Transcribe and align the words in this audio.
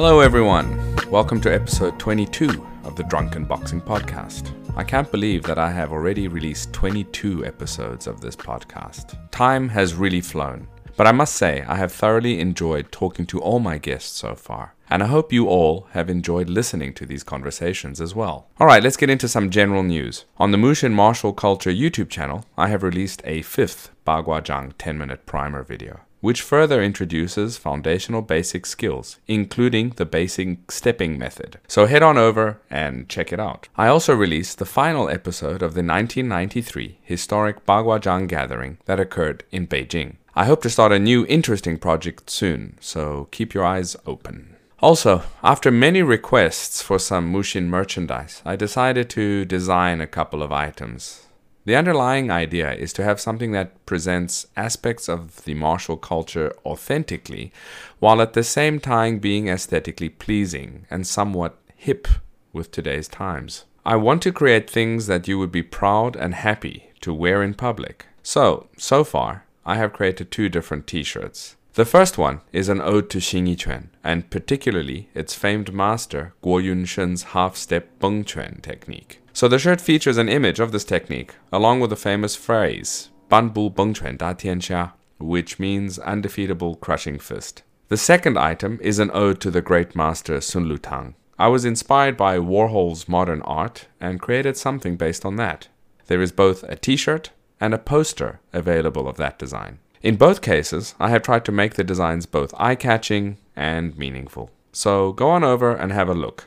Hello, 0.00 0.20
everyone. 0.20 0.94
Welcome 1.10 1.40
to 1.40 1.52
episode 1.52 1.98
22 1.98 2.64
of 2.84 2.94
the 2.94 3.02
Drunken 3.02 3.44
Boxing 3.44 3.80
Podcast. 3.80 4.52
I 4.76 4.84
can't 4.84 5.10
believe 5.10 5.42
that 5.42 5.58
I 5.58 5.72
have 5.72 5.90
already 5.90 6.28
released 6.28 6.72
22 6.72 7.44
episodes 7.44 8.06
of 8.06 8.20
this 8.20 8.36
podcast. 8.36 9.18
Time 9.32 9.68
has 9.70 9.94
really 9.94 10.20
flown, 10.20 10.68
but 10.96 11.08
I 11.08 11.10
must 11.10 11.34
say 11.34 11.64
I 11.66 11.74
have 11.74 11.90
thoroughly 11.90 12.38
enjoyed 12.38 12.92
talking 12.92 13.26
to 13.26 13.40
all 13.40 13.58
my 13.58 13.76
guests 13.76 14.16
so 14.16 14.36
far, 14.36 14.76
and 14.88 15.02
I 15.02 15.06
hope 15.06 15.32
you 15.32 15.48
all 15.48 15.88
have 15.90 16.08
enjoyed 16.08 16.48
listening 16.48 16.94
to 16.94 17.04
these 17.04 17.24
conversations 17.24 18.00
as 18.00 18.14
well. 18.14 18.46
Alright, 18.60 18.84
let's 18.84 18.96
get 18.96 19.10
into 19.10 19.26
some 19.26 19.50
general 19.50 19.82
news. 19.82 20.26
On 20.36 20.52
the 20.52 20.58
Mushin 20.58 20.94
Martial 20.94 21.32
Culture 21.32 21.72
YouTube 21.72 22.08
channel, 22.08 22.44
I 22.56 22.68
have 22.68 22.84
released 22.84 23.20
a 23.24 23.42
fifth 23.42 23.90
Baguazhang 24.06 24.74
10 24.78 24.96
minute 24.96 25.26
primer 25.26 25.64
video 25.64 26.02
which 26.20 26.42
further 26.42 26.82
introduces 26.82 27.56
foundational 27.56 28.22
basic 28.22 28.66
skills, 28.66 29.18
including 29.26 29.90
the 29.90 30.06
basic 30.06 30.70
stepping 30.70 31.18
method. 31.18 31.58
So 31.68 31.86
head 31.86 32.02
on 32.02 32.18
over 32.18 32.60
and 32.70 33.08
check 33.08 33.32
it 33.32 33.40
out. 33.40 33.68
I 33.76 33.88
also 33.88 34.14
released 34.14 34.58
the 34.58 34.64
final 34.64 35.08
episode 35.08 35.62
of 35.62 35.74
the 35.74 35.82
1993 35.82 36.98
historic 37.02 37.64
Baguazhang 37.66 38.28
gathering 38.28 38.78
that 38.86 39.00
occurred 39.00 39.44
in 39.50 39.66
Beijing. 39.66 40.16
I 40.34 40.44
hope 40.44 40.62
to 40.62 40.70
start 40.70 40.92
a 40.92 40.98
new 40.98 41.26
interesting 41.26 41.78
project 41.78 42.30
soon, 42.30 42.76
so 42.80 43.28
keep 43.30 43.54
your 43.54 43.64
eyes 43.64 43.96
open. 44.06 44.54
Also, 44.80 45.24
after 45.42 45.72
many 45.72 46.02
requests 46.02 46.80
for 46.80 47.00
some 47.00 47.32
Mushin 47.32 47.68
merchandise, 47.68 48.42
I 48.44 48.54
decided 48.54 49.10
to 49.10 49.44
design 49.44 50.00
a 50.00 50.06
couple 50.06 50.40
of 50.40 50.52
items. 50.52 51.26
The 51.68 51.76
underlying 51.76 52.30
idea 52.30 52.72
is 52.72 52.94
to 52.94 53.04
have 53.04 53.20
something 53.20 53.52
that 53.52 53.84
presents 53.84 54.46
aspects 54.56 55.06
of 55.06 55.44
the 55.44 55.52
martial 55.52 55.98
culture 55.98 56.54
authentically, 56.64 57.52
while 57.98 58.22
at 58.22 58.32
the 58.32 58.42
same 58.42 58.80
time 58.80 59.18
being 59.18 59.48
aesthetically 59.48 60.08
pleasing 60.08 60.86
and 60.90 61.06
somewhat 61.06 61.58
hip 61.76 62.08
with 62.54 62.70
today's 62.70 63.06
times. 63.06 63.66
I 63.84 63.96
want 63.96 64.22
to 64.22 64.32
create 64.32 64.70
things 64.70 65.08
that 65.08 65.28
you 65.28 65.38
would 65.38 65.52
be 65.52 65.62
proud 65.62 66.16
and 66.16 66.34
happy 66.34 66.90
to 67.02 67.12
wear 67.12 67.42
in 67.42 67.52
public. 67.52 68.06
So, 68.22 68.68
so 68.78 69.04
far, 69.04 69.44
I 69.66 69.74
have 69.74 69.92
created 69.92 70.30
two 70.30 70.48
different 70.48 70.86
t 70.86 71.02
shirts. 71.02 71.56
The 71.74 71.84
first 71.84 72.16
one 72.16 72.40
is 72.50 72.70
an 72.70 72.80
ode 72.80 73.10
to 73.10 73.18
Xing 73.18 73.46
Yiquan, 73.46 73.88
and 74.02 74.30
particularly 74.30 75.10
its 75.14 75.34
famed 75.34 75.74
master 75.74 76.32
Guo 76.42 76.62
Yunshen's 76.64 77.34
half 77.34 77.56
step 77.56 77.90
Beng 78.00 78.24
Quan 78.26 78.60
technique. 78.62 79.20
So 79.38 79.46
the 79.46 79.60
shirt 79.60 79.80
features 79.80 80.16
an 80.16 80.28
image 80.28 80.58
of 80.58 80.72
this 80.72 80.82
technique, 80.82 81.36
along 81.52 81.78
with 81.78 81.90
the 81.90 81.96
famous 82.10 82.34
phrase, 82.34 83.10
Ban 83.28 83.50
Bu 83.50 83.70
Beng 83.70 83.96
Quan 83.96 84.16
Da 84.16 84.32
Tian 84.32 84.58
Xia, 84.58 84.94
which 85.20 85.60
means 85.60 85.96
undefeatable 86.00 86.74
crushing 86.74 87.20
fist. 87.20 87.62
The 87.86 87.96
second 87.96 88.36
item 88.36 88.80
is 88.82 88.98
an 88.98 89.12
ode 89.14 89.40
to 89.42 89.52
the 89.52 89.62
great 89.62 89.94
master 89.94 90.40
Sun 90.40 90.64
Lutang. 90.64 91.14
I 91.38 91.46
was 91.46 91.64
inspired 91.64 92.16
by 92.16 92.38
Warhol's 92.38 93.08
modern 93.08 93.40
art 93.42 93.86
and 94.00 94.20
created 94.20 94.56
something 94.56 94.96
based 94.96 95.24
on 95.24 95.36
that. 95.36 95.68
There 96.06 96.20
is 96.20 96.32
both 96.32 96.64
a 96.64 96.74
t-shirt 96.74 97.30
and 97.60 97.72
a 97.72 97.78
poster 97.78 98.40
available 98.52 99.06
of 99.06 99.18
that 99.18 99.38
design. 99.38 99.78
In 100.02 100.16
both 100.16 100.42
cases, 100.42 100.96
I 100.98 101.10
have 101.10 101.22
tried 101.22 101.44
to 101.44 101.52
make 101.52 101.74
the 101.74 101.84
designs 101.84 102.26
both 102.26 102.52
eye-catching 102.58 103.38
and 103.54 103.96
meaningful. 103.96 104.50
So 104.72 105.12
go 105.12 105.30
on 105.30 105.44
over 105.44 105.72
and 105.72 105.92
have 105.92 106.08
a 106.08 106.22
look. 106.24 106.46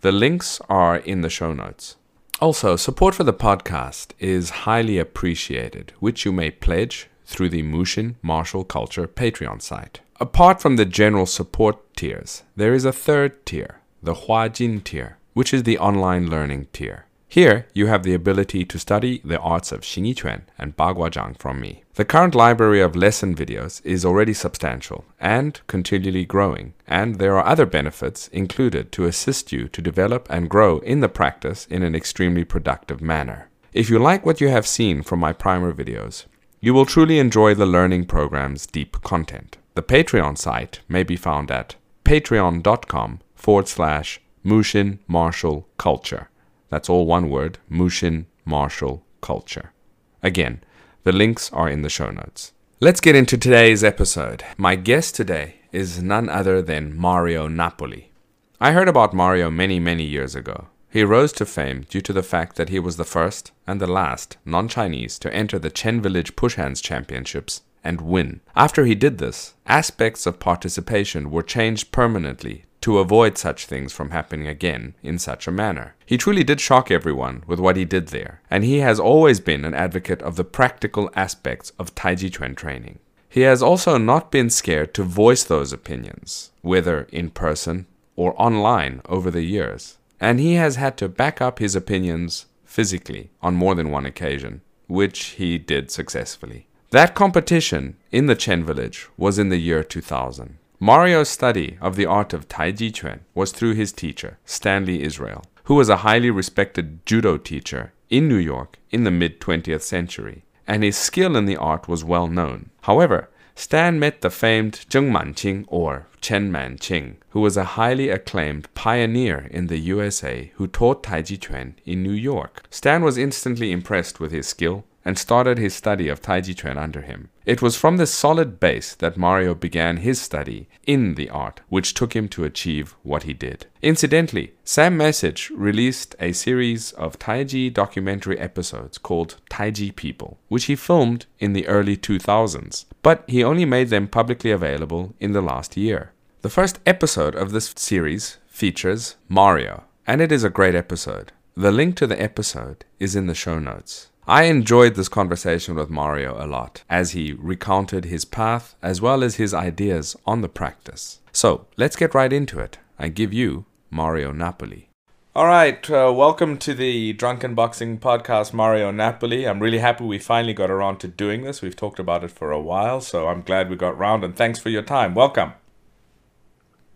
The 0.00 0.10
links 0.10 0.60
are 0.68 0.96
in 0.96 1.20
the 1.20 1.30
show 1.30 1.52
notes. 1.52 1.98
Also, 2.42 2.74
support 2.74 3.14
for 3.14 3.22
the 3.22 3.32
podcast 3.32 4.14
is 4.18 4.64
highly 4.66 4.98
appreciated, 4.98 5.92
which 6.00 6.24
you 6.24 6.32
may 6.32 6.50
pledge 6.50 7.06
through 7.24 7.48
the 7.48 7.62
Mushin 7.62 8.16
Martial 8.20 8.64
Culture 8.64 9.06
Patreon 9.06 9.62
site. 9.62 10.00
Apart 10.18 10.60
from 10.60 10.74
the 10.74 10.84
general 10.84 11.24
support 11.24 11.76
tiers, 11.94 12.42
there 12.56 12.74
is 12.74 12.84
a 12.84 12.92
third 12.92 13.46
tier, 13.46 13.78
the 14.02 14.26
Huajin 14.26 14.82
tier, 14.82 15.18
which 15.34 15.54
is 15.54 15.62
the 15.62 15.78
online 15.78 16.28
learning 16.28 16.66
tier. 16.72 17.06
Here, 17.32 17.66
you 17.72 17.86
have 17.86 18.02
the 18.02 18.12
ability 18.12 18.66
to 18.66 18.78
study 18.78 19.22
the 19.24 19.38
arts 19.38 19.72
of 19.72 19.80
Xing 19.80 20.04
Yiquan 20.04 20.42
and 20.58 20.76
Baguazhang 20.76 21.38
from 21.38 21.62
me. 21.62 21.82
The 21.94 22.04
current 22.04 22.34
library 22.34 22.82
of 22.82 22.94
lesson 22.94 23.34
videos 23.34 23.80
is 23.86 24.04
already 24.04 24.34
substantial 24.34 25.06
and 25.18 25.58
continually 25.66 26.26
growing, 26.26 26.74
and 26.86 27.14
there 27.14 27.38
are 27.38 27.46
other 27.46 27.64
benefits 27.64 28.28
included 28.28 28.92
to 28.92 29.06
assist 29.06 29.50
you 29.50 29.66
to 29.68 29.80
develop 29.80 30.26
and 30.28 30.50
grow 30.50 30.80
in 30.80 31.00
the 31.00 31.08
practice 31.08 31.66
in 31.70 31.82
an 31.82 31.94
extremely 31.94 32.44
productive 32.44 33.00
manner. 33.00 33.48
If 33.72 33.88
you 33.88 33.98
like 33.98 34.26
what 34.26 34.42
you 34.42 34.48
have 34.48 34.66
seen 34.66 35.02
from 35.02 35.18
my 35.18 35.32
primer 35.32 35.72
videos, 35.72 36.26
you 36.60 36.74
will 36.74 36.84
truly 36.84 37.18
enjoy 37.18 37.54
the 37.54 37.64
learning 37.64 38.04
program's 38.04 38.66
deep 38.66 39.00
content. 39.00 39.56
The 39.74 39.82
Patreon 39.82 40.36
site 40.36 40.80
may 40.86 41.02
be 41.02 41.16
found 41.16 41.50
at 41.50 41.76
patreon.com 42.04 43.20
forward 43.34 43.68
slash 43.68 44.20
Mushin 44.44 44.98
Martial 45.08 45.66
Culture. 45.78 46.28
That's 46.72 46.88
all 46.88 47.04
one 47.04 47.28
word 47.28 47.58
Mushin 47.68 48.24
Martial 48.46 49.04
Culture. 49.20 49.74
Again, 50.22 50.64
the 51.04 51.12
links 51.12 51.52
are 51.52 51.68
in 51.68 51.82
the 51.82 51.90
show 51.90 52.10
notes. 52.10 52.54
Let's 52.80 53.02
get 53.02 53.14
into 53.14 53.36
today's 53.36 53.84
episode. 53.84 54.42
My 54.56 54.76
guest 54.76 55.14
today 55.14 55.56
is 55.70 56.02
none 56.02 56.30
other 56.30 56.62
than 56.62 56.96
Mario 56.96 57.46
Napoli. 57.46 58.10
I 58.58 58.72
heard 58.72 58.88
about 58.88 59.12
Mario 59.12 59.50
many, 59.50 59.78
many 59.80 60.04
years 60.04 60.34
ago. 60.34 60.68
He 60.88 61.04
rose 61.04 61.32
to 61.34 61.44
fame 61.44 61.84
due 61.90 62.00
to 62.00 62.12
the 62.14 62.22
fact 62.22 62.56
that 62.56 62.70
he 62.70 62.78
was 62.78 62.96
the 62.96 63.04
first 63.04 63.52
and 63.66 63.78
the 63.78 63.86
last 63.86 64.38
non 64.46 64.66
Chinese 64.66 65.18
to 65.18 65.34
enter 65.34 65.58
the 65.58 65.68
Chen 65.68 66.00
Village 66.00 66.36
Push 66.36 66.54
Hands 66.54 66.80
Championships 66.80 67.60
and 67.84 68.00
win. 68.00 68.40
After 68.54 68.84
he 68.84 68.94
did 68.94 69.18
this, 69.18 69.54
aspects 69.66 70.26
of 70.26 70.38
participation 70.38 71.30
were 71.30 71.42
changed 71.42 71.92
permanently 71.92 72.64
to 72.82 72.98
avoid 72.98 73.38
such 73.38 73.66
things 73.66 73.92
from 73.92 74.10
happening 74.10 74.46
again 74.46 74.94
in 75.02 75.18
such 75.18 75.46
a 75.46 75.52
manner. 75.52 75.94
He 76.04 76.18
truly 76.18 76.44
did 76.44 76.60
shock 76.60 76.90
everyone 76.90 77.44
with 77.46 77.60
what 77.60 77.76
he 77.76 77.84
did 77.84 78.08
there, 78.08 78.42
and 78.50 78.64
he 78.64 78.78
has 78.78 78.98
always 78.98 79.40
been 79.40 79.64
an 79.64 79.74
advocate 79.74 80.20
of 80.22 80.36
the 80.36 80.44
practical 80.44 81.10
aspects 81.14 81.72
of 81.78 81.94
Taiji 81.94 82.32
Chuan 82.32 82.54
training. 82.54 82.98
He 83.28 83.42
has 83.42 83.62
also 83.62 83.96
not 83.96 84.30
been 84.30 84.50
scared 84.50 84.92
to 84.94 85.04
voice 85.04 85.44
those 85.44 85.72
opinions, 85.72 86.50
whether 86.60 87.04
in 87.12 87.30
person 87.30 87.86
or 88.14 88.34
online 88.40 89.00
over 89.06 89.30
the 89.30 89.42
years, 89.42 89.96
and 90.20 90.38
he 90.38 90.54
has 90.54 90.76
had 90.76 90.96
to 90.98 91.08
back 91.08 91.40
up 91.40 91.58
his 91.58 91.74
opinions 91.74 92.46
physically 92.64 93.30
on 93.40 93.54
more 93.54 93.74
than 93.74 93.90
one 93.90 94.06
occasion, 94.06 94.60
which 94.86 95.24
he 95.38 95.56
did 95.56 95.90
successfully. 95.90 96.66
That 96.92 97.14
competition 97.14 97.96
in 98.10 98.26
the 98.26 98.34
Chen 98.34 98.64
village 98.64 99.08
was 99.16 99.38
in 99.38 99.48
the 99.48 99.56
year 99.56 99.82
2000. 99.82 100.58
Mario's 100.78 101.30
study 101.30 101.78
of 101.80 101.96
the 101.96 102.04
art 102.04 102.34
of 102.34 102.48
Taiji 102.48 102.92
Chuan 102.92 103.20
was 103.34 103.50
through 103.50 103.72
his 103.72 103.94
teacher, 103.94 104.36
Stanley 104.44 105.02
Israel, 105.02 105.42
who 105.64 105.74
was 105.74 105.88
a 105.88 106.04
highly 106.08 106.30
respected 106.30 107.06
judo 107.06 107.38
teacher 107.38 107.94
in 108.10 108.28
New 108.28 108.36
York 108.36 108.78
in 108.90 109.04
the 109.04 109.10
mid 109.10 109.40
20th 109.40 109.80
century, 109.80 110.44
and 110.68 110.82
his 110.82 110.98
skill 110.98 111.34
in 111.34 111.46
the 111.46 111.56
art 111.56 111.88
was 111.88 112.04
well 112.04 112.28
known. 112.28 112.68
However, 112.82 113.30
Stan 113.54 113.98
met 113.98 114.20
the 114.20 114.28
famed 114.28 114.84
Zheng 114.90 115.10
Manqing 115.10 115.64
or 115.68 116.08
Chen 116.20 116.52
Manqing, 116.52 117.16
who 117.30 117.40
was 117.40 117.56
a 117.56 117.72
highly 117.80 118.10
acclaimed 118.10 118.68
pioneer 118.74 119.48
in 119.50 119.68
the 119.68 119.78
USA 119.78 120.52
who 120.56 120.66
taught 120.66 121.02
Taiji 121.02 121.40
Chuan 121.40 121.74
in 121.86 122.02
New 122.02 122.12
York. 122.12 122.66
Stan 122.68 123.02
was 123.02 123.16
instantly 123.16 123.72
impressed 123.72 124.20
with 124.20 124.30
his 124.30 124.46
skill 124.46 124.84
and 125.04 125.18
started 125.18 125.58
his 125.58 125.74
study 125.74 126.08
of 126.08 126.22
Taiji 126.22 126.56
Chuan 126.56 126.78
under 126.78 127.02
him. 127.02 127.28
It 127.44 127.60
was 127.60 127.76
from 127.76 127.96
this 127.96 128.12
solid 128.12 128.60
base 128.60 128.94
that 128.94 129.16
Mario 129.16 129.54
began 129.54 129.98
his 129.98 130.20
study 130.20 130.68
in 130.86 131.14
the 131.14 131.28
art, 131.30 131.60
which 131.68 131.94
took 131.94 132.14
him 132.14 132.28
to 132.28 132.44
achieve 132.44 132.94
what 133.02 133.24
he 133.24 133.32
did. 133.32 133.66
Incidentally, 133.82 134.54
Sam 134.64 134.96
Masich 134.96 135.50
released 135.54 136.14
a 136.20 136.32
series 136.32 136.92
of 136.92 137.18
Taiji 137.18 137.72
documentary 137.72 138.38
episodes 138.38 138.98
called 138.98 139.38
Taiji 139.50 139.94
People, 139.94 140.38
which 140.48 140.66
he 140.66 140.76
filmed 140.76 141.26
in 141.40 141.52
the 141.52 141.66
early 141.66 141.96
2000s, 141.96 142.84
but 143.02 143.24
he 143.26 143.42
only 143.42 143.64
made 143.64 143.88
them 143.88 144.06
publicly 144.06 144.52
available 144.52 145.14
in 145.18 145.32
the 145.32 145.42
last 145.42 145.76
year. 145.76 146.12
The 146.42 146.50
first 146.50 146.78
episode 146.86 147.34
of 147.34 147.52
this 147.52 147.72
series 147.76 148.38
features 148.46 149.16
Mario, 149.28 149.84
and 150.06 150.20
it 150.20 150.30
is 150.30 150.44
a 150.44 150.50
great 150.50 150.74
episode. 150.74 151.32
The 151.56 151.72
link 151.72 151.96
to 151.96 152.06
the 152.06 152.20
episode 152.20 152.84
is 152.98 153.14
in 153.14 153.26
the 153.26 153.34
show 153.34 153.58
notes. 153.58 154.08
I 154.26 154.44
enjoyed 154.44 154.94
this 154.94 155.08
conversation 155.08 155.74
with 155.74 155.90
Mario 155.90 156.36
a 156.38 156.46
lot 156.46 156.84
as 156.88 157.10
he 157.10 157.32
recounted 157.32 158.04
his 158.04 158.24
path 158.24 158.76
as 158.80 159.00
well 159.00 159.24
as 159.24 159.34
his 159.34 159.52
ideas 159.52 160.14
on 160.24 160.42
the 160.42 160.48
practice. 160.48 161.18
So 161.32 161.66
let's 161.76 161.96
get 161.96 162.14
right 162.14 162.32
into 162.32 162.60
it. 162.60 162.78
I 163.00 163.08
give 163.08 163.32
you 163.32 163.64
Mario 163.90 164.30
Napoli. 164.30 164.90
All 165.34 165.46
right, 165.46 165.90
uh, 165.90 166.12
welcome 166.14 166.56
to 166.58 166.72
the 166.72 167.14
Drunken 167.14 167.56
Boxing 167.56 167.98
Podcast, 167.98 168.52
Mario 168.52 168.92
Napoli. 168.92 169.44
I'm 169.44 169.58
really 169.58 169.78
happy 169.78 170.04
we 170.04 170.20
finally 170.20 170.54
got 170.54 170.70
around 170.70 170.98
to 170.98 171.08
doing 171.08 171.42
this. 171.42 171.60
We've 171.60 171.74
talked 171.74 171.98
about 171.98 172.22
it 172.22 172.30
for 172.30 172.52
a 172.52 172.60
while, 172.60 173.00
so 173.00 173.26
I'm 173.26 173.42
glad 173.42 173.70
we 173.70 173.74
got 173.74 173.94
around 173.94 174.22
and 174.22 174.36
thanks 174.36 174.60
for 174.60 174.68
your 174.68 174.82
time. 174.82 175.16
Welcome. 175.16 175.54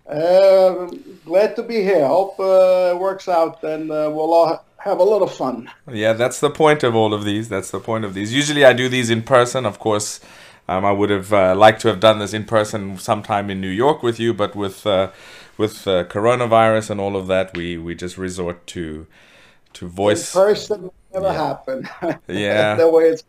Uh, 0.08 0.92
glad 1.24 1.56
to 1.56 1.64
be 1.64 1.82
here. 1.82 2.06
Hope 2.06 2.38
uh, 2.38 2.92
it 2.94 3.00
works 3.00 3.26
out 3.28 3.64
and 3.64 3.90
uh, 3.90 4.08
we'll 4.14 4.32
all 4.32 4.65
have 4.86 4.98
a 5.00 5.04
little 5.04 5.28
fun. 5.28 5.70
Yeah, 5.90 6.14
that's 6.14 6.40
the 6.40 6.50
point 6.50 6.82
of 6.82 6.94
all 6.94 7.14
of 7.14 7.24
these. 7.24 7.48
That's 7.48 7.70
the 7.70 7.80
point 7.80 8.04
of 8.04 8.14
these. 8.14 8.34
Usually 8.34 8.64
I 8.64 8.72
do 8.72 8.88
these 8.88 9.10
in 9.10 9.22
person, 9.22 9.66
of 9.66 9.78
course. 9.78 10.20
Um, 10.68 10.84
I 10.84 10.92
would 10.92 11.10
have 11.10 11.32
uh, 11.32 11.54
liked 11.54 11.80
to 11.82 11.88
have 11.88 12.00
done 12.00 12.18
this 12.18 12.32
in 12.34 12.44
person 12.44 12.98
sometime 12.98 13.50
in 13.50 13.60
New 13.60 13.68
York 13.70 14.02
with 14.02 14.18
you, 14.18 14.34
but 14.34 14.56
with 14.56 14.86
uh, 14.86 15.12
with 15.58 15.86
uh, 15.86 16.04
coronavirus 16.04 16.90
and 16.90 17.00
all 17.00 17.16
of 17.16 17.28
that, 17.28 17.54
we 17.56 17.78
we 17.78 17.94
just 17.94 18.18
resort 18.18 18.66
to 18.68 19.06
to 19.74 19.88
voice. 19.88 20.34
In 20.34 20.42
person 20.42 20.90
never 21.14 21.32
Yeah. 21.32 21.32
happened. 21.32 21.88
Yeah. 22.28 22.74
the 22.76 22.88
way 22.90 23.04
it's 23.10 23.24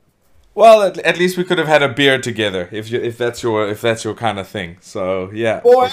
Well, 0.56 0.82
at, 0.84 0.98
at 1.00 1.18
least 1.20 1.38
we 1.38 1.44
could 1.44 1.58
have 1.60 1.68
had 1.68 1.84
a 1.84 1.90
beer 1.90 2.20
together 2.20 2.70
if 2.72 2.92
you 2.92 3.00
if 3.02 3.18
that's 3.18 3.44
your 3.44 3.68
if 3.70 3.82
that's 3.82 4.04
your 4.04 4.16
kind 4.16 4.40
of 4.40 4.48
thing. 4.48 4.78
So 4.82 5.32
yeah. 5.34 5.62
boy. 5.62 5.90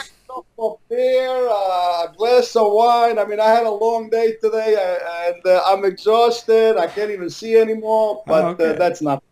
A 0.58 0.70
beer, 0.88 1.48
uh, 1.48 2.06
a 2.08 2.12
glass 2.16 2.56
of 2.56 2.72
wine. 2.72 3.18
I 3.18 3.24
mean, 3.24 3.40
I 3.40 3.48
had 3.48 3.66
a 3.66 3.70
long 3.70 4.10
day 4.10 4.36
today, 4.40 4.74
uh, 4.74 5.28
and 5.28 5.46
uh, 5.46 5.62
I'm 5.66 5.84
exhausted. 5.84 6.76
I 6.76 6.86
can't 6.86 7.10
even 7.10 7.30
see 7.30 7.56
anymore. 7.56 8.22
But 8.26 8.44
okay. 8.60 8.70
uh, 8.70 8.72
that's 8.78 9.02
not. 9.02 9.22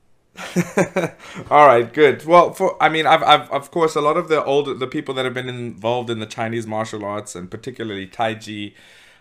All 1.51 1.67
right, 1.67 1.93
good. 1.93 2.25
Well, 2.25 2.53
for 2.53 2.83
I 2.83 2.89
mean, 2.89 3.07
I've, 3.07 3.23
I've 3.23 3.51
of 3.51 3.71
course 3.71 3.95
a 3.95 4.01
lot 4.01 4.17
of 4.17 4.29
the 4.29 4.43
older 4.45 4.75
the 4.75 4.87
people 4.87 5.15
that 5.15 5.25
have 5.25 5.35
been 5.35 5.49
involved 5.49 6.09
in 6.09 6.21
the 6.21 6.27
Chinese 6.27 6.67
martial 6.67 7.05
arts 7.05 7.37
and 7.37 7.51
particularly 7.51 8.07
Tai 8.07 8.37
Chi 8.37 8.73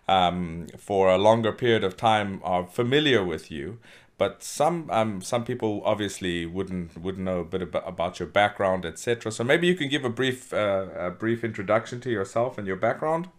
um, 0.07 0.67
for 0.77 1.09
a 1.09 1.17
longer 1.17 1.51
period 1.51 1.83
of 1.83 1.97
time 1.97 2.41
are 2.43 2.65
familiar 2.65 3.23
with 3.23 3.51
you. 3.51 3.79
But 4.21 4.43
some 4.43 4.87
um, 4.91 5.21
some 5.23 5.43
people 5.43 5.81
obviously 5.83 6.45
wouldn't 6.45 6.95
wouldn't 6.95 7.25
know 7.25 7.39
a 7.39 7.43
bit 7.43 7.63
about, 7.63 7.87
about 7.87 8.19
your 8.19 8.27
background, 8.27 8.85
etc. 8.85 9.31
So 9.31 9.43
maybe 9.43 9.65
you 9.65 9.73
can 9.73 9.89
give 9.89 10.05
a 10.05 10.11
brief 10.11 10.53
uh, 10.53 10.89
a 10.95 11.09
brief 11.09 11.43
introduction 11.43 11.99
to 12.01 12.11
yourself 12.11 12.59
and 12.59 12.67
your 12.67 12.75
background. 12.75 13.29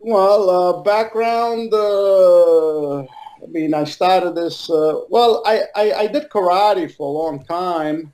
Well, 0.00 0.50
uh, 0.50 0.82
background. 0.82 1.72
Uh, 1.72 3.02
I 3.02 3.46
mean, 3.46 3.72
I 3.72 3.84
started 3.84 4.34
this. 4.34 4.68
Uh, 4.68 5.02
well, 5.10 5.44
I, 5.46 5.62
I, 5.76 5.92
I 5.92 6.06
did 6.08 6.28
karate 6.28 6.92
for 6.92 7.06
a 7.06 7.16
long 7.22 7.44
time, 7.44 8.12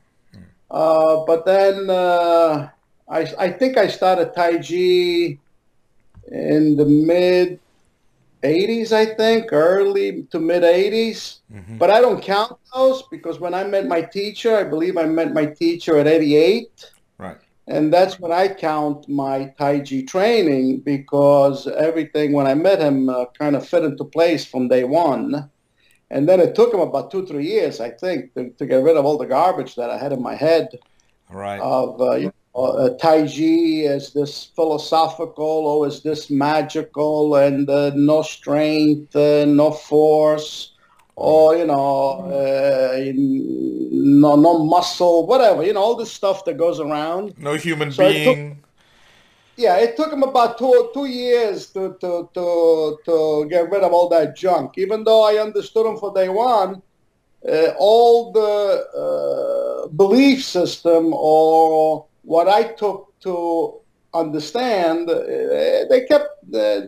uh, 0.71 1.25
but 1.25 1.47
then 1.47 1.89
uh, 1.89 2.69
I 3.09 3.21
I 3.39 3.53
think 3.53 3.79
I 3.79 3.87
started 3.89 4.35
Tai 4.35 4.59
Chi 4.59 5.39
in 6.31 6.77
the 6.77 6.85
mid 6.85 7.59
'80s. 8.47 8.93
I 8.93 9.05
think 9.21 9.53
early 9.53 10.25
to 10.33 10.39
mid 10.39 10.63
'80s, 10.63 11.41
but 11.79 11.91
I 11.91 12.01
don't 12.01 12.23
count 12.23 12.57
those 12.75 13.03
because 13.11 13.41
when 13.41 13.55
I 13.55 13.65
met 13.65 13.87
my 13.87 14.03
teacher, 14.03 14.57
I 14.57 14.65
believe 14.65 14.97
I 14.97 15.07
met 15.21 15.33
my 15.41 15.47
teacher 15.47 15.99
at 15.99 16.07
'88. 16.07 16.91
Right. 17.19 17.37
And 17.69 17.93
that's 17.93 18.21
when 18.21 18.31
I 18.31 18.47
count 18.49 19.09
my 19.09 19.53
Tai 19.59 19.81
Chi 19.81 20.03
training 20.07 20.81
because 20.81 21.67
everything, 21.67 22.33
when 22.33 22.47
I 22.47 22.55
met 22.55 22.79
him, 22.81 23.09
uh, 23.09 23.25
kind 23.39 23.57
of 23.57 23.69
fit 23.69 23.83
into 23.83 24.05
place 24.05 24.45
from 24.45 24.69
day 24.69 24.85
one. 24.85 25.51
And 26.11 26.29
then 26.29 26.39
it 26.39 26.55
took 26.55 26.73
him 26.73 26.79
about 26.81 27.11
two, 27.11 27.27
three 27.27 27.47
years, 27.47 27.81
I 27.81 27.91
think, 27.91 28.33
to, 28.35 28.51
to 28.51 28.67
get 28.67 28.85
rid 28.85 28.97
of 28.97 29.05
all 29.05 29.19
the 29.19 29.27
garbage 29.27 29.75
that 29.75 29.91
I 29.91 29.99
had 29.99 30.13
in 30.13 30.23
my 30.23 30.37
head 30.37 30.69
Right. 31.29 31.61
of 31.61 32.01
uh, 32.01 32.15
you 32.15 32.27
know, 32.27 32.33
uh, 32.57 32.91
Tai 32.97 33.27
Chi 33.27 33.85
as 33.87 34.13
this 34.13 34.45
philosophical 34.57 35.45
or 35.67 35.87
as 35.87 36.03
this 36.03 36.31
magical 36.31 37.37
and 37.37 37.69
uh, 37.69 37.93
no 37.95 38.23
strength, 38.23 39.15
uh, 39.15 39.45
no 39.45 39.71
force, 39.71 40.73
or, 41.17 41.57
you 41.57 41.67
know, 41.67 42.21
uh, 42.31 42.99
no, 43.15 44.37
no 44.37 44.65
muscle, 44.65 45.27
whatever, 45.27 45.63
you 45.63 45.73
know, 45.73 45.81
all 45.81 45.97
this 45.97 46.13
stuff 46.13 46.45
that 46.45 46.57
goes 46.57 46.81
around. 46.81 47.35
no 47.39 47.55
human 47.55 47.93
so 47.93 48.07
it 48.07 48.25
took- 48.25 48.35
being. 48.35 48.63
Yeah, 49.59 49.77
it 49.79 49.97
took 49.97 50.13
him 50.13 50.23
about 50.23 50.59
two 50.59 50.91
two 50.93 51.07
years 51.07 51.69
to, 51.69 51.97
to, 52.03 52.29
to, 52.35 52.99
to 53.07 53.47
get 53.49 53.71
rid 53.71 53.83
of 53.83 53.91
all 53.95 54.11
that 54.11 54.37
junk. 54.37 54.77
Even 54.77 55.03
though 55.03 55.25
I 55.25 55.41
understood 55.41 55.87
him 55.87 55.97
for 55.97 56.13
day 56.13 56.29
one, 56.29 56.83
uh, 57.49 57.73
all 57.79 58.33
the 58.33 58.85
uh, 58.93 59.89
belief 59.89 60.45
system 60.45 61.15
or 61.15 62.05
what 62.27 62.49
I 62.49 62.63
took 62.83 63.19
to 63.21 63.81
understand, 64.13 65.09
uh, 65.09 65.23
they 65.91 66.05
kept 66.09 66.29
uh, 66.55 66.81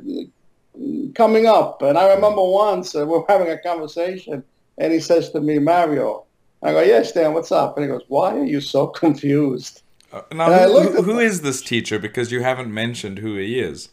coming 1.15 1.47
up. 1.47 1.83
And 1.83 1.97
I 1.97 2.13
remember 2.15 2.43
once 2.43 2.95
uh, 2.95 3.01
we 3.07 3.13
were 3.19 3.25
having 3.29 3.49
a 3.51 3.59
conversation, 3.59 4.43
and 4.79 4.93
he 4.93 5.01
says 5.01 5.31
to 5.31 5.41
me, 5.41 5.59
Mario, 5.59 6.25
I 6.63 6.73
go, 6.73 6.83
yes, 6.83 7.13
Dan, 7.13 7.35
what's 7.35 7.53
up? 7.53 7.77
And 7.77 7.85
he 7.85 7.89
goes, 7.89 8.03
why 8.09 8.37
are 8.37 8.45
you 8.45 8.61
so 8.61 8.87
confused? 9.05 9.83
Uh, 10.13 10.23
now, 10.33 10.47
And 10.47 10.55
I 10.55 10.65
who, 10.65 10.93
who- 10.93 11.03
who 11.03 11.19
is 11.19 11.43
this 11.43 11.63
teacher? 11.63 11.99
Because 11.99 12.33
you 12.33 12.43
haven't 12.43 12.73
mentioned 12.73 13.19
who 13.19 13.37
he 13.37 13.61
is. 13.61 13.91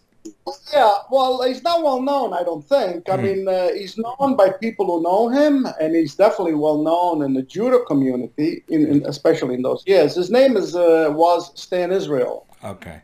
Yeah, 0.74 0.94
well, 1.09 1.42
he's 1.44 1.63
not 1.63 1.81
well 1.83 2.01
known, 2.01 2.33
I 2.33 2.44
don't 2.44 2.63
think. 2.63 3.09
I 3.09 3.15
Hmm. 3.18 3.24
mean, 3.24 3.47
uh, 3.47 3.69
he's 3.74 3.97
known 3.97 4.36
by 4.36 4.50
people 4.51 4.86
who 4.86 5.01
know 5.01 5.27
him, 5.30 5.65
and 5.80 5.95
he's 5.95 6.15
definitely 6.15 6.53
well 6.53 6.77
known 6.83 7.24
in 7.24 7.33
the 7.33 7.42
judo 7.42 7.80
community, 7.86 8.63
in, 8.68 8.86
in 8.86 9.06
especially 9.06 9.56
in 9.56 9.63
those 9.63 9.83
years. 9.88 10.15
His 10.15 10.30
name 10.30 10.56
is 10.57 10.75
uh, 10.75 11.12
was 11.15 11.51
Stan 11.59 11.92
Israel. 11.92 12.45
Okay. 12.63 13.01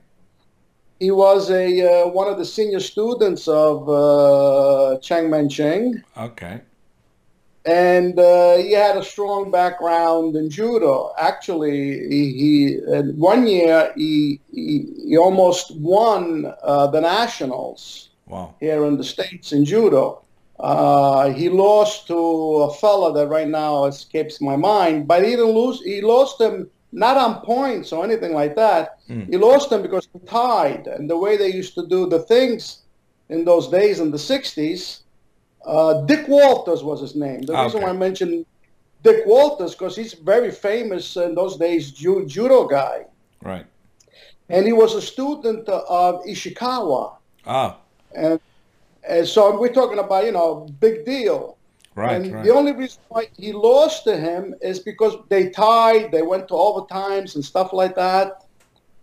He 0.99 1.09
was 1.09 1.49
a 1.49 2.03
uh, 2.03 2.07
one 2.09 2.27
of 2.27 2.37
the 2.37 2.45
senior 2.45 2.79
students 2.79 3.47
of 3.47 3.89
uh, 3.89 4.99
Chang 5.01 5.29
Mancheng, 5.29 6.03
Okay. 6.17 6.61
And 7.65 8.17
uh, 8.17 8.57
he 8.57 8.71
had 8.71 8.97
a 8.97 9.03
strong 9.03 9.51
background 9.51 10.35
in 10.35 10.49
judo. 10.49 11.13
Actually, 11.17 12.07
he, 12.09 12.33
he 12.33 12.79
uh, 12.91 13.03
one 13.13 13.45
year 13.47 13.91
he, 13.95 14.39
he 14.51 14.87
he 15.05 15.17
almost 15.17 15.75
won 15.75 16.51
uh, 16.63 16.87
the 16.87 17.01
nationals. 17.01 18.09
Wow. 18.31 18.55
here 18.61 18.85
in 18.85 18.95
the 18.97 19.03
States 19.03 19.51
in 19.51 19.65
judo. 19.65 20.23
Uh, 20.57 21.31
he 21.31 21.49
lost 21.49 22.07
to 22.07 22.17
a 22.17 22.73
fella 22.75 23.13
that 23.13 23.27
right 23.27 23.47
now 23.47 23.85
escapes 23.85 24.39
my 24.39 24.55
mind, 24.55 25.07
but 25.07 25.23
he 25.23 25.31
didn't 25.31 25.51
lose. 25.51 25.81
He 25.81 26.01
lost 26.01 26.39
him 26.39 26.69
not 26.93 27.17
on 27.17 27.41
points 27.41 27.91
or 27.91 28.05
anything 28.05 28.33
like 28.33 28.55
that. 28.55 28.99
Mm. 29.09 29.27
He 29.29 29.37
lost 29.37 29.71
him 29.71 29.81
because 29.81 30.07
he 30.13 30.19
tied, 30.19 30.87
and 30.87 31.09
the 31.09 31.17
way 31.17 31.35
they 31.35 31.51
used 31.51 31.73
to 31.75 31.85
do 31.87 32.07
the 32.07 32.19
things 32.19 32.83
in 33.29 33.43
those 33.43 33.67
days 33.67 33.99
in 33.99 34.11
the 34.11 34.17
'60s. 34.17 35.00
Uh, 35.65 36.01
Dick 36.01 36.27
Walters 36.27 36.83
was 36.83 37.01
his 37.01 37.15
name. 37.15 37.41
The 37.41 37.53
reason 37.53 37.81
why 37.81 37.89
I 37.89 37.93
mentioned 37.93 38.45
Dick 39.03 39.25
Walters 39.25 39.71
because 39.73 39.95
he's 39.95 40.13
very 40.13 40.51
famous 40.51 41.15
in 41.15 41.35
those 41.35 41.57
days 41.57 41.91
ju- 41.91 42.25
judo 42.25 42.67
guy, 42.67 43.05
Right. 43.41 43.65
and 44.49 44.65
he 44.65 44.73
was 44.73 44.95
a 44.95 45.01
student 45.01 45.67
of 45.69 46.23
Ishikawa. 46.25 47.15
Ah. 47.45 47.77
And, 48.15 48.39
and 49.07 49.27
so 49.27 49.59
we're 49.59 49.73
talking 49.73 49.99
about, 49.99 50.25
you 50.25 50.31
know, 50.31 50.67
big 50.79 51.05
deal. 51.05 51.57
Right. 51.93 52.21
and 52.21 52.31
right. 52.33 52.45
the 52.45 52.51
only 52.53 52.71
reason 52.71 53.01
why 53.09 53.27
he 53.37 53.51
lost 53.51 54.05
to 54.05 54.15
him 54.15 54.55
is 54.61 54.79
because 54.79 55.17
they 55.27 55.49
tied, 55.49 56.11
they 56.11 56.21
went 56.21 56.47
to 56.47 56.53
overtimes 56.53 57.35
and 57.35 57.43
stuff 57.43 57.73
like 57.73 57.95
that. 57.95 58.45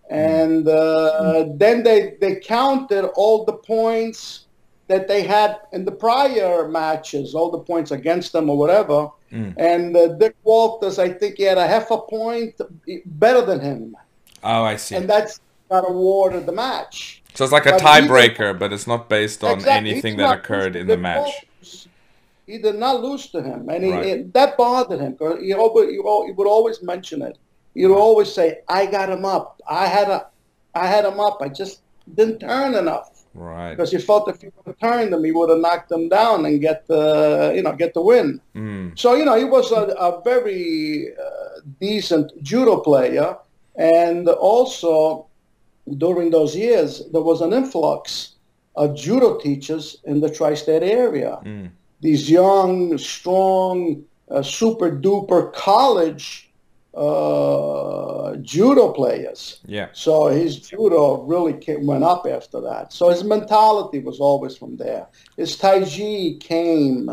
And 0.08 0.66
uh, 0.66 1.44
then 1.56 1.82
they, 1.82 2.16
they 2.18 2.36
counted 2.36 3.04
all 3.14 3.44
the 3.44 3.52
points 3.52 4.46
that 4.88 5.06
they 5.06 5.22
had 5.22 5.60
in 5.72 5.84
the 5.84 5.92
prior 5.92 6.66
matches, 6.68 7.34
all 7.34 7.50
the 7.50 7.58
points 7.58 7.90
against 7.90 8.32
them 8.32 8.50
or 8.50 8.56
whatever. 8.58 9.10
Mm. 9.32 9.54
And 9.58 9.96
uh, 9.96 10.08
Dick 10.14 10.34
Walters, 10.44 10.98
I 10.98 11.10
think 11.10 11.36
he 11.36 11.44
had 11.44 11.58
a 11.58 11.66
half 11.66 11.90
a 11.90 11.98
point 11.98 12.54
better 13.06 13.42
than 13.44 13.60
him. 13.60 13.96
oh, 14.42 14.64
I 14.64 14.76
see. 14.76 14.96
And 14.96 15.08
that's 15.08 15.40
got 15.68 15.88
awarded 15.88 16.46
the 16.46 16.52
match. 16.52 17.22
so 17.34 17.44
it's 17.44 17.52
like 17.52 17.66
a 17.66 17.72
tiebreaker, 17.72 18.58
but 18.58 18.72
it's 18.72 18.86
not 18.86 19.08
based 19.10 19.44
on 19.44 19.54
Exactly. 19.58 19.90
anything 19.90 20.16
that 20.16 20.38
occurred 20.38 20.74
in 20.74 20.86
the 20.86 20.96
match. 20.96 21.18
Walters. 21.60 21.88
He 22.46 22.56
did 22.56 22.76
not 22.76 23.02
lose 23.02 23.26
to 23.32 23.42
him, 23.42 23.68
and 23.68 23.84
he, 23.84 23.92
Right. 23.92 24.06
it- 24.06 24.32
that 24.32 24.56
bothered 24.56 25.00
him 25.00 25.12
because 25.12 25.38
he, 25.40 25.48
he, 25.48 25.52
he 25.52 26.32
would 26.38 26.46
always 26.48 26.82
mention 26.82 27.20
it. 27.20 27.36
He 27.74 27.84
would 27.86 27.94
always 27.94 28.32
say, 28.32 28.60
"I 28.66 28.86
got 28.86 29.10
him 29.10 29.26
up. 29.26 29.60
I 29.68 29.86
had 29.86 30.08
a, 30.08 30.26
I 30.74 30.86
had 30.86 31.04
him 31.04 31.20
up. 31.20 31.42
I 31.42 31.48
just 31.50 31.82
didn't 32.14 32.38
turn 32.38 32.74
enough." 32.74 33.17
Right. 33.38 33.70
Because 33.70 33.92
he 33.92 33.98
felt 33.98 34.28
if 34.28 34.40
he 34.40 34.48
would 34.48 34.66
have 34.66 34.78
turned 34.78 35.14
him, 35.14 35.22
he 35.22 35.30
would 35.30 35.50
have 35.50 35.60
knocked 35.60 35.88
them 35.88 36.08
down 36.08 36.44
and 36.44 36.60
get 36.60 36.86
the, 36.88 37.52
you 37.54 37.62
know, 37.62 37.72
get 37.72 37.94
the 37.94 38.02
win. 38.02 38.40
Mm. 38.54 38.98
So 38.98 39.14
you 39.14 39.24
know, 39.24 39.38
he 39.38 39.44
was 39.44 39.70
a, 39.70 39.82
a 39.94 40.20
very 40.22 41.12
uh, 41.14 41.60
decent 41.80 42.32
judo 42.42 42.80
player, 42.80 43.36
and 43.76 44.28
also 44.28 45.26
during 45.96 46.30
those 46.30 46.56
years 46.56 47.08
there 47.12 47.22
was 47.22 47.40
an 47.40 47.52
influx 47.52 48.34
of 48.74 48.96
judo 48.96 49.38
teachers 49.38 49.98
in 50.04 50.20
the 50.20 50.30
tri-state 50.30 50.82
area. 50.82 51.38
Mm. 51.44 51.70
These 52.00 52.30
young, 52.30 52.98
strong, 52.98 54.04
uh, 54.30 54.42
super 54.42 54.90
duper 54.90 55.52
college 55.52 56.47
uh, 56.98 58.34
judo 58.42 58.92
players. 58.92 59.60
Yeah. 59.64 59.88
So 59.92 60.26
his 60.26 60.58
judo 60.58 61.22
really 61.22 61.52
came, 61.52 61.86
went 61.86 62.02
up 62.02 62.26
after 62.26 62.60
that. 62.62 62.92
So 62.92 63.10
his 63.10 63.22
mentality 63.22 64.00
was 64.00 64.18
always 64.18 64.56
from 64.56 64.76
there. 64.76 65.06
His 65.36 65.56
Taiji 65.56 66.40
came. 66.40 67.08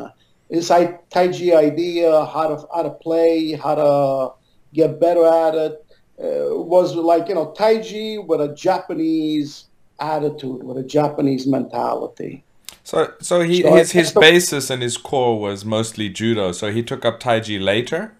His 0.49 0.69
Taiji 0.69 1.55
idea, 1.55 2.25
how 2.25 2.47
to 2.55 2.67
how 2.73 2.83
to 2.83 2.89
play, 2.89 3.53
how 3.53 3.75
to 3.75 4.33
get 4.73 4.99
better 4.99 5.25
at 5.25 5.55
it, 5.55 5.85
uh, 6.19 6.57
was 6.57 6.95
like 6.95 7.27
you 7.29 7.35
know 7.35 7.53
Taiji 7.57 8.25
with 8.25 8.41
a 8.41 8.55
Japanese 8.55 9.65
attitude, 9.99 10.63
with 10.63 10.77
a 10.77 10.83
Japanese 10.83 11.45
mentality. 11.45 12.43
So, 12.83 13.13
so 13.19 13.41
he 13.41 13.61
So 13.61 13.75
his 13.75 13.91
his 13.91 14.11
basis 14.11 14.69
and 14.69 14.81
his 14.81 14.97
core 14.97 15.39
was 15.39 15.63
mostly 15.63 16.09
judo. 16.09 16.51
So 16.51 16.71
he 16.71 16.81
took 16.81 17.05
up 17.05 17.19
Taiji 17.19 17.61
later. 17.61 18.13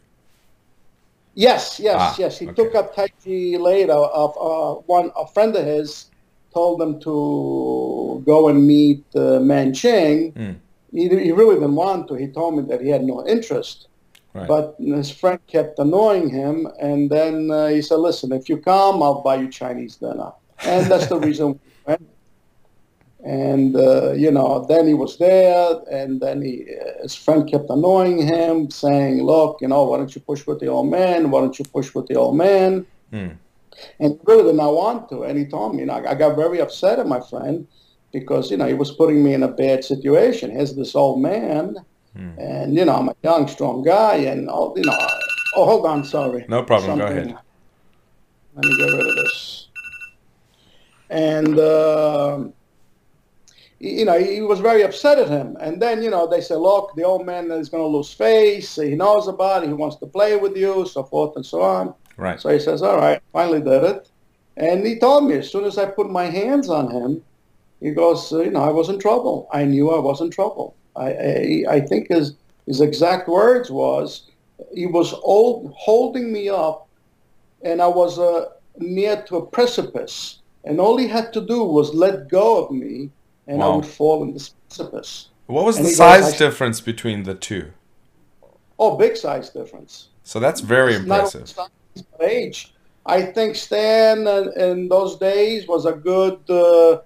Yes, 1.36 1.80
yes, 1.80 1.96
Ah, 2.00 2.16
yes. 2.18 2.40
He 2.40 2.48
okay. 2.48 2.56
took 2.56 2.76
up 2.76 2.96
Tai 2.96 3.08
Chi 3.24 3.58
later. 3.60 3.94
Of 3.94 4.32
uh, 4.40 4.80
one 4.88 5.12
a 5.16 5.28
friend 5.28 5.56
of 5.56 5.66
his 5.66 6.06
told 6.54 6.82
him 6.82 7.00
to 7.02 8.24
go 8.26 8.48
and 8.48 8.66
meet 8.66 9.04
uh, 9.16 9.40
Man 9.42 9.74
Ching, 9.74 10.32
Mm. 10.34 10.56
he, 10.94 11.10
he 11.10 11.32
really 11.34 11.56
didn't 11.56 11.76
want 11.76 12.08
to. 12.08 12.16
He 12.16 12.28
told 12.28 12.56
me 12.56 12.64
that 12.70 12.80
he 12.82 12.90
had 12.90 13.04
no 13.04 13.28
interest. 13.28 13.88
Right. 14.34 14.48
But 14.48 14.76
his 14.80 15.12
friend 15.12 15.40
kept 15.48 15.80
annoying 15.80 16.30
him, 16.30 16.68
and 16.82 17.10
then 17.10 17.52
uh, 17.52 17.68
he 17.68 17.82
said, 17.82 18.00
"Listen, 18.00 18.32
if 18.32 18.48
you 18.50 18.58
come, 18.58 19.04
I'll 19.04 19.22
buy 19.22 19.36
you 19.36 19.50
Chinese 19.50 19.96
dinner." 19.98 20.32
And 20.66 20.86
that's 20.92 21.08
the 21.08 21.20
reason. 21.20 21.60
And 23.26 23.76
uh, 23.76 24.12
you 24.14 24.30
know, 24.30 24.64
then 24.70 24.86
he 24.88 24.94
was 24.94 25.18
there, 25.18 25.82
and 25.90 26.22
then 26.22 26.44
he, 26.44 26.68
uh, 26.80 27.02
his 27.02 27.16
friend 27.16 27.50
kept 27.50 27.72
annoying 27.72 28.20
him, 28.20 28.70
saying, 28.70 29.24
"Look, 29.24 29.62
you 29.62 29.68
know, 29.68 29.84
why 29.86 29.98
don't 29.98 30.14
you 30.14 30.22
push 30.22 30.46
with 30.46 30.60
the 30.60 30.68
old 30.68 30.92
man? 30.92 31.32
Why 31.32 31.42
don't 31.42 31.58
you 31.58 31.66
push 31.66 31.96
with 31.96 32.06
the 32.06 32.16
old 32.16 32.38
man?" 32.38 32.86
Mm. 33.12 33.36
And 34.00 34.14
he 34.14 34.20
really 34.26 34.44
did 34.44 34.56
not 34.56 34.76
want 34.76 35.10
to. 35.10 35.24
And 35.24 35.40
he 35.40 35.46
told 35.46 35.74
me, 35.74 35.80
you 35.82 35.88
know, 35.88 35.96
I 35.96 36.14
got 36.14 36.36
very 36.36 36.62
upset 36.62 37.00
at 37.00 37.08
my 37.08 37.20
friend 37.20 37.68
because, 38.14 38.52
you 38.52 38.58
know, 38.58 38.68
he 38.68 38.76
was 38.76 38.92
putting 38.92 39.24
me 39.24 39.34
in 39.34 39.42
a 39.42 39.48
bad 39.48 39.84
situation. 39.84 40.52
Here's 40.52 40.76
this 40.76 40.96
old 40.96 41.20
man, 41.20 41.78
Hmm. 42.16 42.40
and, 42.40 42.76
you 42.76 42.86
know, 42.86 42.96
I'm 42.96 43.10
a 43.10 43.16
young, 43.24 43.48
strong 43.48 43.84
guy, 43.84 44.16
and, 44.32 44.50
all, 44.50 44.74
you 44.78 44.84
know, 44.84 44.98
oh, 45.56 45.66
hold 45.66 45.86
on, 45.86 46.06
sorry. 46.06 46.46
No 46.48 46.64
problem. 46.64 47.00
Go 47.00 47.08
ahead. 47.08 47.36
Let 48.56 48.66
me 48.66 48.78
get 48.78 48.92
rid 48.94 49.08
of 49.08 49.16
this. 49.16 49.68
And, 51.10 51.60
um 51.60 52.54
you 53.80 54.06
know, 54.06 54.18
he 54.18 54.42
was 54.42 54.60
very 54.60 54.84
upset 54.84 55.20
at 55.20 55.28
him. 55.28 55.58
And 55.60 55.82
then, 55.82 56.02
you 56.02 56.10
know, 56.10 56.28
they 56.28 56.42
said, 56.42 56.58
look, 56.58 56.96
the 56.96 57.04
old 57.04 57.26
man 57.26 57.52
is 57.52 57.70
going 57.70 57.84
to 57.84 57.88
lose 57.88 58.12
face. 58.12 58.76
He 58.76 58.96
knows 58.96 59.28
about 59.28 59.64
it. 59.64 59.68
He 59.68 59.74
wants 59.74 59.98
to 59.98 60.06
play 60.06 60.38
with 60.38 60.56
you, 60.56 60.86
so 60.88 61.04
forth 61.04 61.36
and 61.36 61.46
so 61.46 61.62
on. 61.62 61.94
Right. 62.18 62.40
So 62.40 62.50
he 62.50 62.60
says, 62.60 62.82
all 62.82 62.98
right, 62.98 63.22
finally 63.34 63.60
did 63.60 63.84
it. 63.84 64.10
And 64.58 64.86
he 64.86 64.98
told 64.98 65.26
me 65.26 65.36
as 65.36 65.52
soon 65.52 65.66
as 65.66 65.78
I 65.78 65.86
put 65.86 66.10
my 66.10 66.26
hands 66.26 66.70
on 66.70 66.90
him, 66.90 67.22
he 67.82 67.92
goes, 67.92 68.32
you 68.32 68.52
know, 68.52 68.64
I 68.64 68.72
was 68.72 68.88
in 68.88 69.00
trouble. 69.00 69.50
I 69.52 69.66
knew 69.66 69.92
I 69.92 70.00
was 70.00 70.22
in 70.22 70.32
trouble. 70.32 70.76
I, 70.96 71.12
I, 71.12 71.64
I 71.70 71.80
think 71.82 72.08
his, 72.08 72.36
his 72.66 72.80
exact 72.80 73.28
words 73.28 73.70
was, 73.70 74.32
he 74.74 74.86
was 74.86 75.14
old, 75.14 75.74
holding 75.76 76.32
me 76.32 76.48
up 76.48 76.88
and 77.64 77.82
I 77.82 77.88
was 77.88 78.18
uh, 78.18 78.46
near 78.78 79.22
to 79.24 79.38
a 79.38 79.46
precipice. 79.46 80.40
And 80.64 80.80
all 80.80 80.96
he 80.98 81.08
had 81.08 81.34
to 81.34 81.42
do 81.42 81.64
was 81.64 81.94
let 81.94 82.30
go 82.30 82.64
of 82.64 82.72
me 82.72 83.12
and 83.48 83.62
I 83.64 83.68
would 83.76 83.86
fall 83.86 84.24
in 84.24 84.34
this 84.34 84.50
precipice. 84.70 85.30
What 85.48 85.66
was 85.66 85.78
And 85.78 85.86
the 85.86 85.90
he 85.90 85.94
goes, 85.98 85.98
size 85.98 86.38
difference 86.38 86.82
between 86.82 87.24
the 87.24 87.36
two? 87.36 87.72
Oh, 88.80 88.98
big 88.98 89.16
size 89.16 89.50
difference. 89.52 90.10
So 90.24 90.40
that's 90.40 90.62
very 90.62 90.96
It's 90.96 91.06
not 91.06 91.16
impressive. 91.16 91.48
size, 91.50 91.70
but 92.12 92.22
age. 92.22 92.74
I 93.06 93.22
think 93.22 93.56
Stan 93.56 94.28
uh, 94.28 94.50
in 94.58 94.90
those 94.90 95.18
days 95.18 95.68
was 95.68 95.86
a 95.86 95.94
good 95.94 96.40
uh, 96.50 97.02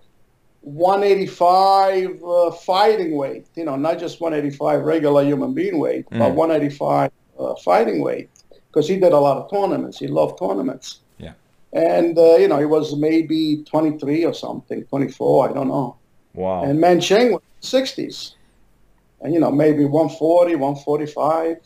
185 0.62 2.24
uh, 2.24 2.51
fighting 2.51 3.15
weight. 3.15 3.48
You 3.55 3.65
know, 3.65 3.75
not 3.75 4.00
just 4.00 4.22
185 4.22 4.84
regular 4.84 5.24
human 5.24 5.53
being 5.53 5.77
weight, 5.79 6.05
but 6.10 6.31
Mm. 6.31 6.36
185 6.36 7.12
uh, 7.39 7.55
fighting 7.55 8.01
weight. 8.01 8.29
Because 8.67 8.88
he 8.88 8.98
did 9.00 9.13
a 9.13 9.19
lot 9.19 9.38
of 9.38 9.50
tournaments. 9.51 9.98
He 10.00 10.08
loved 10.08 10.38
tournaments. 10.39 11.00
Yeah. 11.17 11.34
And 11.74 12.17
uh, 12.17 12.36
you 12.38 12.48
know, 12.48 12.60
he 12.60 12.65
was 12.65 12.96
maybe 12.96 13.63
23 13.65 14.25
or 14.25 14.34
something, 14.34 14.84
24. 14.86 15.50
I 15.50 15.53
don't 15.53 15.67
know. 15.67 15.96
Wow. 16.33 16.63
And 16.63 16.79
Mancheng 16.79 17.31
was 17.31 17.41
60s. 17.62 18.33
And, 19.21 19.33
you 19.33 19.39
know, 19.39 19.51
maybe 19.51 19.83
140, 19.86 20.55
145, 20.55 21.57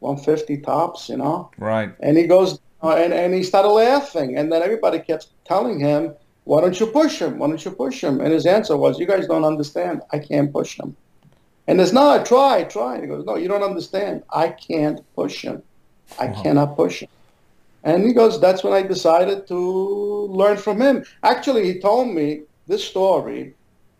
150 0.00 0.58
tops, 0.58 1.08
you 1.08 1.16
know. 1.16 1.50
Right. 1.58 1.94
And 2.00 2.16
he 2.18 2.26
goes, 2.26 2.58
uh, 2.82 2.96
and, 2.96 3.12
and 3.14 3.32
he 3.32 3.42
started 3.42 3.68
laughing. 3.70 4.36
And 4.36 4.52
then 4.52 4.62
everybody 4.62 4.98
kept 4.98 5.28
telling 5.44 5.80
him, 5.80 6.14
why 6.44 6.60
don't 6.60 6.78
you 6.78 6.86
push 6.86 7.18
him? 7.20 7.38
Why 7.38 7.46
don't 7.48 7.64
you 7.64 7.70
push 7.70 8.04
him? 8.04 8.20
And 8.20 8.32
his 8.32 8.44
answer 8.44 8.76
was, 8.76 8.98
you 8.98 9.06
guys 9.06 9.26
don't 9.26 9.44
understand. 9.44 10.02
I 10.12 10.18
can't 10.18 10.52
push 10.52 10.78
him. 10.78 10.94
And 11.66 11.78
there's 11.78 11.94
no, 11.94 12.22
try, 12.22 12.64
try. 12.64 13.00
He 13.00 13.06
goes, 13.06 13.24
no, 13.24 13.36
you 13.36 13.48
don't 13.48 13.62
understand. 13.62 14.22
I 14.30 14.48
can't 14.48 15.00
push 15.14 15.40
him. 15.42 15.62
I 16.20 16.26
Wow. 16.26 16.42
cannot 16.42 16.76
push 16.76 17.00
him. 17.00 17.08
And 17.84 18.04
he 18.04 18.12
goes, 18.12 18.38
that's 18.38 18.62
when 18.62 18.74
I 18.74 18.82
decided 18.82 19.46
to 19.48 19.58
learn 19.58 20.58
from 20.58 20.80
him. 20.82 21.04
Actually, 21.22 21.64
he 21.72 21.80
told 21.80 22.08
me 22.08 22.42
this 22.66 22.84
story, 22.84 23.54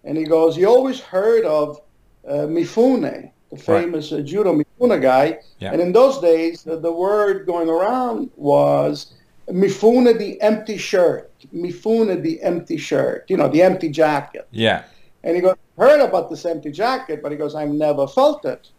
and 0.04 0.16
he 0.16 0.24
goes, 0.24 0.56
you 0.56 0.66
always 0.68 1.00
heard 1.00 1.44
of 1.44 1.80
uh, 2.26 2.46
Mifune, 2.46 3.30
the 3.50 3.56
famous 3.56 4.12
uh, 4.12 4.20
judo 4.20 4.54
Mifune 4.54 5.00
guy. 5.00 5.38
Yeah. 5.58 5.72
And 5.72 5.80
in 5.80 5.92
those 5.92 6.20
days, 6.20 6.66
uh, 6.66 6.76
the 6.76 6.92
word 6.92 7.46
going 7.46 7.68
around 7.68 8.30
was 8.36 9.14
Mifune 9.48 10.18
the 10.18 10.40
empty 10.40 10.78
shirt. 10.78 11.30
Mifune 11.54 12.22
the 12.22 12.42
empty 12.42 12.76
shirt, 12.76 13.24
you 13.28 13.36
know, 13.36 13.48
the 13.48 13.62
empty 13.62 13.90
jacket. 13.90 14.48
Yeah. 14.50 14.84
And 15.22 15.36
he 15.36 15.42
goes, 15.42 15.56
heard 15.76 16.00
about 16.00 16.30
this 16.30 16.44
empty 16.44 16.70
jacket, 16.70 17.22
but 17.22 17.32
he 17.32 17.38
goes, 17.38 17.54
I've 17.54 17.70
never 17.70 18.06
felt 18.06 18.44
it. 18.44 18.70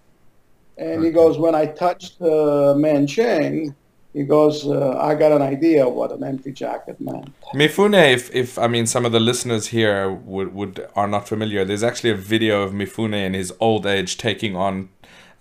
And 0.78 1.04
he 1.04 1.12
goes, 1.12 1.38
when 1.38 1.56
I 1.56 1.68
touched 1.68 2.22
uh, 2.22 2.76
Mancheng, 2.76 3.74
he 4.16 4.24
goes, 4.24 4.66
uh, 4.66 4.98
I 4.98 5.14
got 5.14 5.34
an 5.34 5.42
idea 5.42 5.88
what 5.90 6.12
an 6.14 6.24
empty 6.24 6.54
jacket 6.54 7.02
meant. 7.02 7.34
Mifune, 7.54 8.02
if, 8.14 8.34
if 8.34 8.58
I 8.58 8.68
mean 8.68 8.86
some 8.88 9.06
of 9.06 9.12
the 9.12 9.20
listeners 9.20 9.68
here 9.68 10.10
would, 10.10 10.54
would 10.54 10.88
are 10.96 11.08
not 11.08 11.28
familiar, 11.28 11.66
there's 11.66 11.84
actually 11.84 12.12
a 12.12 12.16
video 12.16 12.62
of 12.64 12.72
Mifune 12.72 13.14
in 13.14 13.34
his 13.34 13.54
old 13.60 13.86
age 13.86 14.18
taking 14.18 14.56
on 14.56 14.88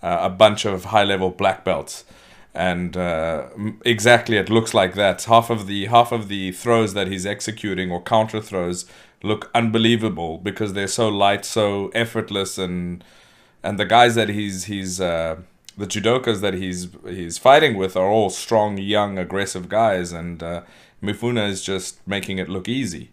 uh, 0.03 0.19
a 0.23 0.29
bunch 0.29 0.65
of 0.65 0.87
high 0.87 1.05
level 1.05 1.31
black 1.31 1.65
belts, 1.65 2.05
and 2.53 2.97
uh, 2.97 3.47
exactly 3.85 4.37
it 4.37 4.51
looks 4.51 4.75
like 4.75 4.95
that. 4.95 5.23
Half 5.23 5.51
of 5.51 5.69
the 5.69 5.87
half 5.87 6.11
of 6.11 6.27
the 6.27 6.51
throws 6.51 6.95
that 6.95 7.07
he's 7.07 7.25
executing 7.25 7.93
or 7.93 8.03
counter 8.03 8.41
throws 8.41 8.87
look 9.23 9.51
unbelievable 9.55 10.39
because 10.39 10.73
they're 10.73 10.89
so 10.89 11.09
light, 11.09 11.45
so 11.45 11.89
effortless, 11.95 12.59
and 12.59 13.05
and 13.63 13.79
the 13.79 13.87
guys 13.87 14.17
that 14.17 14.29
he's 14.29 14.65
he's 14.65 15.01
uh, 15.01 15.37
the 15.77 15.87
judokas 15.87 16.41
that 16.41 16.55
he's 16.55 16.89
he's 17.05 17.39
fighting 17.39 17.77
with 17.77 17.97
are 17.97 18.09
all 18.09 18.31
strong, 18.31 18.79
young, 18.79 19.19
aggressive 19.19 19.69
guys, 19.69 20.13
and 20.13 20.43
uh, 20.43 20.63
Mifune 21.03 21.49
is 21.49 21.63
just 21.63 22.07
making 22.07 22.39
it 22.39 22.49
look 22.49 22.69
easy. 22.69 23.11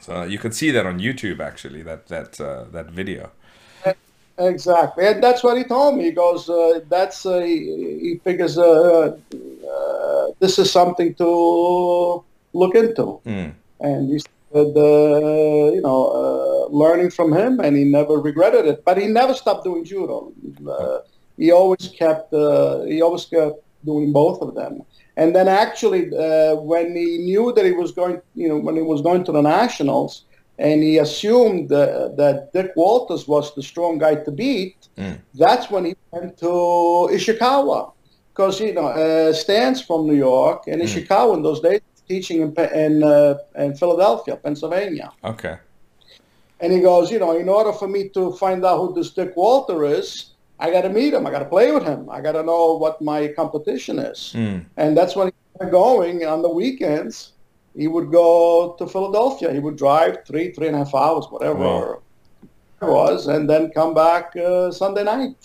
So 0.00 0.22
you 0.24 0.38
can 0.38 0.52
see 0.52 0.70
that 0.70 0.84
on 0.84 1.00
YouTube 1.00 1.40
actually 1.40 1.82
that 1.82 2.08
that 2.08 2.40
uh, 2.40 2.64
that 2.72 2.90
video. 2.90 3.30
Exactly, 4.36 5.06
and 5.06 5.22
that's 5.22 5.44
what 5.44 5.56
he 5.56 5.62
told 5.62 5.96
me. 5.96 6.04
He 6.04 6.10
goes, 6.10 6.48
uh, 6.48 6.80
"That's 6.88 7.24
uh, 7.24 7.38
he, 7.38 7.98
he 8.00 8.20
figures 8.24 8.58
uh, 8.58 9.16
uh, 9.72 10.26
this 10.40 10.58
is 10.58 10.72
something 10.72 11.14
to 11.14 12.24
look 12.52 12.74
into." 12.74 13.20
Mm. 13.24 13.54
And 13.78 14.10
he 14.10 14.18
said, 14.18 14.76
uh, 14.76 15.70
you 15.70 15.80
know, 15.80 16.00
uh, 16.10 16.74
learning 16.74 17.10
from 17.10 17.32
him, 17.32 17.60
and 17.60 17.76
he 17.76 17.84
never 17.84 18.14
regretted 18.14 18.66
it. 18.66 18.84
But 18.84 18.98
he 18.98 19.06
never 19.06 19.34
stopped 19.34 19.62
doing 19.62 19.84
judo. 19.84 20.32
He 21.36 21.50
always 21.50 21.88
kept 21.88 22.32
uh, 22.32 22.82
he 22.82 23.02
always 23.02 23.24
kept 23.26 23.58
doing 23.84 24.12
both 24.12 24.40
of 24.40 24.54
them. 24.54 24.82
And 25.16 25.34
then 25.34 25.46
actually, 25.48 26.02
uh, 26.16 26.56
when 26.56 26.96
he 26.96 27.18
knew 27.18 27.52
that 27.52 27.64
he 27.64 27.72
was 27.72 27.92
going, 27.92 28.20
you 28.34 28.48
know, 28.48 28.58
when 28.58 28.76
he 28.76 28.82
was 28.82 29.00
going 29.00 29.22
to 29.24 29.32
the 29.32 29.42
nationals, 29.42 30.24
and 30.58 30.82
he 30.82 30.98
assumed 30.98 31.72
uh, 31.72 32.08
that 32.16 32.50
Dick 32.52 32.72
Walters 32.76 33.26
was 33.28 33.54
the 33.54 33.62
strong 33.62 33.98
guy 33.98 34.14
to 34.16 34.30
beat, 34.30 34.76
Mm. 34.96 35.18
that's 35.34 35.70
when 35.72 35.84
he 35.86 35.94
went 36.12 36.38
to 36.38 36.46
Ishikawa. 37.16 37.92
Because, 38.32 38.60
you 38.60 38.72
know, 38.72 38.86
uh, 38.86 39.32
Stan's 39.32 39.80
from 39.82 40.06
New 40.06 40.14
York, 40.14 40.66
and 40.68 40.80
Mm. 40.80 40.86
Ishikawa 40.86 41.36
in 41.36 41.42
those 41.42 41.60
days 41.60 41.80
was 41.92 42.02
teaching 42.08 42.42
in, 42.42 42.50
in, 42.84 43.02
uh, 43.02 43.34
in 43.56 43.74
Philadelphia, 43.74 44.36
Pennsylvania. 44.36 45.10
Okay. 45.24 45.56
And 46.60 46.72
he 46.72 46.80
goes, 46.80 47.10
you 47.10 47.18
know, 47.18 47.32
in 47.36 47.48
order 47.48 47.72
for 47.72 47.88
me 47.88 48.08
to 48.10 48.32
find 48.32 48.64
out 48.64 48.78
who 48.78 48.94
this 48.94 49.10
Dick 49.10 49.36
Walter 49.36 49.84
is, 49.84 50.33
I 50.64 50.70
got 50.70 50.82
to 50.88 50.92
meet 51.00 51.12
him. 51.16 51.26
I 51.26 51.30
got 51.36 51.40
to 51.46 51.50
play 51.56 51.68
with 51.76 51.84
him. 51.92 52.00
I 52.16 52.18
got 52.26 52.32
to 52.32 52.42
know 52.50 52.64
what 52.82 52.94
my 53.12 53.20
competition 53.40 53.96
is. 53.98 54.20
Mm. 54.34 54.64
And 54.82 54.90
that's 54.98 55.14
when 55.16 55.26
he 55.28 55.34
started 55.54 55.72
going 55.72 56.16
on 56.32 56.38
the 56.46 56.48
weekends. 56.62 57.14
He 57.76 57.86
would 57.94 58.08
go 58.10 58.74
to 58.78 58.84
Philadelphia. 58.86 59.52
He 59.52 59.58
would 59.66 59.76
drive 59.76 60.12
three, 60.28 60.46
three 60.54 60.68
and 60.68 60.76
a 60.76 60.80
half 60.84 60.94
hours, 60.94 61.26
whatever 61.34 61.58
Wow. 61.58 62.02
it 62.82 62.86
was, 62.98 63.26
and 63.26 63.42
then 63.50 63.70
come 63.78 63.92
back 63.94 64.24
uh, 64.36 64.70
Sunday 64.70 65.04
night. 65.04 65.36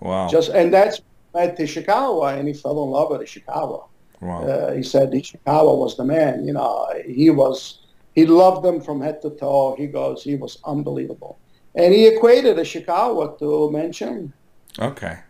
Wow. 0.00 0.28
Just 0.28 0.48
and 0.50 0.68
that's 0.76 1.00
at 1.34 1.56
Ishikawa, 1.58 2.36
and 2.38 2.44
he 2.48 2.54
fell 2.62 2.82
in 2.84 2.90
love 2.90 3.08
with 3.12 3.22
Ishikawa. 3.28 3.80
wow. 4.20 4.42
Uh, 4.42 4.72
he 4.78 4.82
said 4.82 5.06
Ishikawa 5.12 5.72
was 5.84 5.96
the 5.96 6.04
man. 6.04 6.34
You 6.46 6.54
know, 6.58 6.86
he 7.06 7.30
was. 7.30 7.80
He 8.18 8.26
loved 8.26 8.62
them 8.66 8.80
from 8.80 9.00
head 9.00 9.22
to 9.22 9.30
toe. 9.30 9.76
He 9.78 9.86
goes, 9.86 10.24
he 10.24 10.34
was 10.44 10.58
unbelievable, 10.64 11.38
and 11.76 11.94
he 11.94 12.02
equated 12.08 12.56
Ishikawa 12.56 13.38
to 13.38 13.44
Mencheng. 13.72 14.32
Okay. 14.78 15.20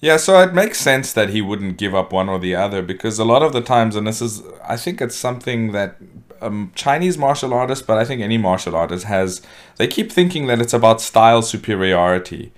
Yeah, 0.00 0.16
so 0.18 0.40
it 0.40 0.52
makes 0.52 0.78
sense 0.78 1.12
that 1.12 1.30
he 1.30 1.40
wouldn't 1.40 1.78
give 1.78 1.94
up 1.94 2.12
one 2.12 2.28
or 2.28 2.38
the 2.38 2.54
other 2.54 2.82
because 2.82 3.18
a 3.18 3.24
lot 3.24 3.42
of 3.42 3.52
the 3.52 3.62
times, 3.62 3.96
and 3.96 4.06
this 4.06 4.20
is, 4.20 4.42
I 4.62 4.76
think 4.76 5.00
it's 5.00 5.16
something 5.16 5.72
that 5.72 5.96
um, 6.42 6.72
Chinese 6.74 7.16
martial 7.16 7.54
artists, 7.54 7.84
but 7.84 7.96
I 7.96 8.04
think 8.04 8.20
any 8.20 8.36
martial 8.36 8.76
artist 8.76 9.06
has, 9.06 9.40
they 9.76 9.86
keep 9.86 10.12
thinking 10.12 10.46
that 10.46 10.60
it's 10.60 10.74
about 10.74 11.00
style 11.00 11.40
superiority. 11.40 12.52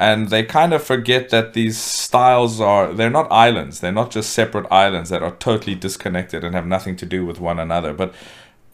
And 0.00 0.30
they 0.30 0.42
kind 0.42 0.72
of 0.72 0.82
forget 0.82 1.28
that 1.28 1.52
these 1.52 1.78
styles 1.78 2.60
are, 2.60 2.92
they're 2.92 3.10
not 3.10 3.30
islands. 3.30 3.80
They're 3.80 3.92
not 3.92 4.10
just 4.10 4.32
separate 4.32 4.66
islands 4.70 5.10
that 5.10 5.22
are 5.22 5.36
totally 5.36 5.74
disconnected 5.74 6.42
and 6.42 6.54
have 6.54 6.66
nothing 6.66 6.96
to 6.96 7.06
do 7.06 7.26
with 7.26 7.38
one 7.38 7.58
another. 7.58 7.92
But 7.92 8.14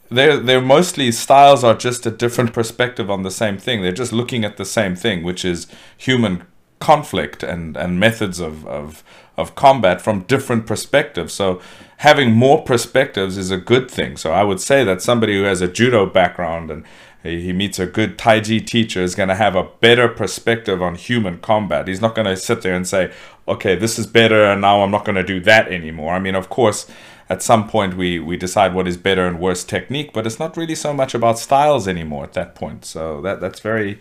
they're 0.08 0.36
they're 0.36 0.60
mostly 0.60 1.10
styles 1.10 1.64
are 1.64 1.74
just 1.74 2.06
a 2.06 2.12
different 2.12 2.52
perspective 2.52 3.10
on 3.10 3.24
the 3.24 3.30
same 3.30 3.58
thing. 3.58 3.82
They're 3.82 3.90
just 3.90 4.12
looking 4.12 4.44
at 4.44 4.56
the 4.56 4.64
same 4.64 4.94
thing, 4.94 5.24
which 5.24 5.44
is 5.44 5.66
human 5.96 6.44
conflict 6.78 7.42
and 7.42 7.76
and 7.76 7.98
methods 7.98 8.40
of 8.40 8.66
of 8.66 9.02
of 9.36 9.54
combat 9.54 10.00
from 10.00 10.22
different 10.22 10.66
perspectives. 10.66 11.32
So 11.32 11.60
having 11.98 12.32
more 12.32 12.62
perspectives 12.62 13.36
is 13.36 13.50
a 13.50 13.58
good 13.58 13.90
thing. 13.90 14.16
So 14.16 14.32
I 14.32 14.42
would 14.42 14.60
say 14.60 14.84
that 14.84 15.02
somebody 15.02 15.36
who 15.36 15.44
has 15.44 15.60
a 15.60 15.68
judo 15.68 16.06
background 16.06 16.70
and 16.70 16.84
he 17.22 17.52
meets 17.52 17.78
a 17.78 17.86
good 17.86 18.18
Taiji 18.18 18.64
teacher 18.64 19.02
is 19.02 19.14
going 19.14 19.28
to 19.28 19.34
have 19.34 19.56
a 19.56 19.64
better 19.80 20.08
perspective 20.08 20.80
on 20.80 20.94
human 20.94 21.38
combat. 21.38 21.88
He's 21.88 22.00
not 22.00 22.14
going 22.14 22.26
to 22.26 22.36
sit 22.36 22.62
there 22.62 22.74
and 22.74 22.86
say, 22.86 23.12
okay, 23.48 23.74
this 23.74 23.98
is 23.98 24.06
better 24.06 24.44
and 24.44 24.60
now 24.60 24.82
I'm 24.82 24.90
not 24.90 25.04
going 25.04 25.16
to 25.16 25.24
do 25.24 25.40
that 25.40 25.68
anymore. 25.68 26.14
I 26.14 26.20
mean, 26.20 26.34
of 26.34 26.48
course, 26.48 26.86
at 27.28 27.42
some 27.42 27.68
point 27.68 27.96
we, 27.96 28.20
we 28.20 28.36
decide 28.36 28.74
what 28.74 28.86
is 28.86 28.96
better 28.96 29.26
and 29.26 29.40
worse 29.40 29.64
technique, 29.64 30.12
but 30.12 30.26
it's 30.26 30.38
not 30.38 30.56
really 30.56 30.76
so 30.76 30.92
much 30.92 31.14
about 31.14 31.38
styles 31.38 31.88
anymore 31.88 32.24
at 32.24 32.34
that 32.34 32.54
point. 32.54 32.84
So 32.84 33.20
that 33.22 33.40
that's 33.40 33.60
very. 33.60 33.98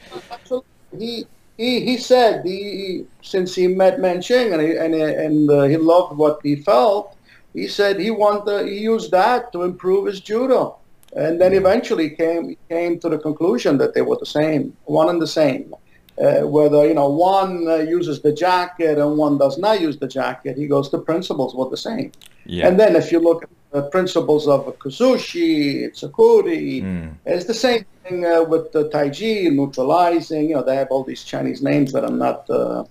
He 0.97 1.25
he, 1.57 1.81
he 1.81 1.97
said 1.97 2.45
he, 2.45 3.05
since 3.21 3.55
he 3.55 3.67
met 3.67 3.99
Manching 3.99 4.53
and 4.53 4.61
he, 4.61 4.75
and 4.75 4.93
and 4.93 5.49
uh, 5.49 5.63
he 5.63 5.77
loved 5.77 6.17
what 6.17 6.39
he 6.43 6.55
felt, 6.55 7.15
he 7.53 7.67
said 7.67 7.99
he 7.99 8.11
wanted 8.11 8.67
he 8.67 8.79
used 8.79 9.11
that 9.11 9.51
to 9.53 9.63
improve 9.63 10.07
his 10.07 10.19
judo, 10.19 10.77
and 11.15 11.39
then 11.39 11.53
eventually 11.53 12.09
came 12.09 12.57
came 12.69 12.99
to 12.99 13.09
the 13.09 13.17
conclusion 13.17 13.77
that 13.77 13.93
they 13.93 14.01
were 14.01 14.17
the 14.17 14.25
same, 14.25 14.75
one 14.85 15.09
and 15.09 15.21
the 15.21 15.27
same. 15.27 15.73
Uh, 16.21 16.47
whether 16.47 16.87
you 16.87 16.93
know 16.93 17.09
one 17.09 17.67
uh, 17.67 17.75
uses 17.75 18.21
the 18.21 18.31
jacket 18.31 18.97
and 18.97 19.17
one 19.17 19.37
does 19.37 19.57
not 19.57 19.81
use 19.81 19.97
the 19.97 20.07
jacket, 20.07 20.57
he 20.57 20.67
goes 20.67 20.89
the 20.91 20.99
principles 20.99 21.55
were 21.55 21.69
the 21.69 21.77
same. 21.77 22.11
Yeah. 22.45 22.67
And 22.67 22.79
then 22.79 22.95
if 22.95 23.11
you 23.11 23.19
look 23.19 23.43
the 23.75 23.83
principles 23.83 24.47
of 24.47 24.61
Kuzushi, 24.79 25.89
Tsukuri, 25.95 26.81
mm. 26.81 27.13
it's 27.25 27.45
the 27.45 27.53
same 27.53 27.85
thing 28.03 28.25
uh, 28.25 28.43
with 28.43 28.71
the 28.71 28.89
Taiji, 28.89 29.51
neutralizing. 29.51 30.49
You 30.49 30.55
know, 30.55 30.63
they 30.63 30.77
have 30.77 30.89
all 30.89 31.03
these 31.03 31.23
Chinese 31.23 31.61
names 31.61 31.91
that 31.91 32.03
I'm 32.05 32.17
not 32.17 32.49
uh, 32.49 32.85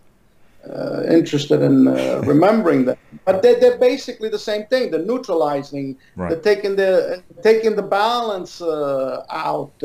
uh, 0.68 1.02
interested 1.08 1.62
in 1.62 1.88
uh, 1.88 2.22
remembering 2.32 2.84
them. 2.84 2.98
But 3.24 3.42
they're, 3.42 3.58
they're 3.58 3.78
basically 3.78 4.28
the 4.28 4.44
same 4.50 4.66
thing. 4.66 4.90
They're 4.90 5.08
neutralizing. 5.12 5.96
Right. 6.16 6.28
They're 6.30 6.54
taking 6.54 6.76
the 6.76 7.22
taking 7.42 7.76
the 7.76 7.86
balance 8.00 8.60
out 8.62 9.80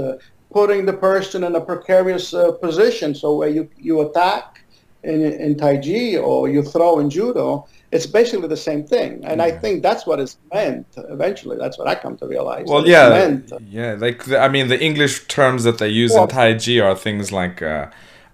putting 0.52 0.86
the 0.86 0.94
person 0.94 1.44
in 1.44 1.56
a 1.56 1.62
precarious 1.62 2.34
uh, 2.34 2.52
position. 2.54 3.14
So 3.14 3.36
where 3.36 3.50
you, 3.50 3.70
you 3.78 4.02
attack 4.02 4.64
in, 5.04 5.22
in 5.22 5.56
Taiji 5.56 6.22
or 6.22 6.50
you 6.50 6.64
throw 6.64 7.00
in 7.00 7.10
Judo, 7.10 7.68
it's 7.92 8.06
basically 8.06 8.48
the 8.48 8.58
same 8.58 8.86
thing. 8.86 9.24
And 9.26 9.40
yeah. 9.40 9.46
I 9.46 9.52
think 9.52 9.82
that's 9.82 10.06
what 10.06 10.20
it's 10.20 10.38
meant 10.54 10.88
eventually. 10.98 11.58
That's 11.58 11.78
what 11.78 11.88
I 11.88 11.96
come 11.96 12.18
to 12.18 12.28
realize. 12.28 12.68
Well, 12.68 12.88
yeah. 12.88 13.38
Yeah, 13.68 13.96
like, 13.98 14.30
I 14.32 14.48
mean, 14.48 14.68
the 14.68 14.80
English 14.80 15.28
terms 15.28 15.64
that 15.64 15.80
they 15.80 15.90
use 15.90 16.12
well, 16.12 16.24
in 16.24 16.30
Taiji 16.30 16.84
are 16.84 16.96
things 16.96 17.32
like 17.32 17.62
uh, 17.62 17.88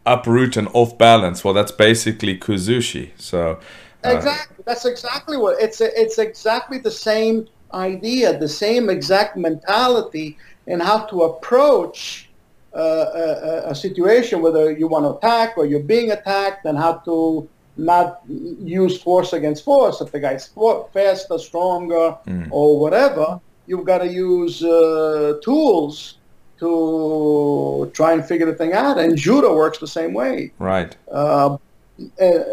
uproot 0.05 0.57
and 0.57 0.67
off 0.73 0.97
balance. 0.97 1.43
Well, 1.43 1.53
that's 1.53 1.71
basically 1.71 2.37
Kuzushi. 2.37 3.11
So. 3.17 3.59
Uh, 4.03 4.09
exactly. 4.09 4.63
That's 4.65 4.85
exactly 4.85 5.37
what 5.37 5.61
it's. 5.61 5.81
It's 5.81 6.19
exactly 6.19 6.77
the 6.77 6.91
same 6.91 7.47
idea, 7.73 8.37
the 8.37 8.47
same 8.47 8.89
exact 8.89 9.35
mentality 9.35 10.37
and 10.67 10.81
how 10.81 11.05
to 11.05 11.23
approach 11.23 12.29
uh, 12.75 12.79
a, 13.15 13.69
a, 13.69 13.75
situation, 13.75 14.41
whether 14.41 14.71
you 14.71 14.87
want 14.87 15.05
to 15.05 15.17
attack 15.17 15.57
or 15.57 15.65
you're 15.65 15.79
being 15.79 16.11
attacked, 16.11 16.65
and 16.65 16.77
how 16.77 16.93
to 16.93 17.47
not 17.77 18.21
use 18.27 19.01
force 19.01 19.33
against 19.33 19.63
force. 19.63 20.01
If 20.01 20.11
the 20.11 20.19
guy's 20.19 20.49
faster, 20.93 21.37
stronger, 21.37 22.17
mm. 22.27 22.47
or 22.51 22.79
whatever, 22.79 23.39
you've 23.67 23.85
got 23.85 23.99
to 23.99 24.07
use 24.07 24.63
uh, 24.63 25.39
tools 25.43 26.17
to 26.59 27.91
try 27.93 28.13
and 28.13 28.25
figure 28.25 28.45
the 28.45 28.53
thing 28.53 28.73
out. 28.73 28.97
And 28.97 29.17
judo 29.17 29.55
works 29.55 29.77
the 29.77 29.87
same 29.87 30.13
way. 30.13 30.51
Right. 30.59 30.95
Uh, 31.11 31.57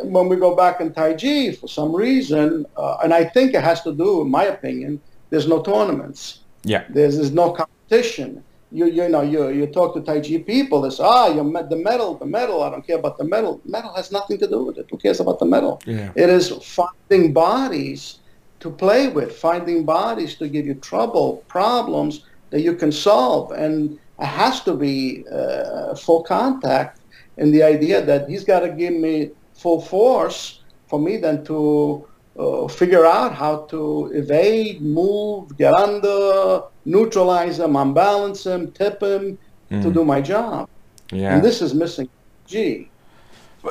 when 0.04 0.28
we 0.28 0.36
go 0.36 0.54
back 0.54 0.80
in 0.80 0.90
Taiji, 0.90 1.56
for 1.56 1.68
some 1.68 1.94
reason, 1.94 2.66
uh, 2.76 2.98
and 3.02 3.12
I 3.12 3.24
think 3.24 3.54
it 3.54 3.62
has 3.62 3.82
to 3.82 3.92
do, 3.92 4.22
in 4.22 4.30
my 4.30 4.44
opinion, 4.44 5.00
there's 5.30 5.48
no 5.48 5.62
tournaments. 5.62 6.40
Yeah. 6.64 6.84
There's, 6.88 7.16
there's 7.16 7.32
no 7.32 7.52
competition. 7.52 8.44
You, 8.72 8.86
you 8.86 9.08
know, 9.08 9.20
you, 9.20 9.50
you 9.50 9.66
talk 9.66 9.94
to 9.94 10.00
Tai 10.00 10.20
Chi 10.20 10.38
people, 10.38 10.80
they 10.80 10.90
say, 10.90 11.04
ah, 11.04 11.28
you 11.28 11.44
met 11.44 11.68
the 11.68 11.76
metal, 11.76 12.14
the 12.14 12.24
medal, 12.24 12.62
I 12.62 12.70
don't 12.70 12.86
care 12.86 12.98
about 12.98 13.18
the 13.18 13.24
metal. 13.24 13.60
Metal 13.66 13.92
has 13.94 14.10
nothing 14.10 14.38
to 14.38 14.46
do 14.46 14.64
with 14.64 14.78
it. 14.78 14.86
Who 14.90 14.96
cares 14.96 15.20
about 15.20 15.38
the 15.38 15.44
metal? 15.44 15.80
Yeah. 15.84 16.10
It 16.14 16.30
is 16.30 16.50
finding 16.50 17.32
bodies 17.34 18.20
to 18.60 18.70
play 18.70 19.08
with, 19.08 19.36
finding 19.36 19.84
bodies 19.84 20.36
to 20.36 20.48
give 20.48 20.66
you 20.66 20.74
trouble, 20.74 21.44
problems 21.48 22.24
that 22.50 22.62
you 22.62 22.74
can 22.74 22.92
solve. 22.92 23.52
And 23.52 23.98
it 24.18 24.26
has 24.26 24.62
to 24.62 24.74
be 24.74 25.24
uh, 25.30 25.94
full 25.94 26.22
contact 26.22 27.00
in 27.36 27.50
the 27.50 27.62
idea 27.62 28.00
that 28.02 28.28
he's 28.28 28.44
got 28.44 28.60
to 28.60 28.70
give 28.70 28.94
me 28.94 29.32
full 29.52 29.80
force 29.80 30.60
for 30.86 30.98
me 30.98 31.16
then 31.16 31.44
to 31.44 32.06
uh, 32.38 32.66
figure 32.68 33.04
out 33.04 33.34
how 33.34 33.62
to 33.66 34.10
evade, 34.14 34.80
move, 34.80 35.56
get 35.56 35.74
under, 35.74 36.62
neutralize 36.84 37.58
them, 37.58 37.76
unbalance 37.76 38.44
them, 38.44 38.70
tip 38.72 39.00
them 39.00 39.38
mm. 39.70 39.82
to 39.82 39.92
do 39.92 40.04
my 40.04 40.20
job. 40.20 40.68
Yeah. 41.10 41.34
And 41.34 41.44
this 41.44 41.60
is 41.60 41.74
missing 41.74 42.08
G. 42.46 42.88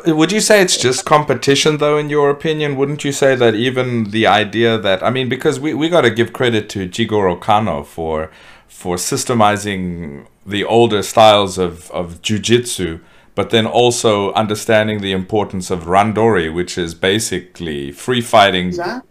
Would 0.06 0.32
you 0.32 0.40
say 0.40 0.62
it's 0.62 0.78
just 0.78 1.04
competition, 1.04 1.78
though, 1.78 1.98
in 1.98 2.10
your 2.10 2.30
opinion? 2.30 2.78
Wouldn't 2.78 3.04
you 3.04 3.12
say 3.12 3.36
that 3.36 3.56
even 3.56 4.12
the 4.12 4.26
idea 4.26 4.78
that, 4.78 5.04
I 5.04 5.10
mean, 5.10 5.28
because 5.28 5.60
we, 5.60 5.74
we 5.74 5.90
got 5.90 6.02
to 6.02 6.10
give 6.10 6.32
credit 6.32 6.70
to 6.70 6.88
Jigoro 6.88 7.40
Kano 7.40 7.84
for, 7.84 8.32
for 8.70 8.96
systemizing 8.96 10.28
the 10.46 10.64
older 10.64 11.04
styles 11.04 11.58
of, 11.58 11.92
of 11.92 12.22
jujitsu 12.22 13.02
but 13.36 13.50
then 13.50 13.66
also 13.66 14.34
understanding 14.34 15.02
the 15.02 15.12
importance 15.12 15.72
of 15.72 15.84
randori, 15.84 16.54
which 16.54 16.78
is 16.78 16.94
basically 16.94 17.92
free 17.92 18.22
fighting. 18.22 18.68
Exactly. 18.68 19.10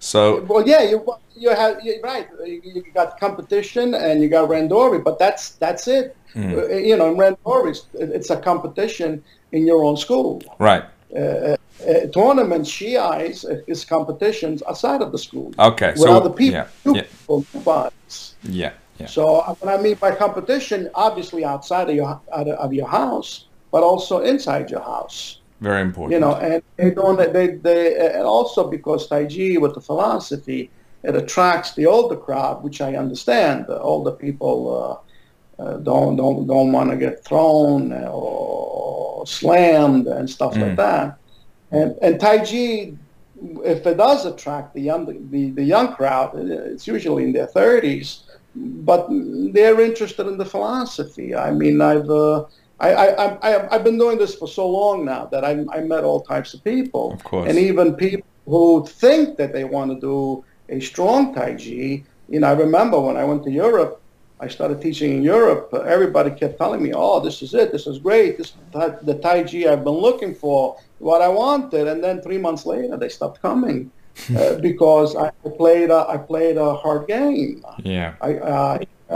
So 0.00 0.42
well, 0.42 0.66
yeah, 0.66 0.82
you 0.82 1.04
you 1.36 1.50
have 1.50 1.78
you're 1.84 2.00
right. 2.00 2.28
You 2.44 2.84
got 2.94 3.20
competition 3.20 3.94
and 3.94 4.22
you 4.22 4.28
got 4.28 4.48
randori, 4.48 5.02
but 5.02 5.18
that's 5.18 5.50
that's 5.52 5.86
it. 5.88 6.16
Mm. 6.34 6.86
You 6.86 6.96
know, 6.96 7.10
in 7.10 7.16
randori, 7.16 7.80
it's 7.94 8.30
a 8.30 8.36
competition 8.36 9.22
in 9.52 9.66
your 9.66 9.84
own 9.84 9.96
school. 9.96 10.42
Right. 10.58 10.84
Uh, 11.14 11.18
uh, 11.18 11.56
uh 11.86 12.06
tournaments, 12.12 12.70
shiais, 12.70 13.44
is 13.66 13.84
competitions 13.84 14.62
outside 14.68 15.02
of 15.02 15.12
the 15.12 15.18
school. 15.18 15.52
Okay, 15.58 15.92
so 15.96 16.16
other 16.16 16.30
people, 16.30 16.66
yeah, 16.84 16.94
yeah. 16.94 17.90
Yeah, 18.42 18.72
yeah. 18.98 19.06
So 19.06 19.42
what 19.42 19.68
I 19.68 19.82
mean 19.82 19.96
by 19.96 20.14
competition, 20.14 20.88
obviously 20.94 21.44
outside 21.44 21.90
of 21.90 21.96
your 21.96 22.20
out 22.32 22.48
of 22.48 22.72
your 22.72 22.88
house, 22.88 23.46
but 23.70 23.82
also 23.82 24.20
inside 24.20 24.70
your 24.70 24.80
house. 24.80 25.40
Very 25.60 25.82
important. 25.82 26.12
You 26.14 26.20
know, 26.20 26.36
and 26.36 26.62
they 26.76 26.90
don't. 26.90 27.16
They 27.16 27.48
they 27.48 27.96
and 28.16 28.24
also 28.24 28.68
because 28.68 29.08
Taiji 29.08 29.60
with 29.60 29.74
the 29.74 29.80
philosophy, 29.80 30.70
it 31.02 31.14
attracts 31.14 31.74
the 31.74 31.86
older 31.86 32.16
crowd, 32.16 32.62
which 32.62 32.80
I 32.80 32.96
understand. 32.96 33.66
The 33.66 33.78
older 33.78 34.12
people 34.12 35.02
uh, 35.58 35.62
uh, 35.62 35.76
don't 35.78 36.16
don't 36.16 36.46
don't 36.46 36.72
want 36.72 36.90
to 36.90 36.96
get 36.96 37.24
thrown 37.24 37.92
or 37.92 39.26
slammed 39.26 40.06
and 40.06 40.28
stuff 40.28 40.54
mm. 40.54 40.62
like 40.62 40.76
that. 40.76 41.18
And 41.72 41.94
and 42.00 42.18
Taiji, 42.18 42.96
if 43.62 43.86
it 43.86 43.98
does 43.98 44.24
attract 44.24 44.72
the 44.72 44.80
young 44.80 45.04
the, 45.30 45.50
the 45.50 45.62
young 45.62 45.94
crowd, 45.94 46.30
it's 46.36 46.86
usually 46.86 47.24
in 47.24 47.32
their 47.32 47.48
thirties, 47.48 48.24
but 48.56 49.08
they're 49.10 49.80
interested 49.82 50.26
in 50.26 50.38
the 50.38 50.46
philosophy. 50.46 51.34
I 51.34 51.50
mean, 51.50 51.82
I've 51.82 52.08
uh, 52.08 52.46
I, 52.80 52.92
I, 52.92 53.48
I, 53.70 53.72
have 53.72 53.84
been 53.84 53.98
doing 53.98 54.16
this 54.16 54.34
for 54.34 54.48
so 54.48 54.66
long 54.66 55.04
now 55.04 55.26
that 55.26 55.44
I, 55.44 55.64
I 55.70 55.80
met 55.80 56.02
all 56.02 56.22
types 56.22 56.54
of 56.54 56.64
people. 56.64 57.12
Of 57.12 57.22
course. 57.24 57.48
And 57.48 57.58
even 57.58 57.94
people 57.94 58.26
who 58.46 58.86
think 58.86 59.36
that 59.36 59.52
they 59.52 59.64
want 59.64 59.90
to 59.90 60.00
do 60.00 60.44
a 60.70 60.80
strong 60.80 61.34
Taiji. 61.34 62.04
You 62.28 62.40
know, 62.40 62.48
I 62.48 62.52
remember 62.52 62.98
when 62.98 63.16
I 63.16 63.24
went 63.24 63.44
to 63.44 63.50
Europe, 63.50 64.00
I 64.40 64.48
started 64.48 64.80
teaching 64.80 65.12
in 65.16 65.22
Europe. 65.22 65.74
Everybody 65.86 66.30
kept 66.30 66.56
telling 66.56 66.82
me, 66.82 66.92
"Oh, 66.94 67.20
this 67.20 67.42
is 67.42 67.52
it. 67.52 67.72
This 67.72 67.86
is 67.86 67.98
great. 67.98 68.38
This 68.38 68.48
is 68.48 68.54
the 68.72 69.16
Taiji 69.22 69.68
I've 69.68 69.84
been 69.84 70.00
looking 70.08 70.34
for, 70.34 70.78
what 70.98 71.20
I 71.20 71.28
wanted." 71.28 71.86
And 71.88 72.02
then 72.02 72.22
three 72.22 72.38
months 72.38 72.64
later, 72.64 72.96
they 72.96 73.10
stopped 73.10 73.42
coming 73.42 73.90
uh, 74.36 74.54
because 74.54 75.14
I 75.14 75.30
played 75.58 75.90
a, 75.90 76.06
I 76.08 76.16
played 76.16 76.56
a 76.56 76.74
hard 76.74 77.06
game. 77.06 77.62
Yeah. 77.84 78.14
I, 78.22 78.34
uh, 78.36 78.78
I 79.10 79.14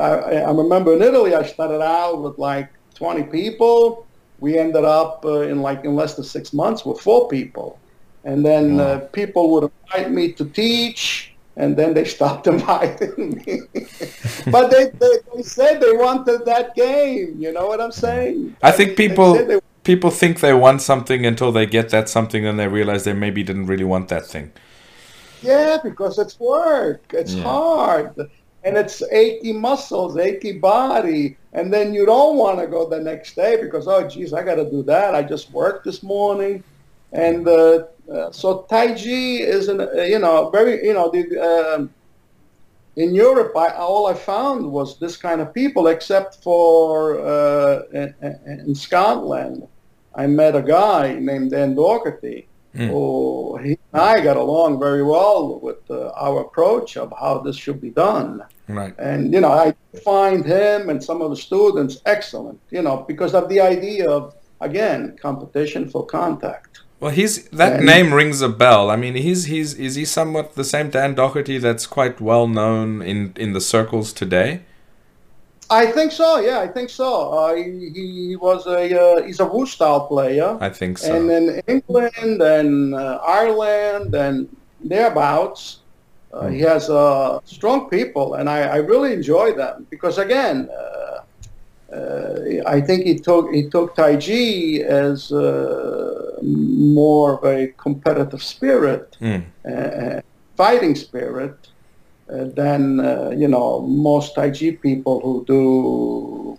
I 0.49 0.51
remember 0.51 0.93
in 0.95 1.01
Italy, 1.01 1.35
I 1.35 1.45
started 1.45 1.81
out 1.81 2.21
with 2.21 2.37
like 2.37 2.69
20 2.95 3.25
people. 3.25 4.07
We 4.41 4.59
ended 4.59 4.85
up 4.85 5.25
uh, 5.25 5.41
in 5.41 5.63
like 5.63 5.85
in 5.85 5.95
less 5.95 6.15
than 6.15 6.25
six 6.25 6.53
months 6.53 6.85
with 6.85 7.01
four 7.01 7.29
people. 7.29 7.79
And 8.25 8.45
then 8.45 8.81
uh, 8.81 9.01
people 9.13 9.51
would 9.51 9.71
invite 9.71 10.11
me 10.11 10.33
to 10.33 10.47
teach, 10.47 11.35
and 11.57 11.77
then 11.77 11.93
they 11.93 12.05
stopped 12.17 12.47
inviting 12.47 13.43
me. 13.47 13.61
but 14.51 14.71
they, 14.71 14.87
they, 14.99 15.17
they, 15.35 15.43
said 15.43 15.81
they 15.81 15.93
wanted 15.93 16.47
that 16.47 16.75
game. 16.75 17.37
You 17.39 17.53
know 17.53 17.67
what 17.67 17.81
I'm 17.81 17.93
saying? 17.93 18.57
I 18.63 18.71
think 18.73 18.97
people 18.97 19.35
they 19.35 19.61
people 19.85 20.11
think 20.11 20.41
they 20.41 20.55
want 20.55 20.81
something 20.81 21.27
until 21.27 21.53
they 21.53 21.67
get 21.67 21.91
that 21.91 22.09
something, 22.09 22.47
and 22.47 22.59
they 22.59 22.69
realize 22.69 23.05
they 23.05 23.13
maybe 23.13 23.43
didn't 23.43 23.67
really 23.67 23.85
want 23.85 24.09
that 24.09 24.27
thing. 24.27 24.53
Yeah, 25.43 25.77
because 25.85 26.19
it's 26.19 26.41
work. 26.41 27.03
It's 27.13 27.35
yeah. 27.35 27.43
hard. 27.43 28.31
And 28.65 28.77
it's 28.77 29.03
achy 29.13 29.53
muscles, 29.53 30.17
achy 30.17 30.59
body, 30.59 31.37
and 31.53 31.73
then 31.73 31.93
you 31.93 32.07
don't 32.07 32.37
want 32.37 32.59
to 32.59 32.67
go 32.67 32.89
the 32.89 32.99
next 32.99 33.37
day 33.37 33.61
because 33.61 33.87
oh 33.87 34.09
geez, 34.09 34.33
I 34.33 34.43
got 34.43 34.57
to 34.57 34.69
do 34.69 34.83
that. 34.85 35.15
I 35.15 35.23
just 35.23 35.51
worked 35.51 35.85
this 35.85 36.03
morning, 36.03 36.65
and 37.13 37.47
uh, 37.47 37.85
uh, 38.11 38.33
so 38.33 38.63
Tai 38.69 38.95
Chi 38.95 39.43
is 39.57 39.69
an 39.69 39.81
uh, 39.81 39.93
you 40.03 40.19
know 40.19 40.51
very 40.51 40.85
you 40.87 40.95
know 40.95 41.11
the. 41.11 41.25
Um, 41.41 41.91
in 42.97 43.15
Europe, 43.15 43.57
I, 43.57 43.71
all 43.71 44.07
I 44.07 44.15
found 44.15 44.71
was 44.71 44.99
this 44.99 45.17
kind 45.17 45.41
of 45.41 45.53
people, 45.53 45.89
except 45.89 46.43
for 46.45 47.19
uh, 47.21 47.83
in, 47.93 48.15
in, 48.47 48.75
Scotland. 48.75 49.67
I 50.15 50.29
met 50.29 50.55
a 50.55 50.63
guy 50.63 51.15
named 51.19 51.51
Dan 51.51 51.75
Docherty, 51.75 52.47
mm. 52.75 52.89
who 52.89 53.59
he 53.63 53.79
and 53.93 54.03
I 54.03 54.21
got 54.21 54.37
along 54.37 54.79
very 54.79 55.03
well 55.03 55.61
with 55.61 55.79
uh, 55.91 56.11
our 56.11 56.41
approach 56.41 56.97
of 56.97 57.13
how 57.19 57.39
this 57.39 57.57
should 57.57 57.81
be 57.81 57.91
done. 57.91 58.43
Right. 58.69 58.95
And, 58.99 59.33
you 59.33 59.41
know, 59.41 59.53
I 59.53 59.75
find 60.05 60.45
him 60.45 60.89
and 60.91 61.03
some 61.03 61.23
of 61.23 61.31
the 61.31 61.37
students 61.37 62.01
excellent, 62.07 62.61
you 62.71 62.83
know, 62.83 63.05
because 63.07 63.35
of 63.35 63.49
the 63.49 63.61
idea 63.61 64.11
of, 64.11 64.35
again, 64.61 65.17
competition 65.21 65.89
for 65.89 66.07
contact. 66.07 66.81
Well, 67.01 67.13
he's 67.13 67.45
that 67.51 67.75
and, 67.75 67.87
name 67.87 68.15
rings 68.15 68.41
a 68.41 68.49
bell. 68.49 68.91
I 68.91 68.97
mean, 68.97 69.15
he's 69.15 69.45
he's 69.45 69.75
is 69.75 69.95
he 69.97 70.07
somewhat 70.07 70.55
the 70.55 70.65
same 70.65 70.89
Dan 70.89 71.15
Docherty 71.15 71.61
that's 71.61 71.87
quite 71.87 72.21
well 72.21 72.47
known 72.49 73.03
in 73.03 73.35
in 73.37 73.53
the 73.53 73.61
circles 73.61 74.13
today? 74.13 74.63
I 75.71 75.87
think 75.87 76.13
so. 76.13 76.41
Yeah, 76.41 76.61
I 76.61 76.69
think 76.69 76.91
so. 76.91 77.33
Uh, 77.33 77.55
he, 77.55 77.91
he 77.95 78.37
was 78.37 78.67
a 78.67 79.01
uh, 79.01 79.23
he's 79.23 79.41
a 79.41 79.47
Wu 79.47 79.67
style 79.67 80.07
player. 80.07 80.59
I 80.61 80.71
think 80.71 80.99
so. 80.99 81.15
And 81.15 81.31
in 81.31 81.63
England 81.67 82.43
and 82.43 82.95
uh, 82.95 83.21
Ireland 83.27 84.15
and 84.15 84.49
thereabouts, 84.83 85.81
uh, 86.33 86.49
he 86.49 86.61
has 86.61 86.91
uh, 86.91 87.41
strong 87.45 87.89
people, 87.89 88.35
and 88.35 88.51
I, 88.51 88.63
I, 88.63 88.77
really 88.77 89.13
enjoy 89.13 89.53
them 89.53 89.87
because 89.89 90.19
again, 90.19 90.69
uh, 90.69 91.95
uh 91.95 92.63
I 92.67 92.81
think 92.81 93.07
he 93.07 93.15
took 93.15 93.53
he 93.53 93.71
took 93.71 93.95
Tai 93.95 94.17
Chi 94.17 94.83
as 94.83 95.31
uh, 95.31 96.39
more 96.43 97.39
of 97.39 97.45
a 97.45 97.69
competitive 97.77 98.43
spirit, 98.43 99.17
mm. 99.21 99.45
fighting 100.57 100.97
spirit, 100.97 101.69
than 102.27 102.99
you 103.39 103.49
know 103.49 103.81
most 103.81 104.35
Tai 104.35 104.51
Chi 104.51 104.79
people 104.81 105.21
who 105.21 105.45
do. 105.47 106.59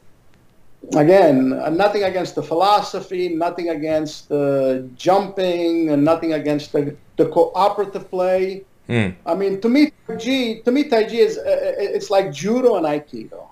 Again, 0.96 1.50
nothing 1.76 2.04
against 2.04 2.36
the 2.36 2.44
philosophy, 2.44 3.30
nothing 3.30 3.70
against 3.70 4.30
the 4.30 4.88
jumping, 4.96 5.90
and 5.90 6.06
nothing 6.06 6.34
against 6.34 6.74
the, 6.74 6.96
the 7.18 7.26
cooperative 7.26 8.08
play 8.12 8.64
Mm. 8.88 9.16
I 9.26 9.36
mean, 9.36 9.62
to 9.62 9.70
me, 9.70 9.92
Tai 10.08 10.16
Chi, 10.18 10.62
to 10.64 10.72
me, 10.72 10.84
Tai 10.84 11.06
Chi 11.06 11.16
is 11.16 11.38
uh, 11.38 11.42
uh 11.42 11.96
it's 11.98 12.10
like 12.10 12.32
judo 12.32 12.76
and 12.76 12.86
aikido. 12.86 13.48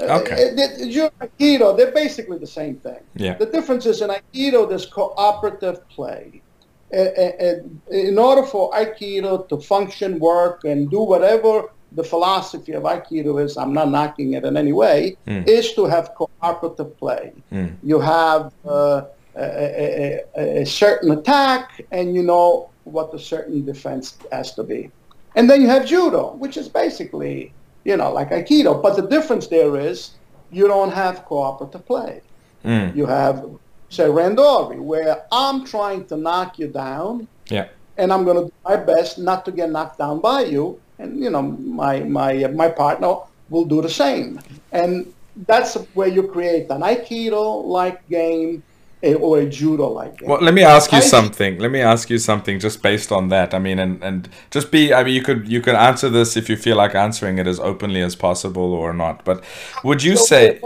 Uh, 0.00 0.20
okay. 0.20 0.50
Uh, 0.50 0.86
judo 0.90 1.12
and 1.20 1.30
aikido, 1.30 1.76
they're 1.76 1.92
basically 1.92 2.38
the 2.38 2.46
same 2.46 2.76
thing. 2.76 3.00
Yeah. 3.14 3.34
The 3.34 3.46
difference 3.46 3.86
is 3.86 4.02
in 4.02 4.10
aikido, 4.10 4.68
there's 4.68 4.86
cooperative 4.86 5.88
play. 5.88 6.42
In 6.92 8.18
order 8.18 8.42
for 8.42 8.70
aikido 8.72 9.48
to 9.48 9.58
function, 9.58 10.18
work, 10.18 10.64
and 10.64 10.90
do 10.90 11.00
whatever 11.00 11.70
the 11.92 12.04
philosophy 12.04 12.72
of 12.72 12.82
aikido 12.84 13.42
is, 13.42 13.56
I'm 13.56 13.72
not 13.72 13.90
knocking 13.90 14.34
it 14.34 14.44
in 14.44 14.56
any 14.56 14.72
way, 14.72 15.16
mm. 15.26 15.46
is 15.48 15.72
to 15.74 15.86
have 15.86 16.14
cooperative 16.14 16.96
play. 16.98 17.32
Mm. 17.52 17.76
You 17.82 18.00
have 18.00 18.52
uh, 18.64 19.02
a, 19.36 20.20
a, 20.36 20.60
a 20.62 20.66
certain 20.66 21.10
attack, 21.10 21.82
and 21.90 22.14
you 22.14 22.22
know 22.22 22.70
what 22.84 23.12
the 23.12 23.18
certain 23.18 23.64
defense 23.64 24.16
has 24.30 24.54
to 24.54 24.62
be. 24.62 24.90
And 25.34 25.50
then 25.50 25.60
you 25.60 25.68
have 25.68 25.86
judo, 25.86 26.34
which 26.34 26.56
is 26.56 26.68
basically, 26.68 27.52
you 27.84 27.96
know, 27.96 28.12
like 28.12 28.30
aikido. 28.30 28.80
But 28.82 28.96
the 28.96 29.06
difference 29.06 29.48
there 29.48 29.76
is 29.76 30.12
you 30.50 30.66
don't 30.66 30.92
have 30.92 31.24
cooperative 31.24 31.84
play. 31.84 32.20
Mm. 32.64 32.96
You 32.96 33.06
have, 33.06 33.44
say, 33.88 34.04
randori, 34.04 34.80
where 34.80 35.24
I'm 35.30 35.64
trying 35.64 36.06
to 36.06 36.16
knock 36.16 36.58
you 36.58 36.68
down. 36.68 37.28
Yeah. 37.48 37.68
And 37.96 38.12
I'm 38.12 38.24
going 38.24 38.36
to 38.36 38.44
do 38.44 38.52
my 38.64 38.76
best 38.76 39.18
not 39.18 39.44
to 39.46 39.52
get 39.52 39.70
knocked 39.70 39.98
down 39.98 40.20
by 40.20 40.44
you. 40.44 40.80
And, 40.98 41.18
you 41.18 41.30
know, 41.30 41.42
my, 41.42 42.00
my, 42.00 42.46
my 42.48 42.68
partner 42.68 43.16
will 43.48 43.64
do 43.64 43.80
the 43.82 43.88
same. 43.88 44.40
And 44.72 45.12
that's 45.46 45.74
where 45.94 46.08
you 46.08 46.28
create 46.28 46.70
an 46.70 46.80
aikido-like 46.80 48.08
game 48.08 48.62
eh, 49.02 49.14
or 49.14 49.38
a 49.38 49.46
judo 49.46 49.88
like 49.88 50.18
game. 50.18 50.28
Well, 50.28 50.40
let 50.40 50.54
me 50.54 50.62
ask 50.62 50.90
you 50.92 50.98
I, 50.98 51.02
something. 51.02 51.58
Let 51.58 51.70
me 51.70 51.80
ask 51.80 52.08
you 52.08 52.18
something 52.18 52.58
just 52.58 52.82
based 52.82 53.12
on 53.12 53.28
that. 53.28 53.52
I 53.52 53.58
mean, 53.58 53.78
and, 53.78 54.02
and 54.02 54.28
just 54.50 54.70
be. 54.70 54.94
I 54.94 55.04
mean, 55.04 55.14
you 55.14 55.22
could 55.22 55.46
you 55.48 55.60
could 55.60 55.74
answer 55.74 56.08
this 56.08 56.36
if 56.36 56.48
you 56.48 56.56
feel 56.56 56.76
like 56.76 56.94
answering 56.94 57.38
it 57.38 57.46
as 57.46 57.60
openly 57.60 58.00
as 58.02 58.16
possible 58.16 58.72
or 58.72 58.94
not. 58.94 59.24
But 59.24 59.44
would 59.84 60.02
you 60.02 60.16
so 60.16 60.24
say? 60.24 60.60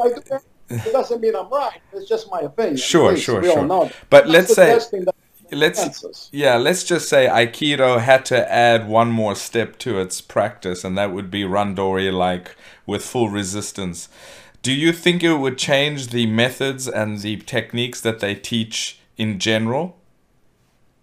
It 0.71 0.93
doesn't 0.93 1.21
mean 1.21 1.35
I'm 1.35 1.51
right. 1.51 1.81
It's 1.93 2.09
just 2.09 2.31
my 2.31 2.41
opinion. 2.41 2.77
Sure, 2.77 3.13
Please, 3.13 3.23
sure, 3.23 3.43
sure. 3.43 3.91
But 4.09 4.29
That's 4.29 4.57
let's 4.57 4.91
say 4.91 5.05
let's 5.53 6.31
yeah 6.33 6.57
let's 6.57 6.85
just 6.85 7.09
say 7.09 7.27
aikido 7.27 8.01
had 8.01 8.25
to 8.25 8.53
add 8.53 8.89
one 8.89 9.11
more 9.11 9.35
step 9.35 9.77
to 9.77 9.99
its 9.99 10.21
practice 10.21 10.85
and 10.85 10.97
that 10.97 11.13
would 11.13 11.29
be 11.29 11.43
randori 11.43 12.13
like 12.13 12.55
with 12.87 13.05
full 13.05 13.29
resistance 13.29 14.09
do 14.63 14.73
you 14.73 14.93
think 14.93 15.23
it 15.23 15.35
would 15.35 15.57
change 15.57 16.09
the 16.09 16.27
methods 16.27 16.87
and 16.87 17.21
the 17.21 17.39
techniques 17.39 18.01
that 18.03 18.21
they 18.21 18.35
teach 18.35 19.01
in 19.17 19.39
general? 19.39 19.97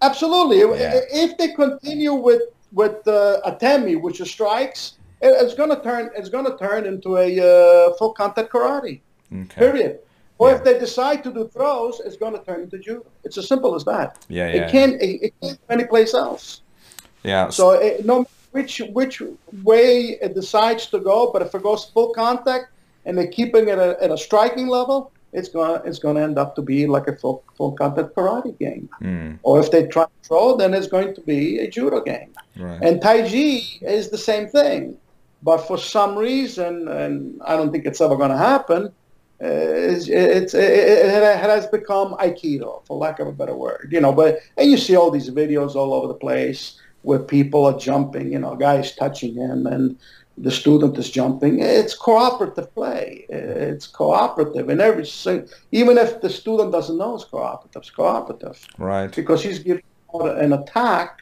Absolutely. 0.01 0.59
Yeah. 0.59 0.99
If 1.11 1.37
they 1.37 1.53
continue 1.53 2.13
with 2.13 2.43
with 2.71 3.07
uh, 3.07 3.41
atemi, 3.45 3.99
which 3.99 4.21
is 4.21 4.29
strikes, 4.29 4.97
it's 5.21 5.55
going 5.55 5.69
to 5.69 5.81
turn 5.81 6.11
it's 6.15 6.29
going 6.29 6.45
to 6.45 6.55
turn 6.57 6.85
into 6.85 7.17
a 7.17 7.39
uh, 7.39 7.93
full 7.95 8.13
contact 8.13 8.51
karate. 8.51 9.01
Okay. 9.33 9.55
Period. 9.55 9.99
Or 10.39 10.49
yeah. 10.49 10.57
if 10.57 10.63
they 10.63 10.77
decide 10.77 11.23
to 11.23 11.33
do 11.33 11.47
throws, 11.47 11.99
it's 12.05 12.17
going 12.17 12.33
to 12.33 12.43
turn 12.43 12.61
into 12.61 12.77
judo. 12.77 13.05
It's 13.23 13.37
as 13.37 13.47
simple 13.47 13.75
as 13.75 13.83
that. 13.85 14.25
Yeah, 14.27 14.47
yeah. 14.47 14.65
It 14.65 14.71
can't. 14.71 15.01
It, 15.01 15.23
it 15.23 15.33
can't 15.41 15.59
any 15.69 15.85
place 15.85 16.13
else. 16.13 16.61
Yeah. 17.23 17.49
So 17.49 17.71
it, 17.71 18.05
no 18.05 18.25
which 18.51 18.81
which 18.93 19.21
way 19.63 20.17
it 20.21 20.33
decides 20.35 20.85
to 20.87 20.99
go, 20.99 21.31
but 21.31 21.41
if 21.41 21.53
it 21.53 21.63
goes 21.63 21.85
full 21.85 22.13
contact, 22.13 22.67
and 23.05 23.17
they're 23.17 23.27
keeping 23.27 23.67
it 23.67 23.79
at, 23.79 23.99
at 23.99 24.11
a 24.11 24.17
striking 24.17 24.67
level, 24.67 25.11
it's 25.33 25.49
gonna 25.49 25.81
it's 25.85 25.99
gonna 25.99 26.21
end 26.21 26.37
up 26.37 26.55
to 26.55 26.61
be 26.61 26.85
like 26.85 27.07
a 27.07 27.15
full 27.15 27.43
full 27.55 27.71
contact 27.71 28.15
karate 28.15 28.57
game. 28.59 28.89
Mm. 29.01 29.39
Or 29.43 29.59
if 29.59 29.71
they 29.71 29.87
try 29.87 30.05
to 30.05 30.27
throw, 30.27 30.55
then 30.55 30.73
it's 30.73 30.87
going 30.87 31.15
to 31.15 31.21
be 31.21 31.59
a 31.59 31.69
judo 31.69 32.01
game. 32.01 32.33
Right. 32.55 32.79
And 32.81 33.01
Tai 33.01 33.21
Chi 33.23 33.79
is 33.81 34.09
the 34.09 34.17
same 34.17 34.47
thing, 34.47 34.97
but 35.41 35.59
for 35.67 35.77
some 35.77 36.17
reason, 36.17 36.87
and 36.87 37.41
I 37.45 37.55
don't 37.57 37.71
think 37.71 37.85
it's 37.85 38.01
ever 38.01 38.15
going 38.15 38.31
to 38.31 38.37
happen. 38.37 38.91
It's, 39.39 40.07
it's 40.07 40.53
it, 40.53 40.61
it, 40.61 41.39
has 41.39 41.67
become 41.67 42.13
aikido, 42.15 42.85
for 42.87 42.97
lack 42.97 43.19
of 43.19 43.27
a 43.27 43.31
better 43.31 43.55
word. 43.55 43.89
You 43.91 44.01
know, 44.01 44.11
but 44.11 44.39
and 44.57 44.69
you 44.69 44.77
see 44.77 44.95
all 44.95 45.11
these 45.11 45.29
videos 45.29 45.75
all 45.75 45.93
over 45.93 46.07
the 46.07 46.15
place 46.15 46.79
where 47.03 47.19
people 47.19 47.65
are 47.65 47.77
jumping. 47.77 48.31
You 48.31 48.39
know, 48.39 48.55
guys 48.55 48.95
touching 48.95 49.35
him 49.35 49.67
and 49.67 49.97
the 50.37 50.51
student 50.51 50.97
is 50.97 51.09
jumping. 51.09 51.59
It's 51.59 51.95
cooperative 51.95 52.73
play. 52.73 53.25
It's 53.29 53.87
cooperative 53.87 54.69
in 54.69 54.79
every 54.79 55.05
even 55.71 55.97
if 55.97 56.21
the 56.21 56.29
student 56.29 56.71
doesn't 56.71 56.97
know 56.97 57.15
it's 57.15 57.25
cooperative, 57.25 57.81
it's 57.81 57.89
cooperative. 57.89 58.65
Right. 58.77 59.13
Because 59.13 59.43
he's 59.43 59.59
giving 59.59 59.83
an 60.13 60.53
attack, 60.53 61.21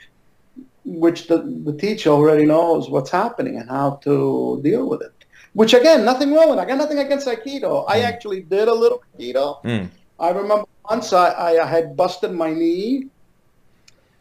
which 0.83 1.27
the, 1.27 1.37
the 1.65 1.73
teacher 1.73 2.09
already 2.09 2.45
knows 2.45 2.89
what's 2.89 3.09
happening 3.09 3.57
and 3.57 3.69
how 3.69 3.99
to 4.03 4.59
deal 4.63 4.87
with 4.87 5.01
it. 5.01 5.14
Which 5.55 5.73
again, 5.73 6.03
nothing 6.03 6.33
wrong 6.33 6.49
with. 6.49 6.59
I 6.59 6.65
got 6.65 6.77
nothing 6.77 6.99
against 6.99 7.27
Aikido. 7.27 7.87
Mm. 7.87 7.89
I 7.89 8.01
actually 8.01 8.41
did 8.41 8.67
a 8.67 8.73
little 8.73 9.01
Aikido. 9.17 9.63
Mm. 9.63 9.89
I 10.19 10.29
remember 10.29 10.65
once 10.89 11.13
I, 11.13 11.61
I 11.61 11.65
had 11.65 11.95
busted 11.95 12.31
my 12.33 12.51
knee 12.51 13.07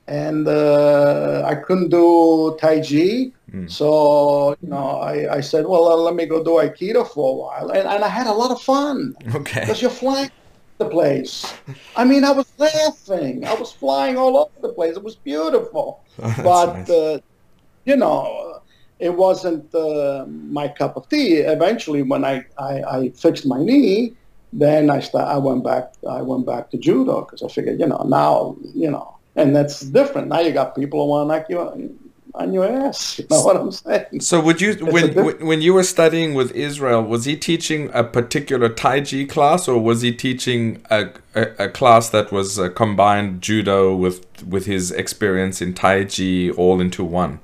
and 0.07 0.47
uh, 0.47 1.43
I 1.45 1.57
couldn't 1.57 1.89
do 1.89 2.57
Tai 2.61 2.77
Chi. 2.79 3.33
Mm. 3.51 3.69
So, 3.69 4.57
you 4.63 4.69
know, 4.69 5.01
I, 5.01 5.37
I 5.37 5.41
said, 5.41 5.67
well, 5.67 5.89
uh, 5.89 5.97
let 5.97 6.15
me 6.15 6.27
go 6.27 6.43
do 6.43 6.51
Aikido 6.63 7.07
for 7.07 7.33
a 7.33 7.37
while. 7.37 7.71
And, 7.71 7.89
and 7.89 8.05
I 8.05 8.09
had 8.09 8.29
a 8.29 8.33
lot 8.33 8.53
of 8.53 8.63
fun. 8.63 9.17
Okay. 9.35 9.61
Because 9.61 9.83
you're 9.83 9.91
flying 9.91 10.31
the 10.79 10.89
place. 10.89 11.53
I 11.97 12.05
mean, 12.05 12.23
I 12.23 12.31
was 12.31 12.47
laughing. 12.59 13.45
I 13.45 13.55
was 13.55 13.73
flying 13.73 14.17
all 14.17 14.37
over 14.37 14.61
the 14.61 14.73
place. 14.73 14.97
It 14.97 15.03
was 15.03 15.17
beautiful. 15.17 16.01
Oh, 16.23 16.35
but, 16.45 16.75
nice. 16.75 16.91
uh, 16.91 17.19
you 17.87 17.97
know, 17.97 18.54
it 19.05 19.15
wasn't 19.15 19.73
uh, 19.75 20.25
my 20.29 20.67
cup 20.67 20.97
of 20.97 21.07
tea. 21.11 21.35
Eventually, 21.57 22.03
when 22.03 22.25
I, 22.25 22.45
I, 22.59 22.73
I 22.97 23.11
fixed 23.11 23.47
my 23.47 23.63
knee, 23.63 24.15
then 24.51 24.89
I, 24.89 25.01
start, 25.01 25.29
I 25.29 25.37
went 25.37 25.63
back. 25.63 25.93
I 26.09 26.23
went 26.23 26.47
back 26.47 26.71
to 26.71 26.79
judo 26.79 27.21
because 27.21 27.43
I 27.43 27.49
figured, 27.49 27.79
you 27.79 27.87
know, 27.87 28.03
now, 28.09 28.57
you 28.75 28.91
know, 28.91 29.19
and 29.37 29.55
that's 29.55 29.81
different. 29.81 30.29
Now 30.29 30.41
you 30.41 30.53
got 30.53 30.75
people 30.75 31.05
who 31.05 31.11
want 31.11 31.29
to 31.29 31.37
knock 31.37 31.47
you 31.51 31.99
on 32.35 32.53
your 32.53 32.65
ass. 32.65 33.19
You 33.19 33.27
know 33.31 33.43
what 33.43 33.57
I'm 33.57 33.73
saying? 33.73 34.21
So 34.21 34.41
would 34.41 34.61
you 34.61 34.75
when 34.87 35.47
when 35.47 35.61
you 35.61 35.73
were 35.75 35.83
studying 35.83 36.35
with 36.35 36.51
Israel, 36.53 37.03
was 37.03 37.25
he 37.25 37.37
teaching 37.37 37.91
a 37.93 38.05
particular 38.05 38.69
Tai 38.69 39.03
Chi 39.03 39.25
class, 39.25 39.69
or 39.69 39.79
was 39.79 40.03
he 40.03 40.13
teaching 40.13 40.83
a 40.91 41.11
a, 41.35 41.43
a 41.67 41.69
class 41.69 42.11
that 42.11 42.33
was 42.33 42.59
a 42.59 42.71
combined 42.71 43.43
judo 43.43 43.95
with 43.95 44.19
with 44.45 44.67
his 44.67 44.91
experience 44.91 45.63
in 45.63 45.75
Tai 45.75 46.05
Chi 46.05 46.51
all 46.57 46.81
into 46.81 47.05
one? 47.05 47.39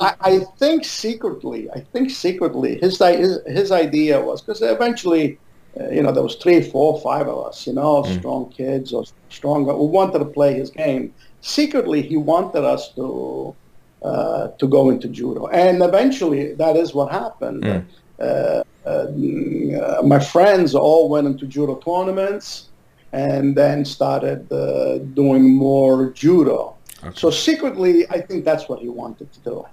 I, 0.00 0.14
I 0.20 0.38
think 0.58 0.84
secretly, 0.84 1.70
I 1.70 1.80
think 1.80 2.10
secretly, 2.10 2.78
his 2.78 2.98
his, 2.98 3.38
his 3.46 3.72
idea 3.72 4.20
was 4.20 4.40
because 4.42 4.62
eventually, 4.62 5.38
uh, 5.78 5.88
you 5.90 6.02
know, 6.02 6.12
there 6.12 6.22
was 6.22 6.36
three, 6.36 6.62
four, 6.62 7.00
five 7.00 7.28
of 7.28 7.46
us, 7.46 7.66
you 7.66 7.72
know, 7.72 8.02
mm. 8.02 8.18
strong 8.18 8.50
kids 8.50 8.92
or 8.92 9.04
strong 9.28 9.64
who 9.64 9.86
wanted 9.86 10.18
to 10.18 10.24
play 10.24 10.54
his 10.54 10.70
game. 10.70 11.14
Secretly, 11.40 12.02
he 12.02 12.16
wanted 12.16 12.64
us 12.64 12.92
to 12.94 13.54
uh, 14.02 14.48
to 14.48 14.66
go 14.66 14.90
into 14.90 15.08
judo, 15.08 15.46
and 15.48 15.82
eventually, 15.82 16.54
that 16.54 16.76
is 16.76 16.94
what 16.94 17.10
happened. 17.12 17.62
Mm. 17.62 17.84
Uh, 18.20 18.62
uh, 18.86 20.02
my 20.02 20.18
friends 20.18 20.74
all 20.74 21.08
went 21.08 21.26
into 21.26 21.46
judo 21.46 21.76
tournaments, 21.76 22.68
and 23.12 23.56
then 23.56 23.84
started 23.84 24.50
uh, 24.52 24.98
doing 25.14 25.54
more 25.54 26.10
judo. 26.10 26.76
Okay. 27.02 27.12
So 27.14 27.30
secretly, 27.30 28.08
I 28.10 28.20
think 28.20 28.44
that's 28.44 28.68
what 28.68 28.80
he 28.80 28.88
wanted 28.88 29.32
to 29.32 29.40
do 29.40 29.66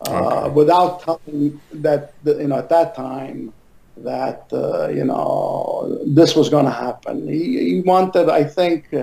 uh, 0.00 0.50
without 0.52 1.00
telling 1.02 1.60
that 1.72 2.12
you 2.24 2.48
know 2.48 2.58
at 2.58 2.68
that 2.68 2.94
time 2.94 3.52
that 3.98 4.46
uh, 4.52 4.88
you 4.88 5.04
know 5.04 5.98
this 6.06 6.36
was 6.36 6.48
going 6.48 6.66
to 6.66 6.70
happen. 6.70 7.26
He, 7.28 7.76
he, 7.76 7.80
wanted, 7.80 8.28
I 8.28 8.44
think, 8.44 8.94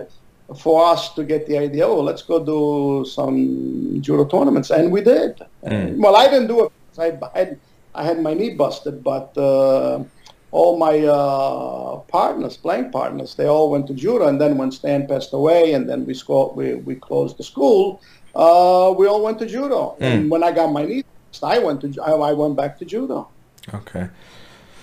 for 0.60 0.86
us 0.86 1.14
to 1.16 1.24
get 1.24 1.48
the 1.48 1.58
idea. 1.58 1.88
Oh, 1.88 2.02
let's 2.02 2.22
go 2.22 2.44
do 2.44 3.06
some 3.10 4.02
judo 4.02 4.26
tournaments, 4.26 4.70
and 4.70 4.92
we 4.92 5.02
did. 5.02 5.42
Mm. 5.64 5.98
Well, 5.98 6.16
I 6.16 6.28
didn't 6.28 6.48
do 6.48 6.66
it. 6.66 6.72
I 7.00 7.18
had 7.34 7.60
I 7.96 8.04
had 8.04 8.22
my 8.22 8.34
knee 8.34 8.52
busted, 8.52 9.04
but 9.04 9.36
uh, 9.38 10.04
all 10.52 10.78
my 10.78 11.00
uh, 11.00 11.98
partners, 12.08 12.58
playing 12.58 12.92
partners, 12.92 13.36
they 13.36 13.48
all 13.48 13.72
went 13.72 13.88
to 13.88 13.94
judo. 13.94 14.28
And 14.28 14.40
then 14.40 14.58
when 14.58 14.72
Stan 14.72 15.08
passed 15.08 15.34
away, 15.34 15.74
and 15.74 15.90
then 15.90 16.06
we 16.06 16.14
sco- 16.14 16.54
we, 16.54 16.76
we 16.76 16.96
closed 16.96 17.38
the 17.38 17.44
school, 17.44 18.02
uh, 18.36 18.94
we 18.98 19.08
all 19.08 19.24
went 19.24 19.40
to 19.40 19.46
judo. 19.46 19.96
Mm. 20.00 20.02
And 20.02 20.32
when 20.32 20.44
I 20.44 20.52
got 20.52 20.72
my 20.72 20.86
knee, 20.86 21.04
I 21.42 21.60
went 21.60 21.82
to 21.82 22.02
I, 22.02 22.12
I 22.12 22.34
went 22.34 22.56
back 22.56 22.78
to 22.80 22.86
judo. 22.86 23.28
Okay. 23.74 24.10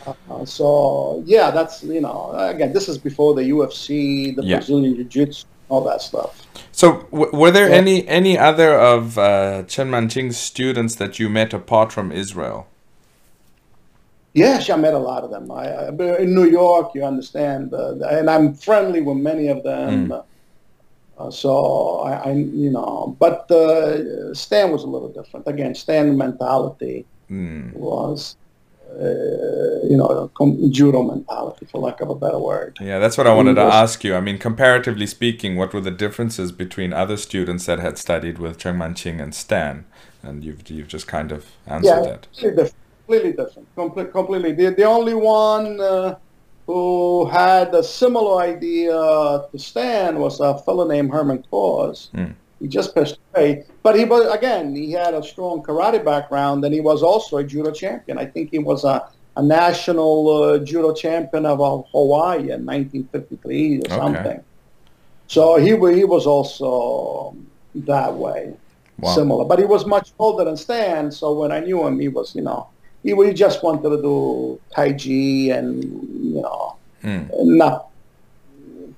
Uh, 0.07 0.45
so 0.45 1.23
yeah, 1.27 1.51
that's 1.51 1.83
you 1.83 2.01
know 2.01 2.33
again 2.35 2.73
this 2.73 2.89
is 2.89 2.99
before 2.99 3.35
the 3.35 3.43
UFC, 3.43 4.35
the 4.35 4.43
yeah. 4.43 4.57
Brazilian 4.57 4.97
Jiu-Jitsu, 4.97 5.47
all 5.69 5.85
that 5.85 6.01
stuff. 6.01 6.47
So 6.73 7.03
w- 7.11 7.31
were 7.33 7.51
there 7.51 7.69
yeah. 7.69 7.77
any 7.77 8.09
any 8.09 8.39
other 8.39 8.79
of 8.79 9.19
uh, 9.19 9.65
Chen 9.65 9.91
Manqing's 9.91 10.39
students 10.39 10.95
that 10.97 11.19
you 11.19 11.29
met 11.29 11.53
apart 11.53 11.93
from 11.93 12.11
Israel? 12.13 12.67
Yes, 14.33 14.71
I 14.71 14.77
met 14.77 14.95
a 14.95 14.99
lot 14.99 15.25
of 15.25 15.31
them. 15.31 15.51
I, 15.51 15.67
I 15.67 15.89
in 16.19 16.35
New 16.35 16.49
York, 16.49 16.93
you 16.95 17.05
understand, 17.05 17.75
uh, 17.75 17.97
and 18.07 18.31
I'm 18.31 18.55
friendly 18.55 19.01
with 19.01 19.17
many 19.17 19.49
of 19.49 19.63
them. 19.65 20.09
Mm. 20.09 20.25
Uh, 21.21 21.31
so 21.31 22.01
I, 22.01 22.13
I, 22.13 22.33
you 22.33 22.71
know, 22.71 23.17
but 23.19 23.51
uh, 23.51 24.33
Stan 24.33 24.73
was 24.73 24.85
a 24.85 24.87
little 24.87 25.11
different. 25.11 25.47
Again, 25.47 25.75
Stan 25.75 26.17
mentality 26.17 27.05
mm. 27.31 27.73
was, 27.75 28.37
uh, 28.91 29.87
you 29.91 29.97
know, 29.97 30.31
judo 30.71 31.03
mentality, 31.03 31.67
for 31.67 31.81
lack 31.81 32.01
of 32.01 32.09
a 32.09 32.15
better 32.15 32.39
word. 32.39 32.79
Yeah, 32.81 32.99
that's 32.99 33.19
what 33.19 33.27
I 33.27 33.35
wanted 33.35 33.55
to 33.55 33.63
ask 33.63 34.03
you. 34.03 34.15
I 34.15 34.21
mean, 34.21 34.39
comparatively 34.39 35.07
speaking, 35.07 35.57
what 35.57 35.75
were 35.75 35.83
the 35.83 35.91
differences 35.91 36.53
between 36.53 36.93
other 36.93 37.19
students 37.19 37.67
that 37.67 37.81
had 37.81 37.99
studied 37.99 38.39
with 38.39 38.59
Cheng 38.59 38.77
Manqing 38.77 39.21
and 39.21 39.35
Stan? 39.35 39.85
And 40.23 40.43
you've 40.45 40.69
you've 40.71 40.89
just 40.89 41.07
kind 41.07 41.33
of 41.33 41.47
answered 41.67 41.89
yeah, 41.89 42.01
that. 42.03 42.23
Completely 42.33 42.57
different. 42.57 42.75
Completely 43.07 43.33
different. 43.33 43.77
Comple- 43.77 44.13
completely. 44.13 44.53
The, 44.53 44.75
the 44.75 44.85
only 44.85 45.15
one 45.15 45.81
uh, 45.81 46.17
who 46.71 47.25
had 47.27 47.75
a 47.75 47.83
similar 47.83 48.41
idea 48.41 48.93
to 49.51 49.59
Stan 49.59 50.21
was 50.21 50.39
a 50.39 50.57
fellow 50.59 50.87
named 50.87 51.11
Herman 51.11 51.43
Kauz. 51.51 52.11
Mm. 52.15 52.33
He 52.61 52.69
just 52.69 52.95
passed 52.95 53.19
away. 53.35 53.65
But 53.83 53.99
he 53.99 54.05
was, 54.05 54.33
again, 54.33 54.77
he 54.77 54.93
had 54.93 55.13
a 55.15 55.23
strong 55.23 55.65
karate 55.65 56.05
background 56.05 56.65
and 56.65 56.73
he 56.73 56.81
was 56.81 57.03
also 57.03 57.39
a 57.39 57.45
judo 57.45 57.73
champion. 57.73 58.19
I 58.19 58.25
think 58.25 58.53
he 58.53 58.61
was 58.61 58.85
a, 58.85 59.09
a 59.37 59.43
national 59.43 60.15
uh, 60.31 60.59
judo 60.59 60.95
champion 60.95 61.45
of 61.45 61.61
uh, 61.61 61.83
Hawaii 61.91 62.53
in 62.55 62.65
1953 62.65 63.79
or 63.79 63.79
okay. 63.79 63.89
something. 63.97 64.45
So 65.27 65.57
he, 65.57 65.71
he 65.71 66.05
was 66.05 66.25
also 66.25 67.37
that 67.75 68.15
way, 68.15 68.55
wow. 69.01 69.13
similar. 69.13 69.45
But 69.45 69.59
he 69.59 69.65
was 69.65 69.87
much 69.87 70.13
older 70.21 70.45
than 70.45 70.57
Stan, 70.57 71.11
so 71.11 71.33
when 71.33 71.51
I 71.51 71.59
knew 71.59 71.85
him, 71.85 71.99
he 71.99 72.07
was, 72.07 72.37
you 72.37 72.43
know, 72.43 72.69
he, 73.03 73.13
we 73.15 73.33
just 73.33 73.63
wanted 73.63 73.89
to 73.89 74.03
do 74.03 74.61
Tai 74.75 74.93
Chi 74.93 75.57
and, 75.57 75.85
you 75.85 76.43
know, 76.43 76.77
mm. 77.03 77.29
not 77.33 77.91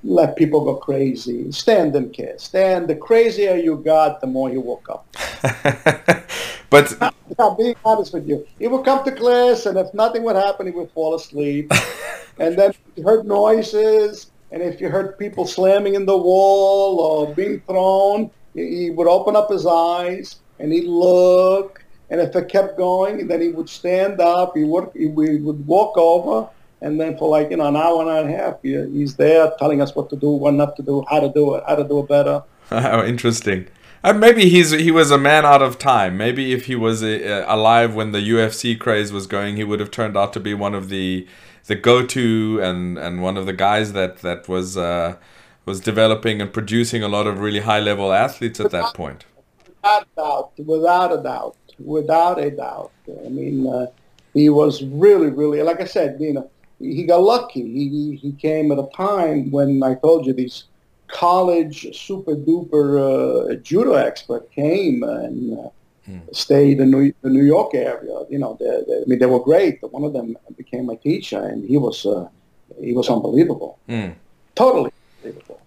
let 0.05 0.37
people 0.37 0.65
go 0.65 0.75
crazy. 0.75 1.51
Stan 1.53 1.93
didn't 1.93 2.12
care. 2.12 2.37
Stan, 2.38 2.87
the 2.87 2.97
crazier 2.97 3.55
you 3.55 3.77
got, 3.77 4.21
the 4.21 4.27
more 4.27 4.51
you 4.51 4.61
woke 4.61 4.88
up. 4.88 5.07
but 6.71 6.93
yeah, 7.01 7.55
being 7.57 7.77
honest 7.85 8.12
with 8.12 8.29
you, 8.29 8.47
he 8.59 8.67
would 8.67 8.85
come 8.85 9.05
to 9.05 9.12
class, 9.12 9.67
and 9.67 9.79
if 9.79 9.93
nothing 9.95 10.25
would 10.25 10.37
happen, 10.37 10.67
he 10.67 10.73
would 10.73 10.91
fall 10.91 11.15
asleep. 11.15 11.71
and 12.38 12.59
then 12.59 12.75
he 12.97 13.03
heard 13.03 13.25
noises, 13.27 14.31
and 14.51 14.62
if 14.62 14.81
you 14.81 14.88
heard 14.88 15.19
people 15.19 15.47
slamming 15.47 15.95
in 15.95 16.05
the 16.05 16.17
wall 16.17 16.99
or 16.99 17.35
being 17.35 17.61
thrown, 17.61 18.31
he 18.55 18.91
would 18.91 19.07
open 19.07 19.37
up 19.37 19.51
his 19.51 19.67
eyes 19.67 20.37
and 20.59 20.73
he'd 20.73 20.85
look, 20.85 21.82
and 22.11 22.21
if 22.21 22.35
it 22.37 22.49
kept 22.49 22.77
going, 22.77 23.27
then 23.27 23.41
he 23.41 23.49
would 23.49 23.69
stand 23.69 24.21
up. 24.21 24.57
He 24.57 24.65
would 24.65 24.91
he, 24.95 25.07
would 25.07 25.67
walk 25.67 25.97
over, 25.97 26.49
and 26.81 27.01
then 27.01 27.17
for 27.17 27.29
like 27.29 27.51
you 27.51 27.57
know 27.57 27.69
an 27.69 27.77
hour 27.77 28.01
and 28.03 28.29
a 28.29 28.37
half, 28.37 28.57
he, 28.62 28.75
he's 28.91 29.17
there 29.17 29.51
telling 29.59 29.81
us 29.81 29.95
what 29.95 30.11
to 30.11 30.17
do, 30.17 30.31
what 30.31 30.55
not 30.55 30.77
to 30.77 30.83
do, 30.83 31.05
how 31.09 31.21
to 31.21 31.33
do 31.33 31.55
it, 31.55 31.65
how 31.67 31.77
to 31.77 31.85
do 31.85 32.01
it 32.01 32.09
better. 32.09 32.43
How 32.71 33.05
interesting. 33.05 33.67
Uh, 34.05 34.12
maybe 34.12 34.49
he's 34.49 34.71
he 34.71 34.91
was 34.91 35.11
a 35.11 35.19
man 35.19 35.45
out 35.45 35.62
of 35.62 35.79
time. 35.79 36.17
Maybe 36.17 36.53
if 36.53 36.67
he 36.67 36.75
was 36.75 37.03
uh, 37.03 37.45
alive 37.47 37.95
when 37.95 38.12
the 38.12 38.19
UFC 38.19 38.79
craze 38.79 39.12
was 39.12 39.27
going, 39.27 39.57
he 39.57 39.65
would 39.65 39.79
have 39.79 39.91
turned 39.91 40.17
out 40.17 40.33
to 40.33 40.41
be 40.41 40.55
one 40.55 40.75
of 40.75 40.88
the 40.88 41.27
the 41.67 41.77
go 41.77 42.05
to 42.07 42.61
and 42.62 42.99
and 42.99 43.23
one 43.23 43.37
of 43.37 43.47
the 43.47 43.53
guys 43.53 43.93
that 43.93 44.19
that 44.19 44.49
was 44.49 44.77
uh, 44.77 45.17
was 45.65 45.81
developing 45.81 46.41
and 46.41 46.53
producing 46.53 47.03
a 47.03 47.09
lot 47.09 47.27
of 47.27 47.38
really 47.38 47.61
high 47.61 47.79
level 47.79 48.12
athletes 48.12 48.59
at 48.59 48.71
that 48.73 48.95
point. 48.95 49.25
Without 49.83 50.03
a 50.03 50.07
doubt, 50.16 50.53
without 50.59 51.12
a 51.12 51.23
doubt 51.23 51.57
without 51.85 52.38
a 52.38 52.51
doubt. 52.51 52.92
I 53.25 53.29
mean, 53.29 53.66
uh, 53.66 53.87
he 54.35 54.49
was 54.49 54.83
really, 54.85 55.31
really, 55.31 55.62
like 55.62 55.81
I 55.81 55.85
said, 55.85 56.16
you 56.21 56.33
know, 56.33 56.51
he 56.79 57.05
got 57.05 57.23
lucky. 57.23 57.62
He, 57.62 58.16
he 58.16 58.33
came 58.33 58.73
at 58.73 58.79
a 58.79 58.88
time 58.95 59.51
when 59.51 59.83
I 59.83 59.95
told 59.95 60.27
you 60.27 60.33
these 60.33 60.64
college 61.09 61.95
super 61.97 62.35
duper 62.35 63.53
uh, 63.53 63.55
judo 63.57 63.95
expert 63.95 64.51
came 64.51 65.03
and 65.03 65.59
uh, 65.59 65.68
mm. 66.09 66.35
stayed 66.35 66.81
in 66.81 66.90
New, 66.90 67.12
the 67.23 67.31
New 67.31 67.45
York 67.45 67.75
area. 67.75 68.25
You 68.31 68.38
know, 68.38 68.57
they, 68.59 68.66
they, 68.66 69.03
I 69.03 69.05
mean, 69.07 69.18
they 69.18 69.27
were 69.27 69.40
great. 69.40 69.79
One 69.83 70.05
of 70.05 70.12
them 70.12 70.37
became 70.57 70.87
my 70.87 70.97
teacher, 70.97 71.40
and 71.40 71.68
he 71.68 71.77
was 71.77 72.07
uh, 72.07 72.29
he 72.81 72.95
was 72.95 73.09
unbelievable, 73.09 73.79
mm. 73.88 74.14
totally 74.55 74.90
unbelievable. 75.18 75.61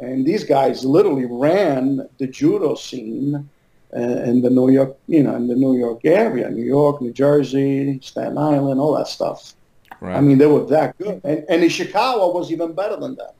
And 0.00 0.24
these 0.24 0.44
guys 0.44 0.84
literally 0.84 1.26
ran 1.26 2.08
the 2.18 2.26
judo 2.26 2.74
scene 2.74 3.48
uh, 3.94 4.00
in 4.00 4.40
the 4.40 4.48
New 4.50 4.70
York, 4.70 4.96
you 5.06 5.22
know, 5.22 5.36
in 5.36 5.46
the 5.46 5.54
New 5.54 5.76
York 5.76 6.00
area, 6.04 6.48
New 6.48 6.64
York, 6.64 7.02
New 7.02 7.12
Jersey, 7.12 8.00
Staten 8.02 8.38
Island, 8.38 8.80
all 8.80 8.96
that 8.96 9.08
stuff. 9.08 9.54
Right. 10.00 10.16
I 10.16 10.20
mean, 10.22 10.38
they 10.38 10.46
were 10.46 10.64
that 10.66 10.96
good. 10.96 11.20
And, 11.22 11.44
and 11.48 11.62
Ishikawa 11.62 12.32
was 12.32 12.50
even 12.50 12.72
better 12.72 12.96
than 12.96 13.16
them. 13.16 13.34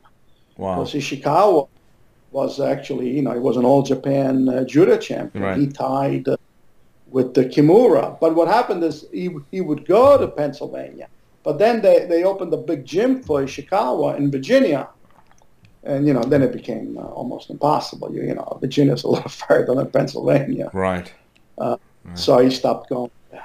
Wow. 0.58 0.74
Because 0.74 0.92
Ishikawa 0.92 1.68
was 2.30 2.60
actually, 2.60 3.10
you 3.10 3.22
know, 3.22 3.32
he 3.32 3.40
was 3.40 3.56
an 3.56 3.64
All 3.64 3.82
Japan 3.82 4.48
uh, 4.48 4.64
judo 4.64 4.98
champion. 4.98 5.42
Right. 5.42 5.58
He 5.58 5.66
tied 5.68 6.28
uh, 6.28 6.36
with 7.08 7.32
the 7.32 7.46
Kimura. 7.46 8.20
But 8.20 8.34
what 8.34 8.48
happened 8.48 8.84
is 8.84 9.06
he, 9.12 9.30
he 9.50 9.62
would 9.62 9.86
go 9.86 10.18
to 10.18 10.28
Pennsylvania. 10.28 11.08
But 11.42 11.58
then 11.58 11.80
they, 11.80 12.04
they 12.04 12.24
opened 12.24 12.52
a 12.52 12.58
big 12.58 12.84
gym 12.84 13.22
for 13.22 13.42
Ishikawa 13.42 14.18
in 14.18 14.30
Virginia 14.30 14.90
and 15.84 16.06
you 16.06 16.12
know 16.12 16.22
then 16.22 16.42
it 16.42 16.52
became 16.52 16.98
uh, 16.98 17.02
almost 17.02 17.50
impossible. 17.50 18.12
You, 18.14 18.22
you 18.22 18.34
know, 18.34 18.58
Virginia's 18.60 19.04
a 19.04 19.08
little 19.08 19.28
further 19.46 19.74
than 19.74 19.90
Pennsylvania. 19.90 20.70
Right. 20.72 21.12
Uh, 21.58 21.76
right. 22.04 22.18
So 22.18 22.38
he 22.38 22.50
stopped 22.50 22.90
going. 22.90 23.10
Yeah. 23.32 23.44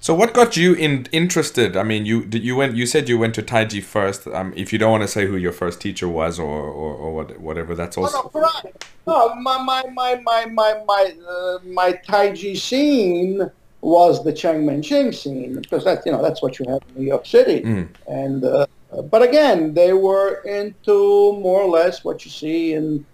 So 0.00 0.14
what 0.14 0.34
got 0.34 0.56
you 0.56 0.74
in, 0.74 1.06
interested? 1.12 1.76
I 1.76 1.82
mean, 1.82 2.06
you 2.06 2.28
you 2.32 2.56
went. 2.56 2.76
You 2.76 2.86
said 2.86 3.08
you 3.08 3.18
went 3.18 3.34
to 3.34 3.42
Taiji 3.42 3.82
first. 3.82 4.26
Um, 4.26 4.52
if 4.56 4.72
you 4.72 4.78
don't 4.78 4.90
want 4.90 5.02
to 5.02 5.08
say 5.08 5.26
who 5.26 5.36
your 5.36 5.52
first 5.52 5.80
teacher 5.80 6.08
was 6.08 6.38
or 6.38 6.46
or, 6.46 6.94
or 6.94 7.14
what, 7.14 7.40
whatever, 7.40 7.74
that's 7.74 7.96
also. 7.96 8.30
Oh, 8.34 8.70
no, 9.06 9.28
no, 9.28 9.34
my 9.36 9.62
my 9.62 9.84
my 9.92 10.20
my 10.22 10.46
my 10.46 10.82
my 10.86 11.14
uh, 11.28 11.58
my 11.64 11.92
Taiji 11.92 12.56
scene 12.56 13.50
was 13.82 14.24
the 14.24 14.32
Cheng 14.32 14.66
Manqing 14.66 15.14
scene 15.14 15.60
because 15.60 15.84
that's 15.84 16.04
you 16.06 16.12
know 16.12 16.22
that's 16.22 16.42
what 16.42 16.58
you 16.58 16.66
have 16.68 16.80
in 16.88 17.02
New 17.02 17.06
York 17.06 17.26
City, 17.26 17.62
mm. 17.62 17.88
and 18.08 18.44
uh, 18.44 18.66
but 18.90 19.22
again, 19.22 19.74
they 19.74 19.92
were 19.92 20.42
into 20.42 21.32
more 21.40 21.60
or 21.60 21.68
less 21.68 22.04
what 22.04 22.24
you 22.24 22.30
see 22.30 22.74
in 22.74 23.04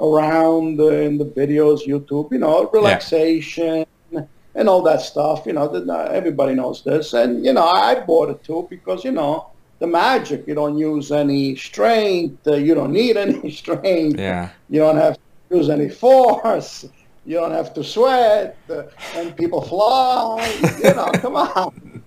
around 0.00 0.80
uh, 0.80 0.88
in 0.88 1.18
the 1.18 1.24
videos, 1.24 1.86
YouTube, 1.86 2.32
you 2.32 2.38
know, 2.38 2.68
relaxation 2.72 3.86
yeah. 4.10 4.24
and 4.54 4.68
all 4.68 4.82
that 4.82 5.00
stuff. 5.00 5.44
You 5.46 5.54
know, 5.54 5.68
everybody 6.10 6.54
knows 6.54 6.82
this, 6.82 7.14
and 7.14 7.44
you 7.44 7.52
know, 7.52 7.66
I 7.66 8.00
bought 8.00 8.30
it 8.30 8.44
too 8.44 8.66
because 8.68 9.04
you 9.04 9.12
know 9.12 9.50
the 9.78 9.86
magic. 9.86 10.46
You 10.46 10.54
don't 10.54 10.76
use 10.76 11.12
any 11.12 11.56
strength. 11.56 12.46
Uh, 12.46 12.54
you 12.54 12.74
don't 12.74 12.92
need 12.92 13.16
any 13.26 13.50
strength. 13.50 14.18
Yeah. 14.18 14.50
You 14.68 14.80
don't 14.80 14.96
have 14.96 15.14
to 15.14 15.56
use 15.56 15.68
any 15.68 15.88
force. 15.88 16.86
You 17.24 17.36
don't 17.36 17.52
have 17.52 17.72
to 17.74 17.84
sweat, 17.84 18.58
uh, 18.68 18.82
and 19.14 19.36
people 19.36 19.62
fly. 19.62 20.44
You 20.82 20.94
know, 20.94 21.10
come 21.14 21.36
on. 21.36 22.02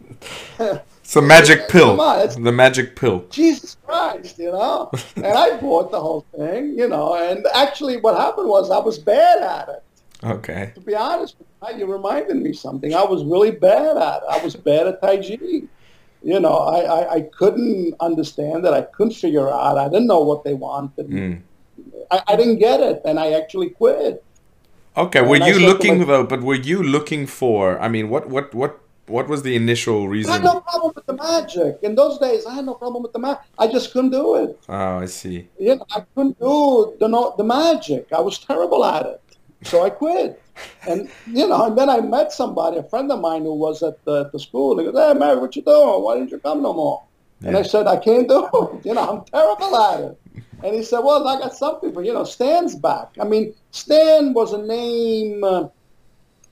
It's 1.05 1.13
the 1.13 1.21
magic 1.21 1.69
pill. 1.69 2.01
On, 2.01 2.17
it's- 2.17 2.35
the 2.35 2.51
magic 2.51 2.95
pill. 2.95 3.25
Jesus 3.29 3.77
Christ, 3.85 4.39
you 4.39 4.51
know. 4.51 4.89
and 5.15 5.27
I 5.27 5.55
bought 5.57 5.91
the 5.91 6.01
whole 6.01 6.25
thing, 6.35 6.75
you 6.75 6.87
know. 6.87 7.13
And 7.13 7.45
actually, 7.53 7.97
what 7.97 8.17
happened 8.17 8.49
was 8.49 8.71
I 8.71 8.79
was 8.79 8.97
bad 8.97 9.43
at 9.43 9.69
it. 9.69 9.83
Okay. 10.23 10.71
To 10.73 10.81
be 10.81 10.95
honest 10.95 11.35
with 11.37 11.47
you, 11.77 11.85
you 11.85 11.93
reminded 11.93 12.37
me 12.37 12.53
something. 12.53 12.95
I 12.95 13.03
was 13.03 13.23
really 13.23 13.51
bad 13.51 13.97
at 13.97 14.23
it. 14.23 14.29
I 14.31 14.43
was 14.43 14.55
bad 14.55 14.87
at 14.87 14.99
Tai 14.99 15.17
Chi. 15.17 15.37
You 16.23 16.39
know, 16.39 16.57
I, 16.57 16.79
I, 16.79 17.13
I 17.17 17.21
couldn't 17.21 17.93
understand 17.99 18.65
it. 18.65 18.73
I 18.73 18.81
couldn't 18.81 19.13
figure 19.13 19.47
out. 19.47 19.77
I 19.77 19.87
didn't 19.87 20.07
know 20.07 20.21
what 20.21 20.43
they 20.43 20.55
wanted. 20.55 21.07
Mm. 21.07 21.41
I, 22.09 22.23
I 22.29 22.35
didn't 22.35 22.57
get 22.57 22.79
it, 22.79 23.03
and 23.05 23.19
I 23.19 23.33
actually 23.33 23.69
quit. 23.69 24.23
Okay. 24.97 25.21
Were 25.21 25.37
you 25.37 25.59
looking 25.59 26.07
though? 26.07 26.23
But 26.25 26.41
were 26.41 26.55
you 26.55 26.81
looking 26.81 27.27
for? 27.27 27.79
I 27.79 27.89
mean, 27.89 28.09
what 28.09 28.27
what 28.27 28.55
what 28.55 28.79
what 29.07 29.27
was 29.27 29.43
the 29.43 29.55
initial 29.55 30.07
reason? 30.07 30.31
I 30.31 30.35
had 30.35 30.43
no 30.43 30.61
problem 30.61 30.93
with 30.95 31.05
the 31.05 31.13
magic. 31.13 31.79
In 31.83 31.95
those 31.95 32.17
days, 32.17 32.45
I 32.45 32.55
had 32.55 32.65
no 32.65 32.73
problem 32.73 33.03
with 33.03 33.13
the 33.13 33.19
magic. 33.19 33.43
I 33.59 33.67
just 33.67 33.91
couldn't 33.91 34.11
do 34.11 34.35
it. 34.35 34.59
Oh, 34.67 34.97
I 34.99 35.05
see. 35.05 35.47
You 35.59 35.75
know, 35.75 35.85
I 35.91 36.03
couldn't 36.15 36.39
do 36.39 36.95
the 36.99 37.07
no, 37.07 37.35
the 37.37 37.43
magic. 37.43 38.07
I 38.11 38.19
was 38.19 38.39
terrible 38.39 38.83
at 38.83 39.05
it, 39.05 39.21
so 39.63 39.83
I 39.83 39.89
quit. 39.91 40.41
And 40.87 41.09
you 41.27 41.47
know, 41.47 41.65
and 41.65 41.77
then 41.77 41.89
I 41.89 41.99
met 42.01 42.31
somebody, 42.31 42.77
a 42.77 42.83
friend 42.83 43.11
of 43.11 43.19
mine 43.19 43.43
who 43.43 43.53
was 43.53 43.83
at 43.83 44.03
the, 44.05 44.29
the 44.29 44.39
school. 44.39 44.79
He 44.79 44.85
goes, 44.85 44.95
"Hey, 44.95 45.13
Mary, 45.17 45.37
what 45.37 45.55
you 45.55 45.61
doing? 45.61 46.03
Why 46.03 46.15
didn't 46.15 46.31
you 46.31 46.39
come 46.39 46.63
no 46.63 46.73
more?" 46.73 47.03
And 47.43 47.55
I 47.57 47.61
said, 47.61 47.85
"I 47.87 47.97
can't 47.97 48.27
do 48.27 48.45
it. 48.45 48.85
You 48.85 48.93
know, 48.93 49.07
I'm 49.07 49.25
terrible 49.25 49.75
at 49.77 49.99
it." 50.01 50.19
And 50.63 50.75
he 50.75 50.83
said, 50.83 50.99
"Well, 50.99 51.27
I 51.27 51.39
got 51.39 51.55
something 51.55 51.93
for 51.93 52.01
you 52.01 52.13
know. 52.13 52.23
Stan's 52.23 52.75
back. 52.75 53.09
I 53.19 53.25
mean, 53.25 53.53
Stan 53.71 54.33
was 54.33 54.53
a 54.53 54.57
name 54.57 55.43
uh, 55.43 55.67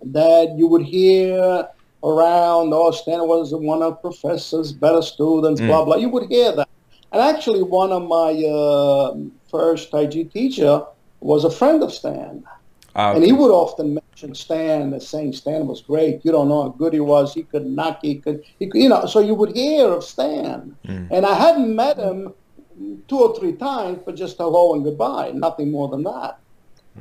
that 0.03 0.53
you 0.57 0.67
would 0.67 0.83
hear 0.83 1.67
around. 2.03 2.73
Oh, 2.73 2.91
Stan 2.91 3.27
was 3.27 3.53
one 3.53 3.81
of 3.81 4.01
professors, 4.01 4.71
better 4.73 5.01
students, 5.01 5.61
Mm. 5.61 5.67
blah 5.67 5.85
blah. 5.85 5.95
You 5.95 6.09
would 6.09 6.29
hear 6.29 6.51
that. 6.51 6.67
And 7.11 7.21
actually, 7.21 7.61
one 7.63 7.91
of 7.91 8.03
my 8.07 8.31
uh, 8.43 9.15
first 9.49 9.91
Tai 9.91 10.07
Chi 10.07 10.23
teacher 10.23 10.83
was 11.21 11.43
a 11.45 11.49
friend 11.51 11.81
of 11.83 11.93
Stan. 11.93 12.43
Ah, 12.95 13.13
And 13.13 13.23
he 13.23 13.31
would 13.31 13.49
often 13.51 13.95
mention 13.95 14.35
Stan 14.35 14.93
as 14.93 15.07
saying 15.07 15.33
Stan 15.33 15.65
was 15.65 15.81
great. 15.81 16.23
You 16.23 16.31
don't 16.31 16.47
know 16.47 16.61
how 16.63 16.69
good 16.69 16.93
he 16.93 16.99
was. 16.99 17.33
He 17.33 17.41
could 17.43 17.65
knock. 17.65 17.99
He 18.03 18.15
could. 18.15 18.43
He 18.59 18.67
could 18.67 18.81
you 18.81 18.89
know. 18.89 19.05
So 19.05 19.19
you 19.19 19.33
would 19.33 19.55
hear 19.55 19.87
of 19.97 20.03
Stan, 20.03 20.75
Mm. 20.87 21.07
and 21.11 21.25
I 21.25 21.33
hadn't 21.33 21.75
met 21.75 21.97
him 21.97 22.33
two 23.07 23.19
or 23.19 23.35
three 23.37 23.53
times, 23.53 23.99
but 24.05 24.15
just 24.15 24.37
hello 24.37 24.73
and 24.73 24.83
goodbye. 24.83 25.31
Nothing 25.33 25.71
more 25.71 25.87
than 25.87 26.03
that. 26.03 26.37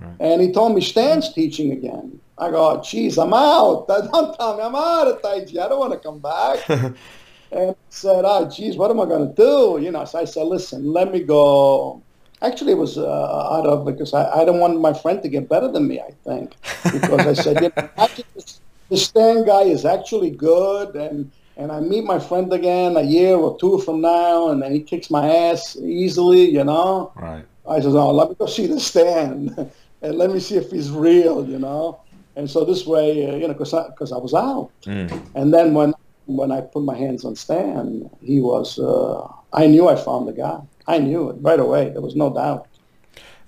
Right. 0.01 0.17
And 0.21 0.41
he 0.41 0.53
told 0.53 0.75
me 0.75 0.81
Stan's 0.81 1.33
teaching 1.33 1.73
again. 1.73 2.19
I 2.43 2.51
go, 2.51 2.83
geez, 2.83 3.19
I'm 3.19 3.33
out. 3.33 3.87
Don't 3.89 4.37
tell 4.37 4.57
me 4.57 4.63
I'm 4.63 4.75
out 4.75 5.09
of 5.09 5.23
Tai 5.23 5.45
Chi. 5.45 5.65
I 5.65 5.69
don't 5.69 5.79
want 5.79 5.93
to 5.93 5.99
come 5.99 6.19
back. 6.19 6.69
and 7.53 7.77
said, 7.91 8.25
oh, 8.27 8.51
geez, 8.51 8.77
what 8.77 8.91
am 8.91 9.01
I 9.01 9.05
going 9.05 9.29
to 9.29 9.35
do? 9.35 9.79
You 9.83 9.91
know, 9.91 10.05
so 10.05 10.19
I 10.19 10.25
said, 10.25 10.47
listen, 10.47 10.93
let 10.93 11.13
me 11.13 11.21
go. 11.21 12.03
Actually, 12.41 12.73
it 12.73 12.79
was 12.79 12.99
uh, 12.99 13.53
out 13.53 13.67
of 13.67 13.85
because 13.85 14.13
I, 14.15 14.29
I 14.29 14.39
didn't 14.41 14.59
want 14.59 14.81
my 14.81 14.93
friend 14.93 15.23
to 15.23 15.29
get 15.29 15.49
better 15.49 15.69
than 15.69 15.87
me, 15.87 16.01
I 16.01 16.11
think. 16.25 16.57
Because 16.83 17.27
I 17.27 17.35
said, 17.35 17.63
you 17.63 17.73
know, 17.77 17.89
actually, 17.99 18.25
this, 18.35 18.61
this 18.89 19.05
Stan 19.07 19.45
guy 19.47 19.63
is 19.63 19.85
actually 19.85 20.31
good. 20.31 20.97
And, 20.97 21.31
and 21.57 21.71
I 21.71 21.79
meet 21.79 22.05
my 22.05 22.19
friend 22.19 22.53
again 22.53 22.97
a 22.97 23.03
year 23.03 23.37
or 23.37 23.57
two 23.59 23.79
from 23.81 24.01
now, 24.01 24.49
and 24.49 24.61
then 24.61 24.73
he 24.73 24.81
kicks 24.81 25.11
my 25.11 25.33
ass 25.33 25.77
easily, 25.77 26.51
you 26.51 26.65
know. 26.65 27.13
Right. 27.15 27.45
I 27.69 27.79
said, 27.79 27.93
oh, 27.93 28.11
let 28.11 28.31
me 28.31 28.35
go 28.35 28.47
see 28.47 28.67
the 28.67 28.81
Stan 28.81 29.71
and 30.03 30.19
let 30.19 30.31
me 30.31 30.41
see 30.41 30.57
if 30.57 30.71
he's 30.71 30.91
real, 30.91 31.49
you 31.49 31.59
know. 31.59 32.02
And 32.37 32.51
so 32.51 32.65
this 32.65 32.87
way, 32.87 33.29
uh, 33.29 33.37
you 33.37 33.47
know, 33.47 33.55
because 33.55 33.75
I, 33.75 33.89
'cause 33.91 34.13
I 34.13 34.19
was 34.19 34.35
out. 34.35 34.71
Mm. 34.85 35.11
And 35.35 35.53
then 35.53 35.75
when 35.75 35.95
when 36.27 36.53
I 36.53 36.61
put 36.61 36.85
my 36.85 36.97
hands 36.97 37.25
on 37.25 37.35
Stan, 37.35 38.09
he 38.23 38.41
was, 38.41 38.79
uh, 38.79 39.27
I 39.53 39.67
knew 39.67 39.89
I 39.89 39.97
found 39.97 40.29
the 40.29 40.33
guy. 40.33 40.61
I 40.87 40.99
knew 40.99 41.31
it 41.31 41.37
right 41.41 41.59
away. 41.59 41.91
There 41.91 42.01
was 42.01 42.15
no 42.15 42.33
doubt. 42.33 42.69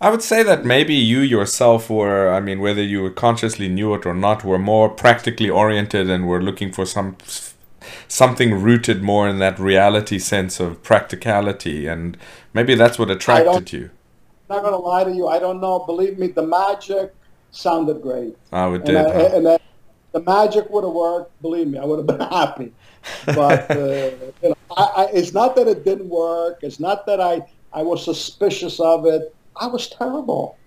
I 0.00 0.10
would 0.10 0.22
say 0.22 0.42
that 0.42 0.64
maybe 0.64 0.94
you 0.94 1.20
yourself 1.20 1.88
were, 1.88 2.28
I 2.32 2.40
mean, 2.40 2.60
whether 2.60 2.82
you 2.82 3.08
consciously 3.10 3.68
knew 3.68 3.94
it 3.94 4.04
or 4.04 4.12
not, 4.12 4.44
were 4.44 4.58
more 4.58 4.88
practically 4.88 5.48
oriented 5.48 6.10
and 6.10 6.26
were 6.26 6.42
looking 6.42 6.72
for 6.72 6.84
some 6.84 7.16
something 8.08 8.54
rooted 8.62 9.02
more 9.02 9.28
in 9.28 9.38
that 9.38 9.58
reality 9.58 10.18
sense 10.18 10.58
of 10.58 10.82
practicality, 10.82 11.86
and 11.86 12.16
maybe 12.52 12.74
that's 12.74 12.98
what 12.98 13.10
attracted 13.10 13.72
you. 13.72 13.90
Not 14.50 14.62
going 14.62 14.72
to 14.72 14.78
lie 14.78 15.04
to 15.04 15.12
you. 15.12 15.28
I 15.28 15.38
don't 15.38 15.60
know. 15.60 15.78
Believe 15.80 16.18
me, 16.18 16.28
the 16.28 16.46
magic 16.46 17.14
sounded 17.54 18.02
great. 18.02 18.34
Oh, 18.52 18.74
it 18.74 18.82
And. 18.84 18.98
I, 18.98 19.02
huh? 19.02 19.30
and 19.34 19.48
I, 19.48 19.58
the 20.12 20.22
magic 20.22 20.70
would 20.70 20.84
have 20.84 20.92
worked. 20.92 21.40
Believe 21.42 21.68
me, 21.68 21.78
I 21.78 21.84
would 21.84 21.98
have 21.98 22.06
been 22.06 22.28
happy. 22.40 22.72
But 23.26 23.70
uh, 23.70 23.76
you 24.42 24.48
know, 24.50 24.54
I, 24.76 25.08
it's 25.12 25.32
not 25.32 25.56
that 25.56 25.66
it 25.68 25.84
didn't 25.84 26.08
work. 26.08 26.58
It's 26.62 26.80
not 26.80 27.06
that 27.06 27.20
I, 27.20 27.42
I 27.72 27.82
was 27.82 28.04
suspicious 28.04 28.80
of 28.80 29.06
it. 29.06 29.22
I 29.60 29.66
was 29.66 29.88
terrible. 29.88 30.58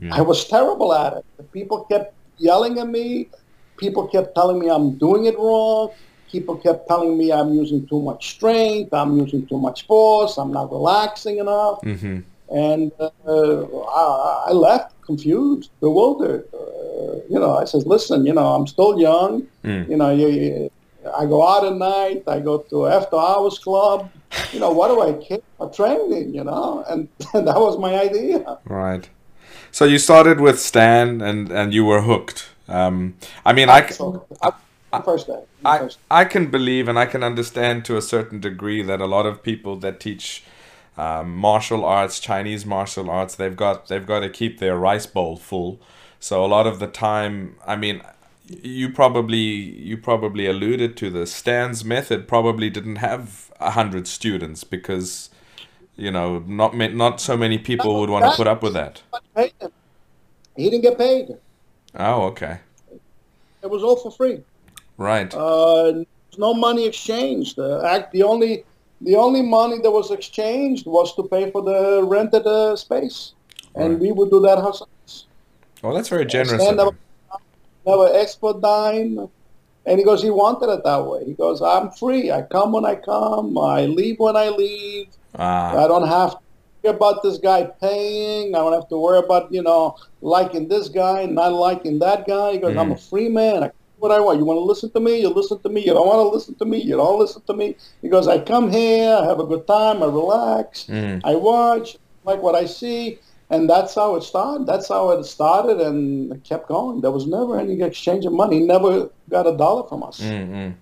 Yeah. 0.00 0.16
I 0.16 0.20
was 0.20 0.46
terrible 0.46 0.94
at 0.94 1.12
it. 1.14 1.24
The 1.38 1.44
people 1.44 1.84
kept 1.90 2.14
yelling 2.38 2.78
at 2.78 2.88
me. 2.88 3.30
People 3.78 4.08
kept 4.08 4.34
telling 4.34 4.58
me 4.58 4.68
I'm 4.68 4.98
doing 4.98 5.26
it 5.26 5.36
wrong. 5.38 5.94
People 6.30 6.56
kept 6.56 6.88
telling 6.88 7.16
me 7.16 7.32
I'm 7.32 7.54
using 7.54 7.86
too 7.88 8.02
much 8.02 8.30
strength. 8.30 8.92
I'm 8.92 9.16
using 9.18 9.46
too 9.48 9.58
much 9.58 9.86
force. 9.86 10.36
I'm 10.36 10.52
not 10.52 10.70
relaxing 10.70 11.38
enough. 11.38 11.78
hmm 11.82 12.20
And 12.50 12.92
uh, 12.98 13.10
I, 13.26 14.46
I 14.48 14.52
left 14.52 14.94
confused, 15.10 15.70
bewildered. 15.80 16.42
Uh, 16.54 17.16
you 17.32 17.38
know, 17.42 17.52
I 17.62 17.64
said, 17.70 17.82
listen, 17.94 18.18
you 18.28 18.34
know, 18.38 18.48
I'm 18.54 18.66
still 18.74 18.92
young. 19.08 19.32
Mm. 19.64 19.82
You 19.90 19.96
know, 20.00 20.10
you, 20.20 20.28
you, 20.28 20.70
I 21.20 21.22
go 21.34 21.40
out 21.52 21.62
at 21.70 21.76
night. 21.92 22.22
I 22.34 22.38
go 22.50 22.54
to 22.70 22.76
after 22.98 23.16
hours 23.16 23.58
club. 23.66 23.98
You 24.52 24.60
know, 24.62 24.70
what 24.78 24.88
do 24.92 24.96
I 25.08 25.10
care 25.26 25.44
about 25.56 25.74
training? 25.80 26.34
You 26.38 26.44
know, 26.50 26.84
and, 26.90 27.00
and 27.34 27.42
that 27.48 27.58
was 27.66 27.74
my 27.86 27.92
idea. 28.08 28.38
Right. 28.82 29.08
So 29.70 29.82
you 29.92 29.98
started 29.98 30.38
with 30.46 30.58
Stan, 30.70 31.06
and 31.28 31.40
and 31.60 31.68
you 31.76 31.84
were 31.90 32.02
hooked. 32.10 32.40
Um, 32.78 32.96
I 33.50 33.52
mean, 33.58 33.68
I, 33.78 33.80
c- 33.86 33.94
So, 34.00 34.26
I, 34.92 35.00
first 35.10 35.26
day. 35.26 35.42
I, 35.64 35.78
First. 35.78 35.98
I 36.22 36.24
can 36.24 36.44
believe 36.56 36.84
and 36.90 36.98
I 37.04 37.06
can 37.12 37.22
understand 37.30 37.84
to 37.88 37.96
a 37.96 38.02
certain 38.02 38.40
degree 38.40 38.82
that 38.90 39.00
a 39.00 39.06
lot 39.16 39.26
of 39.30 39.42
people 39.50 39.74
that 39.84 39.94
teach 40.06 40.26
um, 40.98 41.36
martial 41.36 41.84
arts, 41.84 42.20
Chinese 42.20 42.66
martial 42.66 43.10
arts, 43.10 43.36
they've 43.36 43.56
got 43.56 43.88
they've 43.88 44.06
got 44.06 44.20
to 44.20 44.30
keep 44.30 44.58
their 44.60 44.76
rice 44.76 45.06
bowl 45.06 45.36
full. 45.38 45.80
So 46.20 46.44
a 46.44 46.48
lot 46.48 46.66
of 46.66 46.80
the 46.80 46.88
time, 46.88 47.56
I 47.66 47.76
mean, 47.76 48.02
you 48.48 48.90
probably 48.92 49.38
you 49.38 49.96
probably 49.98 50.46
alluded 50.46 50.96
to 50.98 51.10
the 51.10 51.26
Stan's 51.26 51.84
method 51.84 52.28
probably 52.28 52.70
didn't 52.70 52.96
have 52.96 53.52
a 53.60 53.72
hundred 53.72 54.08
students 54.08 54.64
because 54.64 55.30
you 55.96 56.10
know 56.10 56.40
not 56.46 56.76
not 56.76 57.20
so 57.20 57.36
many 57.36 57.58
people 57.58 58.00
would 58.00 58.10
want 58.10 58.26
to 58.26 58.32
put 58.32 58.46
up 58.48 58.62
with 58.62 58.74
that. 58.74 59.02
He 60.56 60.70
didn't 60.70 60.82
get 60.82 60.98
paid. 60.98 61.38
Oh, 61.94 62.24
okay, 62.26 62.60
It 63.62 63.70
was 63.70 63.82
all 63.82 63.96
for 63.96 64.10
free. 64.10 64.42
right. 64.98 65.34
Uh, 65.34 66.04
no 66.38 66.54
money 66.54 66.86
exchanged. 66.86 67.56
The 67.56 67.82
act, 67.84 68.12
the 68.12 68.22
only, 68.22 68.64
the 69.00 69.16
only 69.16 69.42
money 69.42 69.78
that 69.80 69.90
was 69.90 70.10
exchanged 70.10 70.86
was 70.86 71.14
to 71.16 71.22
pay 71.24 71.50
for 71.50 71.62
the 71.62 72.02
rented 72.04 72.46
uh, 72.46 72.76
space, 72.76 73.34
and 73.74 73.92
Right. 73.94 74.00
we 74.00 74.12
would 74.12 74.30
do 74.30 74.40
that 74.40 74.58
ourselves. 74.58 75.26
Well, 75.82 75.94
that's 75.94 76.08
very 76.08 76.26
generous. 76.26 76.62
Him. 76.62 76.76
never 77.86 78.08
export 78.14 78.60
dime. 78.60 79.28
And 79.86 79.98
he 79.98 80.04
goes, 80.04 80.22
he 80.22 80.28
wanted 80.28 80.68
it 80.68 80.84
that 80.84 81.06
way. 81.06 81.24
He 81.24 81.32
goes, 81.32 81.62
I'm 81.62 81.90
free. 81.92 82.30
I 82.30 82.42
come 82.42 82.72
when 82.72 82.84
I 82.84 82.96
come. 82.96 83.56
I 83.56 83.86
leave 83.86 84.18
when 84.18 84.36
I 84.36 84.50
leave. 84.50 85.06
Ah, 85.36 85.82
I 85.82 85.88
don't 85.88 86.06
have 86.06 86.32
to 86.32 86.38
worry 86.82 86.94
about 86.96 87.22
this 87.22 87.38
guy 87.38 87.64
paying. 87.80 88.54
I 88.54 88.58
don't 88.58 88.74
have 88.74 88.88
to 88.90 88.98
worry 88.98 89.18
about, 89.18 89.50
you 89.50 89.62
know, 89.62 89.96
liking 90.20 90.68
this 90.68 90.90
guy, 90.90 91.22
and 91.22 91.34
not 91.34 91.52
liking 91.54 92.00
that 92.00 92.26
guy. 92.26 92.52
He 92.52 92.58
goes, 92.58 92.76
I'm 92.76 92.92
a 92.92 92.98
free 92.98 93.30
man. 93.30 93.62
I 93.62 93.70
what 93.98 94.10
I 94.10 94.20
want. 94.20 94.38
You 94.38 94.44
want 94.44 94.58
to 94.58 94.62
listen 94.62 94.90
to 94.90 95.00
me? 95.00 95.20
You 95.20 95.28
listen 95.28 95.58
to 95.60 95.68
me. 95.68 95.80
You 95.84 95.92
don't 95.94 96.06
want 96.06 96.18
to 96.18 96.28
listen 96.28 96.54
to 96.56 96.64
me? 96.64 96.78
You 96.82 96.96
don't 96.96 97.18
listen 97.18 97.42
to 97.46 97.54
me. 97.54 97.76
He 98.02 98.08
goes, 98.08 98.28
I 98.28 98.38
come 98.38 98.70
here. 98.70 99.14
I 99.14 99.24
have 99.26 99.40
a 99.40 99.46
good 99.46 99.66
time. 99.66 100.02
I 100.02 100.06
relax. 100.06 100.84
mm, 100.84 101.20
I 101.24 101.34
watch, 101.34 101.96
like 102.24 102.40
what 102.42 102.54
I 102.54 102.66
see. 102.66 103.18
And 103.50 103.68
that's 103.68 103.94
how 103.94 104.14
it 104.16 104.22
started. 104.22 104.66
That's 104.66 104.88
how 104.88 105.10
it 105.12 105.24
started 105.24 105.80
and 105.80 106.32
it 106.32 106.44
kept 106.44 106.68
going. 106.68 107.00
There 107.00 107.10
was 107.10 107.26
never 107.26 107.58
any 107.58 107.80
exchange 107.80 108.26
of 108.26 108.32
money. 108.32 108.60
He 108.60 108.66
never 108.66 109.10
got 109.30 109.46
a 109.46 109.56
dollar 109.56 109.88
from 109.88 110.02
us. 110.02 110.20
mm, 110.20 110.48
mm. 110.48 110.74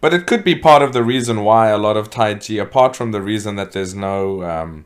But 0.00 0.12
it 0.14 0.26
could 0.26 0.44
be 0.44 0.54
part 0.54 0.82
of 0.82 0.92
the 0.92 1.02
reason 1.02 1.42
why 1.42 1.68
a 1.68 1.78
lot 1.78 1.96
of 1.96 2.10
Tai 2.10 2.34
Chi, 2.34 2.54
apart 2.54 2.94
from 2.94 3.12
the 3.12 3.22
reason 3.22 3.56
that 3.56 3.72
there's 3.72 3.94
no 3.94 4.42
um, 4.44 4.84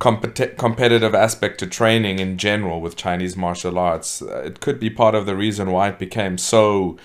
competi- 0.00 0.56
competitive 0.56 1.14
aspect 1.14 1.60
to 1.60 1.66
training 1.66 2.18
in 2.18 2.38
general 2.38 2.80
with 2.80 2.96
Chinese 2.96 3.36
martial 3.36 3.78
arts, 3.78 4.22
uh, 4.22 4.42
it 4.44 4.60
could 4.60 4.80
be 4.80 4.90
part 4.90 5.14
of 5.14 5.26
the 5.26 5.36
reason 5.36 5.70
why 5.70 5.88
it 5.88 5.98
became 5.98 6.38
so, 6.38 6.96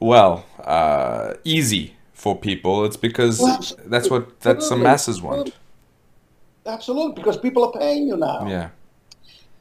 well, 0.00 0.44
uh, 0.64 1.34
easy 1.44 1.94
for 2.12 2.36
people. 2.36 2.84
It's 2.84 2.96
because 2.96 3.40
Well, 3.40 3.60
that's 3.86 4.10
what 4.10 4.40
that's 4.40 4.68
the 4.68 4.76
masses 4.76 5.22
want. 5.22 5.54
Absolutely, 6.66 7.14
because 7.14 7.36
people 7.36 7.64
are 7.66 7.72
paying 7.72 8.08
you 8.08 8.16
now. 8.16 8.46
Yeah. 8.48 8.68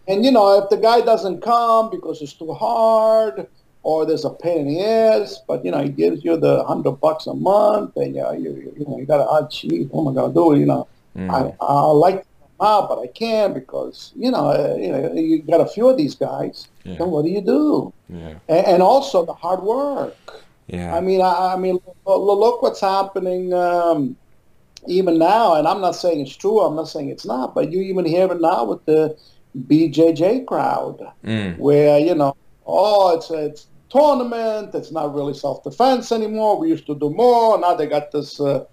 and 0.08 0.26
you 0.26 0.32
know, 0.32 0.58
if 0.60 0.70
the 0.70 0.78
guy 0.78 1.02
doesn't 1.02 1.42
come 1.42 1.90
because 1.90 2.22
it's 2.22 2.34
too 2.34 2.54
hard 2.54 3.48
or 3.84 4.06
there's 4.06 4.26
a 4.26 4.30
pain 4.30 4.60
in 4.62 4.68
the 4.74 4.82
ass, 4.82 5.42
but 5.48 5.64
you 5.64 5.72
know, 5.72 5.84
he 5.84 5.90
gives 5.90 6.24
you 6.24 6.38
the 6.38 6.64
hundred 6.64 6.94
bucks 6.94 7.28
a 7.28 7.34
month, 7.34 7.96
and 7.98 8.16
you 8.16 8.22
know, 8.22 8.32
you, 8.32 8.74
you 8.78 8.86
know, 8.88 8.98
you 8.98 9.06
got 9.06 9.18
to, 9.18 9.28
oh, 9.28 9.48
geez, 9.52 9.88
what 9.90 10.02
am 10.02 10.08
I 10.08 10.14
gonna 10.22 10.34
do? 10.34 10.60
You 10.60 10.66
know, 10.66 10.88
Mm. 11.16 11.30
I 11.30 11.54
I 11.64 11.92
like 11.92 12.26
out, 12.62 12.90
but 12.90 13.00
I 13.00 13.08
can't 13.08 13.54
because 13.54 14.12
you 14.16 14.32
know, 14.32 14.50
uh, 14.50 14.76
you 14.80 14.92
know, 14.92 15.14
you 15.14 15.42
got 15.42 15.62
a 15.62 15.68
few 15.68 15.90
of 15.90 15.98
these 15.98 16.16
guys. 16.16 16.68
Yeah. 16.84 16.98
Then 16.98 17.10
what 17.12 17.26
do 17.26 17.32
you 17.32 17.42
do? 17.42 17.94
Yeah. 18.10 18.36
And, 18.48 18.68
and 18.68 18.84
also 18.84 19.26
the 19.26 19.34
hard 19.34 19.62
work. 19.64 20.16
Yeah. 20.68 20.96
I 20.96 21.02
mean, 21.02 21.22
I, 21.22 21.54
I 21.54 21.58
mean, 21.58 21.80
look, 22.06 22.40
look 22.40 22.62
what's 22.62 22.80
happening 22.82 23.54
um, 23.54 24.16
even 24.88 25.18
now, 25.18 25.56
and 25.56 25.68
I'm 25.68 25.82
not 25.82 25.96
saying 25.96 26.22
it's 26.22 26.36
true. 26.36 26.60
I'm 26.62 26.76
not 26.76 26.88
saying 26.88 27.10
it's 27.10 27.26
not, 27.26 27.54
but 27.54 27.72
you 27.72 27.82
even 27.82 28.06
hear 28.06 28.32
it 28.32 28.42
now 28.42 28.66
with 28.66 28.86
the 28.86 29.18
BJJ 29.68 30.46
crowd, 30.46 31.00
Mm. 31.24 31.58
where 31.58 32.00
you 32.00 32.16
know, 32.16 32.36
oh, 32.66 33.16
it's 33.16 33.30
a 33.30 33.46
it's 33.46 33.68
tournament. 33.90 34.74
It's 34.74 34.92
not 34.92 35.14
really 35.14 35.34
self-defense 35.34 36.12
anymore. 36.12 36.58
We 36.58 36.70
used 36.70 36.88
to 36.88 36.96
do 36.96 37.10
more. 37.12 37.60
Now 37.60 37.76
they 37.76 37.86
got 37.86 38.12
this 38.12 38.40
uh, 38.40 38.66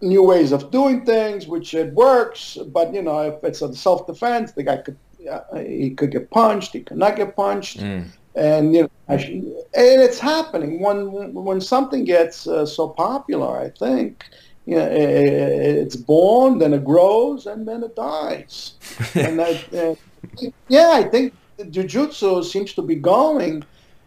new 0.00 0.22
ways 0.22 0.52
of 0.52 0.70
doing 0.70 1.04
things, 1.04 1.46
which 1.46 1.74
it 1.74 1.92
works. 1.94 2.56
But 2.72 2.94
you 2.94 3.02
know, 3.02 3.20
if 3.20 3.42
it's 3.42 3.62
a 3.62 3.74
self-defense, 3.74 4.52
the 4.52 4.62
guy 4.62 4.78
could 4.78 4.98
uh, 5.30 5.40
he 5.58 5.90
could 5.94 6.12
get 6.12 6.30
punched. 6.30 6.72
He 6.72 6.80
could 6.82 6.98
not 6.98 7.16
get 7.16 7.34
punched 7.36 7.78
Mm. 7.80 8.04
and 8.34 8.74
you 8.74 8.82
know, 8.82 8.88
I 9.08 9.14
and 9.14 10.00
it's 10.06 10.18
happening 10.20 10.80
when 10.80 11.34
when 11.34 11.60
something 11.60 12.04
gets 12.04 12.46
uh, 12.46 12.64
so 12.66 12.88
popular. 12.88 13.58
I 13.58 13.70
think 13.70 14.24
you 14.66 14.76
know, 14.76 14.84
i- 14.84 15.80
it's 15.82 15.96
born, 15.96 16.58
then 16.58 16.72
it 16.74 16.84
grows, 16.84 17.46
and 17.46 17.66
then 17.66 17.82
it 17.82 17.96
dies. 17.96 18.74
and 19.14 19.38
that, 19.38 19.58
uh, 19.74 19.94
yeah, 20.68 20.90
I 20.92 21.02
think 21.04 21.34
jujitsu 21.58 22.44
seems 22.44 22.72
to 22.74 22.82
be 22.82 22.94
going 22.94 23.64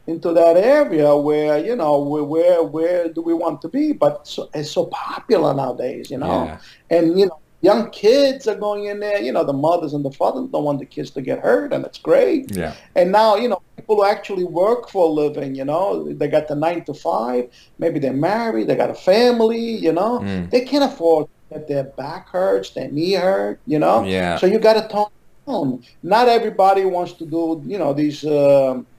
into 0.08 0.34
that 0.34 0.58
area 0.58 1.16
where 1.16 1.58
you 1.64 1.76
know 1.76 1.99
where 1.99 2.24
where, 2.24 2.64
where 2.64 3.10
do 3.10 3.22
we 3.22 3.34
want 3.34 3.62
to 3.62 3.70
be? 3.70 3.91
But 3.93 4.28
so, 4.28 4.49
it's 4.54 4.72
so 4.72 4.86
popular 4.88 5.54
nowadays, 5.54 6.10
you 6.12 6.18
know, 6.18 6.45
Yeah. 6.45 6.58
and 6.89 7.20
you 7.20 7.28
know. 7.28 7.38
Young 7.64 7.91
kids 7.91 8.47
are 8.47 8.56
going 8.56 8.86
in 8.86 8.99
there. 8.99 9.22
You 9.22 9.32
know, 9.32 9.43
the 9.43 9.54
mothers 9.54 9.93
and 9.93 10.04
the 10.04 10.10
fathers 10.10 10.49
don't 10.52 10.64
want 10.64 10.80
the 10.80 10.86
kids 10.88 11.12
to 11.12 11.22
get 11.22 11.38
hurt, 11.41 11.72
and 11.74 11.86
it's 11.86 11.99
great. 11.99 12.49
Yeah. 12.56 12.74
And 12.95 13.12
now, 13.12 13.36
you 13.36 13.47
know, 13.49 13.62
people 13.76 13.97
who 13.97 14.04
actually 14.04 14.45
work 14.45 14.89
for 14.89 15.06
a 15.08 15.12
living, 15.12 15.54
you 15.54 15.64
know, 15.64 16.12
they 16.12 16.28
got 16.28 16.47
the 16.47 16.56
nine 16.56 16.84
to 16.86 16.95
five, 16.95 17.49
maybe 17.78 17.99
they're 17.99 18.14
married, 18.14 18.66
they 18.68 18.76
got 18.76 18.89
a 18.89 18.95
family, 18.95 19.60
you 19.86 19.91
know, 19.93 20.18
Mm. 20.24 20.49
they 20.49 20.62
can't 20.62 20.84
afford 20.91 21.28
that 21.52 21.68
their 21.68 21.84
back 21.84 22.30
hurts, 22.30 22.72
their 22.72 22.89
knee 22.89 23.14
hurt, 23.14 23.60
you 23.68 23.78
know. 23.78 24.04
Yeah. 24.06 24.38
So 24.38 24.47
you 24.47 24.58
got 24.58 24.74
to 24.82 24.88
tone 24.88 25.12
down. 25.45 25.84
Not 26.02 26.30
everybody 26.30 26.84
wants 26.86 27.14
to 27.14 27.26
do, 27.28 27.62
you 27.68 27.78
know, 27.78 27.93
these, 27.93 28.26
um 28.26 28.32
uh, 28.34 28.90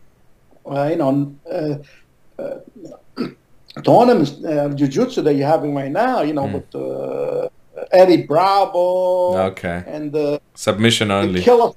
you 0.67 0.97
know, 0.97 1.35
uh, 1.51 1.75
uh, 2.43 2.59
tournaments, 3.85 4.33
uh, 4.45 4.69
jujitsu 4.77 5.23
that 5.25 5.35
you're 5.35 5.47
having 5.49 5.75
right 5.75 5.91
now, 5.91 6.23
you 6.23 6.33
know, 6.35 6.47
Mm. 6.47 6.53
with 6.55 6.75
uh, 6.75 7.49
Eddie 7.93 8.23
Bravo 8.27 9.37
Okay. 9.51 9.83
and 9.87 10.13
the 10.13 10.41
Submission 10.55 11.09
the 11.09 11.15
only. 11.15 11.41
killer 11.43 11.73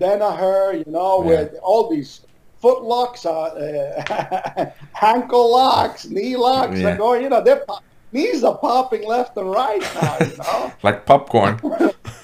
Danaher, 0.00 0.78
you 0.84 0.90
know, 0.90 1.20
Yeah. 1.22 1.26
where 1.28 1.44
all 1.62 1.88
these 1.88 2.20
foot 2.60 2.82
locks 2.82 3.24
uh, 3.26 4.70
ankle 5.02 5.50
locks, 5.52 6.06
knee 6.08 6.36
locks 6.36 6.78
Yeah. 6.80 6.94
are 6.94 6.96
going, 6.96 7.22
you 7.22 7.28
know, 7.28 7.40
they're 7.42 7.64
pop- 7.66 7.84
knees 8.12 8.42
are 8.44 8.58
popping 8.58 9.06
left 9.06 9.36
and 9.36 9.50
right 9.50 9.82
now, 10.02 10.16
you 10.20 10.36
know. 10.36 10.72
Like 10.82 11.06
popcorn. 11.06 11.60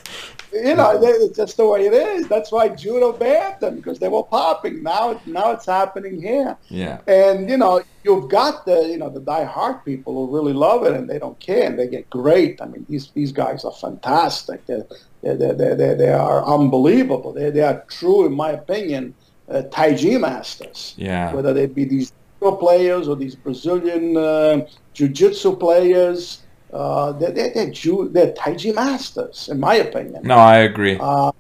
you 0.53 0.75
know, 0.75 0.99
it's 1.03 1.37
just 1.37 1.57
the 1.57 1.67
way 1.67 1.87
it 1.87 1.93
is. 1.93 2.29
That's 2.29 2.51
why 2.51 2.69
judo 2.69 3.13
banned 3.13 3.61
them 3.61 3.77
because 3.77 3.99
they 3.99 4.09
were 4.09 4.23
popping. 4.23 4.83
Now, 4.83 5.21
now 5.27 5.53
it's 5.53 5.67
happening 5.67 6.21
here. 6.21 6.57
Yeah. 6.69 7.01
And 7.07 7.49
you 7.51 7.57
know, 7.57 7.83
you've 8.05 8.29
got 8.31 8.65
the 8.65 8.89
you 8.89 8.99
know 8.99 9.11
the 9.11 9.21
die-hard 9.21 9.85
people 9.85 10.15
who 10.15 10.35
really 10.35 10.53
love 10.53 10.85
it 10.85 10.95
and 10.95 11.09
they 11.09 11.19
don't 11.19 11.39
care 11.39 11.67
and 11.67 11.79
they 11.79 11.89
get 11.89 12.09
great. 12.11 12.61
I 12.61 12.67
mean, 12.67 12.87
these 12.89 13.11
these 13.11 13.33
guys 13.33 13.65
are 13.65 13.73
fantastic. 13.73 14.65
They 14.67 14.83
they 15.23 15.35
they 15.35 15.75
they 15.75 15.95
they 15.95 16.13
are 16.13 16.45
unbelievable. 16.45 17.33
They 17.33 17.51
they 17.51 17.63
are 17.63 17.85
true, 17.89 18.27
in 18.27 18.35
my 18.35 18.51
opinion, 18.53 19.15
uh, 19.49 19.63
Tai 19.63 19.97
Chi 19.97 20.17
masters. 20.19 20.95
Yeah. 20.97 21.33
Whether 21.33 21.53
they 21.53 21.67
be 21.67 21.85
these 21.85 22.13
players 22.41 23.09
or 23.09 23.17
these 23.17 23.35
Brazilian 23.35 24.17
uh, 24.17 24.67
jiu-jitsu 24.95 25.57
players, 25.57 26.43
uh, 26.73 27.13
they're 27.13 27.31
they're 27.31 27.53
they're, 27.55 27.71
Ju- 27.71 28.09
they're 28.13 28.33
Tai 28.33 28.55
Chi 28.55 28.73
masters, 28.73 29.49
in 29.49 29.59
my 29.61 29.77
opinion. 29.77 30.23
No, 30.25 30.37
I 30.37 30.59
agree. 30.59 30.97
Uh, 31.01 31.33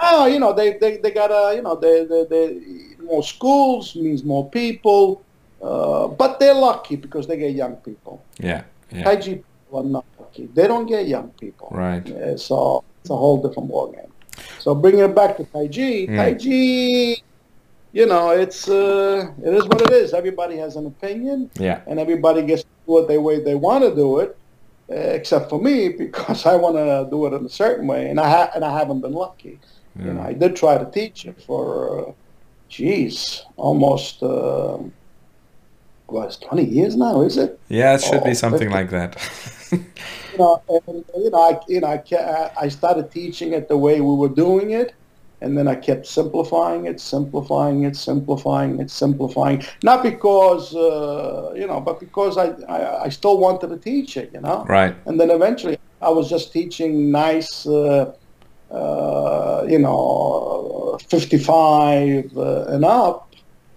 oh, 0.00 0.26
you 0.26 0.38
know, 0.38 0.52
they, 0.52 0.78
they, 0.78 0.96
they 0.98 1.10
got 1.10 1.30
a, 1.30 1.54
you 1.56 1.62
know, 1.62 1.76
they, 1.76 2.04
they, 2.04 2.24
they, 2.24 2.60
more 3.04 3.22
schools 3.22 3.94
means 3.94 4.24
more 4.24 4.48
people, 4.50 5.22
uh, 5.62 6.08
but 6.08 6.40
they're 6.40 6.54
lucky 6.54 6.96
because 6.96 7.26
they 7.26 7.36
get 7.36 7.52
young 7.52 7.76
people. 7.76 8.22
Yeah. 8.38 8.64
Yeah. 8.90 9.04
Tai 9.04 9.16
Chi 9.16 9.22
people 9.22 9.78
are 9.80 9.84
not 9.84 10.04
lucky. 10.18 10.46
They 10.54 10.66
don't 10.66 10.86
get 10.86 11.06
young 11.06 11.28
people. 11.40 11.68
Right. 11.70 12.04
So 12.38 12.84
it's 13.00 13.10
a 13.10 13.16
whole 13.16 13.42
different 13.46 13.70
ballgame. 13.70 14.10
So 14.58 14.74
bringing 14.74 15.00
it 15.00 15.14
back 15.14 15.36
to 15.38 15.44
Tai 15.44 15.68
Chi, 15.68 16.06
Mm. 16.06 16.16
Tai 16.16 16.34
Chi, 16.34 17.22
you 17.92 18.06
know, 18.06 18.30
it's, 18.30 18.68
uh, 18.68 19.30
it 19.44 19.54
is 19.54 19.64
what 19.66 19.80
it 19.82 19.90
is. 19.90 20.12
Everybody 20.12 20.56
has 20.58 20.76
an 20.76 20.86
opinion 20.86 21.50
Yeah. 21.58 21.80
and 21.86 21.98
everybody 21.98 22.42
gets 22.42 22.62
to 22.62 22.68
do 22.86 22.98
it 22.98 23.08
the 23.08 23.20
way 23.20 23.40
they 23.42 23.54
want 23.54 23.84
to 23.84 23.94
do 23.94 24.18
it, 24.20 24.36
except 24.88 25.50
for 25.50 25.60
me 25.60 25.88
because 26.04 26.46
I 26.46 26.56
want 26.56 26.76
to 26.76 27.08
do 27.10 27.26
it 27.26 27.32
in 27.34 27.44
a 27.44 27.48
certain 27.48 27.86
way, 27.86 28.08
and 28.10 28.18
I 28.20 28.28
ha- 28.30 28.50
and 28.54 28.64
I 28.64 28.76
haven't 28.78 29.00
been 29.00 29.12
lucky. 29.12 29.60
You 29.98 30.12
know, 30.12 30.20
I 30.20 30.34
did 30.34 30.56
try 30.56 30.76
to 30.76 30.90
teach 30.90 31.24
it 31.24 31.40
for, 31.42 32.08
uh, 32.08 32.12
geez, 32.68 33.42
almost 33.56 34.22
uh, 34.22 34.78
what 36.06 36.28
is 36.28 36.36
twenty 36.36 36.64
years 36.64 36.96
now? 36.96 37.22
Is 37.22 37.36
it? 37.38 37.58
Yeah, 37.68 37.94
it 37.94 38.02
should 38.02 38.20
Oh, 38.20 38.24
be 38.24 38.34
something 38.34 38.68
50. 38.70 38.74
like 38.74 38.90
that. 38.90 39.16
You 40.32 40.38
know, 40.38 40.62
and, 40.68 41.04
you 41.16 41.30
know, 41.30 41.38
I 41.38 41.60
you 41.66 41.80
know, 41.80 41.86
I, 41.88 42.50
I 42.60 42.68
started 42.68 43.10
teaching 43.10 43.54
it 43.54 43.68
the 43.68 43.76
way 43.78 44.00
we 44.02 44.14
were 44.14 44.28
doing 44.28 44.70
it. 44.70 44.92
And 45.42 45.56
then 45.56 45.68
I 45.68 45.74
kept 45.74 46.06
simplifying 46.06 46.86
it, 46.86 46.98
simplifying 47.00 47.84
it, 47.84 47.94
simplifying 47.96 48.80
it, 48.80 48.90
simplifying. 48.90 49.62
Not 49.82 50.02
because, 50.02 50.74
uh, 50.74 51.52
you 51.54 51.66
know, 51.66 51.80
but 51.80 52.00
because 52.00 52.38
I, 52.38 52.46
I, 52.68 53.04
I 53.04 53.08
still 53.10 53.38
wanted 53.38 53.68
to 53.68 53.76
teach 53.76 54.16
it, 54.16 54.30
you 54.32 54.40
know. 54.40 54.64
right. 54.68 54.94
And 55.04 55.20
then 55.20 55.30
eventually 55.30 55.78
I 56.00 56.08
was 56.08 56.30
just 56.30 56.52
teaching 56.52 57.10
nice, 57.10 57.66
uh, 57.66 58.14
uh, 58.70 59.66
you 59.68 59.78
know, 59.78 60.98
55 61.08 62.36
uh, 62.36 62.64
and 62.68 62.84
up. 62.84 63.34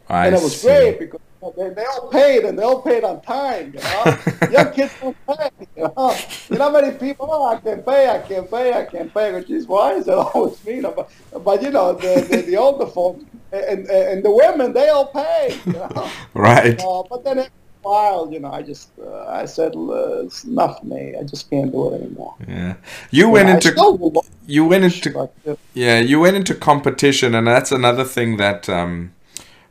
I 0.07 0.27
and 0.27 0.35
it 0.35 0.41
was 0.41 0.59
see. 0.61 0.67
great 0.67 0.99
because 0.99 1.19
they, 1.57 1.69
they 1.69 1.85
all 1.85 2.09
paid 2.09 2.43
and 2.43 2.59
they 2.59 2.63
all 2.63 2.81
paid 2.81 3.03
on 3.03 3.21
time, 3.21 3.73
you 3.73 3.79
know. 3.79 4.17
Young 4.51 4.73
kids 4.73 4.93
don't 5.01 5.17
pay, 5.25 5.49
you 5.77 5.83
know. 5.83 6.15
You 6.49 6.57
know 6.57 6.65
how 6.65 6.71
many 6.71 6.97
people, 6.97 7.29
oh, 7.31 7.47
I 7.47 7.59
can 7.59 7.81
pay, 7.81 8.09
I 8.09 8.19
can 8.19 8.45
pay, 8.47 8.73
I 8.73 8.85
can 8.85 9.09
pay. 9.09 9.31
But 9.31 9.47
geez, 9.47 9.65
why 9.65 9.93
is 9.93 10.07
it 10.07 10.13
always 10.13 10.63
me? 10.65 10.75
You 10.75 10.81
know, 10.81 10.91
but, 10.91 11.43
but, 11.43 11.61
you 11.61 11.71
know, 11.71 11.93
the, 11.93 12.27
the, 12.29 12.41
the 12.41 12.57
older 12.57 12.87
folks 12.87 13.23
and, 13.51 13.87
and 13.87 14.23
the 14.23 14.31
women, 14.31 14.73
they 14.73 14.89
all 14.89 15.07
pay, 15.07 15.57
you 15.65 15.73
know. 15.73 16.09
Right. 16.33 16.79
Uh, 16.79 17.03
but 17.09 17.23
then 17.23 17.39
after 17.39 17.51
a 17.51 17.87
while, 17.87 18.31
you 18.31 18.39
know, 18.39 18.51
I 18.51 18.61
just, 18.61 18.89
uh, 18.99 19.27
I 19.27 19.45
said, 19.45 19.73
it's 19.75 20.43
enough 20.43 20.83
me. 20.83 21.15
I 21.19 21.23
just 21.23 21.49
can't 21.49 21.71
do 21.71 21.93
it 21.93 22.01
anymore. 22.01 22.35
Yeah. 22.47 22.75
You 23.11 23.29
went 23.29 23.49
into 23.49 24.23
you 24.45 24.65
went 24.65 24.83
into 24.83 25.29
Yeah, 25.73 25.99
you 25.99 26.19
went 26.19 26.35
into 26.35 26.55
competition, 26.55 27.35
and 27.35 27.47
that's 27.47 27.71
another 27.71 28.03
thing 28.03 28.37
that 28.37 28.67
um, 28.67 29.13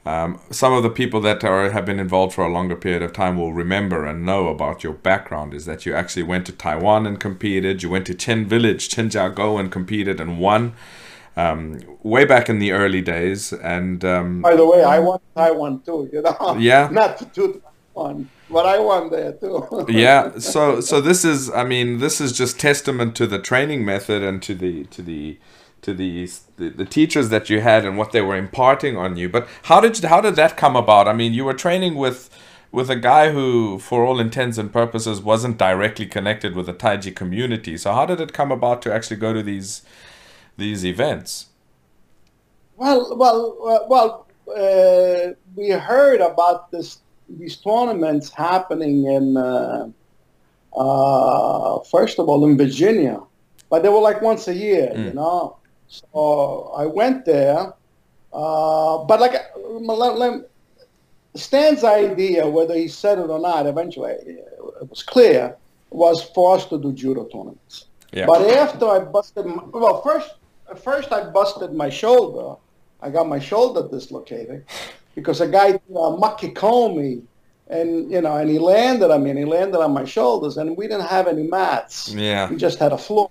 um, 0.08 0.40
some 0.50 0.72
of 0.72 0.82
the 0.82 0.88
people 0.88 1.20
that 1.20 1.44
are, 1.44 1.70
have 1.70 1.84
been 1.84 2.00
involved 2.00 2.34
for 2.34 2.42
a 2.42 2.50
longer 2.50 2.74
period 2.74 3.02
of 3.02 3.12
time 3.12 3.36
will 3.36 3.52
remember 3.52 4.06
and 4.06 4.24
know 4.24 4.48
about 4.48 4.82
your 4.82 4.94
background 4.94 5.52
is 5.52 5.66
that 5.66 5.84
you 5.84 5.94
actually 5.94 6.22
went 6.22 6.46
to 6.46 6.52
Taiwan 6.52 7.06
and 7.06 7.20
competed. 7.20 7.82
You 7.82 7.90
went 7.90 8.06
to 8.06 8.14
Chen 8.14 8.46
Village, 8.46 8.88
Chenjiagou 8.88 9.60
and 9.60 9.70
competed 9.70 10.18
and 10.18 10.38
won 10.38 10.72
um, 11.36 11.82
way 12.02 12.24
back 12.24 12.48
in 12.48 12.58
the 12.58 12.72
early 12.72 13.02
days. 13.02 13.52
And 13.52 14.02
um, 14.02 14.40
By 14.40 14.56
the 14.56 14.66
way, 14.66 14.82
I 14.82 14.98
won 14.98 15.20
Taiwan 15.36 15.82
too, 15.82 16.08
you 16.10 16.22
know. 16.22 16.56
Yeah. 16.58 16.88
Not 16.92 17.18
to 17.34 17.62
Taiwan, 17.94 18.30
but 18.48 18.64
I 18.64 18.78
won 18.78 19.10
there 19.10 19.32
too. 19.34 19.84
yeah, 19.90 20.38
so 20.38 20.80
so 20.80 21.02
this 21.02 21.22
is, 21.22 21.50
I 21.50 21.64
mean, 21.64 21.98
this 21.98 22.18
is 22.18 22.32
just 22.32 22.58
testament 22.58 23.14
to 23.16 23.26
the 23.26 23.38
training 23.38 23.84
method 23.84 24.22
and 24.22 24.42
to 24.44 24.54
the 24.54 24.84
to 24.84 25.02
the 25.02 25.38
to 25.82 25.94
the, 25.94 26.28
the 26.56 26.68
the 26.70 26.84
teachers 26.84 27.28
that 27.28 27.48
you 27.50 27.60
had 27.60 27.84
and 27.84 27.96
what 27.96 28.12
they 28.12 28.20
were 28.20 28.36
imparting 28.36 28.96
on 28.96 29.16
you. 29.16 29.28
But 29.28 29.48
how 29.64 29.80
did 29.80 29.96
how 30.04 30.20
did 30.20 30.36
that 30.36 30.56
come 30.56 30.76
about? 30.76 31.08
I 31.08 31.12
mean, 31.12 31.32
you 31.34 31.44
were 31.44 31.54
training 31.54 31.94
with 31.94 32.30
with 32.72 32.90
a 32.90 32.96
guy 32.96 33.32
who, 33.32 33.78
for 33.78 34.04
all 34.04 34.20
intents 34.20 34.58
and 34.58 34.72
purposes, 34.72 35.20
wasn't 35.22 35.56
directly 35.58 36.06
connected 36.06 36.54
with 36.54 36.66
the 36.66 36.74
Taiji 36.74 37.14
community. 37.14 37.76
So 37.78 37.92
how 37.92 38.06
did 38.06 38.20
it 38.20 38.32
come 38.32 38.52
about 38.52 38.82
to 38.82 38.92
actually 38.92 39.16
go 39.16 39.32
to 39.32 39.42
these 39.42 39.82
these 40.56 40.84
events? 40.84 41.46
Well, 42.76 43.16
well, 43.16 43.58
uh, 43.66 43.86
well. 43.88 44.24
Uh, 44.48 45.34
we 45.54 45.68
heard 45.68 46.22
about 46.22 46.70
this 46.70 47.00
these 47.28 47.56
tournaments 47.58 48.30
happening 48.32 49.04
in 49.04 49.36
uh, 49.36 49.90
uh, 50.74 51.80
first 51.90 52.18
of 52.18 52.28
all 52.30 52.46
in 52.46 52.56
Virginia, 52.56 53.20
but 53.68 53.82
they 53.82 53.90
were 53.90 54.00
like 54.00 54.22
once 54.22 54.48
a 54.48 54.54
year, 54.54 54.94
you 54.96 55.10
Mm. 55.10 55.14
know. 55.14 55.57
So 55.88 56.72
I 56.76 56.86
went 56.86 57.24
there, 57.24 57.72
uh, 58.32 58.98
but 59.04 59.20
like 59.20 59.34
let, 59.56 60.50
Stan's 61.34 61.84
idea, 61.84 62.46
whether 62.46 62.74
he 62.74 62.88
said 62.88 63.18
it 63.18 63.30
or 63.30 63.38
not, 63.38 63.66
eventually 63.66 64.12
it 64.12 64.88
was 64.88 65.02
clear, 65.02 65.56
was 65.90 66.22
for 66.34 66.56
us 66.56 66.66
to 66.66 66.78
do 66.78 66.92
judo 66.92 67.24
tournaments. 67.24 67.86
Yeah. 68.12 68.26
But 68.26 68.42
after 68.50 68.86
I 68.86 69.00
busted, 69.00 69.46
my, 69.46 69.62
well, 69.64 70.02
first 70.02 70.34
first 70.82 71.12
I 71.12 71.30
busted 71.30 71.72
my 71.72 71.88
shoulder. 71.88 72.58
I 73.00 73.10
got 73.10 73.28
my 73.28 73.38
shoulder 73.38 73.88
dislocated 73.88 74.64
because 75.14 75.40
a 75.40 75.46
guy 75.46 75.70
uh, 75.70 76.16
makikomi 76.16 77.22
and 77.68 78.10
you 78.10 78.20
know, 78.20 78.36
and 78.36 78.50
he 78.50 78.58
landed 78.58 79.10
on 79.10 79.22
me, 79.22 79.30
and 79.30 79.38
he 79.38 79.44
landed 79.44 79.78
on 79.78 79.92
my 79.92 80.04
shoulders, 80.04 80.56
and 80.56 80.76
we 80.76 80.86
didn't 80.86 81.06
have 81.06 81.28
any 81.28 81.42
mats. 81.42 82.12
Yeah, 82.14 82.48
we 82.48 82.56
just 82.56 82.78
had 82.78 82.92
a 82.92 82.98
floor, 82.98 83.30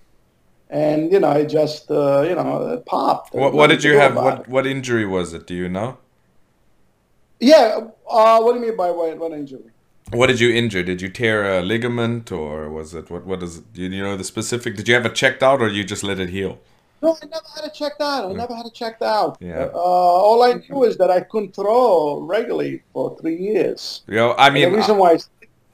and 0.70 1.12
you 1.12 1.20
know, 1.20 1.32
it 1.32 1.48
just 1.48 1.90
uh, 1.90 2.22
you 2.22 2.36
know, 2.36 2.74
it 2.74 2.86
popped. 2.86 3.34
What, 3.34 3.54
what 3.54 3.68
did 3.68 3.84
you 3.84 3.98
have? 3.98 4.16
What 4.16 4.42
it. 4.42 4.48
what 4.48 4.68
injury 4.68 5.06
was 5.06 5.34
it? 5.34 5.48
Do 5.48 5.54
you 5.54 5.70
know? 5.70 5.98
Yeah. 7.40 7.80
Uh, 8.10 8.42
what 8.42 8.54
do 8.54 8.60
you 8.60 8.66
mean 8.68 8.78
by 8.78 8.92
what, 8.92 9.18
what 9.18 9.32
injury? 9.32 9.72
What 10.12 10.28
did 10.28 10.40
you 10.40 10.54
injure? 10.54 10.84
Did 10.84 11.02
you 11.02 11.10
tear 11.10 11.60
a 11.60 11.62
ligament, 11.62 12.32
or 12.32 12.70
was 12.70 12.94
it 12.94 13.10
what? 13.10 13.26
What 13.26 13.44
is? 13.44 13.58
It? 13.58 13.74
Do 13.74 13.82
you 13.82 14.04
know 14.04 14.16
the 14.16 14.24
specific? 14.24 14.76
Did 14.76 14.88
you 14.88 14.96
have 14.96 15.06
it 15.06 15.16
checked 15.16 15.44
out, 15.44 15.62
or 15.62 15.68
you 15.68 15.84
just 15.84 16.04
let 16.04 16.20
it 16.20 16.30
heal? 16.30 16.60
No, 17.02 17.16
I 17.22 17.26
never 17.26 17.46
had 17.56 17.66
it 17.66 17.74
checked 17.76 18.02
out. 18.02 18.32
I 18.32 18.34
never 18.34 18.56
had 18.56 18.66
it 18.66 18.74
checked 18.74 19.04
out. 19.04 19.38
Yeah. 19.40 19.70
Uh, 19.72 19.78
all 19.78 20.42
I 20.42 20.54
knew 20.54 20.84
is 20.84 20.98
that 20.98 21.12
I 21.12 21.22
couldn't 21.22 21.54
throw 21.54 22.22
regularly 22.22 22.82
for 22.92 23.16
three 23.20 23.36
years. 23.38 24.02
You 24.08 24.16
know, 24.16 24.36
I 24.38 24.50
mean, 24.50 24.66
and 24.66 24.74
the 24.74 24.78
reason 24.78 24.98
why. 24.98 25.12
I, 25.12 25.20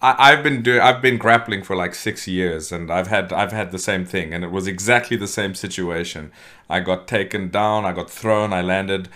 I've 0.03 0.43
been 0.43 0.61
doing. 0.61 0.81
I've 0.81 1.01
been 1.01 1.17
grappling 1.17 1.63
for 1.63 1.77
like 1.77 1.95
six 1.95 2.27
years, 2.27 2.73
and 2.73 2.91
I've 2.91 3.07
had 3.07 3.31
I've 3.31 3.53
had 3.53 3.71
the 3.71 3.79
same 3.79 4.03
thing, 4.05 4.33
and 4.33 4.43
it 4.43 4.51
was 4.51 4.67
exactly 4.67 5.15
the 5.15 5.29
same 5.29 5.55
situation. 5.55 6.31
I 6.69 6.81
got 6.81 7.07
taken 7.07 7.49
down. 7.49 7.85
I 7.85 7.93
got 7.93 8.09
thrown. 8.09 8.51
I 8.51 8.61
landed. 8.61 9.07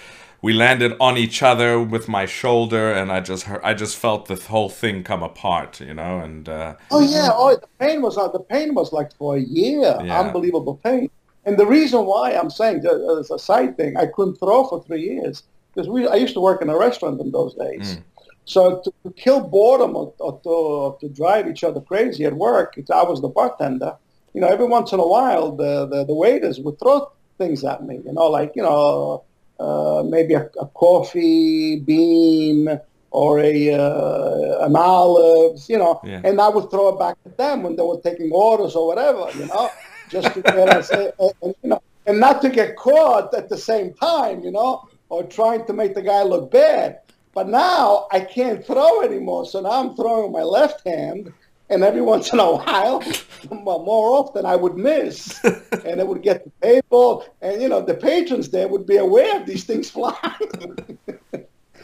We 0.42 0.54
landed 0.54 0.96
on 1.00 1.18
each 1.18 1.44
other 1.44 1.82
with 1.82 2.08
my 2.08 2.26
shoulder, 2.26 2.94
and 2.94 3.12
I 3.12 3.20
just 3.20 3.50
I 3.64 3.74
just 3.74 3.98
felt 3.98 4.28
the 4.28 4.36
whole 4.36 4.70
thing 4.70 5.04
come 5.04 5.24
apart, 5.24 5.82
you 5.82 5.94
know. 5.94 6.20
And 6.20 6.48
uh, 6.48 6.76
oh 6.90 7.02
yeah, 7.02 7.32
oh 7.34 7.54
the 7.56 7.68
pain 7.80 8.02
was 8.02 8.18
uh, 8.18 8.30
the 8.30 8.40
pain 8.40 8.74
was 8.74 8.94
like 8.94 9.14
for 9.16 9.36
a 9.36 9.42
year, 9.42 9.94
yeah. 10.02 10.22
unbelievable 10.22 10.80
pain. 10.82 11.10
And 11.46 11.58
the 11.58 11.66
reason 11.66 12.06
why 12.06 12.32
I'm 12.32 12.50
saying, 12.50 12.86
as 13.20 13.32
a 13.32 13.40
side 13.40 13.76
thing, 13.76 13.98
I 13.98 14.06
couldn't 14.06 14.36
throw 14.36 14.68
for 14.68 14.84
three 14.84 15.02
years 15.02 15.44
because 15.74 15.90
we, 15.90 16.08
I 16.08 16.16
used 16.16 16.34
to 16.34 16.42
work 16.42 16.62
in 16.62 16.70
a 16.70 16.78
restaurant 16.78 17.20
in 17.20 17.32
those 17.32 17.54
days. 17.56 17.98
Mm. 17.98 18.04
So 18.48 18.82
to, 18.84 18.94
to, 19.04 19.12
kill 19.12 19.42
boredom 19.42 19.96
or, 19.96 20.14
or, 20.20 20.40
to, 20.44 20.50
or, 20.50 20.98
to, 21.00 21.10
drive 21.10 21.48
each 21.48 21.64
other 21.64 21.82
crazy 21.82 22.26
at 22.26 22.34
work, 22.34 22.76
I 22.94 23.04
was 23.04 23.22
the 23.22 23.28
bartender. 23.28 23.96
You 24.34 24.42
know, 24.42 24.48
every 24.48 24.66
once 24.66 24.94
in 24.94 25.00
a 25.00 25.08
while, 25.08 25.52
the, 25.52 25.86
the, 25.86 26.06
the 26.06 26.14
waiters 26.14 26.60
would 26.60 26.80
throw 26.80 27.12
things 27.38 27.64
at 27.64 27.84
me, 27.84 28.00
you 28.06 28.14
know, 28.14 28.28
like, 28.28 28.54
you 28.56 28.64
know, 28.64 29.24
uh, 29.60 30.04
maybe 30.06 30.34
a, 30.34 30.50
a, 30.60 30.68
coffee 30.68 31.80
bean 31.80 32.80
or 33.12 33.40
a 33.40 33.74
uh, 33.74 34.66
an 34.66 34.76
olive. 34.76 35.60
you 35.68 35.78
know, 35.78 36.00
yeah. 36.04 36.22
and 36.24 36.40
I 36.40 36.48
would 36.48 36.70
throw 36.70 36.90
it 36.90 37.00
back 37.00 37.18
at 37.26 37.38
them 37.38 37.64
when 37.64 37.76
they 37.76 37.84
were 37.84 38.00
taking 38.02 38.32
orders 38.32 38.76
or 38.76 38.88
whatever, 38.88 39.28
you 39.38 39.48
know 39.48 39.70
just 40.10 40.34
to 40.34 40.42
get 40.42 40.70
us, 40.70 40.90
and, 40.90 41.12
and, 41.20 41.56
you 41.64 41.70
know, 41.70 41.82
and 42.06 42.20
not 42.20 42.42
to 42.42 42.50
get 42.50 42.76
caught 42.76 43.34
at 43.34 43.50
the 43.50 43.58
same 43.58 43.94
time, 43.94 44.42
you 44.44 44.52
know, 44.52 44.88
or 45.10 45.24
trying 45.24 45.66
to 45.66 45.74
make 45.74 45.94
the 45.94 46.02
guy 46.02 46.24
look 46.24 46.52
bad. 46.52 47.00
But 47.38 47.50
now 47.50 48.08
I 48.10 48.22
can't 48.22 48.66
throw 48.66 49.04
anymore, 49.04 49.46
so 49.46 49.62
now 49.62 49.74
I'm 49.74 49.96
throwing 49.96 50.32
my 50.32 50.42
left 50.42 50.82
hand, 50.88 51.32
and 51.70 51.84
every 51.84 52.02
once 52.02 52.34
in 52.34 52.40
a 52.40 52.52
while, 52.58 53.04
more 53.52 54.10
often 54.18 54.44
I 54.44 54.56
would 54.56 54.76
miss, 54.76 55.40
and 55.46 56.00
it 56.00 56.08
would 56.08 56.24
get 56.24 56.46
the 56.46 56.52
table, 56.68 57.24
and 57.44 57.62
you 57.62 57.70
know 57.70 57.80
the 57.80 57.94
patrons 57.94 58.50
there 58.50 58.68
would 58.68 58.88
be 58.88 58.98
aware 58.98 59.40
of 59.40 59.46
these 59.46 59.66
things 59.66 59.88
flying. 59.96 60.98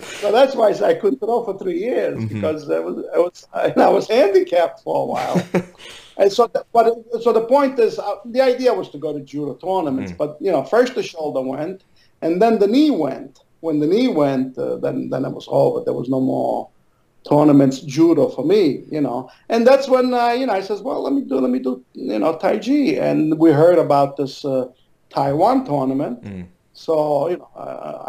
so 0.02 0.32
that's 0.32 0.56
why 0.56 0.70
I 0.72 0.96
couldn't 0.96 1.20
throw 1.20 1.44
for 1.46 1.56
three 1.60 1.78
years 1.78 2.18
mm-hmm. 2.18 2.34
because 2.34 2.68
I 2.68 2.80
was, 2.80 3.06
I 3.14 3.20
was 3.20 3.48
I 3.54 3.90
was 3.90 4.08
handicapped 4.08 4.82
for 4.82 5.04
a 5.04 5.06
while. 5.06 5.38
And 6.18 6.32
so, 6.32 6.48
the, 6.48 6.66
but 6.74 6.96
so 7.22 7.32
the 7.32 7.46
point 7.46 7.78
is, 7.78 8.00
uh, 8.00 8.16
the 8.26 8.42
idea 8.42 8.74
was 8.74 8.90
to 8.90 8.98
go 8.98 9.14
to 9.14 9.20
judo 9.20 9.54
tournaments, 9.54 10.14
mm. 10.14 10.18
but 10.18 10.36
you 10.40 10.52
know, 10.52 10.64
first 10.64 10.96
the 10.96 11.04
shoulder 11.04 11.42
went, 11.42 11.84
and 12.24 12.42
then 12.42 12.58
the 12.58 12.66
knee 12.66 12.90
went. 12.90 13.43
When 13.64 13.80
the 13.80 13.88
knee 13.88 14.10
went, 14.10 14.58
uh, 14.58 14.76
then 14.84 15.10
then 15.10 15.24
it 15.26 15.34
was 15.40 15.48
over. 15.48 15.84
There 15.84 15.98
was 16.02 16.10
no 16.10 16.20
more 16.20 16.70
tournaments 17.30 17.80
judo 17.80 18.28
for 18.36 18.46
me, 18.54 18.84
you 18.92 19.00
know. 19.00 19.30
And 19.48 19.66
that's 19.66 19.88
when 19.88 20.14
uh, 20.14 20.32
you 20.40 20.46
know 20.48 20.54
I 20.54 20.62
says, 20.62 20.82
well, 20.82 21.02
let 21.02 21.14
me 21.14 21.22
do 21.22 21.36
let 21.40 21.52
me 21.56 21.60
do 21.60 21.84
you 21.94 22.20
know 22.20 22.38
Tai 22.38 22.58
Chi, 22.60 22.80
and 23.10 23.40
we 23.40 23.52
heard 23.52 23.80
about 23.80 24.18
this 24.18 24.44
uh, 24.44 24.66
Taiwan 25.10 25.66
tournament. 25.66 26.22
Mm. 26.24 26.48
So 26.74 27.30
you 27.30 27.38
know, 27.38 27.50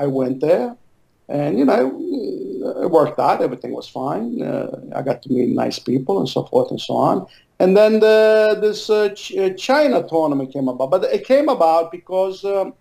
I 0.04 0.06
went 0.06 0.40
there, 0.40 0.76
and 1.28 1.58
you 1.58 1.64
know, 1.64 1.80
it 2.82 2.90
worked 2.90 3.18
out. 3.18 3.40
Everything 3.40 3.72
was 3.72 3.88
fine. 3.88 4.42
Uh, 4.42 4.80
I 4.94 5.02
got 5.02 5.22
to 5.22 5.32
meet 5.32 5.50
nice 5.50 5.78
people 5.78 6.18
and 6.18 6.28
so 6.28 6.44
forth 6.44 6.70
and 6.70 6.80
so 6.80 6.94
on. 6.94 7.26
And 7.60 7.76
then 7.76 8.00
the, 8.00 8.58
this 8.60 8.90
uh, 8.90 9.10
Ch- 9.14 9.36
uh, 9.36 9.50
China 9.50 10.06
tournament 10.08 10.52
came 10.52 10.68
about, 10.68 10.90
but 10.90 11.04
it 11.04 11.24
came 11.24 11.48
about 11.48 11.92
because 11.92 12.44
um, 12.44 12.74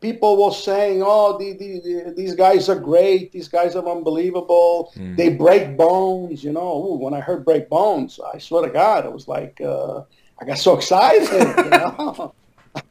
people 0.00 0.42
were 0.42 0.52
saying, 0.52 1.02
"Oh, 1.04 1.38
the, 1.38 1.52
the, 1.52 2.14
these 2.16 2.34
guys 2.34 2.68
are 2.68 2.78
great. 2.78 3.32
These 3.32 3.48
guys 3.48 3.76
are 3.76 3.88
unbelievable. 3.88 4.92
Mm. 4.96 5.16
They 5.16 5.30
break 5.30 5.76
bones." 5.76 6.42
You 6.44 6.52
know, 6.52 6.86
Ooh, 6.86 6.96
when 6.96 7.14
I 7.14 7.20
heard 7.20 7.44
break 7.44 7.68
bones, 7.68 8.20
I 8.34 8.38
swear 8.38 8.66
to 8.66 8.72
God, 8.72 9.04
it 9.04 9.12
was 9.12 9.28
like 9.28 9.60
uh, 9.60 10.02
I 10.40 10.44
got 10.44 10.58
so 10.58 10.76
excited. 10.76 11.30
You 11.30 11.70
know? 11.70 12.34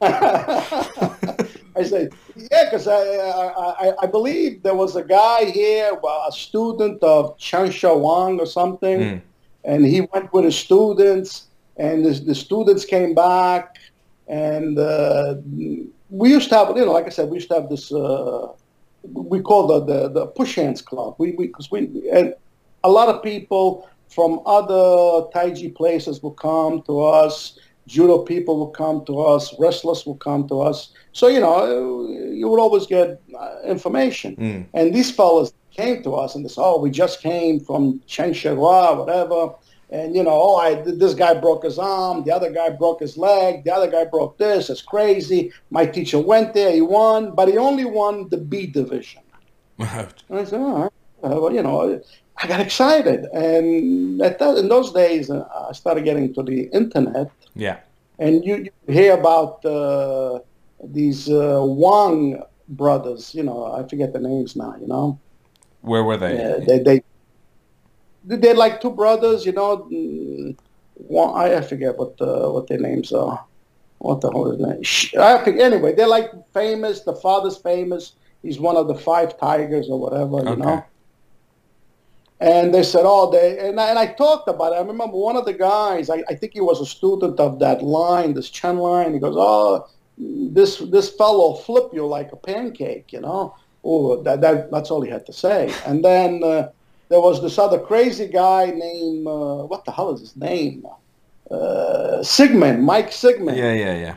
I 1.76 1.82
said, 1.84 2.12
yeah, 2.34 2.64
because 2.64 2.88
I, 2.88 2.98
I, 2.98 3.92
I 4.02 4.06
believe 4.06 4.62
there 4.62 4.74
was 4.74 4.96
a 4.96 5.04
guy 5.04 5.44
here, 5.44 5.92
a 6.26 6.32
student 6.32 7.02
of 7.02 7.36
Chen 7.38 7.70
Wang 7.82 8.40
or 8.40 8.46
something. 8.46 8.98
Mm 8.98 9.22
and 9.66 9.84
he 9.84 10.00
went 10.12 10.32
with 10.32 10.44
his 10.44 10.56
students, 10.56 11.48
and 11.76 12.04
the, 12.04 12.12
the 12.12 12.34
students 12.34 12.84
came 12.84 13.14
back, 13.14 13.76
and 14.28 14.78
uh, 14.78 15.34
we 16.10 16.30
used 16.30 16.48
to 16.50 16.56
have, 16.56 16.76
you 16.76 16.84
know, 16.84 16.92
like 16.92 17.06
I 17.06 17.10
said, 17.10 17.28
we 17.28 17.36
used 17.36 17.48
to 17.48 17.54
have 17.54 17.68
this. 17.68 17.92
Uh, 17.92 18.48
we 19.02 19.40
call 19.40 19.66
the, 19.66 19.84
the 19.84 20.08
the 20.08 20.26
push 20.26 20.56
hands 20.56 20.82
club. 20.82 21.14
We 21.18 21.32
because 21.32 21.70
we, 21.70 21.86
we 21.86 22.10
and 22.10 22.34
a 22.84 22.90
lot 22.90 23.08
of 23.08 23.22
people 23.22 23.88
from 24.08 24.40
other 24.46 25.28
Taiji 25.34 25.74
places 25.74 26.22
will 26.22 26.32
come 26.32 26.82
to 26.82 27.04
us. 27.04 27.58
Judo 27.86 28.18
people 28.18 28.58
will 28.58 28.70
come 28.70 29.04
to 29.04 29.20
us. 29.20 29.54
Wrestlers 29.60 30.04
will 30.04 30.16
come 30.16 30.48
to 30.48 30.60
us. 30.60 30.92
So 31.12 31.28
you 31.28 31.40
know, 31.40 32.08
you 32.08 32.48
would 32.48 32.60
always 32.60 32.86
get 32.86 33.20
uh, 33.38 33.56
information. 33.64 34.36
Mm. 34.36 34.66
And 34.74 34.94
these 34.94 35.10
fellas 35.10 35.52
came 35.70 36.02
to 36.02 36.14
us 36.14 36.34
and 36.34 36.44
they 36.44 36.48
said, 36.48 36.62
"Oh, 36.62 36.80
we 36.80 36.90
just 36.90 37.20
came 37.20 37.60
from 37.60 38.00
Chenshua, 38.08 38.98
whatever." 38.98 39.54
And 39.90 40.16
you 40.16 40.22
know, 40.24 40.32
oh, 40.32 40.56
I 40.56 40.74
this 40.74 41.14
guy 41.14 41.34
broke 41.34 41.62
his 41.62 41.78
arm, 41.78 42.24
the 42.24 42.34
other 42.34 42.50
guy 42.50 42.70
broke 42.70 43.00
his 43.00 43.16
leg, 43.16 43.64
the 43.64 43.72
other 43.72 43.88
guy 43.88 44.04
broke 44.04 44.36
this. 44.36 44.68
It's 44.68 44.82
crazy. 44.82 45.52
My 45.70 45.86
teacher 45.86 46.18
went 46.18 46.54
there, 46.54 46.72
he 46.72 46.80
won, 46.80 47.34
but 47.34 47.48
he 47.48 47.56
only 47.56 47.84
won 47.84 48.28
the 48.28 48.36
B 48.36 48.66
division. 48.66 49.22
and 49.78 50.08
I 50.30 50.44
said, 50.44 50.60
all 50.60 50.82
right, 50.82 50.92
uh, 51.22 51.40
well, 51.40 51.52
you 51.52 51.62
know, 51.62 52.02
I 52.38 52.48
got 52.48 52.60
excited, 52.60 53.26
and 53.32 54.20
at 54.20 54.38
that, 54.40 54.58
in 54.58 54.68
those 54.68 54.92
days, 54.92 55.30
uh, 55.30 55.46
I 55.68 55.72
started 55.72 56.04
getting 56.04 56.34
to 56.34 56.42
the 56.42 56.62
internet. 56.72 57.30
Yeah. 57.54 57.78
And 58.18 58.44
you, 58.44 58.56
you 58.56 58.92
hear 58.92 59.14
about 59.14 59.64
uh, 59.64 60.40
these 60.82 61.28
uh, 61.28 61.60
Wang 61.62 62.42
brothers. 62.68 63.34
You 63.34 63.42
know, 63.42 63.72
I 63.72 63.86
forget 63.88 64.12
the 64.12 64.20
names 64.20 64.56
now. 64.56 64.74
You 64.80 64.86
know. 64.86 65.20
Where 65.82 66.02
were 66.02 66.16
they? 66.16 66.36
Yeah, 66.36 66.58
they, 66.66 66.78
they 66.80 67.02
they're 68.26 68.54
like 68.54 68.80
two 68.80 68.90
brothers, 68.90 69.46
you 69.46 69.52
know. 69.52 69.88
Mm, 69.90 70.56
one, 70.94 71.38
I 71.38 71.60
forget 71.60 71.96
what 71.96 72.20
uh, 72.20 72.50
what 72.50 72.66
their 72.66 72.78
names 72.78 73.12
are. 73.12 73.44
What 73.98 74.20
the 74.20 74.30
hell 74.30 74.50
is 74.50 74.60
name? 74.60 75.22
I 75.22 75.38
think 75.38 75.60
anyway, 75.60 75.94
they're 75.94 76.08
like 76.08 76.30
famous. 76.52 77.00
The 77.00 77.14
father's 77.14 77.56
famous. 77.56 78.12
He's 78.42 78.58
one 78.60 78.76
of 78.76 78.88
the 78.88 78.94
five 78.94 79.38
tigers 79.38 79.88
or 79.88 79.98
whatever, 79.98 80.38
you 80.42 80.54
okay. 80.54 80.62
know. 80.62 80.84
And 82.38 82.74
they 82.74 82.82
said, 82.82 83.02
oh, 83.04 83.30
they 83.30 83.58
and 83.66 83.80
I, 83.80 83.88
and 83.88 83.98
I 83.98 84.06
talked 84.06 84.48
about 84.48 84.72
it. 84.72 84.76
I 84.76 84.80
remember 84.80 85.16
one 85.16 85.36
of 85.36 85.46
the 85.46 85.54
guys. 85.54 86.10
I, 86.10 86.22
I 86.28 86.34
think 86.34 86.52
he 86.52 86.60
was 86.60 86.80
a 86.80 86.86
student 86.86 87.40
of 87.40 87.58
that 87.60 87.82
line, 87.82 88.34
this 88.34 88.50
Chen 88.50 88.76
line. 88.76 89.14
He 89.14 89.18
goes, 89.18 89.36
oh, 89.38 89.88
this 90.18 90.78
this 90.78 91.10
fellow 91.10 91.54
flip 91.54 91.90
you 91.92 92.06
like 92.06 92.32
a 92.32 92.36
pancake, 92.36 93.12
you 93.12 93.20
know. 93.20 93.54
Oh, 93.82 94.22
that, 94.22 94.40
that 94.40 94.70
that's 94.70 94.90
all 94.90 95.00
he 95.00 95.10
had 95.10 95.26
to 95.26 95.32
say. 95.32 95.72
And 95.86 96.04
then. 96.04 96.42
Uh, 96.42 96.70
there 97.08 97.20
was 97.20 97.40
this 97.42 97.58
other 97.58 97.78
crazy 97.78 98.26
guy 98.26 98.66
named 98.66 99.26
uh, 99.26 99.64
what 99.64 99.84
the 99.84 99.92
hell 99.92 100.12
is 100.12 100.20
his 100.20 100.36
name? 100.36 100.84
Uh, 101.50 102.18
Sigman, 102.20 102.80
Mike 102.80 103.10
Sigman. 103.10 103.56
Yeah, 103.56 103.72
yeah, 103.72 103.96
yeah. 103.96 104.16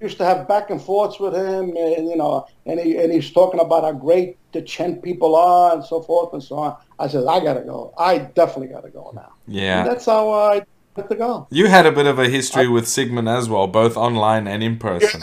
Used 0.00 0.18
to 0.18 0.24
have 0.24 0.48
back 0.48 0.70
and 0.70 0.80
forths 0.80 1.20
with 1.20 1.34
him, 1.34 1.76
and 1.76 2.08
you 2.08 2.16
know, 2.16 2.46
and 2.66 2.80
he 2.80 2.96
and 2.98 3.12
he's 3.12 3.30
talking 3.30 3.60
about 3.60 3.84
how 3.84 3.92
great 3.92 4.36
the 4.52 4.60
Chen 4.60 5.00
people 5.00 5.34
are 5.36 5.74
and 5.74 5.84
so 5.84 6.02
forth 6.02 6.32
and 6.32 6.42
so 6.42 6.56
on. 6.56 6.76
I 6.98 7.08
said, 7.08 7.24
I 7.26 7.40
gotta 7.40 7.62
go. 7.62 7.94
I 7.96 8.18
definitely 8.18 8.68
gotta 8.68 8.90
go 8.90 9.12
now. 9.14 9.32
Yeah, 9.46 9.80
and 9.80 9.90
that's 9.90 10.06
how 10.06 10.30
I 10.30 10.66
had 10.96 11.08
to 11.08 11.14
go. 11.14 11.46
You 11.50 11.68
had 11.68 11.86
a 11.86 11.92
bit 11.92 12.06
of 12.06 12.18
a 12.18 12.28
history 12.28 12.66
I, 12.66 12.68
with 12.68 12.84
Sigman 12.84 13.28
as 13.28 13.48
well, 13.48 13.66
both 13.66 13.96
online 13.96 14.46
and 14.46 14.62
in 14.62 14.78
person. 14.78 15.22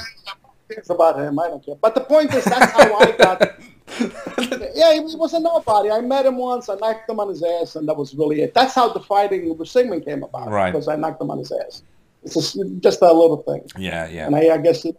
cares 0.69 0.89
about 0.89 1.19
him? 1.19 1.37
I 1.39 1.47
don't 1.47 1.63
care. 1.63 1.75
But 1.75 1.95
the 1.95 2.01
point 2.01 2.33
is, 2.33 2.45
that's 2.45 2.71
how 2.71 2.97
I 2.97 3.11
got. 3.11 3.41
yeah, 4.81 4.93
he 4.93 4.99
was 4.99 5.33
a 5.33 5.39
nobody. 5.39 5.91
I 5.91 6.01
met 6.01 6.25
him 6.25 6.37
once. 6.37 6.67
I 6.67 6.75
knocked 6.75 7.07
him 7.07 7.19
on 7.19 7.29
his 7.29 7.43
ass, 7.43 7.75
and 7.75 7.87
that 7.87 7.95
was 7.95 8.15
really 8.15 8.41
it. 8.41 8.53
That's 8.53 8.73
how 8.73 8.91
the 8.91 8.99
fighting 8.99 9.55
with 9.55 9.67
Sigman 9.67 10.03
came 10.03 10.23
about. 10.23 10.49
Right. 10.49 10.71
Because 10.71 10.87
I 10.87 10.95
knocked 10.95 11.21
him 11.21 11.29
on 11.29 11.37
his 11.37 11.51
ass. 11.51 11.83
It's 12.23 12.33
just, 12.33 12.57
just 12.79 13.01
a 13.01 13.13
little 13.13 13.43
thing. 13.43 13.63
Yeah, 13.77 14.07
yeah. 14.07 14.25
And 14.25 14.35
I, 14.35 14.55
I 14.55 14.57
guess 14.57 14.85
it, 14.85 14.97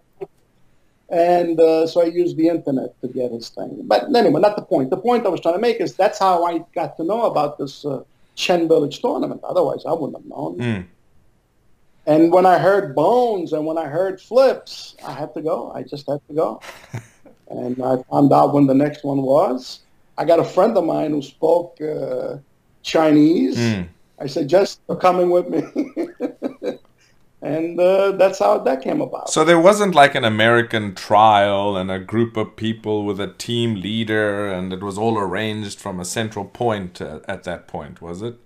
and 1.11 1.59
uh, 1.61 1.87
so 1.87 2.01
I 2.01 2.07
used 2.07 2.37
the 2.37 2.49
internet 2.49 3.01
to 3.01 3.09
get 3.09 3.33
his 3.33 3.49
thing. 3.49 3.81
But 3.85 4.15
anyway, 4.15 4.41
not 4.41 4.57
the 4.57 4.63
point. 4.63 4.91
The 4.91 4.97
point 4.97 5.27
I 5.27 5.31
was 5.31 5.41
trying 5.41 5.55
to 5.55 5.61
make 5.61 5.81
is 5.81 5.95
that's 5.95 6.19
how 6.19 6.45
I 6.45 6.65
got 6.75 6.97
to 6.99 7.05
know 7.05 7.23
about 7.23 7.59
this 7.59 7.85
uh, 7.85 8.05
Chen 8.37 8.69
Village 8.69 9.01
tournament. 9.01 9.41
Otherwise, 9.43 9.83
I 9.85 9.93
wouldn't 9.93 10.17
have 10.17 10.27
known. 10.27 10.59
Mm. 10.59 10.87
And 12.07 12.33
when 12.33 12.47
I 12.47 12.59
heard 12.59 12.95
Bones 12.95 13.53
and 13.53 13.67
when 13.67 13.79
I 13.79 13.87
heard 13.87 14.21
Flips, 14.21 14.97
I 15.07 15.13
had 15.13 15.35
to 15.35 15.43
go. 15.43 15.73
I 15.73 15.83
just 15.83 16.07
had 16.09 16.21
to 16.29 16.35
go. 16.35 16.61
and 17.53 17.83
I 17.83 18.03
found 18.11 18.33
out 18.33 18.55
when 18.55 18.67
the 18.67 18.75
next 18.75 19.05
one 19.05 19.23
was. 19.23 19.81
I 20.19 20.25
got 20.25 20.39
a 20.39 20.45
friend 20.45 20.77
of 20.77 20.85
mine 20.85 21.11
who 21.13 21.23
spoke 21.23 21.81
uh, 21.81 22.37
Chinese. 22.83 23.57
Mm. 23.57 23.89
I 24.19 24.27
said, 24.27 24.49
just 24.49 24.81
you're 24.89 24.99
coming 24.99 25.31
with 25.31 25.49
me. 25.49 25.63
and 27.43 27.79
uh, 27.79 28.13
that's 28.13 28.39
how 28.39 28.59
that 28.59 28.83
came 28.83 29.01
about. 29.01 29.29
So 29.31 29.45
there 29.45 29.59
wasn't 29.59 29.95
like 29.95 30.15
an 30.15 30.25
American 30.25 30.95
trial 30.95 31.77
and 31.77 31.91
a 31.91 31.99
group 31.99 32.37
of 32.37 32.55
people 32.57 33.05
with 33.05 33.21
a 33.21 33.27
team 33.27 33.75
leader, 33.75 34.49
and 34.49 34.73
it 34.73 34.81
was 34.81 34.97
all 34.97 35.19
arranged 35.19 35.81
from 35.81 35.99
a 35.99 36.05
central 36.05 36.45
point 36.45 37.01
at, 37.01 37.29
at 37.29 37.43
that 37.45 37.67
point, 37.67 38.01
was 38.01 38.23
it? 38.23 38.37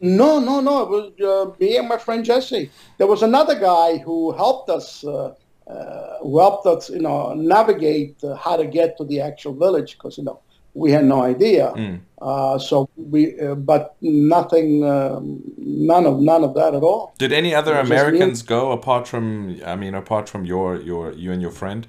No, 0.00 0.38
no, 0.38 0.60
no. 0.60 0.82
It 0.82 0.88
was 0.88 1.20
uh, 1.20 1.52
me 1.58 1.76
and 1.76 1.88
my 1.88 1.98
friend 1.98 2.24
Jesse. 2.24 2.70
There 2.98 3.06
was 3.06 3.22
another 3.22 3.58
guy 3.58 3.98
who 3.98 4.32
helped 4.32 4.70
us, 4.70 5.04
uh, 5.04 5.34
uh, 5.68 6.18
who 6.22 6.38
helped 6.38 6.66
us, 6.66 6.90
you 6.90 7.00
know, 7.00 7.34
navigate 7.34 8.22
uh, 8.24 8.34
how 8.36 8.56
to 8.56 8.66
get 8.66 8.96
to 8.96 9.04
the 9.04 9.20
actual 9.20 9.54
village 9.54 9.96
because 9.96 10.16
you 10.18 10.24
know 10.24 10.40
we 10.74 10.92
had 10.92 11.04
no 11.04 11.22
idea. 11.22 11.72
Mm. 11.76 12.00
Uh, 12.20 12.58
so 12.58 12.88
we, 12.96 13.38
uh, 13.40 13.54
but 13.54 13.96
nothing, 14.00 14.84
um, 14.84 15.42
none 15.56 16.06
of 16.06 16.20
none 16.20 16.44
of 16.44 16.54
that 16.54 16.74
at 16.74 16.82
all. 16.82 17.14
Did 17.18 17.32
any 17.32 17.54
other 17.54 17.74
It 17.74 17.80
was 17.80 17.88
just 17.88 17.90
me 17.90 17.96
and- 17.96 18.06
Americans 18.16 18.42
go 18.42 18.72
apart 18.72 19.06
from? 19.06 19.60
I 19.64 19.76
mean, 19.76 19.94
apart 19.94 20.28
from 20.28 20.44
your 20.44 20.76
your 20.76 21.12
you 21.12 21.32
and 21.32 21.42
your 21.42 21.50
friend? 21.52 21.86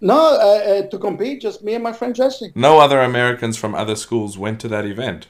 No, 0.00 0.18
uh, 0.18 0.38
uh, 0.38 0.82
to 0.88 0.98
compete, 0.98 1.40
just 1.40 1.62
me 1.62 1.74
and 1.74 1.82
my 1.84 1.92
friend 1.92 2.14
Jesse. 2.14 2.50
No 2.56 2.80
other 2.80 3.00
Americans 3.00 3.56
from 3.56 3.72
other 3.74 3.94
schools 3.94 4.36
went 4.36 4.60
to 4.60 4.68
that 4.68 4.84
event. 4.84 5.28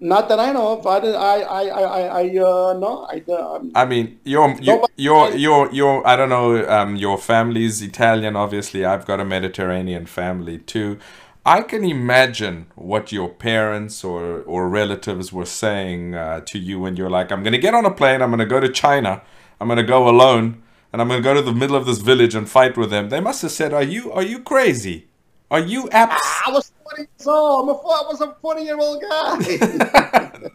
Not 0.00 0.28
that 0.28 0.38
I 0.40 0.52
know 0.52 0.78
of. 0.78 0.86
I. 0.86 0.98
I. 0.98 1.40
I. 1.40 1.62
I. 1.68 2.00
I. 2.22 2.22
Uh, 2.38 2.74
no. 2.78 3.06
I. 3.10 3.22
Uh, 3.30 3.60
I 3.74 3.84
mean, 3.86 4.18
your 4.24 4.50
you, 4.60 4.72
No, 4.72 4.80
but- 4.80 4.90
your 4.96 5.30
your 5.34 5.72
your 5.72 6.06
I 6.06 6.16
don't 6.16 6.28
know. 6.28 6.68
Um, 6.68 6.96
your 6.96 7.16
family's 7.16 7.80
Italian, 7.80 8.36
obviously. 8.36 8.84
I've 8.84 9.06
got 9.06 9.20
a 9.20 9.24
Mediterranean 9.24 10.06
family 10.06 10.58
too. 10.58 10.98
I 11.46 11.62
can 11.62 11.84
imagine 11.84 12.66
what 12.74 13.12
your 13.12 13.28
parents 13.28 14.02
or 14.04 14.42
or 14.46 14.68
relatives 14.68 15.32
were 15.32 15.46
saying 15.46 16.14
uh, 16.14 16.40
to 16.40 16.58
you 16.58 16.80
when 16.80 16.96
you're 16.96 17.10
like, 17.10 17.30
"I'm 17.32 17.42
gonna 17.42 17.58
get 17.58 17.74
on 17.74 17.86
a 17.86 17.90
plane. 17.90 18.20
I'm 18.20 18.30
gonna 18.30 18.46
go 18.46 18.60
to 18.60 18.68
China. 18.68 19.22
I'm 19.60 19.68
gonna 19.68 19.82
go 19.84 20.08
alone, 20.08 20.62
and 20.92 21.00
I'm 21.00 21.08
gonna 21.08 21.20
go 21.22 21.34
to 21.34 21.42
the 21.42 21.52
middle 21.54 21.76
of 21.76 21.86
this 21.86 21.98
village 21.98 22.34
and 22.34 22.48
fight 22.48 22.76
with 22.76 22.90
them." 22.90 23.08
They 23.10 23.20
must 23.20 23.42
have 23.42 23.52
said, 23.52 23.72
"Are 23.72 23.82
you 23.82 24.12
are 24.12 24.22
you 24.22 24.40
crazy? 24.40 25.06
Are 25.50 25.60
you 25.60 25.88
abs?" 25.90 26.20
I 26.46 26.50
was 26.50 26.72
40 26.84 27.02
years 27.02 27.26
old. 27.26 27.62
I'm 27.62 27.68
a, 27.68 27.78
I 27.78 28.02
was 28.08 28.20
a 28.20 28.34
40 28.40 28.62
year 28.62 28.78
old 28.78 29.02
guy. 29.02 30.50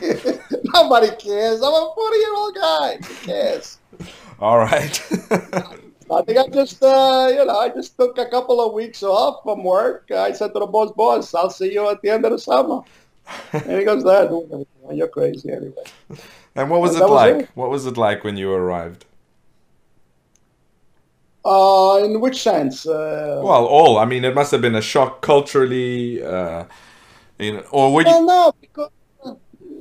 Nobody 0.74 1.10
cares. 1.16 1.60
I'm 1.62 1.72
a 1.72 1.92
40 1.94 2.16
year 2.18 2.34
old 2.34 2.54
guy. 2.54 2.96
Who 3.06 3.14
cares? 3.26 3.78
All 4.40 4.58
right. 4.58 5.00
I 6.10 6.22
think 6.22 6.38
I 6.38 6.48
just, 6.48 6.82
uh, 6.82 7.28
you 7.30 7.44
know, 7.44 7.58
I 7.58 7.68
just 7.68 7.96
took 7.98 8.16
a 8.18 8.26
couple 8.26 8.60
of 8.66 8.72
weeks 8.72 9.02
off 9.02 9.42
from 9.42 9.62
work. 9.62 10.10
I 10.10 10.32
said 10.32 10.54
to 10.54 10.60
the 10.60 10.66
boss, 10.66 10.90
boss, 10.92 11.34
I'll 11.34 11.50
see 11.50 11.72
you 11.72 11.88
at 11.90 12.00
the 12.00 12.08
end 12.10 12.24
of 12.24 12.32
the 12.32 12.38
summer. 12.38 12.80
And 13.52 13.78
he 13.78 13.84
goes, 13.84 14.04
Dad, 14.04 14.30
you're 14.90 15.08
crazy 15.08 15.50
anyway. 15.50 15.84
and 16.56 16.70
what 16.70 16.80
was 16.80 16.94
That 16.94 17.04
it 17.04 17.08
was 17.08 17.10
like? 17.10 17.36
it. 17.42 17.50
What 17.54 17.68
was 17.70 17.84
it 17.84 17.98
like 17.98 18.24
when 18.24 18.38
you 18.38 18.50
arrived? 18.50 19.04
Uh, 21.44 22.00
in 22.04 22.20
which 22.20 22.42
sense? 22.42 22.86
Uh, 22.86 23.40
Well, 23.44 23.64
all. 23.66 23.98
I 23.98 24.04
mean, 24.04 24.24
it 24.24 24.34
must 24.34 24.50
have 24.52 24.60
been 24.60 24.74
a 24.74 24.82
shock 24.82 25.22
culturally, 25.22 26.22
uh, 26.22 26.64
you 27.38 27.52
know, 27.54 27.64
or 27.70 27.92
were 27.94 28.02
well, 28.04 28.20
you? 28.20 28.26
no, 28.26 28.52
because 28.60 28.90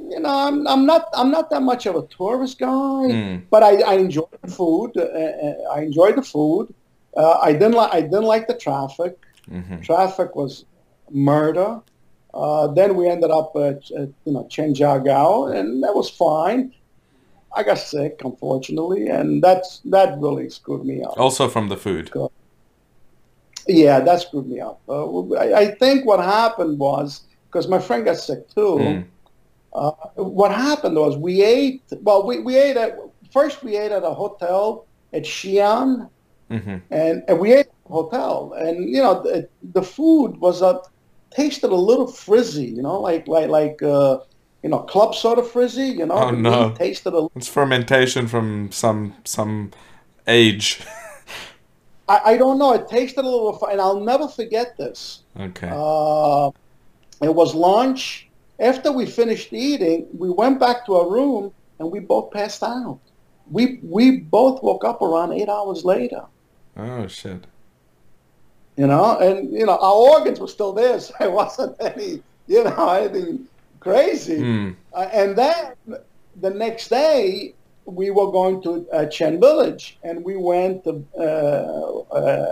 you 0.09 0.19
know, 0.19 0.29
I'm, 0.47 0.67
I'm 0.67 0.85
not 0.85 1.09
I'm 1.13 1.31
not 1.31 1.49
that 1.49 1.61
much 1.61 1.85
of 1.85 1.95
a 1.95 2.03
tourist 2.07 2.59
guy, 2.59 2.67
Mm. 3.11 3.43
but 3.49 3.63
I, 3.63 3.81
I 3.81 3.93
enjoy 3.95 4.29
the 4.41 4.51
food. 4.51 4.91
Uh, 4.95 5.01
uh, 5.01 5.73
I 5.75 5.81
enjoy 5.81 6.13
the 6.13 6.21
food. 6.21 6.73
Uh, 7.15 7.37
I 7.41 7.51
didn't 7.53 7.73
like 7.73 7.93
I 7.93 8.01
didn't 8.01 8.23
like 8.33 8.47
the 8.47 8.53
traffic. 8.57 9.17
Mhm. 9.51 9.83
Traffic 9.83 10.35
was 10.35 10.65
murder. 11.11 11.81
Uh, 12.33 12.67
then 12.67 12.95
we 12.95 13.09
ended 13.09 13.31
up 13.31 13.51
at, 13.55 13.89
at 13.91 14.09
you 14.25 14.31
know 14.33 14.43
Chenjiagou, 14.49 15.53
and 15.57 15.83
that 15.83 15.95
was 15.95 16.09
fine. 16.09 16.73
I 17.57 17.63
got 17.63 17.79
sick, 17.79 18.21
unfortunately, 18.23 19.07
and 19.07 19.41
that's 19.41 19.79
that 19.85 20.19
really 20.19 20.47
screwed 20.47 20.85
me 20.85 21.01
up. 21.01 21.17
Also 21.17 21.49
from 21.49 21.69
the 21.69 21.75
food. 21.75 22.11
Yeah, 23.67 23.99
that 23.99 24.21
screwed 24.21 24.47
me 24.47 24.59
up. 24.59 24.79
Uh, 24.87 25.33
I, 25.33 25.53
I 25.61 25.65
think 25.75 26.05
what 26.05 26.19
happened 26.19 26.77
was 26.77 27.23
because 27.47 27.67
my 27.67 27.79
friend 27.79 28.05
got 28.05 28.17
sick 28.17 28.47
too. 28.53 28.77
Mm. 28.77 29.05
Uh, 29.73 29.91
what 30.15 30.51
happened 30.51 30.95
was 30.95 31.17
we 31.17 31.43
ate. 31.43 31.81
Well, 32.01 32.27
we, 32.27 32.39
we 32.41 32.55
ate 32.57 32.77
at 32.77 32.95
first. 33.33 33.63
We 33.63 33.75
ate 33.75 33.91
at 33.91 34.03
a 34.03 34.13
hotel 34.13 34.85
at 35.11 35.23
Xi'an, 35.23 36.09
hmm 36.51 36.77
and, 36.91 37.23
and 37.27 37.39
we 37.39 37.53
ate 37.53 37.67
at 37.67 37.89
a 37.89 37.91
hotel, 37.91 38.53
and 38.53 38.87
you 38.87 39.01
know 39.01 39.23
the, 39.23 39.49
the 39.73 39.81
food 39.81 40.37
was 40.37 40.61
a 40.61 40.79
tasted 41.31 41.71
a 41.71 41.75
little 41.75 42.07
frizzy. 42.07 42.67
You 42.67 42.83
know, 42.83 43.01
like 43.01 43.27
like 43.27 43.49
like 43.49 43.81
uh, 43.81 44.19
you 44.63 44.69
know 44.69 44.79
club 44.79 45.15
soda 45.15 45.43
frizzy. 45.43 45.87
You 45.99 46.05
know, 46.05 46.15
Oh, 46.15 46.31
no. 46.31 46.71
tasted 46.71 47.13
a 47.13 47.27
It's 47.35 47.47
fermentation 47.47 48.27
from 48.27 48.71
some 48.71 49.13
some 49.23 49.71
age. 50.27 50.81
I, 52.09 52.33
I 52.33 52.37
don't 52.37 52.57
know. 52.57 52.73
It 52.73 52.87
tasted 52.87 53.19
a 53.25 53.29
little, 53.29 53.65
and 53.69 53.81
I'll 53.81 53.99
never 53.99 54.27
forget 54.29 54.77
this. 54.77 55.23
Okay. 55.39 55.69
Uh, 55.71 56.51
it 57.21 57.33
was 57.33 57.53
lunch. 57.53 58.29
After 58.59 58.91
we 58.91 59.05
finished 59.05 59.51
eating, 59.53 60.07
we 60.17 60.29
went 60.29 60.59
back 60.59 60.85
to 60.87 60.95
our 60.95 61.09
room 61.11 61.53
and 61.79 61.91
we 61.91 61.99
both 61.99 62.31
passed 62.31 62.63
out. 62.63 62.99
We 63.51 63.79
we 63.83 64.17
both 64.19 64.63
woke 64.63 64.83
up 64.83 65.01
around 65.01 65.33
eight 65.33 65.49
hours 65.49 65.83
later. 65.85 66.23
oh 66.77 67.07
shit. 67.07 67.45
You 68.77 68.87
know, 68.87 69.17
and 69.19 69.51
you 69.53 69.65
know 69.65 69.77
our 69.77 69.93
organs 69.93 70.39
were 70.39 70.47
still 70.47 70.73
there, 70.73 70.99
so 70.99 71.13
it 71.21 71.31
wasn't 71.31 71.75
any 71.79 72.21
you 72.47 72.63
know 72.63 72.89
anything 72.89 73.47
crazy. 73.87 74.39
Mm. 74.39 74.75
Uh, 74.93 75.09
and 75.21 75.29
then 75.41 75.63
the 76.45 76.49
next 76.65 76.85
day 76.89 77.53
we 77.99 78.07
were 78.17 78.29
going 78.39 78.61
to 78.63 78.71
uh, 78.91 79.05
Chen 79.15 79.39
Village, 79.39 79.97
and 80.07 80.15
we 80.29 80.35
went 80.35 80.85
uh, 80.85 80.91
uh, 80.91 82.45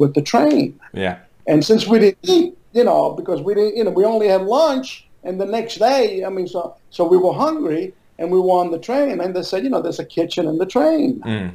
with 0.00 0.14
the 0.14 0.22
train. 0.22 0.78
Yeah. 0.92 1.18
And 1.46 1.64
since 1.64 1.86
we 1.86 1.98
didn't 1.98 2.18
eat, 2.22 2.56
you 2.72 2.84
know, 2.84 3.02
because 3.12 3.40
we 3.42 3.52
didn't, 3.54 3.76
you 3.76 3.84
know, 3.84 3.90
we 4.00 4.04
only 4.04 4.28
had 4.28 4.42
lunch, 4.42 4.88
and 5.24 5.40
the 5.40 5.46
next 5.46 5.74
day, 5.90 6.24
I 6.24 6.30
mean, 6.36 6.46
so 6.54 6.60
so 6.90 7.00
we 7.12 7.18
were 7.24 7.34
hungry, 7.46 7.84
and 8.18 8.30
we 8.34 8.38
were 8.40 8.58
on 8.64 8.70
the 8.70 8.78
train, 8.78 9.20
and 9.20 9.34
they 9.36 9.42
said, 9.42 9.64
you 9.64 9.70
know, 9.70 9.82
there's 9.82 9.98
a 9.98 10.04
kitchen 10.18 10.46
in 10.46 10.56
the 10.62 10.66
train, 10.76 11.20
Mm. 11.26 11.50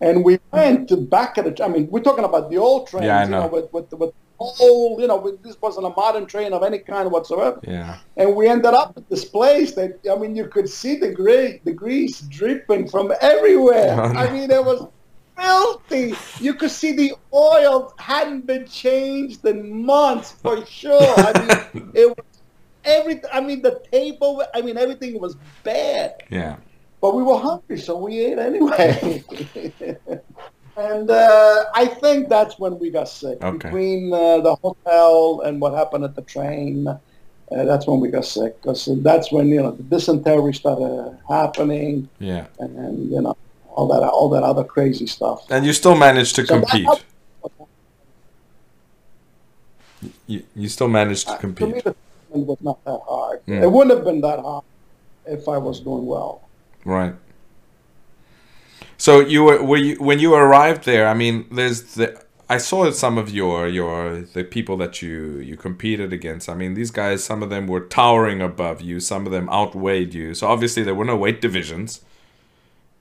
and 0.00 0.24
we 0.24 0.38
went 0.52 0.88
to 0.90 0.96
back 0.96 1.36
of 1.38 1.44
the. 1.46 1.64
I 1.64 1.68
mean, 1.68 1.84
we're 1.92 2.06
talking 2.10 2.24
about 2.24 2.44
the 2.50 2.58
old 2.58 2.82
trains, 2.88 3.06
Yeah, 3.06 3.20
I 3.20 3.24
you 3.24 3.30
know. 3.30 3.40
know, 3.42 3.48
with 3.48 3.72
with 3.72 3.88
with 4.02 4.12
old, 4.38 5.00
you 5.00 5.06
know, 5.06 5.16
with, 5.16 5.42
this 5.42 5.60
wasn't 5.60 5.86
a 5.86 5.90
modern 5.90 6.26
train 6.26 6.52
of 6.52 6.62
any 6.62 6.78
kind 6.78 7.10
whatsoever, 7.10 7.60
Yeah. 7.66 7.98
and 8.16 8.34
we 8.36 8.48
ended 8.48 8.74
up 8.74 8.94
at 8.96 9.08
this 9.08 9.24
place 9.24 9.74
that 9.74 9.98
I 10.10 10.16
mean, 10.16 10.36
you 10.36 10.46
could 10.46 10.68
see 10.68 10.96
the 10.96 11.10
grease, 11.12 11.60
the 11.64 11.72
grease 11.72 12.20
dripping 12.22 12.88
from 12.88 13.12
everywhere. 13.20 14.00
Oh, 14.00 14.12
no. 14.12 14.18
I 14.20 14.30
mean, 14.30 14.50
it 14.50 14.64
was 14.64 14.86
filthy. 15.36 16.14
You 16.40 16.54
could 16.54 16.70
see 16.70 16.92
the 16.92 17.14
oil 17.32 17.92
hadn't 17.98 18.46
been 18.46 18.66
changed 18.66 19.44
in 19.44 19.84
months 19.84 20.32
for 20.32 20.64
sure. 20.66 21.14
I 21.16 21.66
mean, 21.74 21.90
it 21.94 22.08
was 22.08 22.26
every. 22.84 23.20
I 23.32 23.40
mean, 23.40 23.62
the 23.62 23.80
table. 23.92 24.42
I 24.54 24.62
mean, 24.62 24.76
everything 24.76 25.20
was 25.20 25.36
bad. 25.62 26.22
Yeah. 26.30 26.56
But 27.00 27.14
we 27.14 27.22
were 27.22 27.38
hungry, 27.38 27.78
so 27.78 27.96
we 27.96 28.18
ate 28.18 28.38
anyway. 28.38 29.22
and 30.78 31.10
uh, 31.10 31.64
I 31.74 31.86
think 31.86 32.28
that's 32.28 32.58
when 32.58 32.78
we 32.78 32.90
got 32.90 33.08
sick. 33.08 33.42
Okay. 33.42 33.68
Between 33.68 34.12
uh, 34.12 34.40
the 34.40 34.54
hotel 34.56 35.40
and 35.44 35.60
what 35.60 35.74
happened 35.74 36.04
at 36.04 36.14
the 36.14 36.22
train, 36.22 36.86
uh, 36.86 36.96
that's 37.50 37.86
when 37.86 38.00
we 38.00 38.08
got 38.08 38.24
sick. 38.24 38.60
Because 38.62 38.88
that's 39.02 39.32
when 39.32 39.48
you 39.48 39.62
know 39.62 39.72
the 39.72 39.82
dysentery 39.82 40.54
started 40.54 41.18
happening, 41.28 42.08
Yeah. 42.20 42.46
and, 42.60 42.76
and 42.78 43.10
you 43.10 43.20
know 43.20 43.36
all 43.74 43.88
that 43.88 44.02
all 44.08 44.28
that 44.30 44.42
other 44.42 44.64
crazy 44.64 45.06
stuff. 45.06 45.44
And 45.50 45.66
you 45.66 45.72
still 45.72 45.96
managed 45.96 46.36
to 46.36 46.46
So 46.46 46.54
that 46.60 46.68
compete. 46.68 46.84
helped. 46.84 47.04
You, 50.26 50.44
you 50.54 50.68
still 50.68 50.88
managed 50.88 51.26
to 51.26 51.32
Uh, 51.34 51.38
To 51.38 51.46
me, 51.48 51.54
compete. 51.54 51.84
the 51.84 51.94
was 52.30 52.58
not 52.60 52.84
that 52.84 53.00
hard. 53.08 53.44
Mm. 53.46 53.62
It 53.62 53.72
wouldn't 53.72 53.96
have 53.96 54.04
been 54.04 54.20
that 54.20 54.38
hard 54.38 54.62
if 55.26 55.48
I 55.48 55.58
was 55.58 55.80
doing 55.80 56.06
well. 56.06 56.42
Right. 56.84 57.14
So 58.98 59.20
you 59.20 59.44
were, 59.44 59.62
were 59.62 59.76
you, 59.76 59.96
when 59.96 60.18
you 60.18 60.34
arrived 60.34 60.84
there. 60.84 61.06
I 61.06 61.14
mean, 61.14 61.46
there's 61.50 61.94
the. 61.94 62.20
I 62.50 62.56
saw 62.58 62.90
some 62.90 63.18
of 63.18 63.30
your 63.30 63.68
your 63.68 64.22
the 64.22 64.42
people 64.42 64.76
that 64.78 65.02
you 65.02 65.38
you 65.38 65.56
competed 65.56 66.12
against. 66.12 66.48
I 66.48 66.54
mean, 66.54 66.74
these 66.74 66.90
guys. 66.90 67.22
Some 67.22 67.42
of 67.42 67.50
them 67.50 67.66
were 67.66 67.80
towering 67.80 68.42
above 68.42 68.80
you. 68.80 69.00
Some 69.00 69.24
of 69.26 69.32
them 69.32 69.48
outweighed 69.50 70.14
you. 70.14 70.34
So 70.34 70.48
obviously 70.48 70.82
there 70.82 70.94
were 70.94 71.04
no 71.04 71.16
weight 71.16 71.40
divisions. 71.40 72.00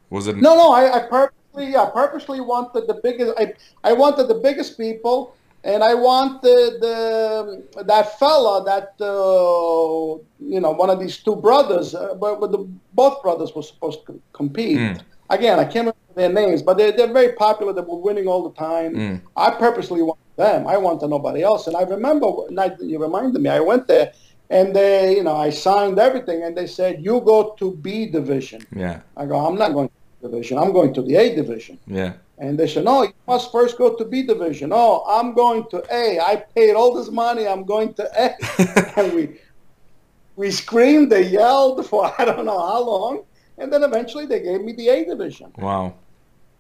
Was 0.10 0.28
it? 0.28 0.38
No, 0.38 0.56
no. 0.56 0.72
I, 0.72 0.98
I 0.98 1.08
purposely, 1.08 1.76
I 1.76 1.90
purposely 1.90 2.42
wanted 2.42 2.88
the 2.88 3.00
biggest. 3.02 3.34
I, 3.38 3.54
I 3.84 3.94
wanted 3.94 4.28
the 4.28 4.36
biggest 4.36 4.78
people, 4.78 5.36
and 5.64 5.84
I 5.84 5.94
wanted 5.96 6.82
the 6.82 7.64
that 7.86 8.20
fella 8.20 8.64
that 8.66 8.94
uh, 9.02 10.22
you 10.40 10.60
know 10.60 10.72
one 10.72 10.90
of 10.90 11.00
these 11.00 11.18
two 11.18 11.38
brothers, 11.38 11.96
uh, 11.96 12.14
but, 12.16 12.40
but 12.40 12.52
the, 12.52 12.68
both 12.94 13.24
brothers 13.24 13.56
were 13.56 13.64
supposed 13.64 14.06
to 14.08 14.22
compete. 14.34 14.78
Mm. 14.78 15.02
Again, 15.30 15.60
I 15.60 15.64
can't 15.64 15.76
remember 15.88 15.98
their 16.16 16.32
names, 16.32 16.62
but 16.62 16.78
they're, 16.78 16.92
they're 16.92 17.12
very 17.12 17.34
popular. 17.34 17.74
They 17.74 17.82
were 17.82 17.98
winning 17.98 18.28
all 18.28 18.48
the 18.48 18.56
time. 18.56 18.96
Mm. 18.96 19.22
I 19.36 19.52
purposely 19.52 20.02
wanted 20.02 20.22
them. 20.38 20.68
I 20.68 20.78
wanted 20.78 21.10
nobody 21.10 21.44
else. 21.44 21.68
And 21.68 21.76
I 21.76 21.82
remember, 21.82 22.28
now 22.50 22.76
you 22.80 23.00
reminded 23.00 23.42
me, 23.42 23.50
I 23.50 23.60
went 23.60 23.88
there 23.88 24.14
and 24.50 24.76
they, 24.76 25.18
you 25.18 25.24
know, 25.24 25.36
I 25.36 25.50
signed 25.50 26.00
everything 26.00 26.44
and 26.44 26.56
they 26.56 26.68
said, 26.68 27.04
you 27.04 27.20
go 27.22 27.56
to 27.60 27.76
B 27.76 28.06
division. 28.06 28.66
Yeah. 28.74 29.02
I 29.18 29.26
go, 29.26 29.36
I'm 29.36 29.58
not 29.58 29.74
going 29.74 29.90
to 29.90 29.94
B 29.94 30.30
division. 30.30 30.58
I'm 30.58 30.72
going 30.72 30.94
to 30.94 31.02
the 31.02 31.16
A 31.18 31.36
division. 31.36 31.78
Yeah. 31.88 32.14
And 32.38 32.58
they 32.58 32.68
said, 32.68 32.86
no, 32.86 33.04
you 33.04 33.14
must 33.28 33.52
first 33.52 33.78
go 33.78 33.96
to 33.96 34.06
B 34.06 34.24
division. 34.24 34.72
Oh, 34.72 35.04
I'm 35.08 35.34
going 35.34 35.68
to 35.72 35.84
A. 35.92 36.20
I 36.20 36.38
paid 36.56 36.74
all 36.76 36.94
this 36.94 37.10
money. 37.10 37.48
I'm 37.48 37.66
going 37.66 37.94
to 37.96 38.10
A. 38.16 38.94
and 39.00 39.14
we, 39.14 39.40
we 40.36 40.52
screamed, 40.52 41.12
they 41.12 41.28
yelled 41.28 41.86
for 41.86 42.14
I 42.20 42.26
don't 42.26 42.46
know 42.46 42.60
how 42.60 42.84
long. 42.84 43.24
And 43.58 43.72
then 43.72 43.84
eventually 43.84 44.26
they 44.26 44.42
gave 44.42 44.62
me 44.62 44.74
the 44.74 44.90
A 44.90 45.06
division. 45.06 45.52
Wow. 45.58 45.96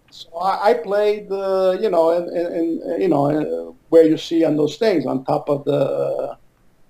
So 0.10 0.30
I, 0.38 0.70
I 0.70 0.74
played, 0.74 1.32
uh, 1.32 1.78
you 1.80 1.90
know, 1.90 2.12
in, 2.12 2.26
in 2.38 3.02
you 3.02 3.08
know, 3.10 3.26
uh, 3.30 3.74
where 3.90 4.04
you 4.04 4.18
see 4.18 4.44
on 4.46 4.56
those 4.56 4.78
things 4.78 5.06
on 5.06 5.26
top 5.26 5.50
of 5.50 5.66
the 5.66 6.38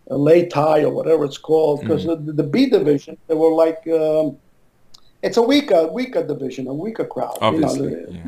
uh, 0.09 0.15
lei 0.15 0.45
tai 0.45 0.83
or 0.83 0.91
whatever 0.91 1.25
it's 1.25 1.37
called, 1.37 1.81
because 1.81 2.05
Mm. 2.05 2.25
the, 2.25 2.33
the 2.33 2.43
B 2.43 2.69
division 2.69 3.17
they 3.27 3.35
were 3.35 3.53
like, 3.53 3.85
um, 3.87 4.37
it's 5.21 5.37
a 5.37 5.41
weaker, 5.41 5.87
weaker 5.87 6.25
division, 6.25 6.67
a 6.67 6.73
weaker 6.73 7.05
crowd. 7.05 7.39
Obviously. 7.41 7.89
You 7.89 8.01
know, 8.01 8.07
yeah. 8.11 8.27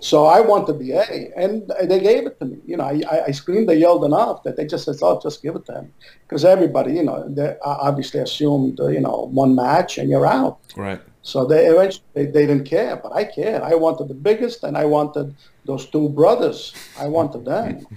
So 0.00 0.24
I 0.26 0.40
wanted 0.40 0.78
the 0.78 0.92
A, 0.92 1.30
and 1.36 1.70
they 1.84 2.00
gave 2.00 2.26
it 2.26 2.38
to 2.40 2.46
me. 2.46 2.58
You 2.66 2.76
know, 2.78 2.84
I, 2.84 3.24
I- 3.28 3.30
screamed, 3.32 3.68
they 3.68 3.76
yelled 3.76 4.04
enough 4.04 4.42
that 4.44 4.56
they 4.56 4.66
just 4.66 4.84
said, 4.84 4.96
"Oh, 5.02 5.20
just 5.20 5.42
give 5.42 5.56
it 5.56 5.66
to 5.66 5.72
him," 5.74 5.92
because 6.26 6.44
everybody, 6.44 6.94
you 6.94 7.02
know, 7.04 7.28
they 7.28 7.56
obviously 7.62 8.20
assumed, 8.20 8.78
you 8.78 9.00
know, 9.00 9.28
one 9.32 9.54
match 9.54 9.98
and 9.98 10.08
you're 10.08 10.26
out. 10.26 10.58
Right. 10.76 11.00
So 11.22 11.44
they 11.46 11.66
eventually 11.66 12.04
they, 12.14 12.26
they 12.26 12.46
didn't 12.46 12.64
care, 12.64 12.96
but 12.96 13.12
I 13.12 13.24
cared. 13.24 13.62
I 13.62 13.74
wanted 13.74 14.08
the 14.08 14.14
biggest, 14.14 14.62
and 14.64 14.76
I 14.76 14.84
wanted 14.84 15.34
those 15.64 15.86
two 15.86 16.08
brothers. 16.10 16.72
I 16.98 17.06
wanted 17.08 17.44
them. 17.44 17.86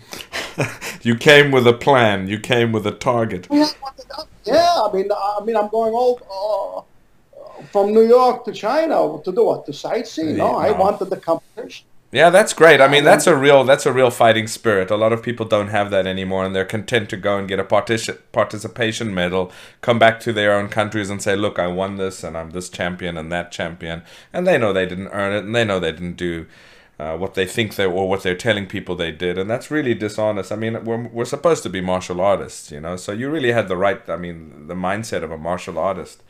You 1.03 1.15
came 1.15 1.51
with 1.51 1.67
a 1.67 1.73
plan. 1.73 2.27
You 2.27 2.39
came 2.39 2.71
with 2.71 2.85
a 2.87 2.91
target. 2.91 3.47
yeah, 3.51 3.69
I. 3.85 4.23
Yeah, 4.43 4.81
I 4.85 4.91
mean, 4.91 5.09
I 5.11 5.39
mean, 5.45 5.55
I'm 5.55 5.69
going 5.69 5.93
all 5.93 6.19
uh, 6.31 6.81
from 7.71 7.93
New 7.93 8.07
York 8.07 8.45
to 8.45 8.51
China 8.51 9.19
to 9.23 9.31
do 9.31 9.45
what? 9.45 9.65
To 9.65 9.71
sightsee? 9.71 10.35
No, 10.35 10.55
I 10.55 10.71
wanted 10.71 11.09
the 11.09 11.17
competition. 11.17 11.85
Yeah, 12.09 12.29
that's 12.29 12.53
great. 12.53 12.79
I 12.79 12.87
mean, 12.87 13.03
that's 13.03 13.27
a 13.27 13.35
real 13.35 13.65
that's 13.65 13.85
a 13.85 13.91
real 13.91 14.09
fighting 14.09 14.47
spirit. 14.47 14.89
A 14.89 14.95
lot 14.95 15.11
of 15.11 15.21
people 15.21 15.45
don't 15.45 15.67
have 15.67 15.91
that 15.91 16.07
anymore, 16.07 16.45
and 16.45 16.55
they're 16.55 16.63
content 16.63 17.09
to 17.09 17.17
go 17.17 17.37
and 17.37 17.49
get 17.49 17.59
a 17.59 17.65
partici- 17.65 18.17
participation 18.31 19.13
medal, 19.13 19.51
come 19.81 19.99
back 19.99 20.21
to 20.21 20.31
their 20.31 20.53
own 20.53 20.69
countries, 20.69 21.09
and 21.09 21.21
say, 21.21 21.35
"Look, 21.35 21.59
I 21.59 21.67
won 21.67 21.97
this, 21.97 22.23
and 22.23 22.37
I'm 22.37 22.51
this 22.51 22.69
champion 22.69 23.17
and 23.17 23.29
that 23.33 23.51
champion," 23.51 24.03
and 24.31 24.47
they 24.47 24.57
know 24.57 24.71
they 24.71 24.85
didn't 24.85 25.09
earn 25.09 25.33
it, 25.33 25.43
and 25.43 25.53
they 25.53 25.65
know 25.65 25.81
they 25.81 25.91
didn't 25.91 26.15
do 26.15 26.45
uh, 26.99 27.17
what 27.17 27.33
they 27.35 27.45
think 27.45 27.75
they 27.75 27.85
or 27.85 28.09
what 28.09 28.23
they're 28.23 28.35
telling 28.35 28.65
people 28.65 28.95
they 28.95 29.11
did, 29.11 29.37
and 29.37 29.49
that's 29.49 29.69
really 29.69 29.93
dishonest. 29.93 30.51
I 30.51 30.55
mean, 30.55 30.83
we're 30.85 31.07
we're 31.09 31.25
supposed 31.25 31.61
to 31.63 31.69
be 31.69 31.81
martial 31.81 32.21
artists, 32.21 32.71
you 32.71 32.79
know, 32.79 32.95
so 32.95 33.11
you 33.11 33.29
really 33.29 33.51
had 33.51 33.67
the 33.67 33.77
right. 33.77 34.07
I 34.09 34.15
mean, 34.15 34.67
the 34.67 34.75
mindset 34.75 35.23
of 35.23 35.31
a 35.31 35.37
martial 35.37 35.77
artist, 35.77 36.23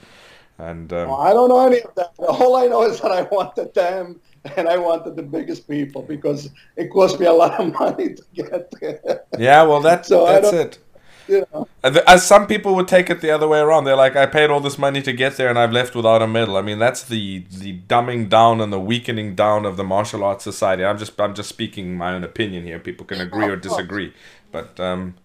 and 0.58 0.91
um, 0.93 1.10
I 1.12 1.34
don't 1.34 1.49
know 1.49 1.66
any 1.68 1.82
of 1.82 1.93
that. 1.95 2.14
All 2.20 2.55
I 2.55 2.68
know 2.68 2.84
is 2.84 2.99
that 3.01 3.12
I 3.12 3.24
wanted 3.24 3.74
them 3.74 4.22
and 4.55 4.68
I 4.68 4.78
wanted 4.78 5.16
the 5.16 5.24
biggest 5.24 5.68
people 5.68 6.01
because 6.03 6.49
it 6.76 6.89
cost 6.91 7.20
me 7.20 7.26
a 7.26 7.34
lot 7.34 7.60
of 7.60 7.74
money 7.80 8.16
to 8.16 8.24
get 8.34 8.72
there. 8.82 9.22
yeah, 9.36 9.64
well, 9.64 9.82
that's 9.82 10.10
So 10.10 10.26
that's 10.26 10.51
it. 10.53 10.80
you 11.28 11.45
know. 11.53 11.68
As 11.84 12.26
some 12.26 12.47
people 12.47 12.76
would 12.76 12.88
take 12.88 13.10
it 13.10 13.22
the 13.22 13.32
other 13.32 13.47
way 13.47 13.60
around. 13.60 13.86
They're 13.86 13.95
like, 13.95 14.16
I 14.16 14.26
paid 14.26 14.49
all 14.49 14.60
this 14.60 14.78
money 14.78 15.01
to 15.03 15.14
get 15.14 15.38
there, 15.38 15.49
and 15.49 15.58
I've 15.60 15.72
left 15.72 15.95
without 15.95 16.22
a 16.22 16.28
medal. 16.28 16.58
I 16.58 16.62
mean, 16.62 16.80
that's 16.80 17.03
the 17.03 17.45
the 17.49 17.80
dumbing 17.88 18.30
down 18.30 18.60
and 18.62 18.74
the 18.74 18.80
weakening 18.80 19.36
down 19.36 19.66
of 19.66 19.78
the 19.78 19.84
martial 19.84 20.24
arts 20.24 20.43
society. 20.43 20.84
I'm 20.84 20.97
just 20.97 21.20
I'm 21.22 21.36
just 21.36 21.49
speaking 21.49 21.95
my 21.97 22.14
own 22.14 22.24
opinion 22.24 22.64
here. 22.66 22.80
People 22.80 23.05
can 23.05 23.22
agree 23.22 23.47
or 23.49 23.55
disagree, 23.55 24.14
but 24.51 24.80
um, 24.80 25.16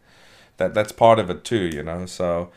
that 0.59 0.74
that's 0.74 0.93
part 0.93 1.18
of 1.18 1.30
it 1.30 1.45
too, 1.45 1.66
you 1.66 1.83
know. 1.83 2.07
So, 2.07 2.51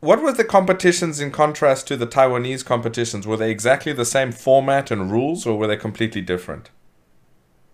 what 0.00 0.22
were 0.22 0.32
the 0.32 0.44
competitions 0.44 1.20
in 1.20 1.30
contrast 1.30 1.86
to 1.88 1.96
the 1.96 2.06
Taiwanese 2.06 2.64
competitions? 2.64 3.26
Were 3.26 3.36
they 3.36 3.50
exactly 3.50 3.92
the 3.92 4.04
same 4.04 4.32
format 4.32 4.90
and 4.90 5.10
rules, 5.10 5.46
or 5.46 5.56
were 5.58 5.66
they 5.66 5.76
completely 5.76 6.20
different? 6.20 6.70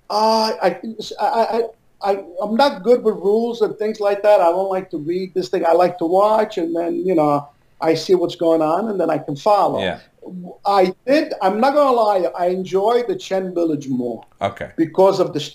Uh, 0.08 0.52
I, 0.62 0.80
I, 1.20 1.26
I, 1.26 1.62
I, 2.02 2.24
I'm 2.42 2.54
not 2.54 2.82
good 2.82 3.02
with 3.02 3.14
rules 3.16 3.62
and 3.62 3.76
things 3.78 4.00
like 4.00 4.22
that. 4.22 4.40
I 4.40 4.50
don't 4.50 4.70
like 4.70 4.90
to 4.90 4.98
read 4.98 5.34
this 5.34 5.48
thing. 5.48 5.64
I 5.64 5.72
like 5.72 5.98
to 5.98 6.06
watch, 6.06 6.58
and 6.58 6.74
then 6.76 7.04
you 7.06 7.14
know 7.14 7.48
I 7.80 7.94
see 7.94 8.14
what's 8.14 8.36
going 8.36 8.62
on, 8.62 8.88
and 8.88 9.00
then 9.00 9.10
I 9.10 9.18
can 9.18 9.36
follow. 9.36 9.80
Yeah. 9.80 10.00
I 10.64 10.94
did. 11.06 11.34
I'm 11.42 11.60
not 11.60 11.74
gonna 11.74 11.96
lie. 11.96 12.30
I 12.38 12.46
enjoyed 12.46 13.08
the 13.08 13.16
Chen 13.16 13.52
Village 13.54 13.88
more 13.88 14.24
Okay. 14.40 14.70
because 14.76 15.18
of 15.18 15.32
the. 15.32 15.54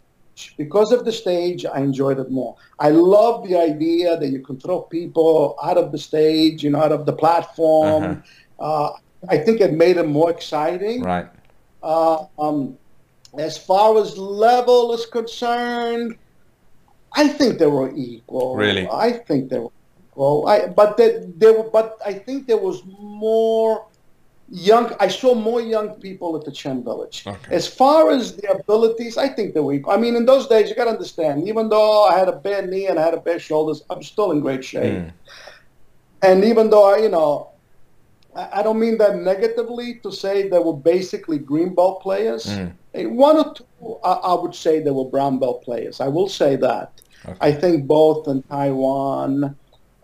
Because 0.57 0.91
of 0.91 1.05
the 1.05 1.11
stage, 1.11 1.65
I 1.65 1.79
enjoyed 1.79 2.19
it 2.19 2.29
more. 2.29 2.55
I 2.79 2.89
love 2.89 3.47
the 3.47 3.55
idea 3.57 4.17
that 4.17 4.29
you 4.35 4.41
can 4.47 4.59
throw 4.59 4.81
people 4.81 5.57
out 5.63 5.77
of 5.77 5.91
the 5.91 5.97
stage, 6.09 6.63
you 6.63 6.69
know, 6.71 6.81
out 6.87 6.91
of 6.91 7.05
the 7.05 7.13
platform. 7.23 8.23
uh 8.59 8.89
I 9.29 9.37
think 9.37 9.61
it 9.61 9.73
made 9.73 9.97
it 9.97 10.07
more 10.07 10.29
exciting. 10.29 11.01
Right. 11.01 11.27
Uh, 11.81 12.25
um, 12.37 12.77
as 13.37 13.57
far 13.57 13.97
as 14.01 14.17
level 14.17 14.93
is 14.93 15.05
concerned, 15.05 16.17
I 17.13 17.27
think 17.27 17.57
they 17.57 17.67
were 17.67 17.91
equal. 17.95 18.55
Really? 18.55 18.87
I 18.91 19.11
think 19.11 19.49
they 19.49 19.59
were 19.59 19.73
equal. 20.11 20.47
I, 20.47 20.67
but 20.67 20.97
they, 20.97 21.09
they 21.37 21.51
were, 21.51 21.69
but 21.77 21.97
I 22.05 22.13
think 22.13 22.47
there 22.47 22.61
was 22.69 22.83
more 22.99 23.87
young. 24.49 24.93
I 24.99 25.07
saw 25.07 25.35
more 25.35 25.61
young 25.61 25.89
people 26.01 26.35
at 26.37 26.45
the 26.45 26.51
Chen 26.51 26.83
Village. 26.83 27.23
Okay. 27.25 27.55
As 27.55 27.67
far 27.67 28.11
as 28.11 28.35
their 28.37 28.51
abilities, 28.51 29.17
I 29.17 29.27
think 29.27 29.53
they 29.53 29.59
were 29.59 29.73
equal. 29.73 29.93
I 29.93 29.97
mean, 29.97 30.15
in 30.15 30.25
those 30.25 30.47
days, 30.47 30.69
you 30.69 30.75
got 30.75 30.85
to 30.85 30.91
understand. 30.91 31.47
Even 31.47 31.69
though 31.69 32.03
I 32.05 32.17
had 32.17 32.27
a 32.27 32.33
bad 32.33 32.69
knee 32.69 32.87
and 32.87 32.99
I 32.99 33.03
had 33.03 33.13
a 33.13 33.19
bad 33.19 33.41
shoulders, 33.41 33.83
I'm 33.89 34.03
still 34.03 34.31
in 34.31 34.39
great 34.39 34.63
shape. 34.63 34.93
Mm. 34.93 35.11
And 36.23 36.43
even 36.43 36.69
though 36.69 36.85
I, 36.93 36.97
you 36.97 37.09
know, 37.09 37.49
I 38.35 38.59
I 38.59 38.63
don't 38.63 38.79
mean 38.79 38.97
that 38.99 39.15
negatively 39.17 39.95
to 40.03 40.11
say 40.11 40.47
they 40.47 40.59
were 40.59 40.73
basically 40.73 41.39
green 41.39 41.73
belt 41.73 42.01
players. 42.01 42.45
Mm. 42.45 42.71
Eh, 42.93 43.05
One 43.05 43.37
or 43.37 43.53
two, 43.53 43.65
I, 44.03 44.11
I 44.11 44.33
would 44.33 44.55
say 44.55 44.79
they 44.79 44.91
were 44.91 45.05
brown 45.05 45.39
belt 45.39 45.63
players. 45.63 45.99
I 45.99 46.07
will 46.07 46.29
say 46.29 46.55
that. 46.57 46.91
Okay. 47.25 47.37
I 47.41 47.51
think 47.51 47.87
both 47.87 48.27
in 48.27 48.43
Taiwan 48.43 49.55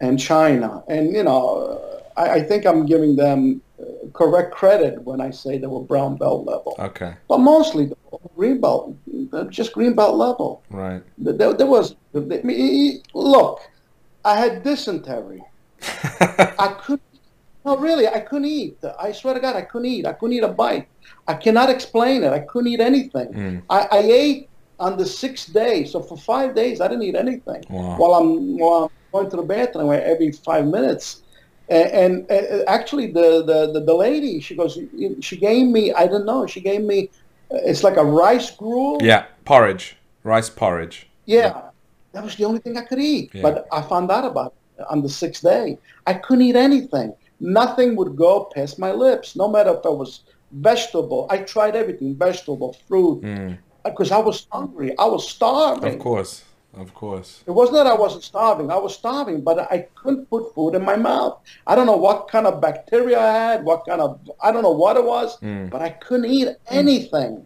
and 0.02 0.20
China. 0.20 0.84
And, 0.88 1.14
you 1.14 1.24
know, 1.24 1.80
I, 2.18 2.30
I 2.38 2.42
think 2.42 2.66
I'm 2.66 2.86
giving 2.86 3.16
them 3.16 3.62
correct 4.14 4.54
credit 4.54 5.02
when 5.04 5.22
I 5.22 5.32
say 5.32 5.58
they 5.58 5.68
were 5.68 5.82
brown 5.82 6.18
belt 6.18 6.46
level. 6.46 6.76
Okay. 6.80 7.14
But 7.28 7.40
mostly 7.40 7.92
green 8.36 8.62
belt, 8.62 8.96
just 9.50 9.74
green 9.74 9.96
belt 9.96 10.16
level. 10.16 10.64
Right. 10.70 11.02
There, 11.18 11.54
there 11.54 11.68
was, 11.68 11.96
I 12.16 12.20
mean, 12.20 13.02
look, 13.14 13.62
I 14.26 14.38
had 14.38 14.64
dysentery. 14.64 15.44
I 16.20 16.76
couldn't. 16.80 17.02
No, 17.66 17.78
really, 17.78 18.08
I 18.08 18.20
couldn't 18.20 18.48
eat. 18.48 18.78
I 19.00 19.14
swear 19.14 19.34
to 19.34 19.40
God, 19.40 19.56
I 19.56 19.62
couldn't 19.62 19.88
eat. 19.88 20.06
I 20.06 20.14
couldn't 20.14 20.36
eat 20.36 20.44
a 20.44 20.50
bite. 20.50 20.88
I 21.28 21.34
cannot 21.34 21.70
explain 21.70 22.24
it. 22.24 22.34
I 22.34 22.40
couldn't 22.40 22.72
eat 22.72 22.82
anything. 22.82 23.28
Mm. 23.34 23.64
I, 23.70 23.88
I 23.90 24.00
ate 24.00 24.50
on 24.80 24.98
the 24.98 25.06
sixth 25.06 25.54
day, 25.54 25.86
so 25.86 26.02
for 26.02 26.18
five 26.18 26.56
days 26.56 26.82
I 26.82 26.88
didn't 26.90 27.04
eat 27.04 27.16
anything. 27.16 27.64
Wow. 27.70 27.98
While 27.98 28.14
I'm 28.16 28.58
while 28.58 28.84
I'm 28.84 28.90
going 29.12 29.30
to 29.30 29.38
the 29.38 29.44
bathroom 29.44 29.92
every 29.92 30.32
five 30.32 30.68
minutes, 30.68 31.23
and, 31.70 32.28
and 32.30 32.32
uh, 32.32 32.64
actually 32.68 33.08
the, 33.08 33.44
the 33.44 33.72
the 33.74 33.80
the 33.80 33.94
lady 33.94 34.40
she 34.40 34.56
goes 34.56 34.78
she 35.22 35.38
gave 35.38 35.66
me 35.68 35.94
I 35.94 36.08
don't 36.08 36.26
know 36.26 36.46
she 36.46 36.62
gave 36.62 36.82
me 36.82 37.10
uh, 37.52 37.58
it's 37.66 37.84
like 37.84 37.98
a 37.98 38.04
rice 38.04 38.52
gruel. 38.52 38.98
Yeah. 39.02 39.26
Porridge. 39.46 39.98
Rice 40.24 40.50
porridge. 40.50 41.08
Yeah, 41.26 41.70
that 42.14 42.24
was 42.24 42.36
the 42.36 42.46
only 42.46 42.60
thing 42.60 42.78
I 42.78 42.82
could 42.82 43.00
eat. 43.00 43.32
Yeah. 43.34 43.42
But 43.44 43.68
I 43.72 43.82
found 43.82 44.10
out 44.12 44.26
about 44.26 44.54
it 44.80 44.86
on 44.90 45.02
the 45.02 45.10
sixth 45.10 45.44
day. 45.44 45.78
I 46.08 46.14
couldn't 46.16 46.44
eat 46.46 46.56
anything. 46.56 47.14
Nothing 47.40 47.96
would 47.98 48.16
go 48.16 48.50
past 48.56 48.80
my 48.80 48.92
lips, 48.92 49.36
no 49.36 49.48
matter 49.50 49.72
if 49.72 49.86
it 49.86 49.98
was 49.98 50.22
vegetable. 50.52 51.28
I 51.30 51.40
tried 51.40 51.76
everything, 51.76 52.16
vegetable, 52.16 52.78
fruit, 52.88 53.22
Mm. 53.22 53.58
because 53.84 54.12
I 54.12 54.20
was 54.20 54.48
hungry. 54.52 54.98
I 54.98 55.06
was 55.06 55.28
starving. 55.28 55.94
Of 55.94 56.00
course. 56.00 56.44
Of 56.76 56.94
course. 56.96 57.44
It 57.46 57.52
wasn't 57.52 57.78
that 57.78 57.88
I 57.88 57.94
wasn't 57.94 58.24
starving. 58.24 58.72
I 58.72 58.78
was 58.78 58.96
starving, 58.96 59.42
but 59.42 59.60
I 59.72 59.88
couldn't 59.96 60.28
put 60.30 60.54
food 60.56 60.74
in 60.74 60.84
my 60.84 60.96
mouth. 60.96 61.40
I 61.68 61.76
don't 61.76 61.86
know 61.86 61.98
what 61.98 62.28
kind 62.28 62.48
of 62.48 62.60
bacteria 62.62 63.20
I 63.20 63.32
had, 63.32 63.64
what 63.64 63.86
kind 63.88 64.02
of, 64.02 64.20
I 64.42 64.52
don't 64.52 64.64
know 64.64 64.72
what 64.72 64.98
it 64.98 65.04
was, 65.06 65.40
Mm. 65.42 65.70
but 65.70 65.82
I 65.82 65.90
couldn't 65.90 66.26
eat 66.32 66.48
anything. 66.68 67.46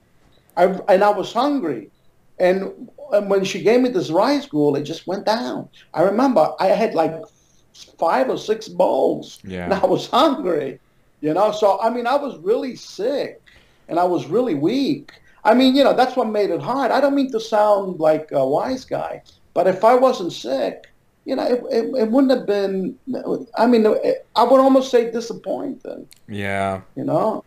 I, 0.55 0.63
and 0.88 1.03
I 1.03 1.09
was 1.09 1.34
hungry. 1.34 1.91
And, 2.39 2.89
and 3.11 3.30
when 3.30 3.43
she 3.43 3.61
gave 3.61 3.82
me 3.82 3.89
this 3.89 4.09
rice 4.09 4.45
gruel, 4.45 4.75
it 4.78 4.84
just 4.84 5.07
went 5.07 5.25
down. 5.25 5.67
I 5.93 6.03
remember 6.03 6.53
I 6.59 6.67
had 6.67 6.93
like 6.93 7.15
five 7.97 8.30
or 8.30 8.38
six 8.38 8.67
bowls, 8.69 9.39
Yeah. 9.43 9.65
and 9.65 9.73
I 9.73 9.86
was 9.86 10.07
hungry. 10.07 10.80
You 11.19 11.34
know, 11.34 11.51
so 11.51 11.80
I 11.82 11.89
mean, 11.89 12.05
I 12.07 12.15
was 12.15 12.38
really 12.38 12.75
sick, 12.75 13.41
and 13.89 13.99
I 13.99 14.03
was 14.03 14.28
really 14.28 14.53
weak. 14.55 15.11
I 15.47 15.53
mean, 15.53 15.75
you 15.77 15.83
know, 15.83 15.95
that's 15.95 16.17
what 16.17 16.27
made 16.27 16.49
it 16.49 16.61
hard. 16.61 16.91
I 16.91 16.99
don't 16.99 17.15
mean 17.15 17.31
to 17.31 17.39
sound 17.39 17.99
like 17.99 18.29
a 18.33 18.45
wise 18.45 18.83
guy, 18.83 19.23
but 19.53 19.65
if 19.65 19.83
I 19.83 19.95
wasn't 19.95 20.33
sick, 20.33 20.87
you 21.23 21.35
know, 21.37 21.45
it, 21.45 21.63
it, 21.71 21.85
it 22.01 22.11
wouldn't 22.11 22.31
have 22.35 22.45
been. 22.45 22.97
I 23.57 23.65
mean, 23.65 23.87
I 24.35 24.43
would 24.43 24.59
almost 24.59 24.91
say 24.91 25.09
disappointing. 25.09 26.07
Yeah. 26.27 26.81
You 26.97 27.05
know, 27.05 27.45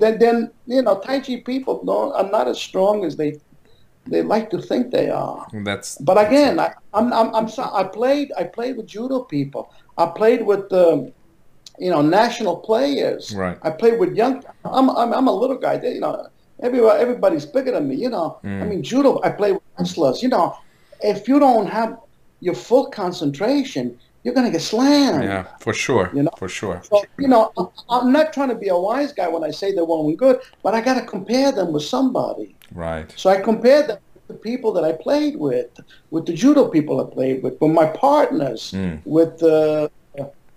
then 0.00 0.18
then 0.18 0.50
you 0.66 0.82
know, 0.82 1.00
Tai 1.00 1.20
Chi 1.20 1.42
people 1.52 1.82
don't, 1.82 2.12
are 2.12 2.30
not 2.30 2.46
as 2.46 2.60
strong 2.60 3.04
as 3.06 3.16
they 3.16 3.40
they 4.06 4.22
like 4.22 4.50
to 4.50 4.60
think 4.60 4.90
they 4.90 5.08
are. 5.08 5.46
That's 5.64 5.96
But 5.98 6.26
again, 6.26 6.58
I, 6.58 6.74
I'm, 6.92 7.12
I'm, 7.12 7.34
I'm 7.34 7.48
so, 7.48 7.62
I 7.72 7.84
played, 7.84 8.32
I 8.36 8.44
played 8.44 8.76
with 8.76 8.86
judo 8.86 9.24
people. 9.24 9.72
I 9.98 10.06
played 10.06 10.44
with, 10.44 10.72
um, 10.72 11.12
you 11.78 11.90
know, 11.90 12.02
national 12.02 12.56
players. 12.56 13.34
Right. 13.34 13.58
I 13.62 13.70
played 13.70 13.98
with 14.00 14.16
young. 14.16 14.42
I'm, 14.64 14.90
I'm, 14.90 15.12
I'm 15.12 15.28
a 15.28 15.32
little 15.32 15.58
guy. 15.58 15.76
They, 15.76 15.94
you 15.94 16.00
know, 16.00 16.26
everybody, 16.62 17.00
everybody's 17.02 17.46
bigger 17.46 17.72
than 17.72 17.88
me. 17.88 17.96
You 17.96 18.10
know, 18.10 18.38
I 18.44 18.64
mean, 18.64 18.82
judo. 18.82 19.20
I 19.22 19.30
play 19.30 19.52
with 19.52 19.62
wrestlers. 19.78 20.22
You 20.22 20.28
know, 20.28 20.56
if 21.00 21.28
you 21.28 21.38
don't 21.38 21.66
have 21.66 21.98
your 22.40 22.54
full 22.54 22.86
concentration, 22.90 23.98
you're 24.22 24.34
gonna 24.34 24.50
get 24.50 24.60
slammed. 24.62 25.24
yeah, 25.24 25.46
for 25.60 25.72
sure. 25.72 26.10
You 26.14 26.24
know? 26.24 26.30
For 26.38 26.48
sure. 26.48 26.82
So, 26.84 27.02
you 27.18 27.28
know, 27.28 27.52
I'm 27.88 28.12
not 28.12 28.32
trying 28.32 28.50
to 28.50 28.54
be 28.54 28.68
a 28.68 28.76
wise 28.76 29.12
guy 29.12 29.28
when 29.28 29.44
I 29.44 29.50
say 29.50 29.72
they 29.74 29.80
weren't 29.82 30.16
good, 30.18 30.40
but 30.62 30.74
I 30.74 30.80
got 30.82 30.94
to 31.00 31.06
compare 31.06 31.52
them 31.52 31.72
with 31.72 31.84
somebody. 31.84 32.54
Right. 32.74 33.12
So 33.16 33.30
I 33.30 33.40
compared 33.40 33.88
them 33.88 33.98
with 34.14 34.26
the 34.28 34.34
people 34.34 34.72
that 34.74 34.84
I 34.84 34.92
played 34.92 35.36
with, 35.36 35.68
with 36.10 36.26
the 36.26 36.34
judo 36.34 36.68
people 36.68 37.00
I 37.00 37.06
played 37.12 37.42
with, 37.42 37.58
with 37.60 37.72
my 37.72 37.86
partners, 37.86 38.72
Mm. 38.72 39.00
with 39.06 39.38
the 39.38 39.90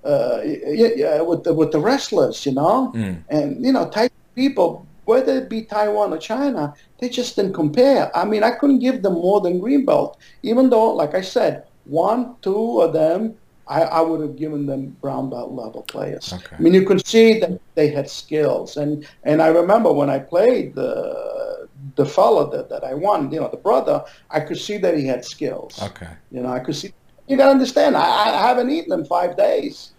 uh, 0.06 0.42
yeah, 0.44 0.90
yeah, 0.98 1.22
with 1.22 1.46
the 1.46 1.54
with 1.54 1.72
the 1.72 1.80
wrestlers, 1.80 2.46
you 2.46 2.52
know, 2.54 2.92
Mm. 2.94 3.24
and 3.30 3.66
you 3.66 3.72
know, 3.72 3.88
Thai 3.90 4.10
people, 4.36 4.86
whether 5.06 5.38
it 5.38 5.50
be 5.50 5.64
Taiwan 5.64 6.14
or 6.14 6.18
China, 6.18 6.74
they 7.00 7.10
just 7.10 7.36
didn't 7.36 7.54
compare. 7.54 8.16
I 8.16 8.26
mean, 8.26 8.44
I 8.44 8.52
couldn't 8.52 8.80
give 8.80 9.02
them 9.02 9.14
more 9.14 9.42
than 9.42 9.60
green 9.60 9.86
belt, 9.86 10.20
even 10.44 10.70
though, 10.70 10.94
like 10.94 11.14
I 11.14 11.22
said, 11.22 11.66
one, 11.86 12.36
two 12.42 12.82
of 12.82 12.94
them. 12.94 13.36
I, 13.66 13.84
I 13.84 14.02
would 14.02 14.20
have 14.20 14.36
given 14.36 14.66
them 14.66 14.98
brown 15.02 15.30
belt 15.30 15.54
level 15.54 15.84
players. 15.84 16.34
Okay. 16.34 16.58
I 16.60 16.62
mean, 16.62 16.74
you 16.74 16.86
could 16.86 17.08
see 17.08 17.40
that 17.40 17.62
they 17.76 17.88
had 17.88 18.10
skills, 18.10 18.76
and 18.76 19.08
and 19.24 19.42
I 19.42 19.48
remember 19.48 19.90
when 19.90 20.10
I 20.10 20.20
played 20.20 20.76
the 20.76 21.70
the 21.96 22.06
fellow 22.06 22.50
that, 22.52 22.70
that 22.70 22.84
I 22.84 22.94
won, 22.94 23.32
you 23.32 23.40
know, 23.40 23.48
the 23.48 23.58
brother, 23.58 24.04
I 24.30 24.42
could 24.42 24.58
see 24.58 24.78
that 24.80 24.98
he 24.98 25.08
had 25.08 25.24
skills. 25.24 25.82
Okay. 25.82 26.10
You 26.30 26.42
know, 26.42 26.50
I 26.50 26.60
could 26.60 26.76
see. 26.76 26.92
You 27.28 27.38
got 27.38 27.46
to 27.46 27.52
understand. 27.52 27.96
I, 27.96 28.04
I 28.04 28.48
haven't 28.48 28.70
eaten 28.70 28.92
in 29.00 29.06
five 29.06 29.38
days. 29.38 29.94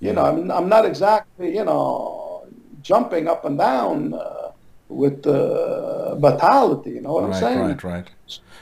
You 0.00 0.12
know, 0.12 0.24
I'm, 0.24 0.50
I'm 0.50 0.68
not 0.68 0.84
exactly 0.84 1.54
you 1.54 1.64
know 1.64 2.46
jumping 2.82 3.26
up 3.26 3.44
and 3.44 3.58
down 3.58 4.14
uh, 4.14 4.43
with 4.88 5.26
uh, 5.26 6.14
vitality. 6.16 6.90
You 6.90 7.00
know 7.00 7.14
what 7.14 7.24
I'm 7.24 7.34
saying? 7.34 7.58
right, 7.58 7.84
right. 7.84 8.10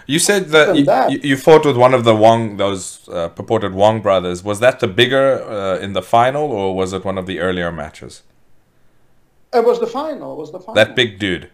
You 0.06 0.18
said 0.18 0.48
that 0.48 0.76
you, 0.76 0.84
that. 0.84 1.24
you, 1.24 1.36
fought 1.36 1.64
with 1.64 1.76
one 1.76 1.94
of 1.94 2.04
the 2.04 2.14
Wong, 2.14 2.56
those 2.56 3.08
uh, 3.08 3.28
purported 3.28 3.72
Wong 3.72 4.00
brothers. 4.00 4.42
Was 4.42 4.58
that 4.60 4.80
the 4.80 4.88
bigger 4.88 5.42
uh, 5.42 5.78
in 5.78 5.92
the 5.92 6.02
final, 6.02 6.50
or 6.50 6.74
was 6.74 6.92
it 6.92 7.04
one 7.04 7.18
of 7.18 7.26
the 7.26 7.38
earlier 7.38 7.70
matches? 7.70 8.22
It 9.54 9.64
was 9.64 9.78
the 9.78 9.86
final. 9.86 10.32
It 10.32 10.38
was 10.38 10.50
the 10.50 10.58
final. 10.58 10.74
That 10.74 10.96
big 10.96 11.18
dude. 11.18 11.50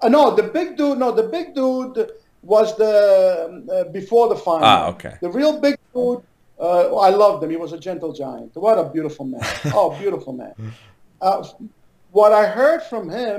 Uh, 0.00 0.08
no, 0.08 0.34
the 0.34 0.44
big 0.44 0.76
dude. 0.76 0.98
No, 0.98 1.12
the 1.12 1.24
big 1.24 1.54
dude 1.54 2.12
was 2.42 2.76
the 2.78 3.64
uh, 3.70 3.92
before 3.92 4.28
the 4.28 4.36
final. 4.36 4.64
Ah, 4.64 4.88
okay. 4.88 5.16
The 5.20 5.28
real 5.28 5.60
big 5.60 5.76
dude. 5.94 6.22
Uh, 6.58 6.96
I 6.96 7.10
loved 7.10 7.44
him. 7.44 7.50
He 7.50 7.56
was 7.56 7.72
a 7.72 7.78
gentle 7.78 8.12
giant. 8.14 8.54
What 8.54 8.78
a 8.78 8.88
beautiful 8.88 9.26
man. 9.26 9.42
oh, 9.66 9.94
beautiful 9.98 10.32
man. 10.32 10.54
What 12.18 12.32
I 12.32 12.46
heard 12.58 12.80
from 12.90 13.04
him, 13.18 13.38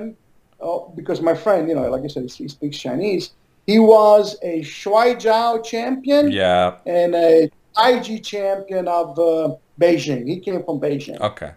oh, 0.68 0.94
because 1.00 1.20
my 1.30 1.36
friend, 1.44 1.62
you 1.70 1.76
know, 1.78 1.88
like 1.96 2.04
I 2.04 2.12
said, 2.16 2.24
he 2.42 2.48
speaks 2.58 2.78
Chinese. 2.88 3.24
He 3.72 3.78
was 3.80 4.26
a 4.44 4.56
Shuai 4.62 5.10
Jiao 5.24 5.54
champion 5.72 6.24
Yeah. 6.32 6.76
and 6.86 7.12
a 7.16 7.50
IG 7.92 8.08
champion 8.34 8.86
of 9.00 9.08
uh, 9.18 9.56
Beijing. 9.82 10.24
He 10.32 10.38
came 10.46 10.62
from 10.68 10.78
Beijing. 10.86 11.20
Okay. 11.30 11.52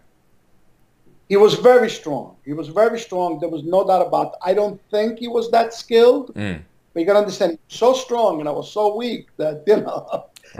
He 1.29 1.37
was 1.37 1.55
very 1.71 1.91
strong. 2.01 2.27
He 2.49 2.55
was 2.61 2.69
very 2.83 2.99
strong. 3.07 3.39
There 3.39 3.53
was 3.57 3.65
no 3.77 3.81
doubt 3.87 4.03
about 4.09 4.27
it. 4.33 4.39
I 4.51 4.53
don't 4.61 4.81
think 4.91 5.19
he 5.25 5.29
was 5.29 5.45
that 5.57 5.69
skilled. 5.83 6.27
Mm, 6.35 6.59
But 6.93 6.99
you 7.01 7.07
got 7.11 7.17
to 7.19 7.25
understand, 7.27 7.53
so 7.69 7.89
strong 8.05 8.33
and 8.41 8.49
I 8.49 8.55
was 8.61 8.69
so 8.79 8.85
weak 9.03 9.25
that, 9.43 9.57
you 9.71 9.77
know, 9.85 10.01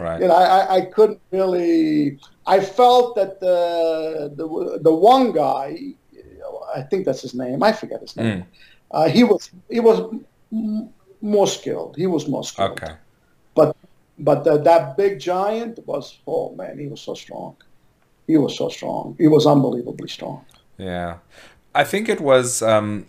right. 0.07 0.21
you 0.21 0.29
know, 0.29 0.35
I, 0.45 0.47
I- 0.61 0.69
I 0.77 0.81
couldn't 0.95 1.21
really. 1.39 2.19
I 2.55 2.59
felt 2.79 3.07
that 3.19 3.33
the 3.47 3.59
the 4.41 4.47
the 4.89 4.95
one 5.15 5.27
guy, 5.45 5.69
I 6.75 6.83
think 6.83 7.05
that's 7.07 7.23
his 7.23 7.35
name. 7.35 7.63
I 7.63 7.73
forget 7.73 8.01
his 8.01 8.17
name. 8.17 8.41
Mm, 8.43 8.45
Uh, 8.93 9.09
he 9.17 9.23
was 9.25 9.43
he 9.77 9.81
was 9.81 9.99
m- 10.53 10.89
more 11.21 11.47
skilled. 11.47 11.95
He 11.97 12.07
was 12.07 12.27
more 12.29 12.45
skilled. 12.45 12.73
okay. 12.73 12.95
But 13.55 13.77
but 14.19 14.47
uh, 14.47 14.57
that 14.69 14.97
big 14.97 15.13
giant 15.21 15.79
was 15.87 16.19
oh 16.27 16.55
man, 16.61 16.79
he 16.79 16.87
was 16.89 17.01
so 17.01 17.15
strong. 17.15 17.55
He 18.27 18.37
was 18.45 18.53
so 18.57 18.69
strong. 18.69 19.17
He 19.19 19.29
was 19.29 19.45
unbelievably 19.47 20.09
strong. 20.09 20.45
Yeah, 20.79 21.19
I 21.75 21.85
think 21.85 22.09
it 22.09 22.21
was 22.21 22.63
um, 22.63 23.07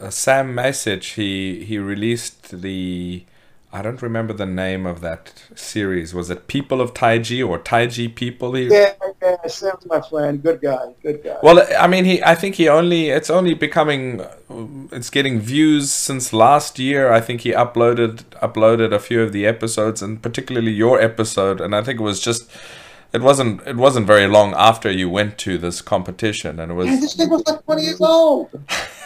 uh, 0.00 0.10
Sam 0.10 0.54
Masich. 0.54 1.14
He 1.14 1.64
he 1.64 1.78
released 1.78 2.60
the. 2.62 3.24
I 3.72 3.82
don't 3.82 4.00
remember 4.00 4.32
the 4.32 4.46
name 4.46 4.86
of 4.86 5.00
that 5.00 5.32
series. 5.54 6.14
Was 6.14 6.30
it 6.30 6.46
People 6.46 6.80
of 6.80 6.94
Taiji 6.94 7.46
or 7.46 7.58
Taiji 7.58 8.14
People? 8.14 8.56
Yeah, 8.56 8.92
yeah. 9.20 9.36
Sam's 9.48 9.84
my 9.86 10.00
friend. 10.00 10.42
Good 10.42 10.60
guy. 10.62 10.94
Good 11.02 11.22
guy. 11.24 11.36
Well, 11.42 11.66
I 11.78 11.86
mean, 11.86 12.04
he. 12.04 12.22
I 12.22 12.34
think 12.34 12.54
he 12.54 12.68
only. 12.68 13.10
It's 13.10 13.28
only 13.28 13.54
becoming. 13.54 14.24
It's 14.92 15.10
getting 15.10 15.40
views 15.40 15.90
since 15.90 16.32
last 16.32 16.78
year. 16.78 17.12
I 17.12 17.20
think 17.20 17.42
he 17.42 17.50
uploaded 17.50 18.24
uploaded 18.40 18.92
a 18.92 19.00
few 19.00 19.20
of 19.22 19.32
the 19.32 19.46
episodes, 19.46 20.00
and 20.00 20.22
particularly 20.22 20.72
your 20.72 21.00
episode. 21.00 21.60
And 21.60 21.74
I 21.74 21.82
think 21.82 22.00
it 22.00 22.04
was 22.04 22.20
just. 22.20 22.50
It 23.12 23.22
wasn't. 23.22 23.66
It 23.66 23.76
wasn't 23.76 24.06
very 24.06 24.28
long 24.28 24.54
after 24.56 24.90
you 24.90 25.10
went 25.10 25.38
to 25.38 25.58
this 25.58 25.82
competition, 25.82 26.60
and 26.60 26.70
it 26.70 26.74
was. 26.74 26.86
this 27.00 27.14
thing 27.14 27.28
was 27.28 27.42
like 27.46 27.64
20 27.64 27.82
years 27.82 28.00
old. 28.00 28.48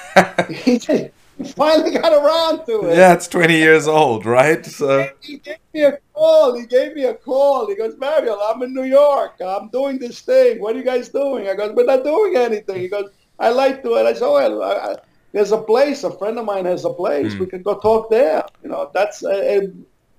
he, 0.48 0.78
he 0.78 1.10
finally 1.56 1.92
got 1.92 2.12
around 2.12 2.66
to 2.66 2.88
it. 2.88 2.96
Yeah, 2.96 3.14
it's 3.14 3.28
twenty 3.28 3.56
years 3.56 3.88
old, 3.88 4.26
right? 4.26 4.64
So. 4.64 5.08
He 5.20 5.38
gave 5.38 5.58
me 5.72 5.84
a 5.84 5.98
call. 6.12 6.58
He 6.58 6.66
gave 6.66 6.94
me 6.94 7.04
a 7.04 7.14
call. 7.14 7.66
He 7.68 7.74
goes, 7.74 7.96
Mario, 7.96 8.38
I'm 8.38 8.62
in 8.62 8.74
New 8.74 8.84
York. 8.84 9.40
I'm 9.44 9.68
doing 9.68 9.98
this 9.98 10.20
thing. 10.20 10.60
What 10.60 10.74
are 10.74 10.78
you 10.78 10.84
guys 10.84 11.08
doing? 11.08 11.48
I 11.48 11.54
goes, 11.54 11.72
we're 11.74 11.84
not 11.84 12.04
doing 12.04 12.36
anything. 12.36 12.80
He 12.80 12.88
goes, 12.88 13.10
I 13.38 13.50
like 13.50 13.82
to 13.82 13.94
it. 13.94 14.06
I 14.06 14.12
said, 14.12 14.22
oh, 14.22 14.60
I, 14.60 14.92
I, 14.92 14.96
there's 15.32 15.52
a 15.52 15.58
place. 15.58 16.04
A 16.04 16.10
friend 16.10 16.38
of 16.38 16.44
mine 16.44 16.66
has 16.66 16.84
a 16.84 16.90
place. 16.92 17.34
We 17.36 17.46
can 17.46 17.62
go 17.62 17.78
talk 17.78 18.10
there. 18.10 18.44
You 18.62 18.70
know, 18.70 18.90
that's 18.92 19.24
uh, 19.24 19.68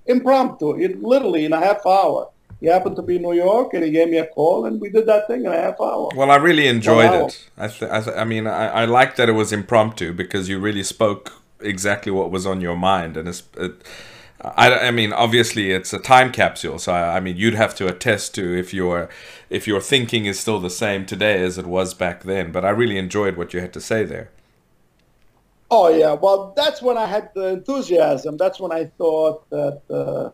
impromptu. 0.07 0.79
It 0.81 1.03
literally 1.03 1.45
in 1.45 1.53
a 1.53 1.59
half 1.59 1.85
hour. 1.85 2.30
He 2.61 2.67
happened 2.67 2.95
to 2.97 3.01
be 3.01 3.15
in 3.15 3.23
New 3.23 3.33
York, 3.33 3.73
and 3.73 3.83
he 3.83 3.89
gave 3.89 4.07
me 4.07 4.17
a 4.17 4.27
call, 4.27 4.65
and 4.65 4.79
we 4.79 4.91
did 4.91 5.07
that 5.07 5.25
thing 5.25 5.45
in 5.45 5.51
a 5.51 5.59
half 5.59 5.81
hour. 5.81 6.09
Well, 6.15 6.29
I 6.29 6.35
really 6.35 6.67
enjoyed 6.67 7.11
it. 7.11 7.49
I, 7.57 7.67
th- 7.67 7.91
I, 7.91 8.01
th- 8.01 8.15
I 8.15 8.23
mean, 8.23 8.45
I, 8.45 8.67
I 8.67 8.85
liked 8.85 9.17
that 9.17 9.27
it 9.27 9.31
was 9.31 9.51
impromptu 9.51 10.13
because 10.13 10.47
you 10.47 10.59
really 10.59 10.83
spoke 10.83 11.41
exactly 11.59 12.11
what 12.11 12.29
was 12.29 12.45
on 12.45 12.61
your 12.61 12.77
mind, 12.77 13.17
and 13.17 13.27
it's. 13.27 13.43
It, 13.57 13.83
I, 14.43 14.87
I 14.87 14.91
mean, 14.91 15.13
obviously, 15.13 15.71
it's 15.71 15.93
a 15.93 15.99
time 15.99 16.31
capsule, 16.31 16.79
so 16.79 16.93
I, 16.93 17.17
I 17.17 17.19
mean, 17.19 17.37
you'd 17.37 17.53
have 17.53 17.75
to 17.75 17.87
attest 17.87 18.33
to 18.35 18.57
if 18.57 18.73
your 18.73 19.09
if 19.49 19.67
your 19.67 19.81
thinking 19.81 20.25
is 20.25 20.39
still 20.39 20.59
the 20.59 20.69
same 20.69 21.05
today 21.05 21.43
as 21.43 21.57
it 21.57 21.65
was 21.65 21.93
back 21.95 22.23
then. 22.23 22.51
But 22.51 22.63
I 22.63 22.69
really 22.69 22.97
enjoyed 22.97 23.37
what 23.37 23.53
you 23.53 23.59
had 23.59 23.73
to 23.73 23.81
say 23.81 24.03
there. 24.03 24.29
Oh 25.69 25.89
yeah, 25.89 26.13
well 26.13 26.53
that's 26.55 26.81
when 26.81 26.97
I 26.97 27.05
had 27.05 27.31
the 27.33 27.47
enthusiasm. 27.49 28.37
That's 28.37 28.59
when 28.59 28.71
I 28.71 28.85
thought 28.97 29.49
that 29.51 29.81
uh, 29.89 30.31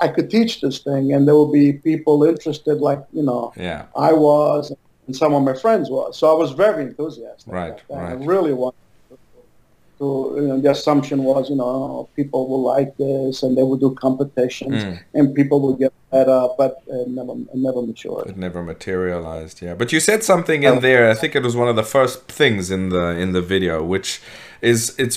I 0.00 0.08
could 0.08 0.28
teach 0.30 0.60
this 0.60 0.78
thing, 0.80 1.12
and 1.14 1.26
there 1.26 1.36
would 1.36 1.52
be 1.52 1.72
people 1.72 2.24
interested, 2.24 2.76
like 2.90 3.02
you 3.12 3.22
know 3.22 3.52
Yeah, 3.56 3.86
I 3.96 4.12
was, 4.12 4.72
and 5.06 5.14
some 5.16 5.32
of 5.34 5.42
my 5.42 5.54
friends 5.54 5.88
was. 5.90 6.18
So 6.18 6.24
I 6.34 6.36
was 6.38 6.50
very 6.52 6.82
enthusiastic. 6.82 7.52
Right, 7.52 7.78
that. 7.88 7.98
I 7.98 8.12
really 8.12 8.52
wanted 8.52 8.76
to. 9.08 9.16
to 9.98 10.06
you 10.42 10.48
know, 10.48 10.60
the 10.60 10.70
assumption 10.70 11.18
was, 11.24 11.48
you 11.48 11.56
know, 11.56 12.08
people 12.16 12.42
will 12.50 12.62
like 12.74 12.92
this, 12.98 13.42
and 13.42 13.56
they 13.56 13.62
will 13.68 13.80
do 13.86 13.90
competitions, 14.06 14.84
Mm. 14.84 14.98
and 15.14 15.24
people 15.40 15.58
will 15.64 15.76
get 15.84 15.92
better, 16.10 16.40
but 16.60 16.72
it 16.86 17.08
never, 17.08 17.32
it 17.54 17.60
never 17.68 17.80
matured. 17.90 18.26
it 18.32 18.36
never 18.36 18.62
materialized. 18.62 19.56
Yeah, 19.66 19.74
but 19.80 19.88
you 19.94 20.00
said 20.00 20.20
something 20.32 20.60
in 20.68 20.80
there. 20.80 21.02
I 21.10 21.14
think 21.20 21.34
it 21.34 21.42
was 21.48 21.54
one 21.62 21.68
of 21.72 21.76
the 21.82 21.88
first 21.96 22.16
things 22.40 22.70
in 22.76 22.82
the 22.94 23.06
in 23.22 23.28
the 23.36 23.42
video, 23.54 23.74
which 23.94 24.20
is 24.60 24.78
it's. 24.98 25.16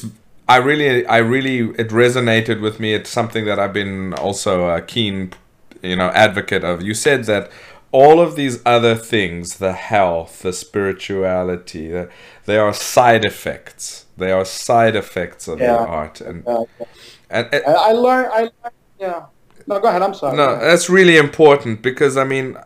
I 0.50 0.58
really, 0.58 1.06
I 1.06 1.18
really, 1.20 1.60
it 1.80 1.90
resonated 1.90 2.60
with 2.62 2.80
me. 2.80 2.94
It's 2.96 3.10
something 3.12 3.46
that 3.46 3.60
I've 3.60 3.74
been 3.74 4.14
also 4.16 4.68
a 4.70 4.82
keen, 4.82 5.34
you 5.84 5.96
know, 5.96 6.10
advocate 6.10 6.64
of. 6.64 6.82
You 6.82 6.96
said 6.96 7.26
that 7.26 7.52
all 7.92 8.20
of 8.20 8.36
these 8.36 8.60
other 8.66 8.96
things, 8.96 9.58
the 9.60 9.74
health, 9.74 10.42
the 10.42 10.54
spirituality, 10.54 11.90
the, 11.90 12.10
they 12.46 12.58
are 12.58 12.74
side 12.74 13.26
effects. 13.26 14.06
They 14.18 14.32
are 14.32 14.44
side 14.46 14.96
effects 14.96 15.48
of 15.48 15.60
Yeah. 15.60 15.74
the 15.74 15.80
art, 15.88 16.22
and 16.22 16.44
Yeah. 16.48 16.64
and, 17.30 17.48
and 17.54 17.64
I, 17.66 17.74
I 17.74 17.92
learned. 17.94 18.30
I 18.34 18.40
learned, 18.42 18.52
yeah. 19.00 19.26
No, 19.68 19.80
go 19.80 19.88
ahead. 19.88 20.02
I'm 20.02 20.14
sorry. 20.16 20.36
No, 20.36 20.58
that's 20.60 20.90
really 20.90 21.18
important 21.18 21.82
because 21.84 22.18
I 22.18 22.24
mean, 22.24 22.58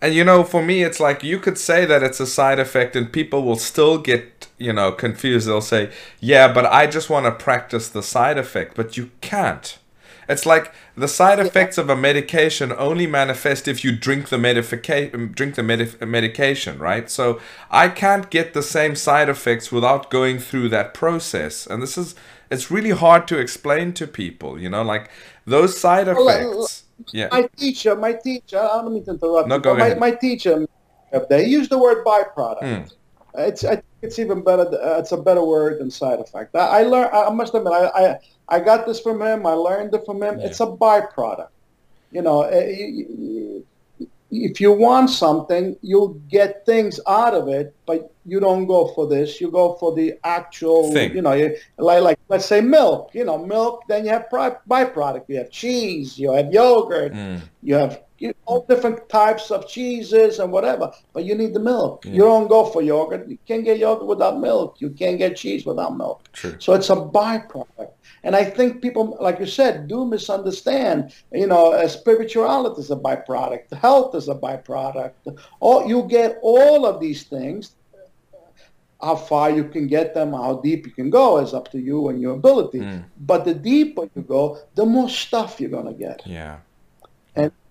and 0.00 0.12
you 0.14 0.24
know, 0.24 0.42
for 0.42 0.62
me, 0.62 0.82
it's 0.82 0.98
like 1.00 1.22
you 1.22 1.38
could 1.38 1.56
say 1.56 1.86
that 1.86 2.02
it's 2.02 2.20
a 2.20 2.26
side 2.26 2.58
effect, 2.58 2.96
and 2.96 3.12
people 3.12 3.44
will 3.44 3.56
still 3.56 3.98
get 3.98 4.31
you 4.62 4.72
know 4.72 4.92
confused. 4.92 5.46
They'll 5.46 5.60
say, 5.60 5.90
"Yeah, 6.20 6.52
but 6.52 6.66
I 6.66 6.86
just 6.86 7.10
want 7.10 7.26
to 7.26 7.32
practice 7.32 7.88
the 7.88 8.02
side 8.02 8.38
effect," 8.38 8.76
but 8.76 8.96
you 8.96 9.10
can't. 9.20 9.78
It's 10.28 10.46
like 10.46 10.72
the 10.96 11.08
side 11.08 11.40
effects 11.40 11.78
of 11.78 11.90
a 11.90 11.96
medication 11.96 12.72
only 12.78 13.06
manifest 13.06 13.66
if 13.66 13.84
you 13.84 13.96
drink 13.96 14.28
the 14.28 14.36
medifica- 14.36 15.34
drink 15.34 15.56
the 15.56 15.62
medi- 15.62 16.04
medication, 16.04 16.78
right? 16.78 17.10
So 17.10 17.40
I 17.70 17.88
can't 17.88 18.30
get 18.30 18.54
the 18.54 18.62
same 18.62 18.94
side 18.94 19.28
effects 19.28 19.72
without 19.72 20.10
going 20.10 20.38
through 20.38 20.68
that 20.70 20.94
process, 20.94 21.66
and 21.66 21.82
this 21.82 21.98
is 21.98 22.14
it's 22.50 22.70
really 22.70 22.90
hard 22.90 23.26
to 23.28 23.38
explain 23.38 23.92
to 23.94 24.06
people. 24.06 24.60
You 24.60 24.68
know, 24.68 24.82
like 24.82 25.10
those 25.46 25.78
side 25.78 26.08
uh, 26.08 26.14
effects. 26.16 26.84
Yeah. 27.12 27.28
My 27.32 27.48
teacher, 27.56 27.96
my 27.96 28.12
teacher. 28.12 28.60
I 28.60 28.82
don't 28.82 28.94
mean 28.94 29.04
to 29.04 29.12
interrupt. 29.12 29.48
No, 29.48 29.56
you, 29.56 29.60
go 29.60 29.72
but 29.72 29.78
my, 29.78 29.86
ahead. 29.86 29.98
my 29.98 30.10
teacher, 30.12 30.66
they 31.28 31.46
use 31.46 31.68
the 31.68 31.78
word 31.78 32.04
byproduct. 32.04 32.60
Hmm. 32.60 33.40
It's 33.40 33.64
I 33.64 33.82
it's 34.02 34.18
even 34.18 34.42
better. 34.42 34.62
Uh, 34.62 34.98
it's 34.98 35.12
a 35.12 35.16
better 35.16 35.44
word 35.44 35.80
than 35.80 35.90
side 35.90 36.20
effect. 36.20 36.54
I, 36.54 36.80
I 36.80 36.82
learned. 36.82 37.10
I 37.14 37.30
must 37.30 37.54
admit, 37.54 37.72
I, 37.72 37.86
I 37.86 38.18
I 38.48 38.60
got 38.60 38.86
this 38.86 39.00
from 39.00 39.22
him. 39.22 39.46
I 39.46 39.52
learned 39.52 39.94
it 39.94 40.04
from 40.04 40.22
him. 40.22 40.38
Yeah. 40.40 40.46
It's 40.46 40.60
a 40.60 40.66
byproduct. 40.66 41.48
You 42.10 42.22
know, 42.22 42.48
you- 42.50 43.64
if 44.34 44.62
you 44.62 44.72
want 44.72 45.10
something, 45.10 45.76
you'll 45.82 46.14
get 46.30 46.64
things 46.64 46.98
out 47.06 47.34
of 47.34 47.48
it, 47.48 47.74
but 47.84 48.10
you 48.24 48.40
don't 48.40 48.64
go 48.66 48.88
for 48.94 49.06
this. 49.06 49.40
You 49.42 49.50
go 49.50 49.74
for 49.74 49.94
the 49.94 50.14
actual 50.24 50.90
Thing. 50.92 51.14
You 51.14 51.20
know, 51.22 51.32
you, 51.34 51.54
like 51.76 52.02
like 52.02 52.18
let's 52.30 52.46
say 52.46 52.62
milk. 52.62 53.10
You 53.12 53.24
know, 53.26 53.36
milk. 53.36 53.82
Then 53.88 54.04
you 54.06 54.10
have 54.10 54.26
byproduct. 54.30 55.24
You 55.28 55.36
have 55.36 55.50
cheese. 55.50 56.18
You 56.18 56.32
have 56.32 56.50
yogurt. 56.50 57.12
Mm. 57.12 57.40
You 57.62 57.74
have 57.74 58.00
you 58.22 58.34
all 58.46 58.64
different 58.68 59.08
types 59.08 59.50
of 59.50 59.68
cheeses 59.68 60.38
and 60.38 60.52
whatever, 60.52 60.92
but 61.12 61.24
you 61.24 61.34
need 61.34 61.52
the 61.54 61.60
milk. 61.60 62.04
Yeah. 62.04 62.12
You 62.12 62.22
don't 62.22 62.48
go 62.48 62.64
for 62.64 62.80
yogurt. 62.80 63.28
You 63.28 63.38
can't 63.48 63.64
get 63.64 63.78
yogurt 63.78 64.06
without 64.06 64.38
milk. 64.38 64.80
You 64.80 64.90
can't 64.90 65.18
get 65.18 65.36
cheese 65.36 65.66
without 65.66 65.96
milk. 65.96 66.30
True. 66.32 66.54
So 66.60 66.74
it's 66.74 66.90
a 66.90 66.96
byproduct. 66.96 67.90
And 68.22 68.36
I 68.36 68.44
think 68.44 68.80
people, 68.80 69.16
like 69.20 69.40
you 69.40 69.46
said, 69.46 69.88
do 69.88 70.06
misunderstand. 70.06 71.12
You 71.32 71.48
know, 71.48 71.72
uh, 71.72 71.88
spirituality 71.88 72.80
is 72.80 72.90
a 72.92 72.96
byproduct. 72.96 73.72
Health 73.74 74.14
is 74.14 74.28
a 74.28 74.36
byproduct. 74.36 75.14
All 75.58 75.88
you 75.88 76.04
get 76.04 76.38
all 76.42 76.86
of 76.86 77.00
these 77.00 77.24
things. 77.24 77.74
How 79.02 79.16
far 79.16 79.50
you 79.50 79.64
can 79.64 79.88
get 79.88 80.14
them, 80.14 80.32
how 80.32 80.60
deep 80.62 80.86
you 80.86 80.92
can 80.92 81.10
go, 81.10 81.38
is 81.38 81.54
up 81.54 81.68
to 81.72 81.80
you 81.80 82.08
and 82.08 82.20
your 82.20 82.34
ability. 82.34 82.78
Mm. 82.78 83.04
But 83.18 83.44
the 83.44 83.52
deeper 83.52 84.08
you 84.14 84.22
go, 84.22 84.58
the 84.76 84.86
more 84.86 85.08
stuff 85.08 85.60
you're 85.60 85.70
gonna 85.70 85.92
get. 85.92 86.22
Yeah. 86.24 86.58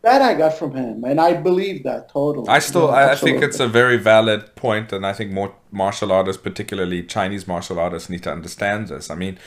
That 0.04 0.24
I 0.24 0.34
got 0.34 0.58
from 0.58 0.74
him, 0.74 1.04
and 1.04 1.22
I 1.22 1.34
believe 1.34 1.84
that 1.84 2.10
totally. 2.10 2.48
I 2.48 2.58
still, 2.58 2.88
Yeah, 2.88 2.94
I, 2.94 3.12
I 3.12 3.16
think 3.16 3.44
it's 3.44 3.60
a 3.60 3.68
very 3.68 3.98
valid 3.98 4.56
point, 4.56 4.92
and 4.92 5.06
I 5.06 5.14
think 5.14 5.32
more 5.32 5.54
martial 5.70 6.12
artists, 6.12 6.42
particularly 6.42 7.04
Chinese 7.04 7.48
martial 7.48 7.80
artists, 7.80 8.10
need 8.10 8.24
to 8.24 8.32
understand 8.32 8.88
this. 8.88 9.12
I 9.12 9.16
mean, 9.16 9.38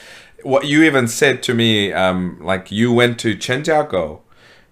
what 0.44 0.66
you 0.66 0.84
even 0.84 1.08
said 1.08 1.42
to 1.44 1.54
me, 1.54 1.92
um, 1.92 2.38
like 2.40 2.70
you 2.70 2.92
went 2.92 3.18
to 3.20 3.34
Chenjiagou, 3.34 4.20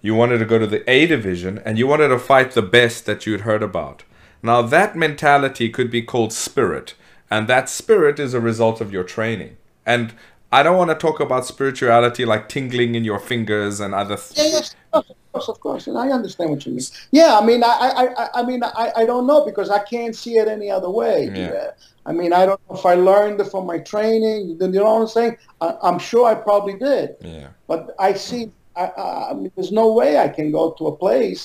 you 0.01 0.15
wanted 0.15 0.37
to 0.37 0.45
go 0.45 0.57
to 0.57 0.67
the 0.67 0.89
A 0.89 1.05
division, 1.05 1.61
and 1.65 1.77
you 1.77 1.85
wanted 1.85 2.09
to 2.09 2.19
fight 2.19 2.51
the 2.51 2.61
best 2.61 3.05
that 3.05 3.25
you'd 3.25 3.41
heard 3.41 3.63
about. 3.63 4.03
Now 4.41 4.61
that 4.61 4.95
mentality 4.95 5.69
could 5.69 5.91
be 5.91 6.01
called 6.01 6.31
spirit, 6.31 6.95
and 7.29 7.47
that 7.49 7.67
spirit 7.69 8.19
is 8.19 8.33
a 8.33 8.39
result 8.39 8.79
of 8.79 8.93
your 8.93 9.03
training. 9.03 9.57
And 9.85 10.13
I 10.57 10.61
don't 10.63 10.77
want 10.77 10.91
to 10.91 10.95
talk 11.07 11.19
about 11.19 11.45
spirituality 11.53 12.23
like 12.25 12.43
tingling 12.55 12.91
in 12.95 13.03
your 13.03 13.19
fingers 13.31 13.79
and 13.79 13.91
other. 14.01 14.17
Th- 14.17 14.37
Yeah, 14.37 14.51
yes, 14.57 14.75
of 14.93 15.05
course, 15.31 15.47
of 15.53 15.59
course, 15.59 15.83
and 15.87 15.97
I 15.97 16.07
understand 16.17 16.47
what 16.51 16.61
you 16.65 16.73
mean. 16.73 16.85
Yeah, 17.11 17.31
I 17.39 17.43
mean, 17.49 17.61
I, 17.63 17.67
I, 18.01 18.03
I, 18.23 18.25
I 18.39 18.41
mean, 18.49 18.61
I, 18.63 18.85
I 19.01 19.03
don't 19.11 19.25
know 19.31 19.39
because 19.49 19.69
I 19.69 19.81
can't 19.93 20.15
see 20.15 20.33
it 20.41 20.47
any 20.47 20.69
other 20.77 20.89
way. 21.01 21.17
Yeah. 21.33 21.71
I 22.05 22.11
mean, 22.19 22.31
I 22.33 22.45
don't 22.45 22.61
know 22.69 22.75
if 22.75 22.85
I 22.85 22.95
learned 22.95 23.39
it 23.41 23.49
from 23.53 23.65
my 23.65 23.79
training. 23.79 24.57
You 24.61 24.67
know 24.69 24.83
what 24.93 25.01
I'm 25.01 25.07
saying? 25.07 25.37
I, 25.61 25.67
I'm 25.81 25.97
sure 26.09 26.23
I 26.27 26.35
probably 26.35 26.75
did, 26.89 27.15
yeah. 27.21 27.47
but 27.67 27.95
I 27.97 28.13
see. 28.13 28.51
I, 28.75 28.85
I, 29.03 29.29
I 29.31 29.33
mean, 29.33 29.51
there's 29.55 29.71
no 29.71 29.87
way 29.93 30.17
I 30.17 30.27
can 30.37 30.51
go 30.51 30.71
to 30.77 30.83
a 30.87 30.95
place 31.05 31.43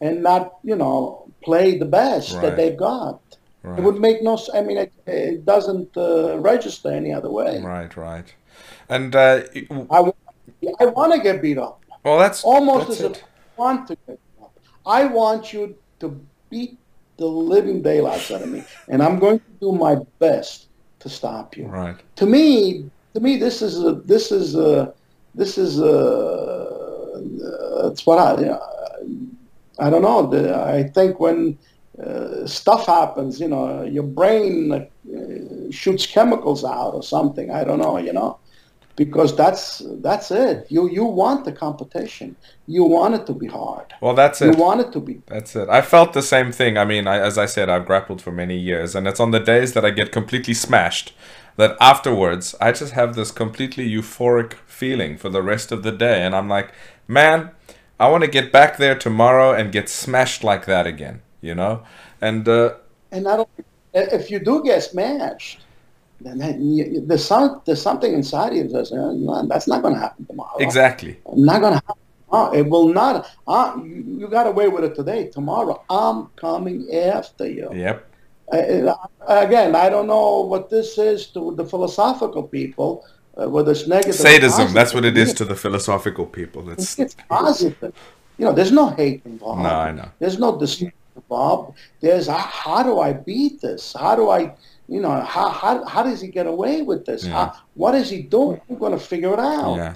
and 0.00 0.22
not, 0.22 0.42
you 0.70 0.76
know, 0.76 0.98
play 1.42 1.76
the 1.78 1.84
best 2.00 2.32
Right. 2.32 2.42
that 2.42 2.56
they've 2.56 2.76
got. 2.90 3.20
Right. 3.62 3.78
It 3.78 3.82
would 3.82 4.00
make 4.00 4.22
no. 4.22 4.38
I 4.54 4.60
mean, 4.62 4.78
it, 4.78 4.92
it 5.06 5.44
doesn't 5.44 5.96
uh, 5.96 6.38
register 6.38 6.90
any 6.90 7.12
other 7.12 7.30
way. 7.30 7.60
Right, 7.60 7.94
right. 7.96 8.28
And 8.88 9.14
uh, 9.14 9.42
I, 9.90 10.12
I 10.80 10.86
want 10.86 11.12
to 11.14 11.20
get 11.20 11.42
beat 11.42 11.58
up. 11.58 11.82
well, 12.04 12.18
that's 12.18 12.42
almost 12.44 12.88
that's 12.88 13.00
as 13.00 13.06
it. 13.06 13.16
if 13.16 13.24
I 13.24 13.60
want 13.60 13.88
to 13.88 13.96
get 14.06 14.06
beat 14.06 14.42
up. 14.42 14.52
I 14.86 15.04
want 15.04 15.52
you 15.52 15.76
to 16.00 16.20
beat 16.50 16.78
the 17.16 17.26
living 17.26 17.82
daylights 17.82 18.30
out 18.30 18.42
of 18.42 18.48
me, 18.48 18.64
and 18.88 19.02
I'm 19.02 19.18
going 19.18 19.40
to 19.40 19.50
do 19.60 19.72
my 19.72 19.96
best 20.18 20.68
to 21.00 21.08
stop 21.08 21.56
you. 21.56 21.66
Right. 21.66 21.96
To 22.16 22.26
me, 22.26 22.90
to 23.14 23.20
me, 23.20 23.36
this 23.36 23.62
is 23.62 23.82
a, 23.82 23.94
this 23.94 24.32
is 24.32 24.54
a, 24.54 24.94
this 25.34 25.58
is 25.58 25.80
a, 25.80 27.18
it's 27.86 28.06
what 28.06 28.18
I, 28.18 28.58
I 29.78 29.90
don't 29.90 30.02
know. 30.02 30.32
I 30.54 30.84
think 30.84 31.20
when 31.20 31.58
uh, 32.02 32.46
stuff 32.46 32.86
happens, 32.86 33.40
you 33.40 33.48
know, 33.48 33.82
your 33.82 34.04
brain 34.04 34.72
uh, 34.72 35.70
shoots 35.70 36.06
chemicals 36.06 36.64
out 36.64 36.94
or 36.94 37.02
something. 37.02 37.50
I 37.50 37.64
don't 37.64 37.78
know, 37.78 37.98
you 37.98 38.12
know, 38.12 38.38
because 38.98 39.34
that's 39.36 39.82
that's 40.02 40.30
it. 40.32 40.66
You 40.68 40.90
you 40.90 41.04
want 41.04 41.44
the 41.44 41.52
competition. 41.52 42.36
You 42.66 42.84
want 42.84 43.14
it 43.14 43.24
to 43.28 43.32
be 43.32 43.46
hard. 43.46 43.94
Well, 44.02 44.14
that's 44.14 44.40
You 44.40 44.48
it. 44.48 44.56
You 44.56 44.62
want 44.64 44.80
it 44.80 44.92
to 44.92 45.00
be. 45.00 45.22
That's 45.26 45.54
it. 45.56 45.68
I 45.68 45.80
felt 45.82 46.12
the 46.12 46.26
same 46.34 46.50
thing. 46.52 46.76
I 46.76 46.84
mean, 46.84 47.06
I, 47.06 47.18
as 47.20 47.38
I 47.38 47.46
said, 47.46 47.70
I've 47.70 47.86
grappled 47.86 48.20
for 48.20 48.32
many 48.32 48.58
years, 48.58 48.94
and 48.96 49.06
it's 49.08 49.20
on 49.20 49.30
the 49.30 49.40
days 49.40 49.72
that 49.74 49.84
I 49.84 49.90
get 49.90 50.10
completely 50.12 50.54
smashed 50.54 51.14
that 51.56 51.76
afterwards 51.80 52.54
I 52.60 52.72
just 52.72 52.92
have 52.92 53.14
this 53.14 53.30
completely 53.30 53.88
euphoric 53.88 54.54
feeling 54.66 55.16
for 55.16 55.28
the 55.28 55.42
rest 55.42 55.72
of 55.72 55.82
the 55.82 55.92
day, 55.92 56.22
and 56.24 56.34
I'm 56.34 56.48
like, 56.48 56.72
man, 57.06 57.50
I 58.00 58.08
want 58.10 58.24
to 58.24 58.30
get 58.30 58.52
back 58.52 58.76
there 58.78 58.96
tomorrow 58.96 59.52
and 59.52 59.72
get 59.72 59.88
smashed 59.88 60.44
like 60.44 60.66
that 60.66 60.86
again, 60.86 61.22
you 61.40 61.54
know? 61.54 61.82
And 62.20 62.48
uh, 62.48 62.74
And 63.12 63.24
not 63.24 63.38
only, 63.40 63.64
if 63.94 64.30
you 64.30 64.38
do 64.38 64.62
get 64.62 64.82
smashed, 64.82 65.60
then 66.20 66.38
that, 66.38 66.58
you, 66.58 67.00
there's 67.06 67.24
some 67.24 67.62
there's 67.64 67.80
something 67.82 68.12
inside 68.12 68.54
you 68.54 68.64
that 68.64 68.70
says, 68.86 68.92
"Uh, 68.92 69.12
no, 69.12 69.46
that's 69.46 69.68
not 69.68 69.82
going 69.82 69.94
to 69.94 70.00
happen 70.00 70.24
tomorrow. 70.26 70.56
exactly, 70.58 71.18
Not 71.34 71.60
going 71.60 71.74
to 71.78 71.82
happen. 71.86 72.02
tomorrow. 72.26 72.52
It 72.54 72.68
will 72.68 72.88
not. 72.88 73.26
Uh, 73.46 73.76
you, 73.84 74.04
you 74.20 74.28
got 74.28 74.46
away 74.46 74.68
with 74.68 74.84
it 74.84 74.94
today. 74.94 75.28
Tomorrow, 75.28 75.82
I'm 75.88 76.26
coming 76.36 76.78
after 76.92 77.46
you. 77.48 77.70
yep, 77.72 78.04
Uh, 78.52 78.94
again, 79.28 79.74
I 79.76 79.88
don't 79.88 80.06
know 80.06 80.40
what 80.52 80.70
this 80.70 80.98
is 80.98 81.26
to 81.34 81.54
the 81.54 81.64
philosophical 81.64 82.42
people, 82.42 83.04
uh, 83.36 83.48
whether 83.48 83.70
it's 83.72 83.86
negative. 83.86 84.14
or 84.14 84.24
sadism. 84.30 84.72
That's 84.74 84.92
what 84.94 85.04
it 85.04 85.16
is 85.16 85.32
to 85.34 85.44
the 85.44 85.54
philosophical 85.64 86.26
people. 86.26 86.68
It's 86.70 86.98
It's 86.98 87.14
positive. 87.28 87.92
You 88.38 88.44
know, 88.46 88.52
there's 88.52 88.72
no 88.72 88.86
hate 88.90 89.22
involved. 89.24 89.62
no, 89.62 89.68
I 89.88 89.90
know. 89.92 90.08
There's 90.20 90.38
no 90.38 90.58
deceit 90.58 90.94
involved. 91.16 91.76
There's 92.00 92.26
how, 92.28 92.38
how 92.38 92.82
do 92.82 93.00
I 93.00 93.12
beat 93.12 93.60
this? 93.60 93.94
How 93.98 94.14
do 94.16 94.30
I, 94.30 94.40
you 94.88 95.00
know, 95.00 95.20
how 95.20 95.50
how, 95.50 95.84
how 95.84 96.02
does 96.02 96.20
he 96.20 96.28
get 96.28 96.46
away 96.46 96.82
with 96.82 97.04
this? 97.04 97.24
Yeah. 97.24 97.32
How, 97.32 97.56
what 97.74 97.94
is 97.94 98.08
he 98.10 98.22
doing? 98.22 98.60
I'm 98.68 98.78
going 98.78 98.92
to 98.92 98.98
figure 98.98 99.32
it 99.32 99.38
out. 99.38 99.76
Yeah, 99.76 99.94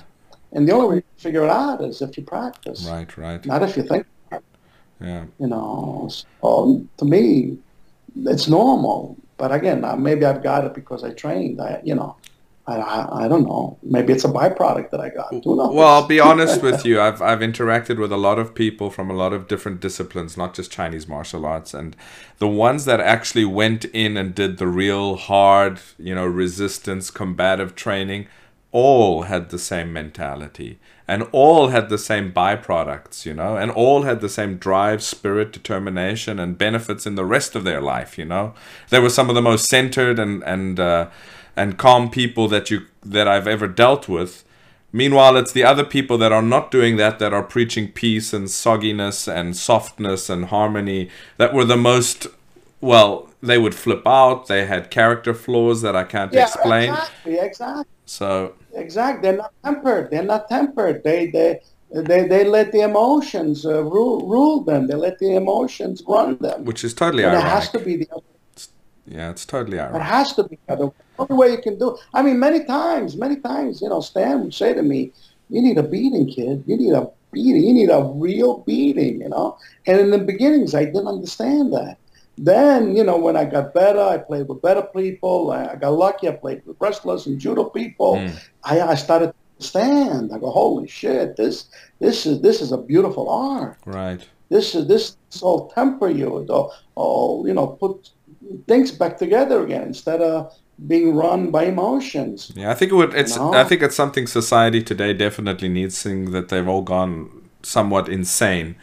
And 0.53 0.69
the 0.69 0.73
only 0.73 0.89
way 0.89 1.01
to 1.01 1.23
figure 1.23 1.45
it 1.45 1.51
out 1.51 1.83
is 1.83 2.03
if 2.03 2.17
you 2.17 2.25
practice, 2.25 2.87
right, 2.87 3.17
right. 3.17 3.45
not 3.47 3.63
if 3.63 3.77
you 3.77 3.83
think. 3.85 4.07
Yeah. 5.01 5.25
You 5.41 5.49
know, 5.49 6.09
so 6.11 6.87
to 6.99 7.05
me, 7.05 7.59
it's 8.15 8.49
normal. 8.49 9.17
But 9.37 9.51
again, 9.51 9.85
maybe 10.01 10.25
I've 10.25 10.43
got 10.43 10.65
it 10.65 10.75
because 10.75 11.03
I 11.03 11.11
trained. 11.11 11.61
I, 11.61 11.81
you 11.83 11.97
know, 11.97 12.17
I, 12.67 12.77
I, 12.77 13.25
I 13.25 13.29
don't 13.29 13.43
know. 13.43 13.79
Maybe 13.83 14.13
it's 14.13 14.25
a 14.25 14.29
byproduct 14.29 14.91
that 14.91 15.01
I 15.01 15.09
got. 15.09 15.33
Well, 15.45 15.81
I'll 15.81 16.07
be 16.07 16.21
honest 16.21 16.63
with 16.63 16.85
you. 16.85 17.01
I've 17.01 17.21
I've 17.21 17.41
interacted 17.41 17.99
with 17.99 18.13
a 18.13 18.17
lot 18.17 18.39
of 18.39 18.55
people 18.55 18.89
from 18.89 19.11
a 19.11 19.15
lot 19.15 19.33
of 19.33 19.49
different 19.49 19.81
disciplines, 19.81 20.37
not 20.37 20.55
just 20.55 20.71
Chinese 20.71 21.09
martial 21.09 21.45
arts, 21.45 21.75
and 21.75 21.97
the 22.39 22.47
ones 22.47 22.85
that 22.85 23.01
actually 23.01 23.45
went 23.45 23.85
in 23.87 24.17
and 24.17 24.35
did 24.35 24.59
the 24.59 24.69
real 24.69 25.17
hard, 25.17 25.81
you 25.99 26.15
know, 26.15 26.27
resistance, 26.27 27.11
combative 27.11 27.75
training, 27.75 28.29
all 28.71 29.23
had 29.23 29.51
the 29.51 29.59
same 29.59 29.93
mentality 29.93 30.79
and 31.09 31.25
all 31.33 31.69
had 31.69 31.89
the 31.89 31.99
same 31.99 32.33
byproducts, 32.33 33.27
you 33.27 33.35
know, 33.35 33.57
and 33.57 33.71
all 33.71 34.03
had 34.03 34.21
the 34.21 34.29
same 34.29 34.57
drive, 34.57 35.03
spirit, 35.03 35.53
determination, 35.53 36.39
and 36.39 36.57
benefits 36.57 37.07
in 37.07 37.17
the 37.17 37.25
rest 37.25 37.55
of 37.55 37.65
their 37.65 37.81
life, 37.81 38.17
you 38.17 38.25
know. 38.25 38.55
They 38.89 39.01
were 39.01 39.11
some 39.11 39.29
of 39.29 39.35
the 39.35 39.43
most 39.43 39.67
centered 39.67 40.19
and 40.19 40.43
and 40.45 40.79
uh, 40.79 41.11
and 41.57 41.79
calm 41.79 42.11
people 42.11 42.49
that 42.49 42.71
you 42.71 42.87
that 43.05 43.27
I've 43.29 43.47
ever 43.49 43.69
dealt 43.69 44.09
with. 44.09 44.45
Meanwhile, 44.93 45.37
it's 45.39 45.53
the 45.53 45.65
other 45.65 45.85
people 45.85 46.19
that 46.19 46.33
are 46.33 46.43
not 46.43 46.71
doing 46.71 46.97
that 46.99 47.19
that 47.19 47.33
are 47.33 47.43
preaching 47.43 47.91
peace 47.91 48.33
and 48.33 48.47
sogginess 48.49 49.27
and 49.27 49.57
softness 49.57 50.29
and 50.29 50.47
harmony 50.47 51.09
that 51.39 51.55
were 51.55 51.65
the 51.65 51.77
most 51.79 52.27
well, 52.81 53.29
they 53.43 53.59
would 53.59 53.75
flip 53.75 54.03
out. 54.07 54.49
They 54.49 54.67
had 54.67 54.91
character 54.91 55.35
flaws 55.35 55.83
that 55.83 55.95
I 55.97 56.05
can't 56.05 56.33
Yeah, 56.33 56.43
explain. 56.43 56.91
exactly, 56.91 57.39
exactly. 57.39 57.85
So 58.07 58.55
Exactly. 58.75 59.23
They're 59.23 59.39
not 59.39 59.53
tempered. 59.65 60.11
They're 60.11 60.23
not 60.25 60.49
tempered. 60.49 61.03
They 61.05 61.27
they 61.31 61.61
they, 61.95 62.27
they 62.27 62.45
let 62.45 62.73
the 62.73 62.81
emotions 62.81 63.67
uh, 63.67 63.83
rule 63.85 64.27
rule 64.27 64.65
them. 64.65 64.87
They 64.89 64.95
let 64.95 65.19
the 65.19 65.37
emotions 65.37 66.03
run 66.09 66.39
them. 66.39 66.65
which 66.65 66.85
is 66.85 66.95
totally 66.95 67.25
And 67.25 67.35
it 67.35 67.43
has 67.43 67.69
to 67.71 67.79
be 67.79 67.97
the 67.97 68.09
other. 68.13 68.25
Yeah, 69.13 69.31
it's 69.31 69.45
totally 69.45 69.79
out. 69.79 69.95
It 69.95 70.01
has 70.01 70.33
to 70.35 70.45
be 70.45 70.59
the. 70.69 70.91
Only 71.19 71.35
way 71.35 71.51
you 71.53 71.59
can 71.59 71.79
do. 71.79 71.91
It. 71.91 72.01
I 72.15 72.23
mean, 72.23 72.39
many 72.39 72.65
times, 72.65 73.17
many 73.17 73.37
times, 73.37 73.83
you 73.83 73.89
know, 73.89 74.01
Stan 74.01 74.43
would 74.43 74.55
say 74.55 74.73
to 74.73 74.83
me, 74.83 75.13
"You 75.51 75.61
need 75.61 75.77
a 75.77 75.83
beating, 75.83 76.27
kid. 76.27 76.65
You 76.67 76.77
need 76.77 76.95
a 76.95 77.11
beating. 77.33 77.63
You 77.63 77.75
need 77.75 77.91
a 77.91 78.03
real 78.15 78.59
beating." 78.67 79.21
You 79.21 79.29
know. 79.29 79.59
And 79.87 80.01
in 80.01 80.11
the 80.11 80.19
beginnings, 80.19 80.75
I 80.75 80.87
didn't 80.87 81.09
understand 81.09 81.73
that. 81.75 81.99
Then, 82.39 82.97
you 82.97 83.05
know, 83.05 83.19
when 83.19 83.37
I 83.37 83.45
got 83.45 83.75
better, 83.75 84.01
I 84.01 84.17
played 84.17 84.49
with 84.49 84.63
better 84.63 84.83
people. 84.83 85.51
I 85.51 85.77
got 85.77 85.91
lucky. 85.91 86.29
I 86.29 86.33
played 86.33 86.63
with 86.65 86.77
wrestlers 86.81 87.27
and 87.27 87.39
judo 87.39 87.65
people. 87.65 88.17
Mm. 88.17 88.33
I, 88.65 88.81
I 88.81 88.95
started 88.95 89.27
to 89.27 89.35
understand. 89.57 90.33
I 90.33 90.39
go, 90.39 90.51
holy 90.51 90.89
shit, 90.89 91.37
this 91.37 91.67
this 92.01 92.25
is 92.25 92.41
this 92.41 92.63
is 92.63 92.73
a 92.73 92.79
beautiful 92.79 93.29
art. 93.29 93.77
Right. 93.85 94.27
This 94.49 94.75
is 94.75 94.87
this, 94.87 95.17
all 95.41 95.71
temper 95.71 96.11
you, 96.11 96.47
all, 96.49 96.75
all 96.95 97.47
you 97.47 97.55
know, 97.55 97.69
put 97.69 98.11
things 98.67 98.91
back 98.91 99.19
together 99.19 99.65
again 99.65 99.83
instead 99.83 100.21
of 100.21 100.55
being 100.87 101.15
run 101.15 101.51
by 101.51 101.65
emotions. 101.65 102.53
Yeah, 102.55 102.71
I 102.71 102.75
think 102.75 102.93
it 102.93 102.95
would. 102.95 103.15
It's. 103.15 103.37
No. 103.37 103.53
I 103.53 103.65
think 103.65 103.83
it's 103.83 103.97
something 103.97 104.27
society 104.27 104.83
today 104.83 105.13
definitely 105.13 105.69
needs. 105.69 105.97
Seeing 105.97 106.33
that 106.33 106.49
they've 106.49 106.67
all 106.67 106.83
gone 106.83 107.49
somewhat 107.63 108.09
insane. 108.09 108.77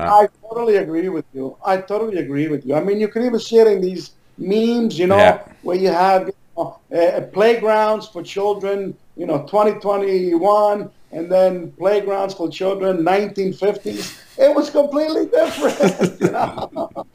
I 0.00 0.28
totally 0.42 0.76
agree 0.76 1.08
with 1.08 1.24
you. 1.32 1.56
I 1.64 1.78
totally 1.78 2.18
agree 2.18 2.48
with 2.48 2.64
you. 2.64 2.74
I 2.74 2.82
mean, 2.82 3.00
you 3.00 3.08
can 3.08 3.24
even 3.24 3.40
see 3.40 3.58
it 3.58 3.66
in 3.66 3.80
these 3.80 4.12
memes, 4.36 4.98
you 4.98 5.06
know, 5.06 5.16
Yeah. 5.16 5.42
where 5.62 5.76
you 5.76 5.88
have 5.88 6.28
you 6.28 6.34
know, 6.56 6.78
uh, 6.96 7.20
playgrounds 7.32 8.06
for 8.06 8.22
children, 8.22 8.96
you 9.16 9.26
know, 9.26 9.42
2021, 9.46 10.90
and 11.10 11.32
then 11.32 11.72
playgrounds 11.72 12.34
for 12.34 12.48
children, 12.48 13.02
1950s. 13.02 14.20
It 14.38 14.54
was 14.54 14.70
completely 14.70 15.26
different, 15.26 16.20
you 16.20 16.30
know, 16.30 17.06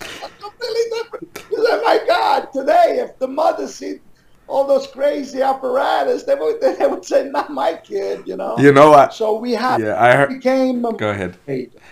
my 1.83 1.99
God, 2.07 2.47
today, 2.53 2.99
if 2.99 3.17
the 3.19 3.27
mother 3.27 3.67
see 3.67 3.99
all 4.47 4.67
those 4.67 4.87
crazy 4.87 5.41
apparatus, 5.41 6.23
they 6.23 6.35
would, 6.35 6.59
they 6.79 6.85
would 6.87 7.05
say, 7.05 7.29
not 7.29 7.51
my 7.51 7.75
kid, 7.75 8.27
you 8.27 8.35
know. 8.35 8.57
You 8.57 8.71
know 8.71 8.89
what? 8.89 9.13
So 9.13 9.37
we 9.37 9.53
have 9.53 9.81
Yeah, 9.81 10.01
I 10.01 10.15
heard. 10.15 10.29
became 10.29 10.83
a 10.85 10.93
Go 10.93 11.09
ahead. 11.09 11.37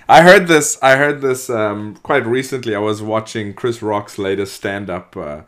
I 0.10 0.22
heard 0.22 0.48
this. 0.48 0.78
I 0.82 0.96
heard 0.98 1.22
this 1.22 1.50
um, 1.50 1.96
quite 2.04 2.26
recently. 2.26 2.76
I 2.76 2.80
was 2.80 3.02
watching 3.02 3.54
Chris 3.54 3.82
Rock's 3.82 4.18
latest 4.18 4.54
stand-up 4.56 5.16
uh, 5.16 5.42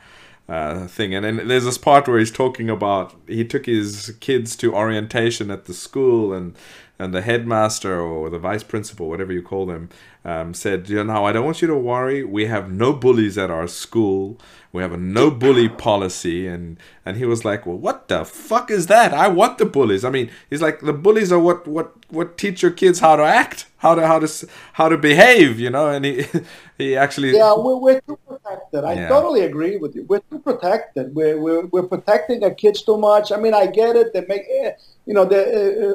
uh, 0.47 0.87
thing, 0.87 1.13
and 1.13 1.25
then 1.25 1.47
there's 1.47 1.65
this 1.65 1.77
part 1.77 2.07
where 2.07 2.19
he's 2.19 2.31
talking 2.31 2.69
about 2.69 3.13
he 3.27 3.43
took 3.45 3.65
his 3.65 4.15
kids 4.19 4.55
to 4.57 4.73
orientation 4.75 5.51
at 5.51 5.65
the 5.65 5.73
school, 5.73 6.33
and 6.33 6.55
and 6.99 7.13
the 7.13 7.21
headmaster 7.21 7.99
or 7.99 8.29
the 8.29 8.39
vice 8.39 8.63
principal, 8.63 9.09
whatever 9.09 9.33
you 9.33 9.41
call 9.41 9.65
them, 9.65 9.89
um, 10.25 10.53
said, 10.53 10.89
"You 10.89 11.03
know, 11.03 11.25
I 11.25 11.31
don't 11.33 11.45
want 11.45 11.61
you 11.61 11.67
to 11.67 11.75
worry. 11.77 12.23
We 12.23 12.45
have 12.45 12.71
no 12.71 12.93
bullies 12.93 13.37
at 13.37 13.49
our 13.49 13.67
school. 13.67 14.39
We 14.71 14.81
have 14.83 14.93
a 14.93 14.97
no 14.97 15.31
bully 15.31 15.69
policy." 15.69 16.47
And 16.47 16.77
and 17.05 17.17
he 17.17 17.25
was 17.25 17.43
like, 17.43 17.65
"Well, 17.65 17.77
what 17.77 18.07
the 18.07 18.23
fuck 18.25 18.71
is 18.71 18.87
that? 18.87 19.13
I 19.13 19.27
want 19.27 19.57
the 19.57 19.65
bullies. 19.65 20.05
I 20.05 20.09
mean, 20.09 20.29
he's 20.49 20.61
like, 20.61 20.79
the 20.81 20.93
bullies 20.93 21.31
are 21.31 21.39
what 21.39 21.67
what 21.67 21.93
what 22.09 22.37
teach 22.37 22.61
your 22.61 22.71
kids 22.71 22.99
how 22.99 23.15
to 23.15 23.23
act, 23.23 23.65
how 23.77 23.95
to 23.95 24.07
how 24.07 24.19
to 24.19 24.25
s- 24.25 24.45
how 24.73 24.87
to 24.89 24.97
behave, 24.97 25.59
you 25.59 25.69
know." 25.69 25.89
And 25.89 26.05
he 26.05 26.25
he 26.77 26.95
actually 26.95 27.31
Yeah, 27.31 27.55
we're, 27.57 27.77
we're 27.77 28.01
too 28.01 28.19
protected. 28.27 28.83
I 28.83 28.93
Yeah. 28.93 29.07
totally 29.07 29.41
agree 29.41 29.77
with 29.77 29.95
you. 29.95 30.05
We're 30.07 30.21
too 30.29 30.39
protected. 30.39 31.15
We're, 31.15 31.39
we're, 31.39 31.65
we're 31.67 31.83
protecting 31.87 32.43
our 32.43 32.53
kids 32.53 32.83
too 32.83 32.97
much. 32.97 33.31
I 33.31 33.37
mean, 33.37 33.53
I 33.53 33.67
get 33.67 33.95
it. 33.95 34.13
They 34.13 34.25
make, 34.27 34.43
eh, 34.49 34.71
you 35.05 35.13
know, 35.13 35.25
the. 35.25 35.41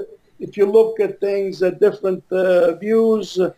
uh, 0.01 0.05
if 0.41 0.57
you 0.57 0.67
look 0.67 1.01
at 1.01 1.21
things 1.21 1.63
at 1.63 1.81
different 1.81 2.25
uh, 2.31 2.75
views, 2.77 3.39
uh, 3.39 3.53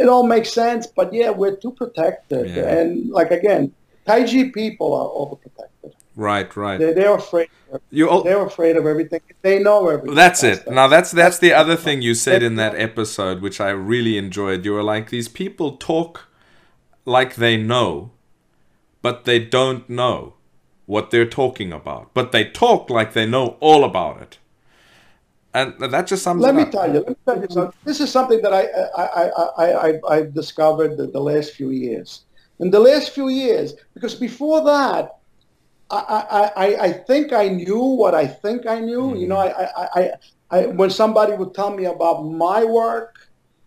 it 0.00 0.08
all 0.08 0.26
makes 0.26 0.52
sense. 0.52 0.86
But 0.86 1.12
yeah, 1.12 1.30
we're 1.30 1.56
too 1.56 1.72
protected. 1.72 2.50
Yeah. 2.50 2.68
And 2.68 3.10
like 3.10 3.30
again, 3.30 3.72
Taiji 4.06 4.52
people 4.52 4.94
are 4.94 5.08
overprotected. 5.08 5.92
right, 6.16 6.54
right. 6.56 6.78
They, 6.78 6.92
they're 6.92 7.14
afraid. 7.14 7.48
You 7.90 8.10
al- 8.10 8.22
They're 8.22 8.44
afraid 8.44 8.76
of 8.76 8.84
everything. 8.86 9.22
They 9.40 9.58
know 9.58 9.88
everything. 9.88 10.14
That's 10.14 10.42
it. 10.44 10.70
Now 10.70 10.88
that's 10.88 11.10
that's 11.10 11.38
the 11.38 11.54
other 11.54 11.76
thing 11.76 12.02
you 12.02 12.14
said 12.14 12.42
in 12.42 12.56
that 12.56 12.74
episode, 12.74 13.40
which 13.40 13.60
I 13.60 13.70
really 13.70 14.18
enjoyed. 14.18 14.64
You 14.66 14.72
were 14.74 14.82
like, 14.82 15.08
these 15.08 15.28
people 15.28 15.76
talk 15.78 16.26
like 17.06 17.36
they 17.36 17.56
know, 17.56 18.10
but 19.00 19.24
they 19.24 19.38
don't 19.38 19.88
know 19.88 20.34
what 20.84 21.10
they're 21.10 21.24
talking 21.24 21.72
about. 21.72 22.12
But 22.12 22.32
they 22.32 22.44
talk 22.44 22.90
like 22.90 23.14
they 23.14 23.24
know 23.24 23.56
all 23.60 23.82
about 23.82 24.20
it. 24.20 24.38
And 25.54 25.78
that 25.78 26.06
just 26.06 26.22
sums 26.22 26.42
Let 26.42 26.54
me 26.54 26.62
up. 26.62 26.70
tell 26.70 26.86
you. 26.86 27.00
Let 27.00 27.08
me 27.08 27.16
tell 27.26 27.40
you 27.40 27.48
something. 27.50 27.78
This 27.84 28.00
is 28.00 28.10
something 28.10 28.40
that 28.40 28.54
I 28.54 28.64
I 28.96 29.04
I 29.04 29.24
I, 29.64 29.88
I 29.88 30.00
I've 30.08 30.32
discovered 30.34 30.96
the, 30.96 31.06
the 31.06 31.20
last 31.20 31.52
few 31.52 31.70
years. 31.70 32.24
In 32.58 32.70
the 32.70 32.80
last 32.80 33.10
few 33.10 33.28
years, 33.28 33.74
because 33.92 34.14
before 34.14 34.64
that, 34.64 35.16
I 35.90 35.98
I, 35.98 36.42
I, 36.64 36.76
I 36.88 36.92
think 36.92 37.32
I 37.32 37.48
knew 37.48 37.84
what 38.00 38.14
I 38.14 38.26
think 38.26 38.66
I 38.66 38.80
knew. 38.80 39.14
You 39.16 39.26
know, 39.26 39.36
I, 39.36 39.48
I, 39.62 39.88
I, 39.94 40.10
I 40.50 40.66
when 40.66 40.88
somebody 40.88 41.34
would 41.34 41.52
tell 41.54 41.70
me 41.70 41.84
about 41.84 42.22
my 42.24 42.64
work, 42.64 43.16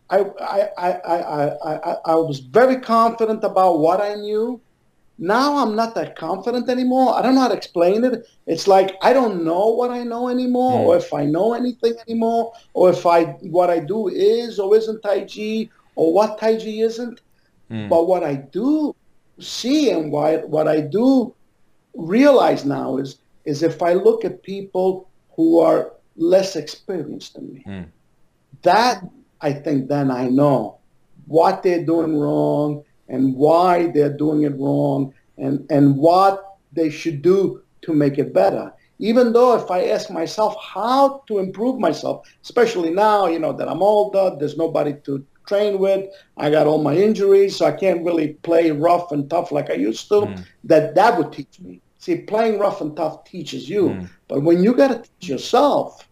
I 0.09 0.19
I, 0.41 0.69
I, 0.77 0.89
I, 0.91 1.17
I, 1.17 1.71
I, 1.71 1.95
I 2.05 2.15
was 2.15 2.39
very 2.39 2.77
confident 2.79 3.43
about 3.43 3.77
what 3.77 4.01
I 4.01 4.15
knew. 4.15 4.59
Now 5.17 5.57
I'm 5.57 5.75
not 5.75 5.95
that 5.95 6.15
confident 6.17 6.69
anymore. 6.69 7.15
I 7.15 7.21
don't 7.21 7.35
know 7.35 7.41
how 7.41 7.47
to 7.47 7.55
explain 7.55 8.03
it. 8.03 8.27
It's 8.47 8.67
like 8.67 8.97
I 9.01 9.13
don't 9.13 9.43
know 9.45 9.67
what 9.69 9.91
I 9.91 10.03
know 10.03 10.27
anymore, 10.29 10.79
or 10.87 10.97
if 10.97 11.13
I 11.13 11.25
know 11.25 11.53
anything 11.53 11.95
anymore, 12.07 12.51
or 12.73 12.89
if 12.89 13.05
I 13.05 13.23
what 13.57 13.69
I 13.69 13.79
do 13.79 14.09
is 14.09 14.59
or 14.59 14.75
isn't 14.75 15.01
Tai 15.01 15.21
Chi, 15.25 15.69
or 15.95 16.13
what 16.13 16.37
Tai 16.39 16.57
Chi 16.57 16.83
isn't. 16.89 17.21
But 17.89 18.07
what 18.07 18.23
I 18.23 18.35
do 18.35 18.95
see 19.39 19.89
and 19.91 20.11
why, 20.11 20.37
what 20.37 20.67
I 20.67 20.81
do 20.81 21.33
realize 21.95 22.65
now 22.65 22.97
is 22.97 23.19
is 23.45 23.63
if 23.63 23.81
I 23.81 23.93
look 23.93 24.25
at 24.25 24.43
people 24.43 25.09
who 25.35 25.59
are 25.59 25.93
less 26.17 26.55
experienced 26.55 27.35
than 27.35 27.53
me, 27.53 27.63
Mm. 27.67 27.85
that 28.63 29.03
I 29.41 29.53
think 29.53 29.87
then 29.89 30.09
I 30.11 30.29
know 30.29 30.79
what 31.27 31.63
they're 31.63 31.85
doing 31.85 32.17
wrong 32.17 32.83
and 33.09 33.35
why 33.35 33.87
they're 33.87 34.15
doing 34.15 34.43
it 34.43 34.57
wrong 34.57 35.13
and, 35.37 35.65
and 35.69 35.97
what 35.97 36.57
they 36.73 36.89
should 36.89 37.21
do 37.21 37.61
to 37.81 37.93
make 37.93 38.17
it 38.17 38.33
better. 38.33 38.73
Even 38.99 39.33
though 39.33 39.55
if 39.55 39.69
I 39.69 39.87
ask 39.87 40.09
myself 40.09 40.55
how 40.61 41.23
to 41.27 41.39
improve 41.39 41.79
myself, 41.79 42.27
especially 42.43 42.91
now, 42.91 43.27
you 43.27 43.39
know, 43.39 43.51
that 43.53 43.67
I'm 43.67 43.83
older, 43.83 44.35
there's 44.39 44.57
nobody 44.57 44.95
to 45.03 45.25
train 45.47 45.77
with, 45.79 46.09
I 46.37 46.49
got 46.49 46.65
all 46.65 46.81
my 46.81 46.95
injuries, 46.95 47.55
so 47.55 47.65
I 47.65 47.73
can't 47.73 48.03
really 48.03 48.29
play 48.41 48.71
rough 48.71 49.11
and 49.11 49.29
tough 49.29 49.51
like 49.51 49.69
I 49.69 49.73
used 49.73 50.07
to, 50.09 50.21
hmm. 50.21 50.41
that 50.63 50.95
that 50.95 51.17
would 51.17 51.31
teach 51.33 51.59
me. 51.59 51.81
See, 51.99 52.21
playing 52.21 52.57
rough 52.57 52.81
and 52.81 52.95
tough 52.95 53.25
teaches 53.25 53.69
you, 53.69 53.89
hmm. 53.89 54.05
but 54.27 54.41
when 54.43 54.63
you 54.63 54.73
got 54.73 54.87
to 54.87 55.09
teach 55.19 55.29
yourself, 55.29 56.07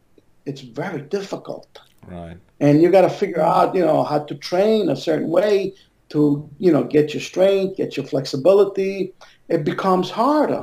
it's 0.45 0.61
very 0.61 1.01
difficult 1.01 1.79
Right. 2.07 2.37
and 2.59 2.81
you 2.81 2.91
got 2.91 3.01
to 3.01 3.09
figure 3.09 3.41
out 3.41 3.75
you 3.75 3.85
know 3.85 4.03
how 4.03 4.19
to 4.19 4.35
train 4.35 4.89
a 4.89 4.95
certain 4.95 5.29
way 5.29 5.73
to 6.13 6.47
you 6.59 6.71
know 6.71 6.83
get 6.95 7.13
your 7.13 7.21
strength 7.31 7.77
get 7.77 7.97
your 7.97 8.05
flexibility. 8.13 9.13
It 9.49 9.63
becomes 9.71 10.09
harder. 10.09 10.61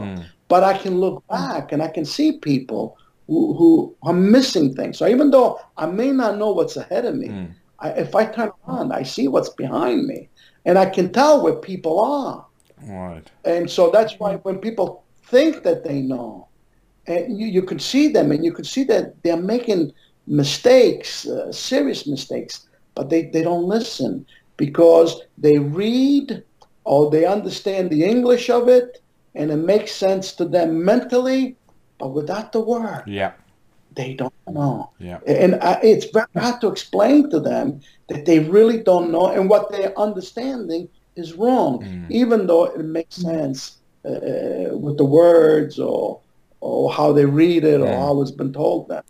But 0.52 0.62
i 0.64 0.74
can 0.82 0.94
look 1.04 1.16
back 1.28 1.72
and 1.72 1.80
i 1.82 1.88
can 1.96 2.04
see 2.04 2.28
people 2.52 2.84
who, 3.28 3.54
who 3.58 3.94
are 4.02 4.12
missing 4.12 4.74
things. 4.74 4.98
So 4.98 5.06
even 5.14 5.30
though 5.30 5.60
i 5.76 5.86
may 5.86 6.10
not 6.22 6.38
know 6.38 6.50
what's 6.52 6.76
ahead 6.76 7.04
of 7.10 7.14
me 7.22 7.28
I, 7.78 7.88
if 8.04 8.14
i 8.14 8.24
turn 8.26 8.50
around 8.68 8.92
i 8.92 9.02
see 9.14 9.26
what's 9.28 9.52
behind 9.64 10.06
me. 10.10 10.28
And 10.66 10.74
i 10.84 10.86
can 10.96 11.06
tell 11.12 11.34
where 11.42 11.56
people 11.70 11.96
are. 12.00 12.46
Right. 12.82 13.26
and 13.44 13.70
so 13.76 13.82
that's 13.90 14.14
why 14.20 14.36
when 14.46 14.56
people 14.58 15.04
think 15.32 15.62
that 15.66 15.84
they 15.84 16.00
know, 16.00 16.48
and 17.06 17.38
you, 17.38 17.46
you 17.46 17.62
can 17.62 17.78
see 17.78 18.08
them 18.08 18.32
and 18.32 18.44
you 18.46 18.52
can 18.52 18.64
see 18.64 18.84
that 18.84 19.22
they're 19.22 19.36
making 19.54 19.92
mistakes, 20.26 21.26
uh, 21.26 21.52
serious 21.52 22.06
mistakes, 22.06 22.68
but 22.94 23.10
they, 23.10 23.22
they 23.34 23.42
don't 23.42 23.64
listen 23.64 24.26
because 24.64 25.10
they 25.38 25.58
read 25.58 26.42
or 26.84 27.10
they 27.10 27.24
understand 27.36 27.84
the 27.90 28.04
English 28.14 28.46
of 28.50 28.68
it 28.68 28.88
and 29.34 29.50
it 29.50 29.62
makes 29.74 29.92
sense 29.92 30.26
to 30.38 30.44
them 30.44 30.84
mentally, 30.84 31.56
but 31.98 32.08
without 32.20 32.52
the 32.52 32.60
word, 32.60 33.04
Yeah. 33.06 33.32
they 34.00 34.12
don't 34.14 34.34
know. 34.58 34.90
Yeah. 34.98 35.18
And 35.26 35.54
uh, 35.54 35.78
it's 35.82 36.06
very 36.18 36.32
hard 36.36 36.60
to 36.60 36.68
explain 36.68 37.30
to 37.30 37.40
them 37.40 37.80
that 38.10 38.22
they 38.28 38.38
really 38.56 38.78
don't 38.90 39.10
know 39.10 39.26
and 39.36 39.48
what 39.52 39.70
they're 39.72 39.98
understanding 39.98 40.88
is 41.16 41.34
wrong, 41.34 41.74
even 42.22 42.46
though 42.46 42.64
it 42.78 42.84
makes 42.98 43.16
sense 43.16 43.58
uh, 44.10 44.76
with 44.84 44.96
the 45.02 45.08
words 45.22 45.78
or 45.78 46.20
or 46.62 46.92
how 46.92 47.10
they 47.16 47.24
read 47.24 47.64
it 47.64 47.80
or 47.80 47.92
how 48.04 48.20
it's 48.22 48.36
been 48.42 48.52
told 48.52 48.82
them. 48.92 49.02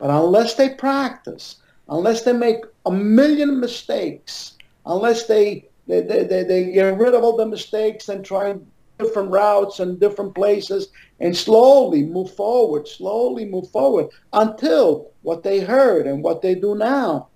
But 0.00 0.10
unless 0.22 0.54
they 0.54 0.70
practice, 0.88 1.46
unless 1.88 2.22
they 2.24 2.32
make 2.32 2.60
a 2.84 2.90
million 2.90 3.60
mistakes, 3.66 4.55
unless 4.86 5.26
they 5.26 5.68
they, 5.86 6.00
they, 6.00 6.24
they, 6.24 6.72
get 6.72 6.98
rid 6.98 7.14
of 7.14 7.22
all 7.22 7.36
the 7.36 7.46
mistakes 7.46 8.08
and 8.08 8.24
try 8.24 8.56
different 8.98 9.30
routes 9.30 9.78
and 9.78 10.00
different 10.00 10.34
places 10.34 10.88
and 11.20 11.36
slowly 11.36 12.02
move 12.02 12.34
forward, 12.34 12.88
slowly 12.88 13.44
move 13.44 13.70
forward 13.70 14.08
until 14.32 15.12
what 15.22 15.44
they 15.44 15.60
heard 15.60 16.08
and 16.08 16.24
what 16.24 16.42
they 16.42 16.56
do 16.56 16.74
now 16.74 17.28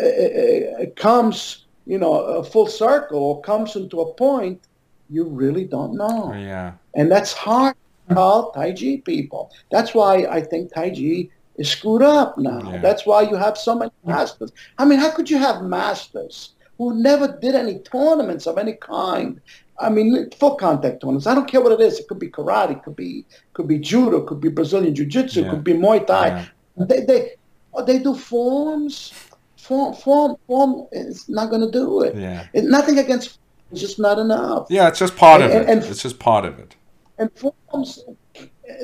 uh, 0.00 0.04
uh, 0.04 0.82
uh, 0.82 0.86
comes, 0.96 1.64
you 1.86 1.96
know, 1.96 2.12
a 2.12 2.44
full 2.44 2.66
circle 2.66 3.18
or 3.18 3.40
comes 3.40 3.76
into 3.76 4.00
a 4.00 4.12
point 4.14 4.60
you 5.08 5.24
really 5.24 5.64
don't 5.64 5.94
know. 5.94 6.32
Yeah. 6.34 6.72
And 6.94 7.10
that's 7.10 7.32
hard 7.32 7.76
to 8.08 8.14
call 8.14 8.50
Tai 8.52 8.72
Chi 8.72 9.02
people. 9.04 9.50
That's 9.70 9.94
why 9.94 10.26
I 10.26 10.40
think 10.40 10.74
Tai 10.74 10.90
Chi 10.90 11.28
is 11.56 11.70
screwed 11.70 12.02
up 12.02 12.36
now. 12.38 12.72
Yeah. 12.72 12.78
That's 12.78 13.06
why 13.06 13.22
you 13.22 13.36
have 13.36 13.56
so 13.56 13.74
many 13.74 13.92
masters. 14.04 14.52
I 14.78 14.84
mean, 14.84 14.98
how 14.98 15.10
could 15.10 15.30
you 15.30 15.38
have 15.38 15.62
masters 15.62 16.50
who 16.78 17.00
never 17.02 17.38
did 17.40 17.54
any 17.54 17.78
tournaments 17.80 18.46
of 18.46 18.58
any 18.58 18.74
kind? 18.74 19.40
I 19.78 19.90
mean, 19.90 20.30
full 20.38 20.56
contact 20.56 21.00
tournaments. 21.00 21.26
I 21.26 21.34
don't 21.34 21.48
care 21.48 21.60
what 21.60 21.72
it 21.72 21.80
is. 21.80 21.98
It 21.98 22.08
could 22.08 22.18
be 22.18 22.30
karate, 22.30 22.72
it 22.72 22.82
could 22.82 22.96
be 22.96 23.24
could 23.52 23.68
be 23.68 23.78
judo, 23.78 24.22
it 24.22 24.26
could 24.26 24.40
be 24.40 24.48
Brazilian 24.48 24.94
jiu-jitsu, 24.94 25.40
Yeah. 25.40 25.46
it 25.46 25.50
could 25.50 25.64
be 25.64 25.74
Muay 25.74 26.06
Thai. 26.06 26.28
Yeah. 26.28 26.44
They 26.76 27.00
they 27.04 27.30
oh, 27.74 27.84
they 27.84 27.98
do 27.98 28.14
forms. 28.14 29.12
Form 29.56 29.94
form 29.94 30.36
form 30.46 30.86
is 30.92 31.28
not 31.28 31.50
going 31.50 31.62
to 31.62 31.70
do 31.70 32.02
it. 32.02 32.14
Yeah. 32.16 32.46
It's 32.52 32.66
nothing 32.68 32.98
against. 32.98 33.38
It's 33.72 33.80
just 33.80 33.98
not 33.98 34.18
enough. 34.18 34.68
Yeah, 34.70 34.86
it's 34.88 35.00
just 35.00 35.16
part 35.16 35.42
of 35.42 35.50
it. 35.50 35.68
and- 35.68 35.82
it's 35.82 36.02
just 36.02 36.18
part 36.20 36.44
of 36.44 36.58
it. 36.58 36.76
And 37.18 37.30
forms, 37.34 38.04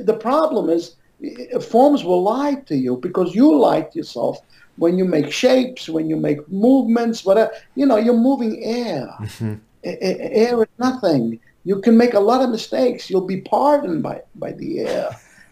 the 0.01 0.15
problem 0.15 0.71
is, 0.71 0.97
eh, 1.23 1.59
forms 1.61 2.03
will 2.03 2.23
lie 2.23 2.55
to 2.67 2.75
you 2.77 2.97
because 2.97 3.35
you 3.35 3.55
lie 3.57 3.83
to 3.83 3.99
yourself 3.99 4.39
when 4.77 4.99
you 4.99 5.05
make 5.05 5.31
shapes, 5.31 5.89
when 5.89 6.09
you 6.09 6.17
make 6.17 6.41
movements, 6.51 7.25
whatever. 7.25 7.53
You 7.75 7.87
know, 7.87 7.97
you're 7.97 8.17
moving 8.17 8.63
air. 8.65 9.09
Mhm. 9.21 9.61
A- 9.85 10.03
Air 10.47 10.63
is 10.63 10.69
nothing. 10.79 11.39
You 11.65 11.81
can 11.81 11.97
make 11.97 12.15
a 12.15 12.21
lot 12.21 12.41
of 12.43 12.51
mistakes. 12.51 13.11
You'll 13.11 13.27
be 13.27 13.41
pardoned 13.43 14.03
by, 14.03 14.23
by 14.37 14.53
the 14.53 14.81
air. 14.81 15.09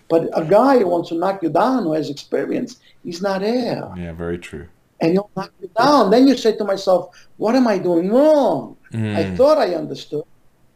But 0.09 0.29
a 0.35 0.45
guy 0.45 0.79
who 0.79 0.89
wants 0.89 1.09
to 1.11 1.15
knock 1.17 1.43
you 1.43 1.51
down, 1.51 1.85
who 1.85 1.93
has 1.93 2.11
experience, 2.11 2.77
he's 3.05 3.23
not 3.23 3.43
air. 3.43 3.89
Yeah, 3.97 4.13
very 4.13 4.39
true. 4.39 4.67
And 5.01 5.13
he'll 5.13 5.31
knock 5.37 5.53
you 5.61 5.71
down. 5.79 6.11
Then 6.11 6.27
you 6.29 6.37
say 6.37 6.57
to 6.57 6.65
myself, 6.65 7.15
what 7.37 7.55
am 7.55 7.67
I 7.69 7.79
doing 7.79 8.11
wrong? 8.13 8.77
I 8.93 8.97
Mm. 8.97 9.37
thought 9.37 9.59
I 9.59 9.75
understood. 9.75 10.25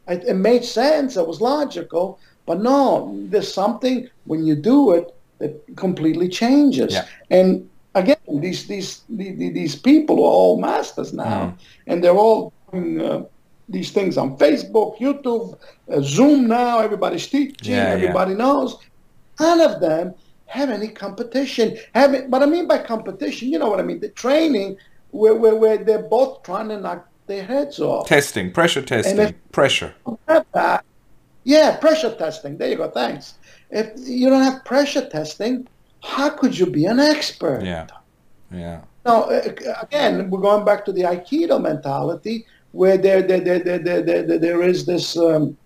I, 0.07 0.15
it 0.15 0.35
made 0.37 0.65
sense. 0.65 1.17
It 1.17 1.27
was 1.27 1.41
logical. 1.41 2.19
But 2.47 2.61
no, 2.61 3.13
there's 3.31 3.53
something 3.53 4.09
when 4.27 4.45
you 4.45 4.55
do 4.55 4.93
it 4.93 5.15
that 5.39 5.53
completely 5.77 6.29
changes. 6.29 6.93
Yeah. 6.95 7.05
And 7.31 7.69
these 8.41 8.67
these 8.67 9.03
these, 9.09 9.37
these 9.53 9.77
people 9.77 10.17
are 10.17 10.35
all 10.41 10.61
masters 10.61 11.13
now, 11.13 11.41
Mm. 11.47 11.59
and 11.89 12.05
they're 12.05 12.17
all 12.27 12.53
doing 12.73 13.01
uh, 13.01 13.25
these 13.69 13.91
things 13.91 14.17
on 14.19 14.37
Facebook, 14.39 14.99
YouTube, 14.99 15.57
uh, 15.91 16.01
Zoom. 16.01 16.47
Now 16.49 16.79
everybody's 16.81 17.27
teaching. 17.27 17.73
Yeah, 17.75 17.89
yeah. 17.89 17.95
everybody 17.95 18.35
knows. 18.35 18.77
None 19.41 19.61
of 19.61 19.81
them 19.81 20.15
have 20.47 20.71
any 20.71 20.89
competition. 20.89 21.77
Have 21.95 22.15
it, 22.15 22.29
what 22.31 22.43
I 22.43 22.47
mean 22.47 22.67
by 22.69 22.79
competition, 22.79 23.49
you 23.49 23.59
know 23.59 23.69
what 23.69 23.81
I 23.81 23.83
mean? 23.83 24.01
The 24.01 24.11
training 24.11 24.77
where 25.11 25.35
where, 25.35 25.55
where 25.57 25.79
they're 25.79 26.03
both 26.19 26.43
trying 26.43 26.69
to 26.69 26.79
knock 26.81 27.09
their 27.27 27.43
heads 27.45 27.81
off 27.81 28.07
Testing, 28.07 28.53
pressure 28.53 28.83
testing, 28.83 29.19
if- 29.19 29.35
pressure. 29.53 29.95
that, 30.53 30.85
yeah, 31.45 31.77
pressure 31.77 32.15
testing. 32.15 32.59
There 32.59 32.69
you 32.69 32.77
go. 32.77 32.91
Thanks. 32.91 33.35
If 33.71 33.93
you 34.07 34.29
don't 34.29 34.43
have 34.43 34.65
pressure 34.65 35.09
testing, 35.09 35.67
how 36.03 36.29
could 36.31 36.57
you 36.57 36.67
be 36.67 36.85
an 36.85 37.01
expert? 37.01 37.63
Yeah. 37.65 37.87
Yeah. 38.55 38.81
Now, 39.05 39.29
again, 39.83 40.31
we're 40.31 40.41
going 40.41 40.65
back 40.65 40.85
to 40.87 40.93
the 40.93 41.03
Aikido 41.03 41.61
mentality, 41.61 42.47
where 42.73 42.97
there, 42.97 43.23
there, 43.23 43.41
there, 43.41 43.59
there, 43.59 43.79
there, 43.79 44.03
there, 44.03 44.39
there- 44.39 44.63
is 44.63 44.87
this. 44.87 45.17
Um, 45.17 45.57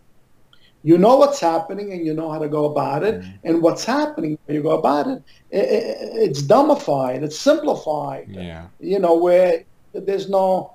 you 0.85 0.97
know 0.97 1.17
what's 1.17 1.41
happening, 1.41 1.93
and 1.93 2.07
you 2.07 2.15
know 2.15 2.31
how 2.31 2.39
to 2.39 2.49
go 2.49 2.67
about 2.67 3.03
it. 3.03 3.23
And 3.45 3.61
what's 3.63 3.85
happening, 3.85 4.39
you 4.49 4.63
go 4.63 4.79
about 4.79 5.09
it, 5.09 5.23
it's 5.51 6.41
dumbified, 6.41 7.23
it's 7.25 7.39
simplified 7.39 8.29
Yeah. 8.29 8.69
you 8.79 9.01
know, 9.01 9.17
where 9.17 9.65
there's 9.93 10.29
no, 10.29 10.75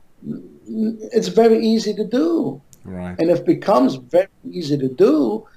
it's 1.18 1.30
very 1.30 1.60
easy 1.65 1.94
to 1.94 2.03
do. 2.03 2.61
Right. 2.84 3.15
And 3.18 3.30
if 3.30 3.40
it 3.40 3.45
becomes 3.45 3.95
very 3.95 4.27
easy 4.52 4.77
to 4.77 4.90
do, 4.90 5.48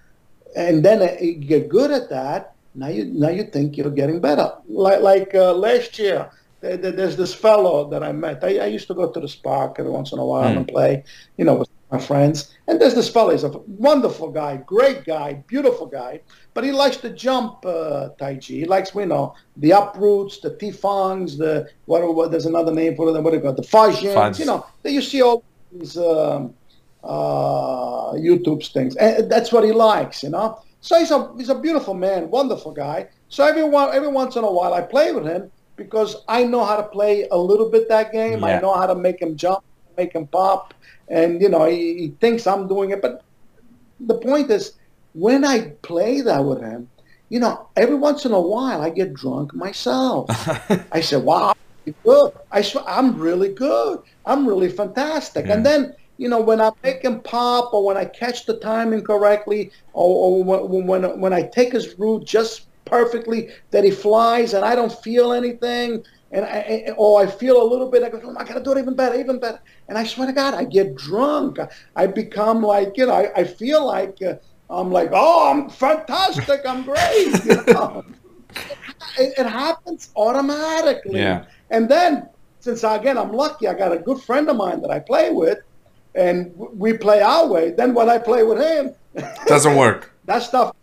and 0.57 0.85
then 0.85 0.99
you 1.21 1.35
get 1.35 1.69
good 1.69 1.91
at 1.91 2.09
that, 2.11 2.55
now 2.75 2.89
you 2.89 3.05
now 3.07 3.31
you 3.31 3.45
think 3.45 3.77
you're 3.77 3.91
getting 3.91 4.21
better. 4.21 4.53
Like 4.69 5.01
like 5.01 5.35
uh, 5.35 5.55
last 5.55 5.99
year, 5.99 6.31
there's 6.61 7.17
this 7.17 7.35
fellow 7.35 7.89
that 7.91 8.03
I 8.03 8.13
met. 8.13 8.43
I, 8.43 8.59
I 8.59 8.67
used 8.67 8.89
to 8.89 8.95
go 8.95 9.11
to 9.11 9.21
the 9.21 9.37
park 9.43 9.77
every 9.79 9.91
once 9.93 10.13
in 10.13 10.19
a 10.19 10.25
while 10.25 10.51
Hmm. 10.51 10.59
and 10.59 10.69
play, 10.69 11.05
you 11.37 11.45
know, 11.45 11.55
with 11.55 11.69
my 11.93 11.99
friends. 11.99 12.55
And 12.67 12.81
there's 12.81 12.95
this 12.95 13.09
fellow. 13.09 13.31
He's 13.31 13.45
a 13.45 13.51
wonderful 13.89 14.31
guy, 14.31 14.57
great 14.59 15.05
guy, 15.05 15.45
beautiful 15.47 15.87
guy. 15.87 16.21
But 16.55 16.65
he 16.65 16.73
likes 16.73 16.97
to 16.99 17.11
jump 17.11 17.65
uh, 17.65 18.09
Tai 18.19 18.35
Chi. 18.37 18.55
He 18.63 18.65
likes, 18.65 18.95
you 18.95 19.07
know, 19.07 19.35
the 19.59 19.73
uproots, 19.73 20.41
the 20.41 20.51
Tifangs, 20.51 21.39
the 21.39 21.69
what, 21.85 22.03
what? 22.15 22.31
There's 22.31 22.47
another 22.47 22.73
name 22.73 22.97
for 22.97 23.13
them. 23.13 23.23
What 23.23 23.31
do 23.31 23.37
you 23.37 23.43
call 23.43 23.53
it? 23.53 23.57
The 23.57 23.63
Fajins. 23.63 24.39
You 24.39 24.47
know, 24.47 24.67
that 24.83 24.93
you 24.93 25.03
see 25.03 25.23
all 25.23 25.45
these 25.73 25.97
um, 25.97 26.55
uh, 27.05 28.13
YouTube's 28.15 28.69
things, 28.71 28.97
and 28.97 29.31
that's 29.31 29.53
what 29.53 29.65
he 29.65 29.73
likes. 29.73 30.23
You 30.23 30.31
know. 30.31 30.59
So 30.81 30.99
he's 30.99 31.11
a 31.11 31.33
he's 31.37 31.49
a 31.49 31.55
beautiful 31.55 31.95
man, 31.95 32.31
wonderful 32.31 32.73
guy. 32.73 33.09
So 33.29 33.45
every 33.45 33.63
every 33.63 34.09
once 34.09 34.37
in 34.37 34.45
a 34.45 34.51
while 34.51 34.75
I 34.75 34.83
play 34.83 35.13
with 35.13 35.27
him 35.27 35.51
because 35.77 36.17
I 36.29 36.45
know 36.45 36.65
how 36.65 36.77
to 36.77 36.83
play 36.83 37.29
a 37.31 37.37
little 37.37 37.71
bit 37.71 37.89
that 37.89 38.13
game. 38.13 38.41
Yeah. 38.41 38.47
I 38.47 38.61
know 38.61 38.75
how 38.75 38.87
to 38.87 38.95
make 38.95 39.21
him 39.21 39.37
jump, 39.37 39.63
make 39.97 40.13
him 40.15 40.27
pop, 40.27 40.75
and 41.09 41.41
you 41.41 41.49
know 41.49 41.67
he, 41.67 41.99
he 41.99 42.09
thinks 42.21 42.47
I'm 42.47 42.67
doing 42.67 42.91
it. 42.91 43.03
But 43.03 43.23
the 44.01 44.19
point 44.19 44.51
is, 44.51 44.73
when 45.13 45.45
I 45.45 45.71
play 45.83 46.21
that 46.23 46.45
with 46.45 46.61
him, 46.61 46.89
you 47.29 47.41
know, 47.41 47.69
every 47.77 47.97
once 47.97 48.25
in 48.25 48.33
a 48.33 48.41
while 48.41 48.83
I 48.83 48.91
get 48.91 49.15
drunk 49.15 49.55
myself. 49.55 50.27
I 50.93 51.01
say, 51.01 51.17
"Wow, 51.17 51.55
you're 51.85 51.95
good. 52.05 52.33
I 52.51 52.63
swear, 52.63 52.85
I'm 52.87 53.19
really 53.19 53.53
good. 53.53 54.01
I'm 54.25 54.47
really 54.47 54.71
fantastic." 54.71 55.47
Yeah. 55.47 55.55
And 55.55 55.67
then, 55.67 55.95
you 56.19 56.29
know, 56.29 56.41
when 56.41 56.61
I 56.61 56.71
make 56.83 57.03
him 57.03 57.21
pop, 57.21 57.75
or 57.75 57.85
when 57.85 57.97
I 57.97 58.05
catch 58.05 58.47
the 58.47 58.59
timing 58.59 59.03
correctly, 59.03 59.73
or, 59.93 60.45
or 60.45 60.67
when, 60.69 60.87
when 60.87 61.21
when 61.21 61.33
I 61.33 61.43
take 61.43 61.73
his 61.73 61.99
route 61.99 62.25
just 62.25 62.66
perfectly, 62.87 63.51
that 63.71 63.85
he 63.85 63.91
flies, 63.91 64.55
and 64.55 64.65
I 64.65 64.75
don't 64.75 64.93
feel 64.93 65.33
anything, 65.33 66.03
and 66.33 66.45
I, 66.45 66.93
or 66.97 67.21
I 67.21 67.27
feel 67.27 67.63
a 67.63 67.67
little 67.67 67.91
bit, 67.91 68.03
I 68.03 68.09
go, 68.09 68.21
oh, 68.25 68.35
I 68.37 68.45
gotta 68.45 68.63
do 68.63 68.73
it 68.73 68.79
even 68.79 68.97
better, 68.97 69.19
even 69.19 69.39
better. 69.39 69.61
And 69.89 69.99
I 69.99 70.05
swear 70.05 70.27
to 70.27 70.33
God, 70.33 70.55
I 70.55 70.65
get 70.65 70.97
drunk. 70.97 71.59
I, 71.95 72.07
become 72.07 72.63
like, 72.63 72.97
you 72.97 73.07
know, 73.07 73.13
I, 73.13 73.31
I 73.37 73.45
feel 73.45 73.87
like. 73.87 74.23
Uh, 74.23 74.37
I'm 74.69 74.91
like, 74.91 75.11
oh, 75.13 75.51
I'm 75.51 75.71
fantastic. 75.71 76.63
I'm 76.67 76.83
great. 76.83 77.45
You 77.45 77.63
know? 77.73 78.05
it, 79.19 79.35
it 79.39 79.47
happens 79.47 80.11
automatically. 80.17 81.21
Yeah. 81.21 81.45
And 81.71 81.89
then, 81.89 82.29
since 82.61 82.83
again 82.83 83.17
I'm 83.17 83.33
lucky, 83.33 83.69
I 83.69 83.75
got 83.75 83.93
a 83.93 83.99
good 83.99 84.21
friend 84.21 84.49
of 84.49 84.57
mine 84.57 84.81
that 84.83 84.91
I 84.91 84.99
play 84.99 85.31
with, 85.31 85.59
and 86.15 86.53
we 86.57 86.97
play 86.99 87.21
our 87.21 87.47
way. 87.47 87.71
Then 87.71 87.95
when 87.95 88.09
I 88.09 88.19
play 88.19 88.43
with 88.43 88.59
him, 88.59 88.95
Doesn't 89.47 89.77
work. 89.77 90.13
that 90.25 90.43
stuff 90.43 90.75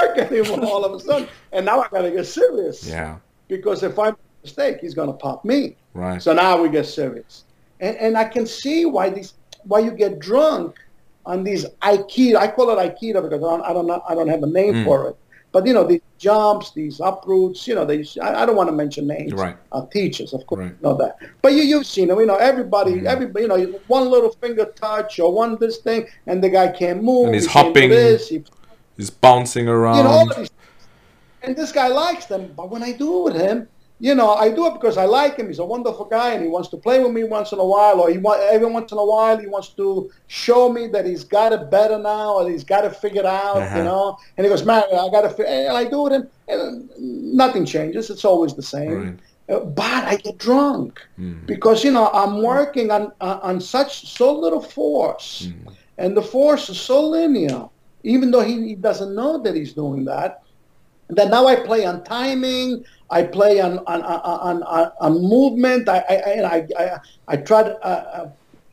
work 0.00 0.18
anymore 0.18 0.64
all 0.64 0.84
of 0.84 0.92
a 0.92 1.00
sudden. 1.00 1.28
And 1.52 1.66
now 1.66 1.80
I 1.80 1.88
got 1.88 2.02
to 2.02 2.10
get 2.10 2.26
serious 2.26 2.86
Yeah. 2.88 3.16
because 3.48 3.82
if 3.82 3.98
I 3.98 4.06
make 4.06 4.14
a 4.14 4.42
mistake, 4.46 4.78
he's 4.80 4.94
going 4.94 5.08
to 5.08 5.14
pop 5.14 5.44
me. 5.44 5.76
Right. 5.94 6.22
So 6.22 6.32
now 6.32 6.60
we 6.62 6.68
get 6.70 6.86
serious, 6.86 7.44
and 7.80 7.96
and 7.98 8.16
I 8.16 8.24
can 8.24 8.46
see 8.46 8.86
why 8.86 9.10
these 9.10 9.34
why 9.64 9.80
you 9.80 9.90
get 9.90 10.18
drunk 10.18 10.76
on 11.26 11.44
these 11.44 11.66
aikido. 11.82 12.36
I 12.36 12.48
call 12.48 12.70
it 12.70 12.78
aikido 12.78 13.22
because 13.22 13.42
I 13.44 13.50
don't 13.50 13.62
I 13.62 13.72
don't, 13.74 13.86
know, 13.86 14.02
I 14.08 14.14
don't 14.14 14.28
have 14.28 14.42
a 14.42 14.46
name 14.46 14.74
Mm. 14.74 14.84
for 14.84 15.08
it. 15.10 15.16
But 15.52 15.66
you 15.66 15.74
know 15.74 15.86
these 15.86 16.00
jumps, 16.16 16.70
these 16.70 16.98
uproots. 16.98 17.68
You 17.68 17.74
know 17.74 17.84
these. 17.84 18.16
I, 18.16 18.42
I 18.42 18.46
don't 18.46 18.56
want 18.56 18.70
to 18.70 18.74
mention 18.74 19.06
names. 19.06 19.34
Right. 19.34 19.54
Uh, 19.70 19.84
teachers, 19.92 20.32
of 20.32 20.46
course, 20.46 20.60
Right. 20.60 20.70
you 20.70 20.78
know 20.82 20.94
that. 20.96 21.18
But 21.42 21.52
you 21.52 21.62
you've 21.62 21.84
seen 21.86 22.08
them. 22.08 22.18
You 22.18 22.24
know 22.24 22.36
everybody. 22.36 22.92
Mhm. 22.92 23.04
Everybody. 23.04 23.42
You 23.42 23.48
know 23.48 23.78
one 23.88 24.08
little 24.10 24.30
finger 24.30 24.64
touch 24.64 25.20
or 25.20 25.30
one 25.30 25.58
this 25.60 25.76
thing, 25.76 26.06
and 26.26 26.42
the 26.42 26.48
guy 26.48 26.68
can't 26.68 27.02
move. 27.02 27.26
And 27.26 27.34
he's 27.34 27.44
he 27.46 27.52
hopping 27.52 27.90
This, 27.90 28.30
he 28.30 28.42
He's 29.02 29.10
bouncing 29.10 29.66
around. 29.68 29.96
you 29.96 30.02
know, 30.04 30.10
all 30.10 30.30
of 30.30 30.36
these. 30.36 30.48
And 31.42 31.56
this 31.56 31.72
guy 31.72 31.88
likes 31.88 32.26
them, 32.26 32.52
but 32.56 32.70
when 32.70 32.84
I 32.84 32.92
do 32.92 33.18
it 33.18 33.24
with 33.32 33.36
him, 33.42 33.66
you 33.98 34.14
know, 34.14 34.30
I 34.34 34.48
do 34.50 34.66
it 34.68 34.74
because 34.74 34.96
I 34.96 35.06
like 35.06 35.36
him. 35.36 35.48
He's 35.48 35.58
a 35.58 35.64
wonderful 35.64 36.04
guy, 36.04 36.34
and 36.34 36.42
he 36.44 36.48
wants 36.48 36.68
to 36.68 36.76
play 36.76 37.02
with 37.02 37.10
me 37.12 37.24
once 37.24 37.50
in 37.50 37.58
a 37.58 37.64
while, 37.64 37.98
or 38.00 38.10
he 38.10 38.18
want 38.18 38.40
every 38.42 38.68
once 38.68 38.92
in 38.92 38.98
a 38.98 39.04
while 39.04 39.36
he 39.38 39.48
wants 39.48 39.70
to 39.70 40.08
show 40.28 40.72
me 40.72 40.86
that 40.94 41.04
he's 41.04 41.24
got 41.24 41.52
it 41.52 41.68
better 41.68 41.98
now, 41.98 42.34
or 42.34 42.48
he's 42.48 42.62
got 42.62 42.84
it 42.84 42.94
figured 42.94 43.26
out, 43.26 43.56
Uh-huh. 43.56 43.78
you 43.78 43.82
know. 43.84 44.16
And 44.36 44.44
he 44.44 44.48
goes, 44.50 44.64
"Man, 44.64 44.84
I 44.92 45.08
got 45.10 45.22
to," 45.36 45.48
and 45.48 45.76
I 45.76 45.84
do 45.84 46.06
it, 46.06 46.12
and, 46.12 46.28
and 46.46 46.88
nothing 47.42 47.64
changes. 47.64 48.08
It's 48.08 48.24
always 48.24 48.54
the 48.54 48.62
same. 48.62 48.94
Right. 49.48 49.56
Uh, 49.56 49.64
but 49.64 50.04
I 50.12 50.14
get 50.16 50.38
drunk 50.38 51.00
Mm. 51.20 51.44
because 51.46 51.82
you 51.82 51.90
know 51.90 52.08
I'm 52.12 52.40
working 52.40 52.92
on 52.92 53.10
on 53.20 53.60
such 53.60 53.92
so 54.18 54.26
little 54.44 54.62
force, 54.62 55.48
Mm. 55.48 55.72
and 55.98 56.16
the 56.16 56.22
force 56.22 56.68
is 56.70 56.80
so 56.80 56.98
linear. 57.16 57.68
Even 58.04 58.30
though 58.30 58.40
he, 58.40 58.68
he 58.68 58.74
doesn't 58.74 59.14
know 59.14 59.38
that 59.42 59.54
he's 59.54 59.72
doing 59.72 60.04
that, 60.06 60.42
And 61.08 61.18
then 61.18 61.30
now 61.30 61.46
I 61.46 61.56
play 61.56 61.84
on 61.84 62.04
timing. 62.04 62.84
I 63.10 63.22
play 63.24 63.60
on 63.60 63.78
on 63.80 64.02
on 64.02 64.62
on, 64.62 64.92
on 65.00 65.12
movement. 65.20 65.88
I 65.88 65.98
I 65.98 66.16
I 66.40 66.66
I, 66.78 66.98
I 67.28 67.36
try 67.36 67.62
to 67.64 67.74
uh, 67.84 68.04
uh, 68.18 68.30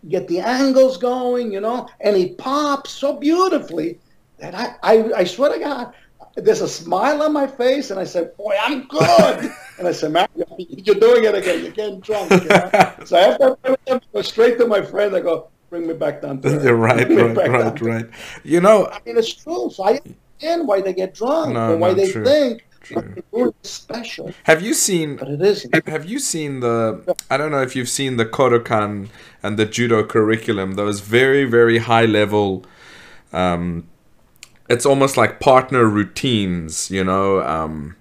get 0.08 0.28
the 0.28 0.40
angles 0.40 0.96
going, 0.98 1.52
you 1.52 1.60
know, 1.60 1.90
and 2.00 2.16
he 2.16 2.36
pops 2.36 2.92
so 2.92 3.20
beautifully 3.20 4.00
that 4.40 4.56
I 4.56 4.76
I, 4.84 4.94
I 5.18 5.24
swear 5.26 5.52
to 5.52 5.60
God, 5.60 5.94
there's 6.36 6.62
a 6.62 6.68
smile 6.68 7.22
on 7.22 7.34
my 7.34 7.48
face, 7.48 7.92
and 7.92 8.00
I 8.00 8.06
said, 8.06 8.36
"Boy, 8.38 8.56
I'm 8.62 8.88
good." 8.88 9.52
and 9.78 9.88
I 9.88 9.92
said, 9.92 10.12
"Man, 10.12 10.28
you're 10.58 10.96
doing 10.96 11.24
it 11.26 11.36
again. 11.36 11.64
You're 11.64 11.72
getting 11.72 12.00
drunk." 12.00 12.32
You 12.32 12.50
know? 12.50 12.72
so 13.06 13.18
after 13.18 13.58
I 13.66 14.00
go 14.14 14.22
straight 14.22 14.58
to 14.60 14.68
my 14.68 14.82
friend, 14.82 15.16
I 15.16 15.20
go, 15.20 15.50
"Bring 15.70 15.88
me 15.88 15.94
back 15.94 16.22
down 16.22 16.42
to 16.42 16.50
You're 16.64 16.76
right, 16.76 17.10
right, 17.10 17.50
right, 17.50 17.82
right. 17.82 18.06
You 18.44 18.62
know, 18.62 18.88
I 18.88 19.00
mean, 19.06 19.18
it's 19.18 19.34
true. 19.34 19.70
So 19.72 19.84
I 19.84 20.00
understand 20.00 20.68
why 20.68 20.82
they 20.82 20.94
get 20.94 21.14
drunk 21.14 21.54
no, 21.54 21.74
and 21.74 21.82
why 21.82 21.90
no, 21.90 21.94
they 21.96 22.12
true. 22.12 22.26
think 22.26 22.64
special. 23.64 24.34
Have 24.44 24.62
you 24.62 24.74
seen? 24.74 25.18
But 25.18 25.30
it 25.30 25.42
is. 25.42 25.68
Have 25.86 26.06
you 26.06 26.20
seen 26.20 26.60
the? 26.62 27.16
I 27.30 27.38
don't 27.38 27.52
know 27.52 27.62
if 27.62 27.76
you've 27.76 27.90
seen 27.90 28.18
the 28.18 28.26
Kodokan 28.26 29.10
and 29.44 29.58
the 29.58 29.66
judo 29.66 30.04
curriculum. 30.04 30.74
Those 30.76 31.02
very 31.02 31.46
very 31.46 31.80
high 31.80 32.06
level. 32.06 32.66
Um, 33.32 33.88
it's 34.70 34.86
almost 34.86 35.18
like 35.18 35.40
partner 35.40 35.86
routines, 35.86 36.92
you 36.92 37.04
know. 37.04 37.42
Um, 37.42 37.96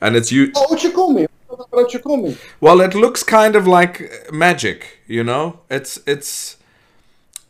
and 0.00 0.16
it's 0.16 0.32
you. 0.32 0.52
Oh, 0.56 0.66
Uchikumi. 0.70 1.26
Uchikumi. 1.72 2.38
Well, 2.60 2.80
it 2.80 2.94
looks 2.94 3.22
kind 3.22 3.56
of 3.56 3.66
like 3.66 4.28
magic, 4.32 5.00
you 5.06 5.22
know. 5.22 5.60
It's 5.70 5.98
it's 6.06 6.56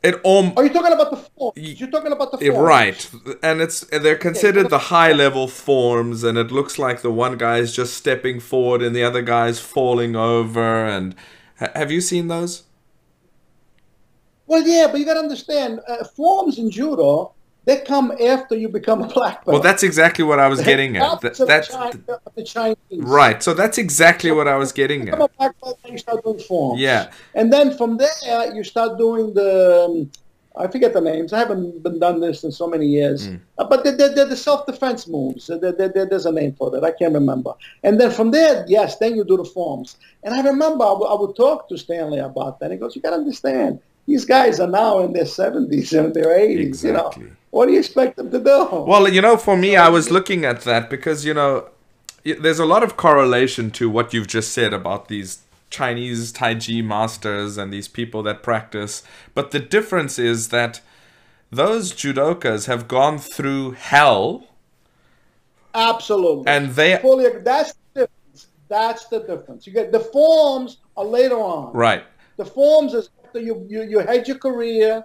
it 0.02 0.20
om- 0.24 0.52
Are 0.56 0.64
you 0.64 0.70
talking 0.70 0.92
about 0.92 1.10
the 1.10 1.16
forms? 1.16 1.54
You're 1.56 1.90
talking 1.90 2.12
about 2.12 2.32
the 2.32 2.38
forms. 2.38 2.58
Right. 2.58 3.10
And 3.42 3.60
it's 3.60 3.80
they're 3.80 4.16
considered 4.16 4.70
the 4.70 4.78
high 4.78 5.12
level 5.12 5.48
forms 5.48 6.24
and 6.24 6.36
it 6.36 6.50
looks 6.50 6.78
like 6.78 7.02
the 7.02 7.10
one 7.10 7.36
guy 7.36 7.58
is 7.58 7.74
just 7.74 7.94
stepping 7.94 8.40
forward 8.40 8.82
and 8.82 8.94
the 8.94 9.04
other 9.04 9.22
guy's 9.22 9.60
falling 9.60 10.16
over 10.16 10.86
and 10.86 11.14
have 11.56 11.90
you 11.92 12.00
seen 12.00 12.28
those? 12.28 12.64
Well, 14.46 14.66
yeah, 14.66 14.88
but 14.90 14.98
you 14.98 15.06
got 15.06 15.14
to 15.14 15.20
understand 15.20 15.80
uh, 15.88 16.04
forms 16.04 16.58
in 16.58 16.70
judo 16.70 17.32
they 17.64 17.80
come 17.80 18.12
after 18.24 18.56
you 18.56 18.68
become 18.68 19.02
a 19.02 19.08
black 19.08 19.44
belt. 19.44 19.54
Well, 19.54 19.62
that's 19.62 19.82
exactly 19.82 20.24
what 20.24 20.40
I 20.40 20.48
was 20.48 20.60
getting 20.60 20.96
at. 20.96 21.20
That, 21.20 21.36
that's 21.36 21.68
the, 21.68 22.20
the 22.34 22.42
Chinese. 22.44 22.76
Right. 22.90 23.42
So 23.42 23.54
that's 23.54 23.78
exactly 23.78 24.30
so 24.30 24.36
what 24.36 24.48
I 24.48 24.56
was 24.56 24.72
getting 24.72 25.08
at. 25.08 25.18
black 25.36 25.60
belt, 25.60 25.78
you 25.88 25.98
start 25.98 26.24
doing 26.24 26.40
forms. 26.40 26.80
Yeah. 26.80 27.12
And 27.34 27.52
then 27.52 27.76
from 27.76 27.98
there, 27.98 28.54
you 28.54 28.64
start 28.64 28.98
doing 28.98 29.34
the. 29.34 29.84
Um, 29.84 30.10
I 30.54 30.66
forget 30.66 30.92
the 30.92 31.00
names. 31.00 31.32
I 31.32 31.38
haven't 31.38 31.82
been 31.82 31.98
done 31.98 32.20
this 32.20 32.44
in 32.44 32.52
so 32.52 32.66
many 32.66 32.86
years. 32.86 33.26
Mm. 33.26 33.40
Uh, 33.56 33.64
but 33.64 33.84
they're, 33.84 33.96
they're, 33.96 34.14
they're 34.14 34.26
the 34.26 34.36
self-defense 34.36 35.08
moves. 35.08 35.46
They're, 35.46 35.72
there's 35.72 36.26
a 36.26 36.32
name 36.32 36.52
for 36.52 36.70
that. 36.72 36.84
I 36.84 36.90
can't 36.90 37.14
remember. 37.14 37.54
And 37.82 37.98
then 37.98 38.10
from 38.10 38.32
there, 38.32 38.62
yes, 38.68 38.98
then 38.98 39.16
you 39.16 39.24
do 39.24 39.38
the 39.38 39.46
forms. 39.46 39.96
And 40.22 40.34
I 40.34 40.42
remember 40.42 40.84
I, 40.84 40.88
w- 40.88 41.10
I 41.10 41.18
would 41.18 41.34
talk 41.36 41.70
to 41.70 41.78
Stanley 41.78 42.18
about 42.18 42.60
that. 42.60 42.70
He 42.70 42.76
goes, 42.76 42.94
you 42.94 43.00
got 43.00 43.10
to 43.10 43.16
understand, 43.16 43.80
these 44.06 44.26
guys 44.26 44.60
are 44.60 44.68
now 44.68 44.98
in 44.98 45.14
their 45.14 45.24
70s 45.24 45.98
and 45.98 46.12
their 46.12 46.26
80s. 46.26 46.58
Exactly. 46.58 47.22
You 47.22 47.28
know? 47.30 47.36
What 47.52 47.66
do 47.66 47.72
you 47.72 47.80
expect 47.80 48.16
them 48.16 48.30
to 48.30 48.38
do? 48.38 48.66
Well, 48.70 49.06
you 49.06 49.20
know, 49.20 49.36
for 49.36 49.58
me, 49.58 49.76
I 49.76 49.90
was 49.90 50.10
looking 50.10 50.46
at 50.46 50.62
that 50.62 50.88
because, 50.88 51.26
you 51.26 51.34
know, 51.34 51.68
there's 52.24 52.58
a 52.58 52.64
lot 52.64 52.82
of 52.82 52.96
correlation 52.96 53.70
to 53.72 53.90
what 53.90 54.14
you've 54.14 54.26
just 54.26 54.52
said 54.52 54.72
about 54.72 55.08
these 55.08 55.42
Chinese 55.68 56.32
Tai 56.32 56.54
Chi 56.54 56.80
masters 56.80 57.58
and 57.58 57.70
these 57.70 57.88
people 57.88 58.22
that 58.22 58.42
practice. 58.42 59.02
But 59.34 59.50
the 59.50 59.58
difference 59.60 60.18
is 60.18 60.48
that 60.48 60.80
those 61.50 61.92
judokas 61.92 62.68
have 62.68 62.88
gone 62.88 63.18
through 63.18 63.72
hell. 63.72 64.46
Absolutely. 65.74 66.46
And 66.46 66.70
they 66.70 66.96
fully 67.02 67.28
that's 67.44 67.74
the 67.74 68.00
difference. 68.00 68.46
That's 68.68 69.06
the 69.08 69.20
difference. 69.20 69.66
You 69.66 69.74
get 69.74 69.92
the 69.92 70.00
forms 70.00 70.78
are 70.96 71.04
later 71.04 71.36
on. 71.36 71.74
Right. 71.74 72.04
The 72.38 72.46
forms 72.46 72.94
is 72.94 73.10
after 73.22 73.40
you 73.40 73.66
you, 73.68 73.82
you 73.82 73.98
had 73.98 74.26
your 74.26 74.38
career 74.38 75.04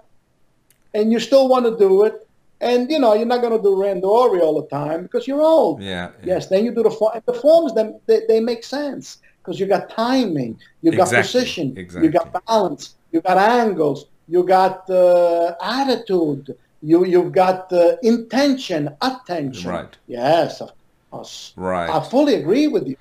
and 0.94 1.12
you 1.12 1.20
still 1.20 1.46
want 1.48 1.66
to 1.66 1.76
do 1.76 2.04
it 2.04 2.27
and 2.60 2.90
you 2.90 2.98
know, 2.98 3.14
you're 3.14 3.26
not 3.26 3.40
going 3.40 3.56
to 3.56 3.62
do 3.62 3.76
randori 3.76 4.40
all 4.40 4.60
the 4.60 4.68
time 4.68 5.02
because 5.02 5.26
you're 5.26 5.40
old. 5.40 5.82
Yeah. 5.82 6.10
yeah. 6.20 6.34
Yes. 6.34 6.46
Then 6.48 6.64
you 6.64 6.74
do 6.74 6.82
the 6.82 6.90
form. 6.90 7.20
The 7.24 7.34
forms, 7.34 7.74
then 7.74 8.00
they, 8.06 8.22
they 8.26 8.40
make 8.40 8.64
sense 8.64 9.18
because 9.38 9.60
you 9.60 9.66
got 9.66 9.90
timing, 9.90 10.58
you 10.82 10.90
got 10.92 11.08
exactly. 11.08 11.40
position, 11.40 11.78
exactly. 11.78 12.06
you 12.06 12.12
got 12.12 12.44
balance, 12.46 12.96
you 13.12 13.20
got 13.20 13.38
angles, 13.38 14.06
you 14.28 14.44
got 14.44 14.88
uh, 14.90 15.54
attitude, 15.62 16.56
you 16.82 17.04
you've 17.04 17.32
got 17.32 17.72
uh, 17.72 17.96
intention, 18.02 18.94
attention. 19.00 19.70
Right. 19.70 19.96
Yes, 20.06 20.60
of 20.60 20.72
course. 21.10 21.52
Right. 21.56 21.88
I 21.88 22.02
fully 22.02 22.34
agree 22.34 22.66
with 22.66 22.86
you. 22.86 22.96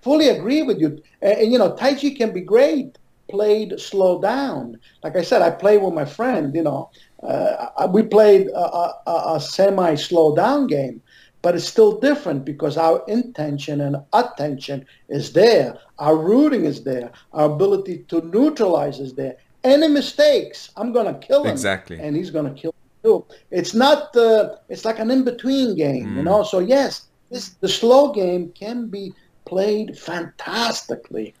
Fully 0.00 0.30
agree 0.30 0.62
with 0.62 0.80
you. 0.80 1.00
And, 1.20 1.38
and 1.38 1.52
you 1.52 1.58
know, 1.58 1.76
Tai 1.76 1.94
Chi 1.94 2.10
can 2.10 2.32
be 2.32 2.40
great 2.40 2.98
played 3.32 3.80
slow 3.80 4.20
down. 4.20 4.78
Like 5.02 5.16
I 5.16 5.22
said, 5.22 5.40
I 5.42 5.50
play 5.50 5.78
with 5.78 5.94
my 5.94 6.04
friend, 6.04 6.54
you 6.54 6.62
know, 6.62 6.90
uh, 7.22 7.88
we 7.92 8.02
played 8.02 8.48
a, 8.48 8.58
a, 8.60 9.34
a 9.34 9.40
semi 9.40 9.94
slow 9.94 10.34
down 10.34 10.66
game, 10.66 11.00
but 11.42 11.54
it's 11.54 11.66
still 11.66 12.00
different 12.00 12.44
because 12.44 12.76
our 12.76 13.04
intention 13.08 13.80
and 13.80 13.96
attention 14.12 14.86
is 15.08 15.32
there. 15.32 15.78
Our 15.98 16.16
rooting 16.16 16.64
is 16.64 16.82
there. 16.84 17.10
Our 17.32 17.52
ability 17.52 18.04
to 18.08 18.22
neutralize 18.22 19.00
is 19.00 19.14
there. 19.14 19.36
Any 19.64 19.88
mistakes, 19.88 20.70
I'm 20.76 20.92
going 20.92 21.06
to 21.06 21.26
kill 21.26 21.44
him. 21.44 21.52
Exactly. 21.52 22.00
And 22.00 22.16
he's 22.16 22.30
going 22.30 22.52
to 22.52 22.60
kill 22.60 22.72
me 22.72 22.90
too. 23.04 23.24
It's 23.50 23.74
not, 23.74 24.16
uh, 24.16 24.56
it's 24.68 24.84
like 24.84 24.98
an 24.98 25.10
in 25.10 25.22
between 25.24 25.76
game, 25.76 26.06
mm. 26.06 26.16
you 26.16 26.22
know? 26.22 26.42
So, 26.42 26.58
yes, 26.58 27.06
this, 27.30 27.50
the 27.60 27.68
slow 27.68 28.12
game 28.12 28.50
can 28.52 28.88
be 28.88 29.12
played 29.44 29.96
fantastically, 29.96 31.34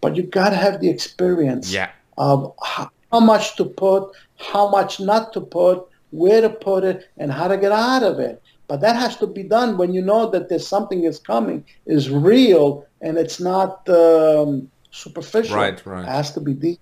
but 0.00 0.16
you 0.16 0.22
got 0.22 0.50
to 0.50 0.56
have 0.56 0.80
the 0.80 0.88
experience 0.88 1.70
yeah. 1.70 1.90
of 2.16 2.54
how, 2.62 2.90
how 3.12 3.20
much 3.20 3.56
to 3.56 3.64
put, 3.64 4.10
how 4.38 4.68
much 4.68 5.00
not 5.00 5.32
to 5.32 5.40
put, 5.40 5.86
where 6.10 6.40
to 6.40 6.50
put 6.50 6.84
it, 6.84 7.08
and 7.18 7.32
how 7.32 7.48
to 7.48 7.56
get 7.56 7.72
out 7.72 8.02
of 8.02 8.18
it. 8.18 8.42
But 8.68 8.80
that 8.80 8.96
has 8.96 9.16
to 9.18 9.26
be 9.26 9.42
done 9.42 9.76
when 9.76 9.94
you 9.94 10.02
know 10.02 10.28
that 10.30 10.48
there's 10.48 10.66
something 10.66 11.04
is 11.04 11.18
coming, 11.18 11.64
is 11.86 12.10
real, 12.10 12.86
and 13.00 13.16
it's 13.16 13.40
not 13.40 13.88
um, 13.88 14.70
superficial. 14.90 15.56
Right, 15.56 15.84
right. 15.86 16.02
It 16.02 16.08
has 16.08 16.32
to 16.32 16.40
be 16.40 16.52
deep. 16.52 16.80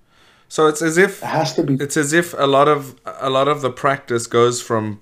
So 0.49 0.67
it's 0.67 0.83
as 0.83 0.97
if 0.99 1.23
it 1.23 1.27
has 1.27 1.55
to 1.55 1.63
be. 1.63 1.75
It's 1.75 1.97
as 1.97 2.13
if 2.13 2.35
a 2.39 2.47
lot 2.47 2.69
of 2.69 2.95
a 3.05 3.29
lot 3.29 3.49
of 3.49 3.61
the 3.61 3.71
practice 3.71 4.27
goes 4.27 4.63
from, 4.63 5.01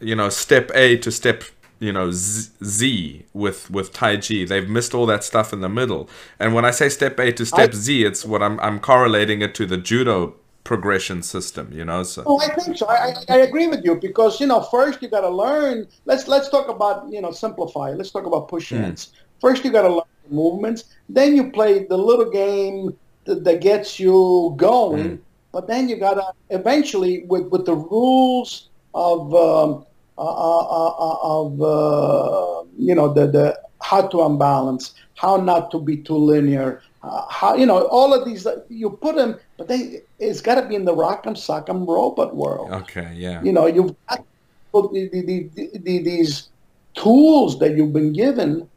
you 0.00 0.14
know, 0.14 0.28
step 0.28 0.70
A 0.74 0.96
to 0.98 1.10
step 1.10 1.44
you 1.78 1.92
know 1.92 2.10
Z 2.10 3.24
with 3.32 3.70
with 3.70 3.92
Tai 3.92 4.18
Chi. 4.18 4.44
They've 4.44 4.68
missed 4.68 4.94
all 4.94 5.06
that 5.06 5.24
stuff 5.24 5.52
in 5.52 5.60
the 5.60 5.68
middle. 5.68 6.08
And 6.38 6.54
when 6.54 6.64
I 6.64 6.70
say 6.70 6.88
step 6.88 7.18
A 7.18 7.32
to 7.32 7.44
step 7.44 7.70
I, 7.70 7.76
Z, 7.76 8.04
it's 8.04 8.24
what 8.24 8.42
I'm 8.42 8.60
I'm 8.60 8.80
correlating 8.80 9.42
it 9.42 9.54
to 9.56 9.66
the 9.66 9.76
judo 9.76 10.34
progression 10.66 11.22
system, 11.22 11.70
you 11.72 11.84
know. 11.84 12.02
So 12.02 12.24
oh, 12.26 12.40
I 12.40 12.48
think 12.56 12.76
so. 12.76 12.88
I, 12.88 13.14
I 13.28 13.36
agree 13.48 13.68
with 13.68 13.84
you 13.84 13.94
because 13.94 14.40
you 14.40 14.48
know 14.48 14.60
first 14.62 15.00
you 15.00 15.08
got 15.08 15.20
to 15.20 15.30
learn. 15.30 15.86
Let's 16.04 16.26
let's 16.26 16.48
talk 16.48 16.68
about 16.68 17.08
you 17.08 17.20
know 17.22 17.30
simplify. 17.30 17.90
Let's 17.90 18.10
talk 18.10 18.26
about 18.26 18.48
push 18.48 18.70
hands. 18.70 19.06
Mm. 19.06 19.40
First 19.40 19.64
you 19.64 19.70
got 19.70 19.82
to 19.82 19.94
learn 19.98 20.12
the 20.28 20.34
movements. 20.34 20.96
Then 21.08 21.36
you 21.36 21.52
play 21.52 21.84
the 21.84 21.96
little 21.96 22.28
game 22.30 22.98
that, 23.26 23.44
that 23.44 23.60
gets 23.60 24.00
you 24.00 24.54
going. 24.56 25.04
Mm. 25.04 25.18
But 25.52 25.68
then 25.68 25.88
you 25.88 25.96
got 25.96 26.14
to 26.14 26.26
eventually 26.50 27.24
with 27.26 27.46
with 27.46 27.64
the 27.64 27.76
rules 27.76 28.68
of 28.92 29.32
um, 29.34 29.86
uh, 30.18 30.22
uh, 30.22 30.66
uh, 30.80 30.94
uh 31.06 31.18
of 31.22 31.62
uh, 31.62 32.64
you 32.76 32.94
know 32.94 33.14
the 33.14 33.28
the 33.28 33.46
how 33.82 34.08
to 34.08 34.22
unbalance, 34.22 34.94
how 35.14 35.36
not 35.36 35.70
to 35.70 35.78
be 35.78 35.96
too 35.96 36.16
linear, 36.16 36.82
uh, 37.04 37.22
how 37.30 37.54
you 37.54 37.66
know 37.66 37.86
all 37.86 38.12
of 38.12 38.24
these 38.24 38.46
you 38.68 38.90
put 38.90 39.14
them, 39.14 39.38
but 39.56 39.68
they 39.68 40.02
it's 40.18 40.40
got 40.40 40.56
to 40.56 40.68
be 40.68 40.74
in 40.74 40.84
the 40.84 40.94
rock'em 40.94 41.34
sock'em 41.34 41.86
robot 41.86 42.34
world. 42.34 42.70
Okay, 42.70 43.12
yeah. 43.14 43.42
You 43.42 43.52
know 43.52 43.66
you've 43.66 43.94
got 44.08 44.24
the, 44.72 45.08
the, 45.12 45.78
the, 45.78 46.02
these 46.02 46.48
tools 46.94 47.58
that 47.58 47.76
you've 47.76 47.92
been 47.92 48.12
given. 48.12 48.68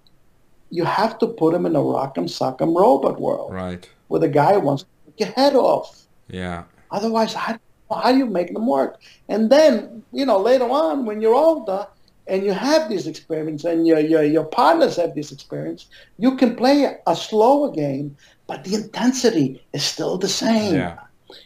You 0.72 0.84
have 0.86 1.18
to 1.20 1.28
put 1.28 1.54
them 1.54 1.66
in 1.66 1.74
the 1.74 1.80
rock'em 1.80 2.26
sock'em 2.26 2.76
robot 2.76 3.20
world, 3.20 3.54
right? 3.54 3.88
Where 4.08 4.20
the 4.20 4.30
guy 4.30 4.58
wants 4.58 4.84
to 4.84 4.90
take 5.06 5.20
your 5.28 5.34
head 5.34 5.56
off. 5.56 6.06
Yeah. 6.28 6.64
Otherwise, 6.92 7.34
how, 7.34 7.60
how 7.92 8.12
do 8.12 8.18
you 8.18 8.26
make 8.26 8.54
them 8.54 8.68
work? 8.68 9.02
And 9.28 9.50
then 9.50 10.04
you 10.12 10.26
know 10.26 10.40
later 10.40 10.70
on 10.70 11.06
when 11.06 11.22
you're 11.22 11.36
older 11.36 11.88
and 12.30 12.46
you 12.46 12.54
have 12.54 12.90
this 12.90 13.08
experience 13.08 13.64
and 13.66 13.88
your, 13.88 14.00
your, 14.00 14.24
your 14.24 14.46
partners 14.46 14.96
have 14.96 15.16
this 15.16 15.32
experience, 15.32 15.88
you 16.20 16.38
can 16.38 16.56
play 16.56 16.96
a 17.08 17.16
slower 17.16 17.72
game, 17.72 18.16
but 18.50 18.64
the 18.64 18.74
intensity 18.74 19.62
is 19.74 19.84
still 19.84 20.18
the 20.18 20.28
same. 20.28 20.74
Yeah. 20.74 20.98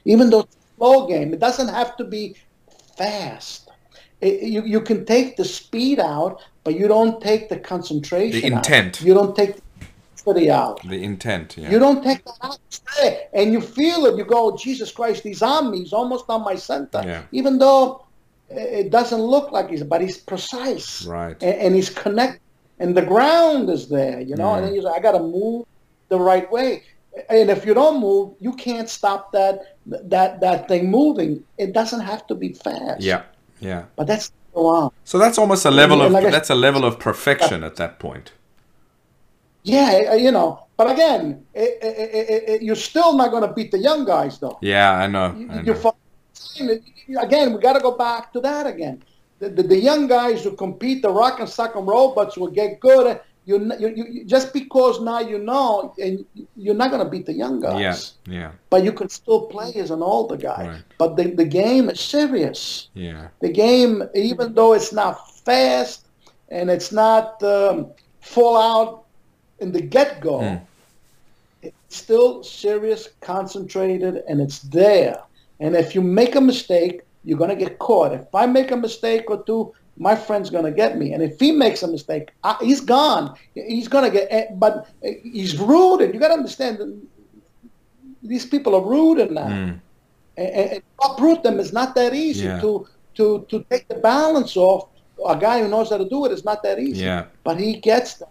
Even 0.05 0.29
though 0.29 0.39
it's 0.39 0.55
a 0.55 0.77
slow 0.77 1.05
game, 1.05 1.33
it 1.33 1.41
doesn't 1.41 1.67
have 1.67 1.97
to 1.97 2.05
be 2.05 2.35
fast. 2.97 3.69
It, 4.21 4.43
you, 4.43 4.63
you 4.63 4.79
can 4.79 5.05
take 5.05 5.35
the 5.35 5.43
speed 5.43 5.99
out, 5.99 6.41
but 6.63 6.79
you 6.79 6.87
don't 6.87 7.21
take 7.21 7.49
the 7.49 7.59
concentration 7.59 8.39
The 8.39 8.55
intent. 8.55 9.01
Out. 9.01 9.05
You 9.05 9.13
don't 9.13 9.35
take 9.35 9.57
the 9.57 9.61
intensity 9.81 10.49
out. 10.49 10.81
The 10.87 11.03
intent, 11.03 11.57
yeah. 11.57 11.69
You 11.69 11.77
don't 11.77 12.01
take 12.01 12.23
that 12.23 12.37
out. 12.41 12.59
And 13.33 13.51
you 13.51 13.59
feel 13.59 14.05
it. 14.05 14.17
You 14.17 14.23
go, 14.23 14.53
oh, 14.53 14.57
Jesus 14.57 14.89
Christ, 14.89 15.23
he's 15.23 15.41
on 15.41 15.71
me. 15.71 15.79
He's 15.79 15.91
almost 15.91 16.23
on 16.29 16.41
my 16.45 16.55
center. 16.55 17.01
Yeah. 17.03 17.23
Even 17.33 17.57
though 17.57 18.05
it 18.49 18.91
doesn't 18.91 19.21
look 19.21 19.51
like 19.51 19.69
he's, 19.69 19.83
but 19.83 19.99
he's 19.99 20.17
precise. 20.17 21.05
Right. 21.05 21.35
And, 21.43 21.55
and 21.63 21.75
he's 21.75 21.89
connected 21.89 22.39
and 22.79 22.97
the 22.97 23.01
ground 23.01 23.69
is 23.69 23.87
there, 23.87 24.19
you 24.19 24.35
know. 24.35 24.55
And 24.55 24.65
then 24.65 24.73
you 24.73 24.81
say, 24.81 24.89
I 24.89 24.99
got 24.99 25.13
to 25.13 25.19
move 25.19 25.65
the 26.09 26.19
right 26.19 26.49
way. 26.51 26.83
And 27.29 27.49
if 27.49 27.65
you 27.65 27.73
don't 27.73 27.99
move, 27.99 28.33
you 28.39 28.53
can't 28.53 28.89
stop 28.89 29.31
that 29.33 29.77
that 29.85 30.41
that 30.41 30.67
thing 30.67 30.89
moving. 30.89 31.43
It 31.57 31.73
doesn't 31.73 31.99
have 31.99 32.25
to 32.27 32.35
be 32.35 32.53
fast. 32.53 33.01
Yeah, 33.01 33.23
yeah. 33.59 33.85
But 33.95 34.07
that's 34.07 34.31
go 34.53 34.67
on. 34.67 34.91
So 35.03 35.17
that's 35.19 35.37
almost 35.37 35.65
a 35.65 35.71
level 35.71 36.01
of 36.01 36.11
Like 36.11 36.31
that's 36.31 36.49
a 36.49 36.55
level 36.55 36.83
of 36.85 36.99
perfection 36.99 37.63
at 37.63 37.75
that 37.75 37.99
point. 37.99 38.31
Yeah, 39.63 40.15
you 40.15 40.31
know. 40.31 40.67
But 40.75 40.91
again, 40.91 41.45
it, 41.53 41.77
it, 41.81 42.49
it, 42.49 42.61
you're 42.63 42.75
still 42.75 43.15
not 43.15 43.29
going 43.31 43.47
to 43.47 43.53
beat 43.53 43.71
the 43.71 43.77
young 43.77 44.05
guys, 44.05 44.39
though. 44.39 44.57
Yeah, 44.61 44.91
I 44.91 45.07
know. 45.07 45.35
You- 45.37 45.49
I 45.51 45.61
know. 45.61 45.93
again, 47.21 47.53
we 47.53 47.59
got 47.61 47.73
to 47.73 47.79
go 47.79 47.95
back 47.95 48.33
to 48.33 48.39
that 48.41 48.65
again. 48.67 49.03
The, 49.39 49.49
the, 49.49 49.63
the 49.63 49.77
young 49.77 50.07
guys 50.07 50.43
who 50.43 50.55
compete, 50.55 51.01
the 51.01 51.11
rock 51.11 51.39
and 51.39 51.47
sock 51.47 51.75
and 51.75 51.87
robots 51.87 52.37
will 52.37 52.49
get 52.49 52.79
good. 52.79 53.19
You, 53.45 53.59
you, 53.77 53.89
you 53.95 54.25
just 54.25 54.53
because 54.53 55.01
now 55.01 55.19
you 55.19 55.37
know, 55.37 55.93
and 56.01 56.25
you're 56.55 56.75
not 56.75 56.91
going 56.91 57.03
to 57.03 57.09
beat 57.09 57.25
the 57.25 57.33
young 57.33 57.59
guys, 57.59 58.13
Yeah, 58.25 58.33
yeah, 58.39 58.51
but 58.69 58.83
you 58.85 58.93
can 58.93 59.09
still 59.09 59.47
play 59.47 59.73
as 59.75 59.91
an 59.91 60.01
older 60.01 60.37
guy. 60.37 60.67
Right. 60.67 60.83
But 60.97 61.17
the, 61.17 61.31
the 61.31 61.45
game 61.45 61.89
is 61.89 61.99
serious. 61.99 62.87
yeah, 62.93 63.27
The 63.41 63.49
game, 63.51 64.03
even 64.15 64.53
though 64.53 64.73
it's 64.73 64.93
not 64.93 65.29
fast 65.43 66.05
and 66.49 66.69
it's 66.69 66.91
not 66.93 67.43
um, 67.43 67.87
full 68.21 68.55
out 68.55 69.03
in 69.59 69.71
the 69.73 69.81
get 69.81 70.21
go, 70.21 70.39
Mm. 70.39 70.61
it's 71.61 71.97
still 71.97 72.43
serious, 72.43 73.09
concentrated, 73.21 74.23
and 74.29 74.39
it's 74.41 74.59
there. 74.59 75.17
And 75.59 75.75
if 75.75 75.95
you 75.95 76.01
make 76.01 76.35
a 76.35 76.41
mistake, 76.41 77.01
you're 77.25 77.37
going 77.37 77.49
to 77.49 77.55
get 77.55 77.79
caught. 77.79 78.13
If 78.13 78.33
I 78.33 78.45
make 78.45 78.71
a 78.71 78.77
mistake 78.77 79.29
or 79.29 79.43
two, 79.43 79.73
my 79.97 80.15
friend's 80.15 80.49
going 80.49 80.65
to 80.65 80.71
get 80.71 80.97
me. 80.97 81.13
And 81.13 81.21
if 81.21 81.39
he 81.39 81.51
makes 81.51 81.83
a 81.83 81.87
mistake, 81.87 82.31
I, 82.43 82.57
he's 82.61 82.81
gone. 82.81 83.35
He's 83.53 83.87
going 83.87 84.05
to 84.05 84.09
get, 84.11 84.27
eh, 84.31 84.45
but 84.55 84.87
he's 85.01 85.57
rude. 85.59 86.01
And 86.01 86.13
You 86.13 86.19
got 86.19 86.29
to 86.29 86.33
understand, 86.33 86.79
these 88.21 88.45
people 88.45 88.75
are 88.75 88.81
rooted 88.81 89.31
now 89.31 89.47
Mm. 89.47 89.79
and, 90.37 90.49
and 90.71 90.81
uproot 91.03 91.43
them 91.43 91.59
is 91.59 91.71
not 91.73 91.93
that 91.95 92.13
easy. 92.13 92.45
Yeah. 92.45 92.61
To 92.61 92.87
to 93.15 93.45
to 93.49 93.63
take 93.69 93.87
the 93.87 93.95
balance 93.95 94.57
off 94.57 94.87
a 95.27 95.37
guy 95.37 95.61
who 95.61 95.67
knows 95.67 95.89
how 95.91 95.97
to 95.97 96.09
do 96.09 96.25
it 96.25 96.31
is 96.31 96.43
not 96.43 96.63
that 96.63 96.79
easy. 96.79 97.03
yeah, 97.03 97.25
But 97.43 97.59
he 97.59 97.75
gets 97.75 98.15
that 98.15 98.29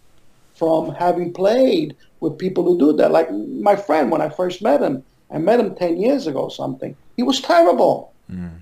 from 0.55 0.95
having 0.95 1.33
played 1.33 1.95
with 2.21 2.37
people 2.39 2.65
who 2.65 2.77
do 2.79 2.93
that. 2.95 3.11
Like 3.13 3.31
my 3.71 3.77
friend, 3.77 4.11
when 4.11 4.21
I 4.21 4.29
first 4.29 4.63
met 4.63 4.81
him, 4.83 5.03
I 5.31 5.39
met 5.39 5.61
him 5.61 5.75
ten 5.77 5.97
years 5.97 6.27
ago. 6.27 6.41
or 6.45 6.51
Something 6.51 6.97
he 7.17 7.23
was 7.23 7.41
terrible. 7.41 8.13
Mm. 8.31 8.59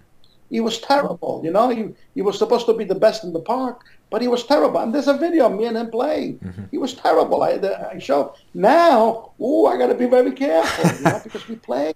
He 0.51 0.61
was 0.61 0.79
terrible. 0.81 1.41
You 1.45 1.53
know, 1.53 1.69
he 1.71 1.95
he 2.15 2.23
was 2.23 2.39
supposed 2.39 2.67
to 2.67 2.75
be 2.75 2.85
the 2.85 2.95
best 2.95 3.25
in 3.25 3.33
the 3.33 3.41
park, 3.41 3.85
but 4.11 4.21
he 4.21 4.29
was 4.29 4.45
terrible. 4.45 4.81
And 4.81 4.95
there's 4.95 5.09
a 5.09 5.17
video 5.17 5.47
of 5.47 5.55
me 5.57 5.67
and 5.67 5.77
him 5.77 5.91
playing. 5.91 6.39
Mm-hmm. 6.39 6.65
He 6.71 6.79
was 6.79 6.95
terrible. 6.95 7.43
I, 7.43 7.53
I 7.95 7.99
show 7.99 8.35
now. 8.53 9.33
Ooh, 9.41 9.67
I 9.67 9.79
got 9.79 9.87
to 9.87 9.95
be 9.95 10.07
very 10.07 10.33
careful, 10.33 10.91
you 10.99 11.05
know, 11.05 11.21
because 11.23 11.47
we 11.49 11.57
play 11.57 11.95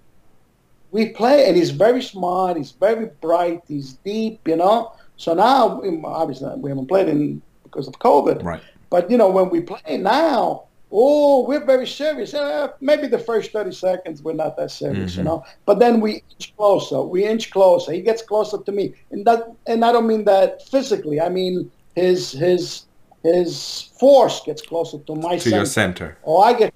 we 0.95 1.07
play, 1.09 1.49
and 1.49 1.57
he's 1.57 1.73
very 1.73 2.01
smart. 2.01 2.57
He's 2.57 2.71
very 2.71 3.07
bright. 3.21 3.63
He's 3.67 3.95
deep, 4.05 4.47
you 4.47 4.55
know. 4.55 4.93
So 5.17 5.35
now, 5.35 5.83
obviously, 6.05 6.55
we 6.57 6.71
haven't 6.71 6.87
played 6.87 7.09
in 7.09 7.43
because 7.65 7.89
of 7.89 7.95
COVID. 7.99 8.45
right. 8.45 8.63
But 8.91 9.11
you 9.11 9.17
know, 9.19 9.29
when 9.29 9.51
we 9.51 9.61
play 9.61 9.99
now, 9.99 10.69
oh, 10.97 11.45
we're 11.49 11.65
very 11.65 11.87
serious. 11.87 12.33
Uh, 12.35 12.69
maybe 12.81 13.07
the 13.09 13.19
first 13.19 13.51
thirty 13.53 13.73
seconds 13.73 14.23
we're 14.23 14.33
not 14.45 14.57
that 14.57 14.71
serious, 14.71 15.16
you 15.16 15.23
Mhm. 15.23 15.27
know. 15.27 15.45
But 15.66 15.79
then 15.81 16.01
we 16.01 16.23
inch 16.33 16.55
closer. 16.57 17.03
We 17.03 17.27
inch 17.27 17.51
closer. 17.51 17.93
He 17.93 18.01
gets 18.01 18.23
closer 18.23 18.59
to 18.59 18.73
me, 18.73 18.95
and 19.11 19.25
that, 19.27 19.41
and 19.66 19.85
I 19.85 19.91
don't 19.93 20.07
mean 20.07 20.25
that 20.25 20.62
physically. 20.69 21.21
I 21.21 21.29
mean 21.29 21.71
his 21.97 22.33
his 22.33 22.87
his 23.25 23.91
force 24.01 24.41
gets 24.49 24.62
closer 24.62 24.99
to 24.99 25.15
my 25.15 25.35
To 25.37 25.41
center. 25.41 25.57
your 25.57 25.66
center. 25.66 26.16
Oh, 26.25 26.39
I 26.41 26.53
get. 26.55 26.73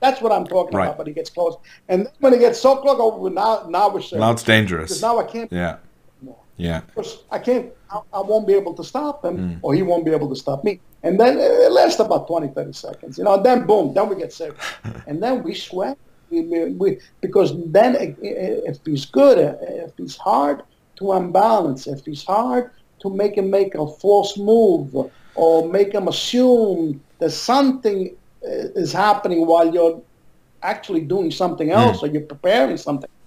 That's 0.00 0.20
what 0.22 0.30
I'm 0.30 0.46
talking 0.46 0.76
Right. 0.76 0.84
about. 0.86 0.98
But 0.98 1.06
he 1.08 1.12
gets 1.12 1.30
close, 1.30 1.56
and 1.88 2.06
then 2.06 2.12
when 2.20 2.32
he 2.34 2.38
gets 2.38 2.60
so 2.60 2.76
close, 2.76 2.96
oh, 3.00 3.28
now 3.28 3.66
now 3.68 3.88
we're 3.92 4.00
serious. 4.00 4.20
Now 4.24 4.30
it's 4.30 4.44
dangerous. 4.44 5.02
Now 5.02 5.18
I 5.18 5.24
can't. 5.24 5.50
Yeah, 5.52 5.76
yeah, 6.56 6.82
I 7.32 7.38
can't. 7.40 7.66
I, 7.90 8.00
I 8.12 8.20
won't 8.20 8.46
be 8.46 8.54
able 8.54 8.74
to 8.74 8.84
stop 8.84 9.24
him, 9.24 9.36
Mm. 9.38 9.58
or 9.62 9.74
he 9.74 9.82
won't 9.82 10.04
be 10.04 10.12
able 10.12 10.28
to 10.28 10.36
stop 10.36 10.64
me. 10.64 10.80
And 11.02 11.18
then 11.20 11.38
it 11.38 11.72
lasts 11.72 12.00
about 12.00 12.26
20, 12.26 12.48
30 12.48 12.72
seconds. 12.72 13.18
You 13.18 13.24
know. 13.24 13.34
and 13.34 13.44
Then 13.44 13.66
boom. 13.66 13.94
Then 13.94 14.08
we 14.08 14.16
get 14.16 14.32
serious, 14.32 14.56
and 15.06 15.22
then 15.22 15.42
we 15.42 15.54
sweat. 15.54 15.96
We, 16.30 16.42
we, 16.42 16.58
we, 16.82 16.98
because 17.22 17.50
then 17.72 17.96
i- 17.96 18.16
i- 18.22 18.62
if 18.70 18.78
he's 18.84 19.06
good, 19.06 19.38
uh, 19.38 19.54
if 19.86 19.92
he's 19.96 20.16
hard 20.16 20.62
to 20.96 21.12
unbalance, 21.12 21.86
if 21.86 22.04
he's 22.04 22.24
hard 22.24 22.70
to 23.00 23.08
make 23.10 23.34
him 23.36 23.48
make 23.48 23.74
a 23.74 23.86
false 23.86 24.36
move 24.36 24.94
or 25.34 25.68
make 25.68 25.92
him 25.94 26.06
assume 26.08 27.00
that 27.20 27.30
something 27.30 28.14
uh, 28.44 28.50
is 28.84 28.92
happening 28.92 29.46
while 29.46 29.72
you're 29.72 30.02
actually 30.62 31.00
doing 31.00 31.30
something 31.30 31.70
else 31.70 32.02
or 32.02 32.08
you're 32.08 32.22
preparing 32.36 32.76
something 32.76 33.08
else. 33.08 33.17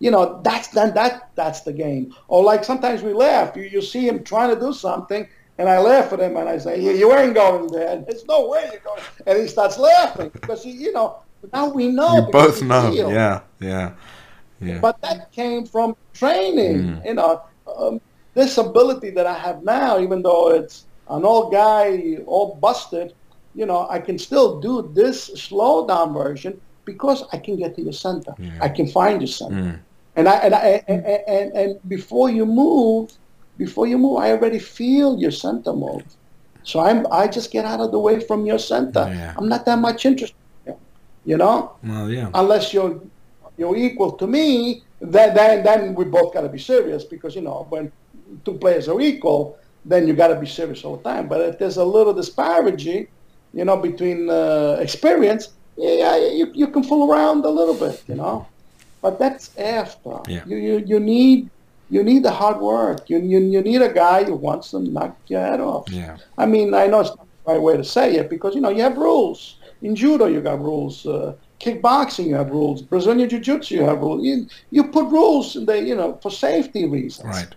You 0.00 0.10
know, 0.10 0.40
that's 0.44 0.68
then 0.68 0.94
that 0.94 1.30
that's 1.34 1.62
the 1.62 1.72
game. 1.72 2.14
Or 2.28 2.42
like 2.42 2.64
sometimes 2.64 3.02
we 3.02 3.12
laugh. 3.12 3.56
You 3.56 3.64
you 3.64 3.82
see 3.82 4.06
him 4.06 4.22
trying 4.22 4.54
to 4.54 4.60
do 4.60 4.72
something, 4.72 5.26
and 5.58 5.68
I 5.68 5.78
laugh 5.80 6.12
at 6.12 6.20
him 6.20 6.36
and 6.36 6.48
I 6.48 6.58
say, 6.58 6.80
"You, 6.80 6.92
you 6.92 7.12
ain't 7.16 7.34
going 7.34 7.66
there. 7.66 8.04
There's 8.06 8.24
no 8.26 8.48
way 8.48 8.68
you're 8.70 8.80
going." 8.80 9.02
And 9.26 9.40
he 9.40 9.48
starts 9.48 9.76
laughing 9.78 10.30
because 10.30 10.62
he, 10.62 10.70
you 10.70 10.92
know, 10.92 11.18
now 11.52 11.68
we 11.68 11.88
know. 11.88 12.26
you 12.26 12.32
both 12.32 12.62
know. 12.62 12.92
Yeah, 12.92 13.40
yeah, 13.60 13.92
yeah. 14.60 14.78
But 14.78 15.00
that 15.02 15.32
came 15.32 15.66
from 15.66 15.96
training. 16.14 16.76
Mm. 16.78 17.06
You 17.06 17.14
know, 17.14 17.42
um, 17.76 18.00
this 18.34 18.56
ability 18.56 19.10
that 19.10 19.26
I 19.26 19.36
have 19.36 19.64
now, 19.64 19.98
even 19.98 20.22
though 20.22 20.50
it's 20.52 20.86
an 21.10 21.24
old 21.24 21.50
guy, 21.52 22.18
all 22.26 22.54
busted, 22.54 23.14
you 23.54 23.66
know, 23.66 23.88
I 23.90 23.98
can 23.98 24.18
still 24.18 24.60
do 24.60 24.90
this 24.94 25.24
slow 25.24 25.86
down 25.88 26.14
version 26.14 26.60
because 26.84 27.24
I 27.32 27.38
can 27.38 27.56
get 27.56 27.74
to 27.76 27.82
your 27.82 27.92
center. 27.92 28.32
Yeah. 28.38 28.58
I 28.60 28.68
can 28.68 28.86
find 28.86 29.20
your 29.20 29.28
center. 29.28 29.56
Mm. 29.56 29.80
And 30.18 30.26
I 30.28 30.36
and 30.46 30.54
I 30.54 30.82
and, 30.92 31.00
and 31.06 31.46
and 31.60 31.70
before 31.96 32.28
you 32.28 32.44
move, 32.44 33.12
before 33.56 33.86
you 33.86 33.96
move, 34.04 34.16
I 34.18 34.32
already 34.34 34.58
feel 34.58 35.16
your 35.24 35.30
center 35.30 35.72
move. 35.72 36.02
So 36.64 36.80
I'm 36.80 37.06
I 37.20 37.28
just 37.28 37.48
get 37.56 37.64
out 37.64 37.80
of 37.84 37.92
the 37.92 38.00
way 38.06 38.16
from 38.28 38.44
your 38.44 38.58
center. 38.58 39.04
Yeah. 39.08 39.32
I'm 39.38 39.48
not 39.48 39.62
that 39.66 39.78
much 39.78 40.00
interested. 40.10 40.34
in 40.66 40.74
you, 41.24 41.36
know, 41.36 41.76
Well, 41.84 42.10
yeah. 42.10 42.30
unless 42.34 42.74
you're 42.74 43.00
you're 43.58 43.76
equal 43.76 44.10
to 44.20 44.26
me, 44.26 44.82
then 45.00 45.28
then 45.38 45.62
then 45.62 45.80
we 45.94 46.04
both 46.04 46.34
got 46.34 46.42
to 46.42 46.48
be 46.48 46.58
serious 46.72 47.04
because 47.04 47.32
you 47.38 47.42
know 47.48 47.66
when 47.70 47.92
two 48.44 48.54
players 48.64 48.88
are 48.88 49.00
equal, 49.00 49.56
then 49.84 50.08
you 50.08 50.14
got 50.14 50.28
to 50.34 50.38
be 50.44 50.46
serious 50.46 50.84
all 50.84 50.96
the 50.98 51.04
time. 51.12 51.28
But 51.28 51.40
if 51.42 51.54
there's 51.60 51.76
a 51.78 51.84
little 51.96 52.12
disparity, 52.22 53.08
you 53.54 53.64
know, 53.64 53.76
between 53.76 54.28
uh, 54.28 54.78
experience, 54.86 55.42
yeah, 55.76 56.16
you 56.38 56.50
you 56.60 56.66
can 56.74 56.82
fool 56.82 57.02
around 57.08 57.44
a 57.44 57.52
little 57.60 57.78
bit, 57.86 58.02
you 58.10 58.16
know. 58.16 58.46
But 59.00 59.18
that's 59.18 59.56
after. 59.58 60.18
Yeah. 60.26 60.44
You, 60.46 60.56
you 60.56 60.84
you 60.86 61.00
need 61.00 61.50
you 61.90 62.02
need 62.02 62.22
the 62.22 62.30
hard 62.30 62.58
work. 62.60 63.08
You, 63.08 63.18
you 63.18 63.38
you 63.40 63.60
need 63.62 63.82
a 63.82 63.92
guy 63.92 64.24
who 64.24 64.34
wants 64.34 64.70
to 64.72 64.80
knock 64.80 65.16
your 65.28 65.40
head 65.40 65.60
off. 65.60 65.88
Yeah. 65.90 66.16
I 66.36 66.46
mean, 66.46 66.74
I 66.74 66.86
know 66.86 67.00
it's 67.00 67.10
not 67.10 67.26
the 67.44 67.52
right 67.52 67.62
way 67.62 67.76
to 67.76 67.84
say 67.84 68.16
it 68.16 68.28
because 68.28 68.54
you 68.54 68.60
know 68.60 68.70
you 68.70 68.82
have 68.82 68.96
rules. 68.96 69.56
In 69.82 69.94
judo, 69.94 70.26
you 70.26 70.40
got 70.40 70.60
rules. 70.60 71.06
Uh, 71.06 71.34
kickboxing, 71.60 72.26
you 72.26 72.34
have 72.34 72.50
rules. 72.50 72.82
Brazilian 72.82 73.28
jiu-jitsu, 73.28 73.76
you 73.76 73.82
have 73.82 74.00
rules. 74.00 74.24
You, 74.24 74.46
you 74.70 74.84
put 74.84 75.06
rules, 75.06 75.56
in 75.56 75.66
the, 75.66 75.80
you 75.80 75.94
know, 75.94 76.18
for 76.22 76.30
safety 76.30 76.86
reasons. 76.86 77.26
Right. 77.28 77.54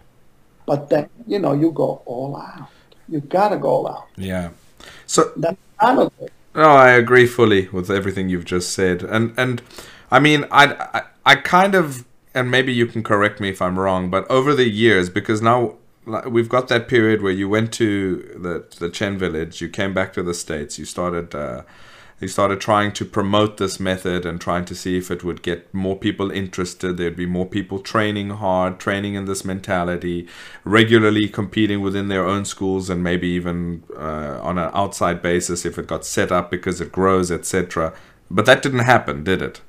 But 0.66 0.90
then, 0.90 1.10
you 1.28 1.40
know, 1.40 1.54
you 1.54 1.72
go 1.72 2.02
all 2.06 2.38
out. 2.38 2.68
You 3.10 3.20
gotta 3.22 3.58
go 3.58 3.70
all 3.70 3.88
out. 3.88 4.08
Yeah. 4.16 4.50
So 5.06 5.32
That's 5.36 5.58
kind 5.80 6.00
of 6.00 6.12
it. 6.20 6.32
No, 6.56 6.70
I 6.70 6.92
agree 6.92 7.28
fully 7.28 7.70
with 7.70 7.90
everything 7.90 8.30
you've 8.30 8.46
just 8.46 8.74
said, 8.74 9.04
and 9.04 9.34
and 9.38 9.62
I 10.12 10.20
mean, 10.20 10.46
I, 10.52 11.04
I 11.26 11.36
kind 11.36 11.76
of, 11.76 12.06
and 12.34 12.50
maybe 12.50 12.74
you 12.74 12.86
can 12.86 13.04
correct 13.04 13.40
me 13.40 13.50
if 13.50 13.62
I'm 13.62 13.78
wrong, 13.78 14.10
but 14.10 14.30
over 14.30 14.56
the 14.56 14.70
years, 14.70 15.10
because 15.10 15.42
now 15.42 15.76
we've 16.28 16.50
got 16.50 16.68
that 16.70 16.88
period 16.88 17.22
where 17.22 17.32
you 17.32 17.48
went 17.48 17.72
to 17.74 18.18
the 18.36 18.66
the 18.80 18.90
Chen 18.90 19.18
village, 19.18 19.62
you 19.62 19.70
came 19.70 19.94
back 19.94 20.14
to 20.14 20.24
the 20.24 20.34
states, 20.34 20.80
you 20.80 20.86
started. 20.86 21.36
Uh, 21.36 21.64
you 22.20 22.28
started 22.28 22.62
trying 22.62 22.92
to 22.92 23.04
promote 23.04 23.58
this 23.58 23.80
method 23.80 24.28
and 24.28 24.40
trying 24.40 24.64
to 24.66 24.76
see 24.76 24.96
if 24.96 25.10
it 25.10 25.24
would 25.24 25.42
get 25.42 25.74
more 25.74 25.98
people 25.98 26.30
interested. 26.30 26.96
There'd 26.96 27.16
be 27.16 27.26
more 27.26 27.48
people 27.48 27.80
training 27.80 28.30
hard, 28.30 28.80
training 28.80 29.16
in 29.16 29.26
this 29.26 29.44
mentality, 29.44 30.28
regularly 30.64 31.28
competing 31.28 31.82
within 31.82 32.10
their 32.10 32.24
own 32.28 32.46
schools, 32.46 32.92
and 32.92 33.02
maybe 33.02 33.28
even 33.30 33.84
uh, 33.98 34.40
on 34.40 34.60
an 34.60 34.70
outside 34.76 35.24
basis 35.24 35.66
if 35.66 35.80
it 35.80 35.88
got 35.88 36.06
set 36.06 36.32
up 36.32 36.52
because 36.52 36.80
it 36.80 36.92
grows, 36.92 37.32
etc. 37.32 37.92
But 38.30 38.46
that 38.46 38.62
didn't 38.62 38.80
happen, 38.80 39.24
did 39.24 39.42
it? 39.42 39.62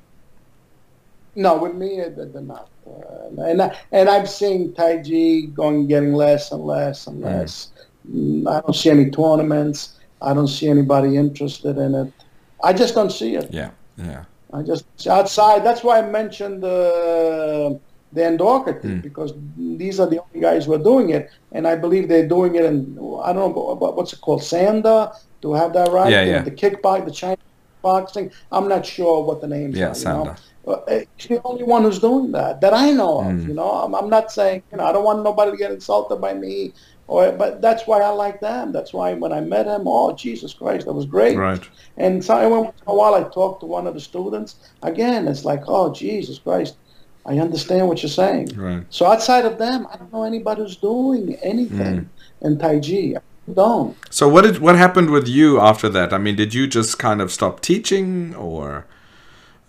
No, 1.35 1.57
with 1.57 1.73
me, 1.75 1.99
it 1.99 2.15
did 2.15 2.33
not. 2.35 2.69
Uh, 2.85 3.41
and 3.43 3.61
I, 3.61 3.75
and 3.91 4.07
I'm 4.09 4.27
seeing 4.27 4.73
Taiji 4.73 5.53
going, 5.53 5.87
getting 5.87 6.13
less 6.13 6.51
and 6.51 6.63
less 6.63 7.07
and 7.07 7.21
less. 7.21 7.71
Mm, 8.09 8.47
I 8.47 8.61
don't 8.61 8.75
see 8.75 8.89
any 8.91 9.09
tournaments. 9.09 9.97
I 10.21 10.33
don't 10.33 10.47
see 10.47 10.67
anybody 10.67 11.17
interested 11.17 11.77
in 11.77 11.95
it. 11.95 12.13
I 12.63 12.71
just 12.73 12.93
don't 12.93 13.11
see 13.11 13.35
it. 13.35 13.47
Yeah, 13.51 13.71
yeah, 13.97 14.25
I 14.53 14.61
just 14.61 14.85
outside. 15.07 15.63
That's 15.65 15.83
why 15.83 15.99
I 15.99 16.09
mentioned 16.09 16.63
uh, 16.63 17.71
Dan 18.13 18.37
Docherty 18.37 19.01
because 19.01 19.33
these 19.57 19.99
are 19.99 20.07
the 20.07 20.21
only 20.23 20.39
guys 20.39 20.65
who 20.65 20.73
are 20.73 20.83
doing 20.91 21.09
it, 21.09 21.29
and 21.51 21.67
I 21.67 21.75
believe 21.75 22.07
they're 22.07 22.27
doing 22.27 22.55
it 22.55 22.63
in 22.65 22.97
I 23.23 23.33
don't 23.33 23.55
know 23.55 23.75
what's 23.75 24.13
it 24.13 24.21
called, 24.21 24.41
Sanda. 24.41 25.13
Do 25.41 25.53
I 25.53 25.59
have 25.59 25.73
that 25.73 25.91
right? 25.91 26.11
Yeah, 26.11 26.23
The- 26.25 26.31
yeah. 26.31 26.41
The 26.43 26.51
kickbox, 26.51 27.05
the 27.05 27.11
Chinese 27.11 27.37
boxing. 27.81 28.31
I'm 28.51 28.67
not 28.69 28.85
sure 28.85 29.23
what 29.23 29.41
the 29.41 29.47
names 29.47 29.77
Yeah, 29.77 29.87
are. 29.87 29.89
know? 29.89 29.95
Sanda. 29.95 30.29
Uh, 30.31 30.35
He's 30.65 31.27
the 31.27 31.41
only 31.43 31.63
one 31.63 31.83
who's 31.83 31.99
doing 31.99 32.31
that 32.31 32.61
that 32.61 32.73
I 32.73 32.91
know 32.91 33.19
of. 33.19 33.25
Mm. 33.25 33.47
You 33.49 33.53
know, 33.53 33.69
I'm, 33.69 33.93
I'm 33.93 34.09
not 34.09 34.31
saying 34.31 34.63
you 34.71 34.77
know 34.77 34.85
I 34.85 34.93
don't 34.93 35.03
want 35.03 35.23
nobody 35.23 35.51
to 35.51 35.57
get 35.57 35.71
insulted 35.71 36.21
by 36.21 36.33
me, 36.33 36.73
or 37.07 37.33
but 37.33 37.61
that's 37.61 37.85
why 37.85 37.99
I 37.99 38.09
like 38.09 38.39
them. 38.39 38.71
That's 38.71 38.93
why 38.93 39.13
when 39.13 39.33
I 39.33 39.41
met 39.41 39.65
him, 39.65 39.83
oh 39.87 40.15
Jesus 40.15 40.53
Christ, 40.53 40.85
that 40.85 40.93
was 40.93 41.05
great. 41.05 41.37
Right. 41.37 41.61
And 41.97 42.23
so 42.23 42.37
every 42.37 42.57
once 42.57 42.79
in 42.81 42.87
a 42.87 42.95
while 42.95 43.13
I 43.13 43.23
talk 43.23 43.59
to 43.59 43.65
one 43.65 43.87
of 43.87 43.93
the 43.93 43.99
students. 43.99 44.55
Again, 44.83 45.27
it's 45.27 45.43
like, 45.43 45.63
oh 45.67 45.93
Jesus 45.93 46.39
Christ, 46.39 46.77
I 47.25 47.39
understand 47.39 47.89
what 47.89 48.01
you're 48.01 48.09
saying. 48.09 48.53
Right. 48.55 48.85
So 48.89 49.05
outside 49.05 49.45
of 49.45 49.57
them, 49.57 49.85
I 49.91 49.97
don't 49.97 50.13
know 50.13 50.23
anybody 50.23 50.61
who's 50.61 50.77
doing 50.77 51.35
anything 51.43 52.09
in 52.41 52.57
Tai 52.57 52.79
Chi. 52.79 53.15
I 53.17 53.53
don't. 53.53 53.97
So 54.09 54.29
what 54.29 54.43
did 54.43 54.59
what 54.59 54.77
happened 54.77 55.09
with 55.09 55.27
you 55.27 55.59
after 55.59 55.89
that? 55.89 56.13
I 56.13 56.17
mean, 56.17 56.37
did 56.37 56.53
you 56.53 56.67
just 56.67 56.99
kind 56.99 57.21
of 57.21 57.33
stop 57.33 57.59
teaching, 57.59 58.33
or 58.35 58.85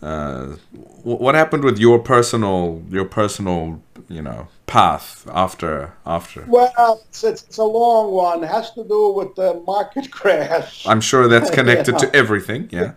uh, 0.04 0.56
what 1.02 1.34
happened 1.34 1.64
with 1.64 1.78
your 1.78 1.98
personal 1.98 2.82
your 2.90 3.06
personal 3.06 3.80
you 4.08 4.20
know 4.20 4.48
path 4.66 5.26
after 5.32 5.94
after? 6.04 6.44
Well, 6.46 7.00
it's, 7.08 7.24
it's, 7.24 7.58
a 7.58 7.64
long 7.64 8.12
one. 8.12 8.44
It 8.44 8.48
has 8.48 8.70
to 8.72 8.84
do 8.84 9.12
with 9.12 9.34
the 9.34 9.62
market 9.66 10.10
crash. 10.18 10.86
I'm 10.86 11.00
sure 11.00 11.26
that's 11.28 11.50
connected 11.60 11.92
Yeah. 11.92 11.98
to 12.10 12.16
everything. 12.16 12.68
Yeah. 12.70 12.92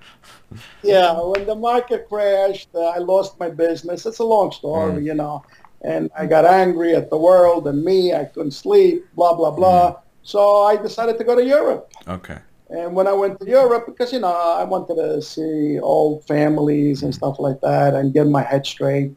Yeah, 0.82 1.20
when 1.22 1.46
the 1.46 1.56
market 1.56 2.08
crashed, 2.08 2.70
uh, 2.74 2.80
I 2.80 3.00
lost 3.00 3.38
my 3.40 3.50
business. 3.50 4.06
It's 4.06 4.20
a 4.20 4.24
long 4.24 4.52
story, 4.52 5.02
Mm. 5.02 5.06
you 5.06 5.14
know. 5.14 5.44
And 5.82 6.10
I 6.18 6.26
got 6.26 6.46
angry 6.46 6.96
at 6.96 7.10
the 7.10 7.18
world 7.18 7.68
and 7.68 7.84
me. 7.84 8.14
I 8.14 8.24
couldn't 8.26 8.52
sleep, 8.52 9.06
blah, 9.16 9.34
blah, 9.34 9.52
blah. 9.52 9.92
Mm. 9.92 10.00
So 10.24 10.64
I 10.64 10.76
decided 10.78 11.18
to 11.20 11.24
go 11.24 11.36
to 11.36 11.44
Europe. 11.44 11.92
Okay. 12.08 12.40
And 12.69 12.95
when 12.95 13.07
I 13.07 13.14
went 13.14 13.39
to 13.39 13.48
Europe, 13.48 13.85
because, 13.85 14.11
you 14.11 14.19
know, 14.19 14.27
I 14.61 14.64
wanted 14.64 14.95
to 14.95 15.22
see 15.22 15.80
old 15.80 16.26
families 16.26 17.02
and 17.03 17.14
stuff 17.15 17.39
like 17.39 17.61
that 17.61 17.94
and 17.94 18.14
get 18.14 18.27
my 18.27 18.44
head 18.44 18.65
straight. 18.65 19.11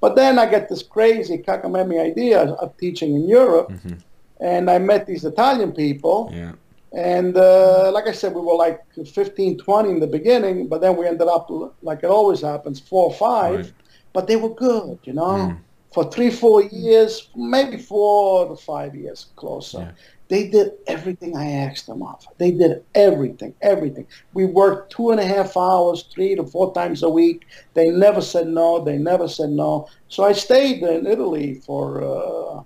But 0.00 0.16
then 0.16 0.38
I 0.38 0.46
get 0.46 0.68
this 0.68 0.82
crazy 0.82 1.38
cockamamie 1.38 2.00
idea 2.00 2.40
of 2.42 2.76
teaching 2.78 3.14
in 3.14 3.28
Europe. 3.28 3.70
Mhm. 3.70 3.98
And 4.40 4.70
I 4.70 4.78
met 4.78 5.06
these 5.06 5.24
Italian 5.24 5.72
people. 5.72 6.30
Yeah. 6.32 6.52
And 6.92 7.36
uh, 7.36 7.90
like 7.92 8.06
I 8.08 8.12
said, 8.12 8.34
we 8.34 8.40
were 8.40 8.54
like 8.54 8.80
15, 8.94 9.58
20 9.58 9.90
in 9.90 10.00
the 10.00 10.06
beginning, 10.06 10.66
but 10.66 10.80
then 10.80 10.96
we 10.96 11.06
ended 11.06 11.28
up, 11.28 11.48
like 11.82 12.00
it 12.02 12.10
always 12.10 12.40
happens, 12.42 12.80
four 12.80 13.04
or 13.06 13.14
five. 13.14 13.56
Right. 13.56 13.72
But 14.12 14.26
they 14.26 14.36
were 14.36 14.54
good, 14.54 14.98
you 15.04 15.12
know, 15.12 15.36
Mm. 15.50 15.58
for 15.92 16.04
three, 16.10 16.30
four 16.30 16.62
years, 16.62 17.28
maybe 17.36 17.76
four 17.76 18.48
to 18.48 18.56
five 18.56 18.94
years 18.94 19.26
closer. 19.36 19.78
Yeah. 19.80 19.90
They 20.28 20.48
did 20.48 20.72
everything 20.88 21.36
I 21.36 21.50
asked 21.52 21.86
them 21.86 22.02
of. 22.02 22.24
They 22.38 22.50
did 22.50 22.84
everything, 22.94 23.54
everything. 23.62 24.06
We 24.32 24.44
worked 24.46 24.92
two 24.92 25.10
and 25.10 25.20
a 25.20 25.24
half 25.26 25.56
hours, 25.56 26.04
three 26.12 26.34
to 26.34 26.44
four 26.44 26.74
times 26.74 27.02
a 27.02 27.08
week. 27.08 27.46
They 27.74 27.88
never 27.90 28.20
said 28.20 28.48
no. 28.48 28.84
They 28.84 28.98
never 28.98 29.28
said 29.28 29.50
no. 29.50 29.86
So 30.08 30.24
I 30.24 30.32
stayed 30.32 30.82
in 30.82 31.06
Italy 31.06 31.60
for 31.66 32.02
uh, 32.02 32.62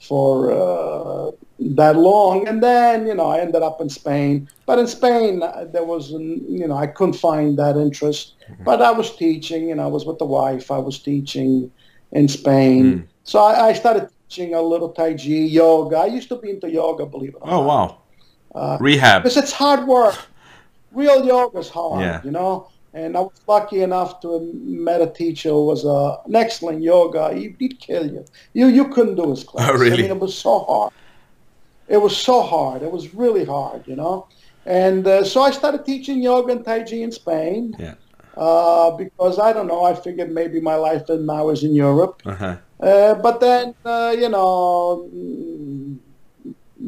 for 0.00 0.50
uh, 0.50 1.30
that 1.76 1.96
long, 1.96 2.48
and 2.48 2.62
then 2.62 3.06
you 3.06 3.14
know 3.14 3.26
I 3.26 3.38
ended 3.40 3.62
up 3.62 3.80
in 3.80 3.88
Spain. 3.88 4.48
But 4.66 4.78
in 4.80 4.86
Spain, 4.88 5.42
uh, 5.42 5.66
there 5.72 5.84
was 5.84 6.10
you 6.10 6.66
know 6.66 6.76
I 6.76 6.88
couldn't 6.88 7.14
find 7.14 7.58
that 7.58 7.76
interest. 7.76 8.34
But 8.64 8.82
I 8.82 8.90
was 8.92 9.14
teaching, 9.16 9.70
and 9.70 9.80
I 9.80 9.86
was 9.86 10.04
with 10.04 10.18
the 10.18 10.26
wife. 10.26 10.70
I 10.70 10.78
was 10.78 11.00
teaching 11.02 11.70
in 12.12 12.28
Spain, 12.28 12.84
Mm. 12.84 13.08
so 13.24 13.38
I, 13.40 13.68
I 13.68 13.72
started 13.72 14.08
teaching 14.32 14.54
a 14.54 14.62
little 14.62 14.88
Tai 14.90 15.14
Chi, 15.14 15.28
yoga. 15.60 15.96
I 15.98 16.06
used 16.06 16.28
to 16.30 16.36
be 16.36 16.50
into 16.50 16.70
yoga, 16.70 17.06
believe 17.06 17.30
it 17.30 17.36
or 17.42 17.48
Oh 17.50 17.62
not. 17.62 17.66
wow. 17.66 17.98
Uh, 18.54 18.76
Rehab. 18.80 19.22
because 19.22 19.36
it's 19.36 19.52
hard 19.52 19.86
work. 19.86 20.14
Real 20.92 21.24
yoga 21.24 21.58
is 21.58 21.68
hard, 21.70 22.00
Yeah. 22.02 22.20
you 22.24 22.30
know. 22.30 22.68
And 22.94 23.16
I 23.16 23.20
was 23.20 23.32
lucky 23.48 23.80
enough 23.80 24.20
to 24.20 24.32
have 24.34 24.42
met 24.88 25.00
a 25.00 25.06
teacher 25.06 25.48
who 25.48 25.64
was 25.64 25.86
uh, 25.86 26.16
an 26.26 26.34
excellent 26.36 26.82
yoga. 26.82 27.32
He, 27.34 27.54
he'd 27.58 27.78
kill 27.80 28.04
you. 28.06 28.24
You 28.52 28.66
you 28.66 28.84
couldn't 28.88 29.14
do 29.16 29.30
his 29.30 29.44
class. 29.44 29.70
Oh, 29.70 29.78
really? 29.78 29.94
I 29.94 30.02
mean, 30.02 30.10
it 30.10 30.20
was 30.20 30.36
so 30.36 30.58
hard. 30.70 30.92
It 31.88 31.96
was 32.06 32.14
so 32.16 32.42
hard. 32.42 32.82
It 32.82 32.92
was 32.92 33.14
really 33.14 33.44
hard, 33.46 33.80
you 33.90 33.96
know. 33.96 34.26
And 34.66 35.06
uh, 35.06 35.24
so 35.24 35.40
I 35.40 35.50
started 35.52 35.84
teaching 35.86 36.22
yoga 36.22 36.52
and 36.52 36.62
Tai 36.64 36.80
Chi 36.88 36.96
in 36.96 37.12
Spain 37.12 37.74
Yeah. 37.78 37.94
uh, 38.36 38.90
because 39.02 39.38
I 39.38 39.50
don't 39.54 39.66
know. 39.72 39.82
I 39.90 39.94
figured 39.94 40.30
maybe 40.30 40.60
my 40.60 40.76
life 40.88 41.08
and 41.08 41.30
I 41.30 41.42
was 41.50 41.64
in 41.64 41.74
Europe. 41.74 42.14
Uh-huh. 42.26 42.56
Uh, 42.82 43.14
but 43.14 43.38
then, 43.40 43.74
uh, 43.84 44.12
you 44.18 44.28
know, 44.28 45.08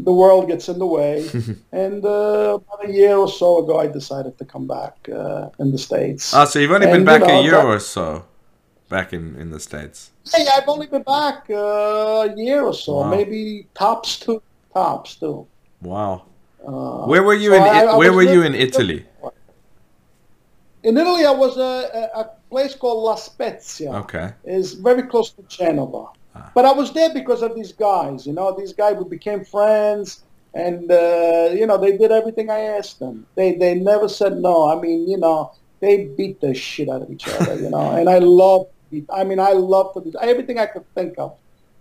the 0.07 0.13
world 0.13 0.49
gets 0.49 0.69
in 0.69 0.79
the 0.81 0.87
way. 0.87 1.23
and 1.73 2.05
uh, 2.05 2.59
about 2.59 2.89
a 2.89 2.93
year 2.93 3.15
or 3.17 3.29
so 3.29 3.63
ago, 3.63 3.79
I 3.79 3.87
decided 3.87 4.37
to 4.39 4.45
come 4.45 4.67
back 4.67 4.97
uh, 5.09 5.51
in 5.61 5.71
the 5.71 5.79
States. 5.79 6.35
Ah, 6.35 6.45
so 6.47 6.59
you've 6.59 6.73
only 6.73 6.87
been 6.89 6.97
And, 6.97 7.07
back 7.07 7.21
you 7.23 7.29
know, 7.29 7.41
a 7.41 7.43
year 7.43 7.53
that- 7.63 7.67
or 7.67 7.79
so, 7.79 8.25
back 8.89 9.13
in 9.13 9.37
in 9.41 9.51
the 9.55 9.61
states. 9.61 10.11
hey, 10.35 10.45
I've 10.55 10.69
only 10.69 10.87
been 10.95 11.03
back 11.05 11.47
uh, 11.49 12.29
a 12.29 12.35
year 12.37 12.61
or 12.71 12.75
so, 12.75 12.93
Wow. 13.01 13.11
maybe 13.17 13.67
tops 13.75 14.19
two, 14.19 14.43
tops 14.75 15.15
two. 15.17 15.47
Wow. 15.81 16.15
Uh, 16.67 17.07
Where 17.11 17.23
were 17.23 17.35
you 17.45 17.51
so 17.51 17.57
in 17.57 17.63
I- 17.63 17.87
I 17.93 17.97
Where 18.01 18.13
were 18.13 18.27
you 18.35 18.43
in 18.43 18.55
Italy? 18.55 19.07
In 20.83 20.99
Italy, 20.99 21.25
I 21.25 21.31
was 21.45 21.57
a, 21.57 21.73
a, 22.01 22.21
a 22.23 22.25
place 22.55 22.75
called 22.77 23.03
La 23.03 23.17
Spezia. 23.17 23.91
Okay. 24.03 24.29
is 24.45 24.75
very 24.75 25.05
close 25.11 25.29
to 25.37 25.43
Genova. 25.57 26.03
Ah. 26.37 26.51
But 26.55 26.65
I 26.71 26.73
was 26.81 26.93
there 26.93 27.13
because 27.13 27.43
of 27.43 27.51
these 27.59 27.73
guys. 27.73 28.27
You 28.29 28.35
know, 28.39 28.49
these 28.61 28.73
guys 28.73 28.95
we 29.03 29.07
became 29.19 29.45
friends, 29.57 30.23
and 30.55 30.91
uh, 30.91 31.49
you 31.59 31.67
know 31.69 31.79
they 31.85 31.93
did 32.03 32.11
everything 32.21 32.47
I 32.59 32.61
asked 32.79 32.99
them. 33.05 33.27
They 33.39 33.49
they 33.63 33.75
never 33.93 34.09
said 34.21 34.33
no. 34.49 34.55
I 34.73 34.77
mean, 34.85 34.99
you 35.13 35.19
know, 35.25 35.39
they 35.83 35.95
beat 36.19 36.41
the 36.41 36.55
shit 36.55 36.89
out 36.89 37.03
of 37.05 37.11
each 37.15 37.27
other. 37.27 37.55
You 37.65 37.71
know, 37.75 37.87
and 37.99 38.09
I 38.09 38.19
love. 38.19 38.63
I 39.21 39.25
mean, 39.29 39.41
I 39.51 39.53
love 39.75 39.89
to 39.95 40.01
do 40.07 40.13
everything 40.31 40.57
I 40.65 40.67
could 40.67 40.87
think 40.95 41.19
of. 41.19 41.35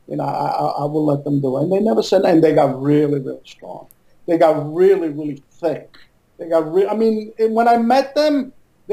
You 0.09 0.17
know, 0.17 0.25
I, 0.25 0.47
I, 0.61 0.65
I 0.81 0.85
will 0.91 1.05
let 1.05 1.23
them 1.23 1.37
do 1.45 1.49
it. 1.57 1.63
And 1.63 1.71
they 1.71 1.79
never 1.79 2.01
said, 2.01 2.23
and 2.25 2.43
they 2.43 2.53
got 2.61 2.81
really, 2.81 3.19
really 3.27 3.45
strong. 3.45 3.85
They 4.27 4.37
got 4.45 4.55
really, 4.81 5.09
really 5.09 5.39
thick. 5.61 5.89
They 6.37 6.49
got 6.49 6.63
re- 6.73 6.89
I 6.93 6.95
mean, 6.95 7.31
when 7.57 7.67
I 7.67 7.77
met 7.77 8.15
them, 8.15 8.51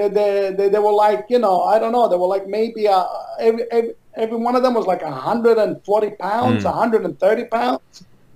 they, 0.08 0.50
they, 0.50 0.54
they, 0.56 0.68
they 0.70 0.78
were 0.78 0.92
like, 0.92 1.26
you 1.28 1.38
know, 1.38 1.62
I 1.62 1.78
don't 1.78 1.92
know, 1.92 2.08
they 2.08 2.16
were 2.16 2.26
like 2.26 2.46
maybe 2.46 2.88
uh, 2.88 3.04
every, 3.40 3.64
every, 3.70 3.94
every 4.16 4.36
one 4.36 4.56
of 4.56 4.62
them 4.62 4.74
was 4.74 4.86
like 4.86 5.02
140 5.02 6.10
pounds, 6.20 6.64
Mm. 6.64 6.64
130 6.64 7.44
pounds. 7.46 7.80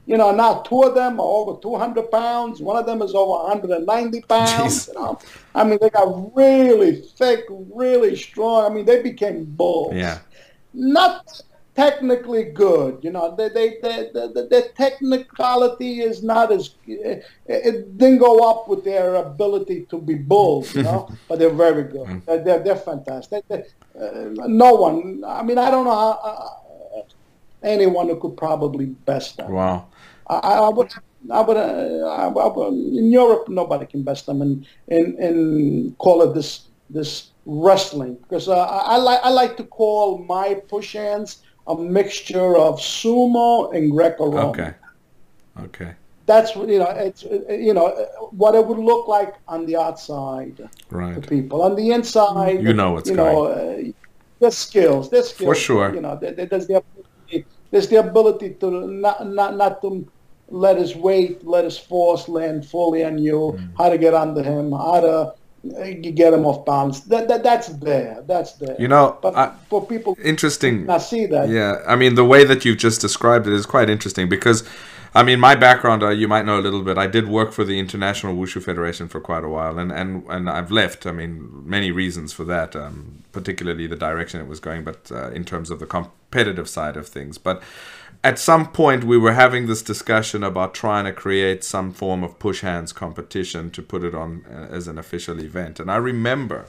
You 0.06 0.18
know, 0.18 0.32
now 0.32 0.60
two 0.62 0.82
of 0.82 0.94
them 0.94 1.18
are 1.20 1.26
over 1.26 1.60
200 1.60 2.10
pounds. 2.10 2.60
One 2.60 2.76
of 2.76 2.86
them 2.86 3.02
is 3.02 3.14
over 3.14 3.44
190 3.44 4.20
pounds. 4.28 4.86
You 4.88 4.94
know, 4.94 5.18
I 5.54 5.64
mean, 5.64 5.78
they 5.80 5.90
got 5.90 6.34
really 6.36 7.02
thick, 7.18 7.44
really 7.50 8.14
strong. 8.16 8.70
I 8.70 8.74
mean, 8.74 8.84
they 8.84 9.02
became 9.02 9.44
bulls 9.44 9.94
Yeah. 9.96 10.20
not 10.72 11.24
technically 11.74 12.44
good. 12.44 12.98
You 13.02 13.10
know, 13.10 13.34
they, 13.36 13.48
they, 13.48 13.68
they, 13.82 14.10
the, 14.12 14.32
the, 14.34 14.48
their 14.51 14.68
technicality 14.76 16.01
is 16.01 16.22
not 16.22 16.52
as 16.52 16.74
it, 16.86 17.24
it 17.46 17.98
didn't 17.98 18.18
go 18.18 18.48
up 18.48 18.68
with 18.68 18.84
their 18.84 19.16
ability 19.16 19.86
to 19.90 20.01
be 20.01 20.14
bulls. 20.14 20.74
You 20.74 20.82
know, 20.82 21.09
but 21.28 21.38
they're 21.38 21.51
very 21.51 21.84
good. 21.84 22.22
They're 22.26 22.42
they're, 22.42 22.62
they're 22.62 22.76
fantastic. 22.76 23.46
They, 23.48 23.64
uh, 23.98 24.30
no 24.46 24.74
one. 24.74 25.22
I 25.26 25.42
mean, 25.42 25.59
I 25.59 25.70
don't 25.70 25.84
know 25.84 25.92
how. 25.92 26.10
Uh, 26.22 26.60
anyone 27.64 28.09
who 28.09 28.20
could 28.20 28.36
probably 28.36 28.86
best 28.86 29.38
them. 29.38 29.51
Wow. 29.51 29.86
I, 30.28 30.36
I 30.36 30.68
would, 30.68 30.92
I 31.30 31.40
would, 31.40 31.56
uh, 31.56 32.06
I, 32.06 32.26
I 32.26 32.46
would, 32.46 32.74
in 32.74 33.10
Europe, 33.10 33.48
nobody 33.48 33.86
can 33.86 34.02
best 34.02 34.26
them 34.26 34.42
and 34.42 34.66
and 34.88 35.18
and 35.18 35.98
call 35.98 36.22
it 36.22 36.34
this 36.34 36.68
this 36.90 37.30
wrestling 37.46 38.14
because 38.14 38.48
uh, 38.48 38.56
I, 38.56 38.94
I 38.94 38.96
like 38.96 39.20
I 39.22 39.30
like 39.30 39.56
to 39.56 39.64
call 39.64 40.18
my 40.18 40.55
push 40.68 40.94
hands 40.94 41.42
a 41.66 41.74
mixture 41.76 42.56
of 42.56 42.78
sumo 42.78 43.74
and 43.74 43.90
Greco-Roman. 43.90 44.46
Okay. 44.50 44.74
Okay. 45.62 45.92
That's 46.26 46.56
what 46.56 46.68
you 46.68 46.78
know. 46.78 46.88
It's 46.90 47.22
you 47.68 47.74
know 47.74 47.88
what 48.30 48.54
it 48.54 48.66
would 48.66 48.78
look 48.78 49.06
like 49.08 49.34
on 49.46 49.66
the 49.66 49.76
outside 49.76 50.56
to 50.56 50.70
Right. 50.90 51.26
people. 51.28 51.62
On 51.62 51.76
the 51.76 51.90
inside, 51.90 52.62
You 52.62 52.72
know 52.72 52.92
what's 52.92 53.10
you 53.10 53.16
know, 53.16 53.44
uh, 53.44 53.82
there's 54.40 54.56
skills. 54.56 55.10
There's 55.10 55.28
skills. 55.30 55.48
For 55.48 55.54
sure. 55.54 55.94
You 55.94 56.00
know, 56.00 56.16
there, 56.20 56.32
there- 56.32 56.46
there's 56.46 56.66
the 56.66 56.80
ability, 56.82 57.44
there's 57.70 57.88
the 57.88 57.96
ability 58.00 58.50
to 58.60 58.70
not 58.88 59.28
not 59.28 59.56
not 59.56 59.82
to 59.82 60.06
let 60.48 60.76
his 60.78 60.96
weight, 60.96 61.46
let 61.46 61.64
his 61.64 61.76
force 61.78 62.28
land 62.28 62.64
fully 62.66 63.04
on 63.04 63.18
you. 63.18 63.56
Mm. 63.56 63.68
How 63.78 63.88
to 63.90 63.98
get 63.98 64.14
under 64.14 64.42
him? 64.42 64.72
How 64.72 65.00
to 65.00 65.34
uh, 65.78 65.84
get 66.00 66.30
them 66.30 66.44
off 66.46 66.64
balance? 66.64 67.00
That, 67.00 67.28
that 67.28 67.42
that's 67.42 67.68
there. 67.68 68.22
That's 68.26 68.52
there. 68.52 68.76
You 68.78 68.88
know, 68.88 69.18
but 69.22 69.36
I- 69.36 69.52
for 69.68 69.86
people 69.86 70.16
Interesting. 70.22 70.88
I 70.88 70.98
see 70.98 71.26
that, 71.26 71.48
Yeah, 71.48 71.82
I 71.86 71.96
mean 71.96 72.14
the 72.14 72.24
way 72.24 72.44
that 72.44 72.64
you've 72.64 72.78
just 72.78 73.00
described 73.00 73.46
it 73.46 73.52
is 73.52 73.66
quite 73.66 73.88
interesting 73.90 74.28
because 74.28 74.64
I 75.16 75.22
mean, 75.22 75.38
my 75.38 75.54
background, 75.54 76.02
uh, 76.02 76.08
you 76.08 76.26
might 76.26 76.44
know 76.44 76.58
a 76.58 76.60
little 76.60 76.82
bit. 76.82 76.98
I 76.98 77.06
did 77.06 77.28
work 77.28 77.52
for 77.52 77.62
the 77.62 77.78
International 77.78 78.34
Wushu 78.34 78.60
Federation 78.60 79.06
for 79.06 79.20
quite 79.20 79.44
a 79.44 79.48
while, 79.48 79.78
and, 79.78 79.92
and, 79.92 80.24
and 80.28 80.50
I've 80.50 80.72
left. 80.72 81.06
I 81.06 81.12
mean, 81.12 81.62
many 81.64 81.92
reasons 81.92 82.32
for 82.32 82.42
that, 82.46 82.74
um, 82.74 83.22
particularly 83.30 83.86
the 83.86 83.94
direction 83.94 84.40
it 84.40 84.48
was 84.48 84.58
going, 84.58 84.82
but 84.82 85.12
uh, 85.12 85.30
in 85.30 85.44
terms 85.44 85.70
of 85.70 85.78
the 85.78 85.86
competitive 85.86 86.68
side 86.68 86.96
of 86.96 87.06
things. 87.06 87.38
But 87.38 87.62
at 88.24 88.38
some 88.38 88.72
point, 88.72 89.05
we 89.05 89.18
were 89.18 89.34
having 89.34 89.66
this 89.66 89.82
discussion 89.82 90.42
about 90.42 90.72
trying 90.72 91.05
to 91.05 91.12
create 91.12 91.62
some 91.62 91.92
form 91.92 92.24
of 92.24 92.38
push 92.38 92.62
hands 92.62 92.90
competition 92.90 93.70
to 93.72 93.82
put 93.82 94.02
it 94.02 94.14
on 94.14 94.46
uh, 94.51 94.66
as 94.70 94.88
an 94.88 94.96
official 94.98 95.38
event. 95.38 95.78
And 95.78 95.90
I 95.90 95.96
remember, 95.96 96.64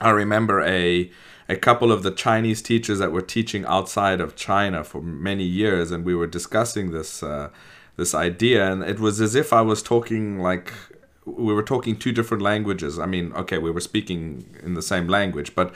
I 0.00 0.08
remember 0.10 0.62
a 0.62 1.10
a 1.50 1.56
couple 1.56 1.90
of 1.92 2.02
the 2.02 2.10
Chinese 2.10 2.60
teachers 2.60 2.98
that 2.98 3.12
were 3.12 3.22
teaching 3.22 3.64
outside 3.66 4.20
of 4.20 4.36
China 4.36 4.84
for 4.84 5.02
many 5.02 5.44
years, 5.44 5.90
and 5.90 6.04
we 6.04 6.14
were 6.14 6.26
discussing 6.26 6.92
this 6.92 7.22
uh, 7.22 7.50
this 7.96 8.14
idea, 8.14 8.72
and 8.72 8.82
it 8.82 8.98
was 8.98 9.20
as 9.20 9.34
if 9.34 9.52
I 9.52 9.60
was 9.60 9.82
talking 9.82 10.38
like 10.38 10.72
we 11.26 11.52
were 11.52 11.62
talking 11.62 11.94
two 11.94 12.12
different 12.12 12.42
languages. 12.42 12.98
I 12.98 13.04
mean, 13.04 13.34
okay, 13.34 13.58
we 13.58 13.70
were 13.70 13.82
speaking 13.82 14.46
in 14.62 14.72
the 14.72 14.82
same 14.82 15.08
language, 15.08 15.54
but 15.54 15.74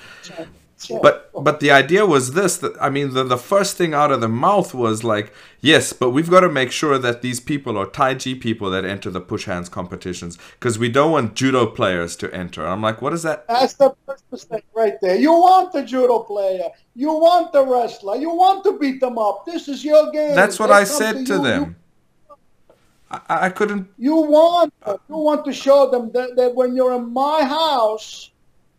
but 0.91 1.31
but 1.35 1.61
the 1.61 1.71
idea 1.71 2.05
was 2.07 2.33
this 2.33 2.57
that 2.59 2.75
I 2.81 2.91
mean 2.91 3.15
the, 3.15 3.25
the 3.25 3.37
first 3.39 3.77
thing 3.77 3.95
out 3.95 4.11
of 4.13 4.21
the 4.21 4.29
mouth 4.29 4.75
was 4.75 5.05
like 5.05 5.33
yes 5.61 5.93
but 5.93 6.11
we've 6.11 6.31
got 6.31 6.41
to 6.41 6.49
make 6.49 6.73
sure 6.73 6.99
that 6.99 7.23
these 7.23 7.41
people 7.41 7.77
are 7.79 7.87
Tai 7.87 8.15
Chi 8.17 8.35
people 8.35 8.71
that 8.71 8.85
enter 8.85 9.11
the 9.11 9.21
push 9.21 9.45
hands 9.47 9.69
competitions 9.69 10.39
because 10.59 10.79
we 10.79 10.89
don't 10.89 11.13
want 11.13 11.35
judo 11.35 11.67
players 11.67 12.17
to 12.17 12.33
enter. 12.35 12.67
I'm 12.67 12.83
like 12.83 13.03
what 13.03 13.13
is 13.13 13.23
that? 13.25 13.47
That's 13.49 13.75
the 13.75 13.95
first 14.07 14.25
mistake 14.33 14.65
right 14.75 14.95
there. 15.03 15.17
You 15.17 15.33
want 15.33 15.73
the 15.73 15.83
judo 15.85 16.21
player, 16.21 16.69
you 16.95 17.09
want 17.13 17.53
the 17.53 17.65
wrestler, 17.65 18.17
you 18.17 18.31
want 18.31 18.65
to 18.65 18.79
beat 18.79 19.01
them 19.01 19.19
up. 19.19 19.47
This 19.47 19.69
is 19.69 19.85
your 19.85 20.11
game. 20.13 20.35
That's 20.35 20.59
what 20.59 20.69
They 20.69 20.75
I 20.75 20.85
said 20.85 21.27
to 21.27 21.35
you. 21.37 21.43
them. 21.43 21.77
I, 23.11 23.47
I 23.47 23.51
couldn't. 23.51 23.89
You, 23.99 24.17
you 24.17 24.17
want 24.17 24.75
you 25.09 25.17
want 25.17 25.45
to 25.45 25.53
show 25.53 25.91
them 25.91 26.11
that, 26.13 26.37
that 26.37 26.55
when 26.55 26.75
you're 26.77 26.95
in 26.95 27.13
my 27.13 27.45
house 27.45 28.32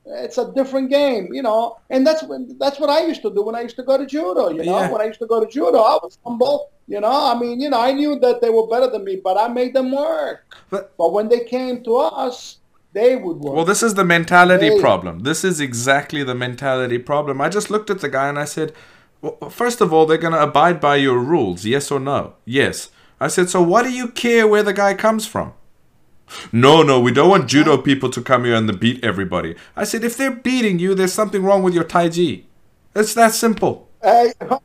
it's 0.05 0.37
a 0.37 0.51
different 0.53 0.89
game, 0.89 1.33
you 1.33 1.41
know. 1.41 1.77
And 1.89 2.05
that's 2.05 2.23
when 2.23 2.55
that's 2.59 2.79
what 2.79 2.89
I 2.89 3.05
used 3.05 3.21
to 3.21 3.33
do 3.33 3.41
when 3.43 3.55
I 3.55 3.61
used 3.61 3.75
to 3.77 3.83
go 3.83 3.97
to 3.97 4.05
judo. 4.05 4.49
You 4.49 4.63
know, 4.63 4.79
Yeah. 4.79 4.91
when 4.91 5.01
I 5.01 5.05
used 5.05 5.19
to 5.19 5.27
go 5.27 5.39
to 5.43 5.49
judo, 5.49 5.79
I 5.79 5.97
was 6.03 6.17
humble. 6.25 6.69
You 6.87 6.99
know, 6.99 7.11
I 7.31 7.39
mean, 7.39 7.61
you 7.61 7.69
know, 7.69 7.79
I 7.79 7.93
knew 7.93 8.19
that 8.19 8.41
they 8.41 8.49
were 8.49 8.67
better 8.67 8.89
than 8.89 9.05
me, 9.05 9.21
but 9.23 9.37
I 9.37 9.47
made 9.47 9.73
them 9.73 9.91
work. 9.91 10.39
But 10.69 10.91
But 10.97 11.13
when 11.13 11.29
they 11.29 11.45
came 11.45 11.83
to 11.85 11.95
us, 11.97 12.57
they 12.91 13.15
would 13.15 13.37
work. 13.37 13.55
Well, 13.55 13.65
this 13.65 13.81
is 13.81 13.93
the 13.93 14.03
mentality 14.03 14.69
Hey. 14.69 14.79
problem. 14.79 15.19
This 15.19 15.43
is 15.43 15.61
exactly 15.61 16.23
the 16.23 16.35
mentality 16.35 16.99
problem. 16.99 17.39
I 17.39 17.49
just 17.49 17.71
looked 17.71 17.89
at 17.89 18.01
the 18.01 18.09
guy 18.09 18.27
and 18.27 18.37
I 18.37 18.45
said, 18.45 18.73
well, 19.21 19.37
first 19.49 19.79
of 19.79 19.93
all, 19.93 20.05
they're 20.05 20.17
going 20.17 20.33
to 20.33 20.43
abide 20.43 20.81
by 20.81 20.97
your 20.97 21.17
rules, 21.17 21.63
yes 21.65 21.89
or 21.89 21.99
no? 21.99 22.33
Yes. 22.45 22.89
I 23.21 23.29
said, 23.29 23.49
so 23.49 23.61
what 23.63 23.83
do 23.83 23.91
you 23.91 24.09
care 24.09 24.45
where 24.45 24.63
the 24.63 24.73
guy 24.73 24.93
comes 24.93 25.25
from? 25.25 25.53
No, 26.51 26.83
no, 26.83 26.99
we 26.99 27.11
don't 27.11 27.29
want 27.29 27.47
judo 27.47 27.77
people 27.77 28.09
to 28.09 28.21
come 28.21 28.45
here 28.45 28.55
and 28.55 28.79
beat 28.79 29.03
everybody. 29.03 29.55
I 29.75 29.83
said, 29.83 30.03
if 30.03 30.17
they're 30.17 30.31
beating 30.31 30.79
you, 30.79 30.95
there's 30.95 31.13
something 31.13 31.43
wrong 31.43 31.63
with 31.63 31.73
your 31.73 31.83
Tai 31.83 32.09
Chi. 32.09 32.43
It's 32.95 33.13
that 33.15 33.33
simple. 33.33 33.89
Hey, 34.01 34.33
you 34.41 34.47
know 34.49 34.59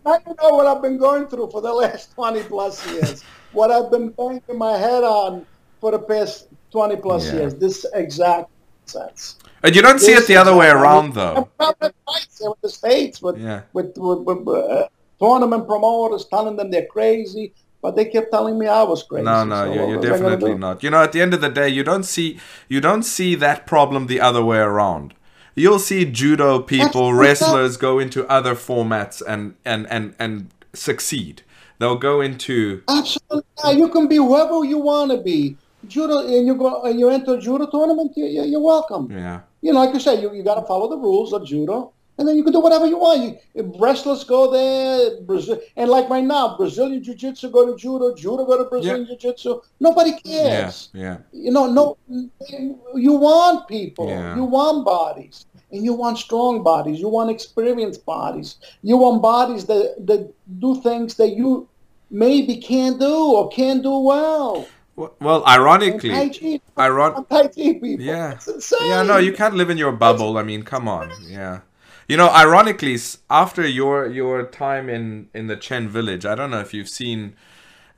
what 0.51 0.67
I've 0.67 0.83
been 0.83 0.99
going 0.99 1.27
through 1.27 1.51
for 1.51 1.61
the 1.61 1.73
last 1.73 2.13
20 2.15 2.43
plus 2.45 2.85
years. 2.87 3.25
what 3.53 3.71
I've 3.71 3.91
been 3.91 4.11
banging 4.11 4.43
my 4.57 4.77
head 4.77 5.05
on 5.05 5.47
for 5.81 5.93
the 5.93 5.99
past 6.01 6.49
20 6.73 6.97
plus 6.97 7.27
Yeah. 7.27 7.41
years. 7.41 7.55
This 7.55 7.87
exact 7.95 8.51
sense. 8.87 9.37
And 9.63 9.75
you 9.75 9.83
don't 9.83 10.01
see 10.01 10.13
it 10.13 10.27
the 10.27 10.37
other 10.37 10.55
way 10.57 10.69
around, 10.69 11.15
though. 11.15 11.49
fights 11.59 12.39
with 12.41 12.61
the 12.63 12.69
states 12.69 13.21
with 13.23 13.39
Yeah. 13.39 13.63
with, 13.73 13.93
with, 13.97 14.21
with 14.21 14.49
uh, 14.49 14.89
tournament 15.21 15.67
promoters 15.67 16.27
telling 16.27 16.57
them 16.57 16.71
they're 16.71 16.87
crazy, 16.87 17.55
but 17.81 17.97
they 17.97 18.05
kept 18.05 18.31
telling 18.31 18.59
me 18.59 18.67
I 18.67 18.83
was 18.83 19.03
crazy. 19.03 19.25
No, 19.25 19.45
no, 19.45 19.65
So 19.65 19.73
you're, 19.73 19.89
you're 19.89 19.99
was 19.99 20.07
I 20.07 20.09
gonna 20.11 20.31
definitely 20.31 20.55
not. 20.59 20.83
You 20.83 20.91
know, 20.91 21.03
at 21.03 21.13
the 21.13 21.21
end 21.21 21.35
of 21.35 21.41
the 21.41 21.49
day, 21.49 21.69
you 21.69 21.85
don't 21.85 22.05
see 22.05 22.39
you 22.69 22.81
don't 22.81 23.03
see 23.03 23.35
that 23.37 23.67
problem 23.67 24.07
the 24.07 24.21
other 24.21 24.45
way 24.45 24.59
around. 24.59 25.15
You'll 25.55 25.81
see 25.81 26.05
judo 26.05 26.61
people, 26.61 27.15
wrestlers 27.15 27.77
go 27.77 27.99
into 27.99 28.27
other 28.29 28.55
formats 28.55 29.23
and 29.27 29.55
and 29.65 29.87
and 29.91 30.15
and 30.19 30.51
succeed. 30.73 31.43
They'll 31.79 31.97
go 31.97 32.21
into 32.21 32.83
Absolutely, 32.89 33.45
yeah, 33.65 33.71
you 33.71 33.89
can 33.89 34.09
be 34.09 34.17
whoever 34.17 34.65
you 34.65 34.79
want 34.79 35.13
to 35.13 35.19
be. 35.19 35.57
Judo, 35.87 36.27
and 36.27 36.47
you 36.47 36.57
go 36.57 36.83
and 36.83 36.99
you 36.99 37.09
enter 37.09 37.35
a 37.35 37.41
judo 37.41 37.67
tournament. 37.71 38.13
You, 38.17 38.27
you, 38.27 38.43
you're 38.45 38.61
welcome. 38.61 39.11
yeah. 39.11 39.41
you 39.61 39.73
know, 39.73 39.79
like 39.85 39.95
you 39.95 40.01
say, 40.01 40.21
you, 40.21 40.35
you 40.35 40.43
got 40.43 40.57
to 40.57 40.67
follow 40.67 40.89
the 40.89 40.97
rules 40.97 41.33
of 41.33 41.47
judo, 41.47 41.93
and 42.19 42.27
then 42.29 42.37
you 42.37 42.43
can 42.45 42.53
do 42.53 42.61
whatever 42.61 42.87
you 42.87 42.99
want. 42.99 43.23
You, 43.55 43.73
wrestlers 43.79 44.25
go 44.25 44.51
there, 44.51 45.21
Brazil, 45.23 45.59
and 45.77 45.89
like 45.91 46.09
right 46.11 46.25
now, 46.25 46.57
Brazilian 46.57 47.03
jiu-jitsu 47.03 47.51
go 47.51 47.67
to 47.71 47.77
judo, 47.77 48.15
judo 48.15 48.45
go 48.45 48.59
to 48.63 48.65
Brazilian 48.69 49.07
jiu-jitsu. 49.07 49.61
Nobody 49.81 50.13
cares. 50.21 50.91
yeah. 50.93 51.19
You 51.33 51.53
know, 51.53 51.67
no, 51.71 51.97
you 52.95 53.13
want 53.13 53.69
people, 53.69 54.09
Yeah. 54.09 54.37
you 54.37 54.45
want 54.45 54.85
bodies, 54.85 55.47
and 55.73 55.85
you 55.85 55.93
want 55.95 56.19
strong 56.19 56.63
bodies, 56.63 56.99
you 57.01 57.09
want 57.09 57.31
experienced 57.31 58.05
bodies, 58.07 58.57
you 58.83 58.97
want 58.97 59.23
bodies 59.23 59.65
that 59.67 60.07
that 60.07 60.33
do 60.59 60.81
things 60.81 61.15
that 61.17 61.31
you 61.37 61.69
maybe 62.11 62.57
can't 62.57 62.99
do 62.99 63.15
or 63.37 63.49
can't 63.51 63.83
do 63.83 63.99
well. 63.99 64.67
Well, 65.21 65.45
ironically, 65.47 66.11
iron- 66.77 67.15
Tai 67.31 67.47
Chi 67.47 67.51
people. 67.55 68.01
Yeah. 68.01 68.39
Yeah, 68.83 69.03
no, 69.05 69.19
you 69.19 69.33
can't 69.33 69.55
live 69.55 69.71
in 69.71 69.79
your 69.79 69.93
bubble. 69.93 70.39
I 70.39 70.43
mean, 70.43 70.63
come 70.65 70.89
on. 70.89 71.13
Yeah. 71.29 71.61
You 72.09 72.17
know, 72.17 72.31
ironically, 72.31 72.97
after 73.29 73.67
your 73.67 74.07
your 74.07 74.47
time 74.47 74.89
in 74.89 75.29
in 75.35 75.47
the 75.47 75.57
Chen 75.57 75.89
village, 75.91 76.25
I 76.25 76.35
don't 76.35 76.51
know 76.51 76.61
if 76.61 76.73
you've 76.73 76.89
seen 76.89 77.37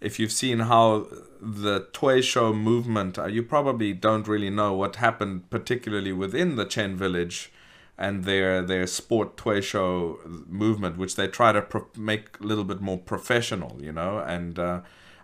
if 0.01 0.19
you've 0.19 0.33
seen 0.33 0.61
how 0.61 1.07
the 1.41 1.83
tuishou 1.93 2.53
movement, 2.55 3.19
uh, 3.19 3.27
you 3.27 3.45
probably 3.45 3.93
don't 3.93 4.27
really 4.27 4.51
know 4.51 4.73
what 4.73 4.97
happened 4.97 5.49
particularly 5.49 6.13
within 6.13 6.57
the 6.57 6.65
Chen 6.65 6.97
village 6.97 7.53
and 7.97 8.25
their 8.25 8.63
their 8.63 8.85
sport 8.89 9.37
tuishou 9.37 10.49
movement 10.49 10.97
which 10.97 11.15
they 11.15 11.29
try 11.29 11.53
to 11.53 11.63
pro- 11.63 11.87
make 11.97 12.41
a 12.41 12.43
little 12.43 12.65
bit 12.65 12.81
more 12.81 12.99
professional, 12.99 13.79
you 13.81 13.93
know, 13.93 14.19
and 14.19 14.59
uh, 14.59 14.81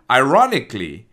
ironically, 0.09 1.07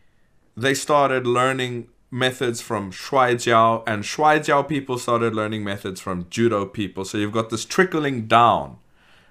they 0.56 0.74
started 0.74 1.26
learning 1.26 1.88
methods 2.14 2.60
from 2.60 2.92
Shuai 2.92 3.34
Jiao, 3.34 3.82
and 3.86 4.04
Shuai 4.04 4.38
Jiao 4.38 4.66
people 4.66 4.98
started 4.98 5.34
learning 5.34 5.64
methods 5.64 6.00
from 6.00 6.26
Judo 6.30 6.64
people. 6.64 7.04
So 7.04 7.18
you've 7.18 7.32
got 7.32 7.50
this 7.50 7.64
trickling 7.64 8.26
down 8.26 8.78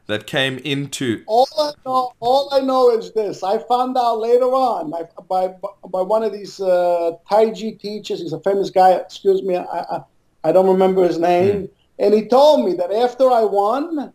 that 0.07 0.27
came 0.27 0.57
into. 0.59 1.23
All 1.25 1.47
I 1.57 1.71
know, 1.85 2.13
all 2.19 2.53
I 2.53 2.59
know 2.59 2.91
is 2.91 3.13
this. 3.13 3.41
I 3.41 3.57
found 3.59 3.97
out 3.97 4.19
later 4.19 4.45
on 4.45 4.93
I, 4.93 5.03
by 5.29 5.47
by 5.89 6.01
one 6.01 6.23
of 6.23 6.33
these 6.33 6.59
uh, 6.59 7.11
Tai 7.29 7.51
Chi 7.51 7.77
teachers. 7.79 8.21
He's 8.21 8.33
a 8.33 8.41
famous 8.41 8.69
guy. 8.69 8.91
Excuse 8.91 9.41
me, 9.41 9.55
I 9.55 9.63
I, 9.63 10.01
I 10.43 10.51
don't 10.51 10.67
remember 10.67 11.07
his 11.07 11.17
name. 11.17 11.69
And 11.99 12.13
he 12.13 12.27
told 12.27 12.65
me 12.65 12.73
that 12.73 12.91
after 12.91 13.31
I 13.31 13.43
won, 13.43 14.11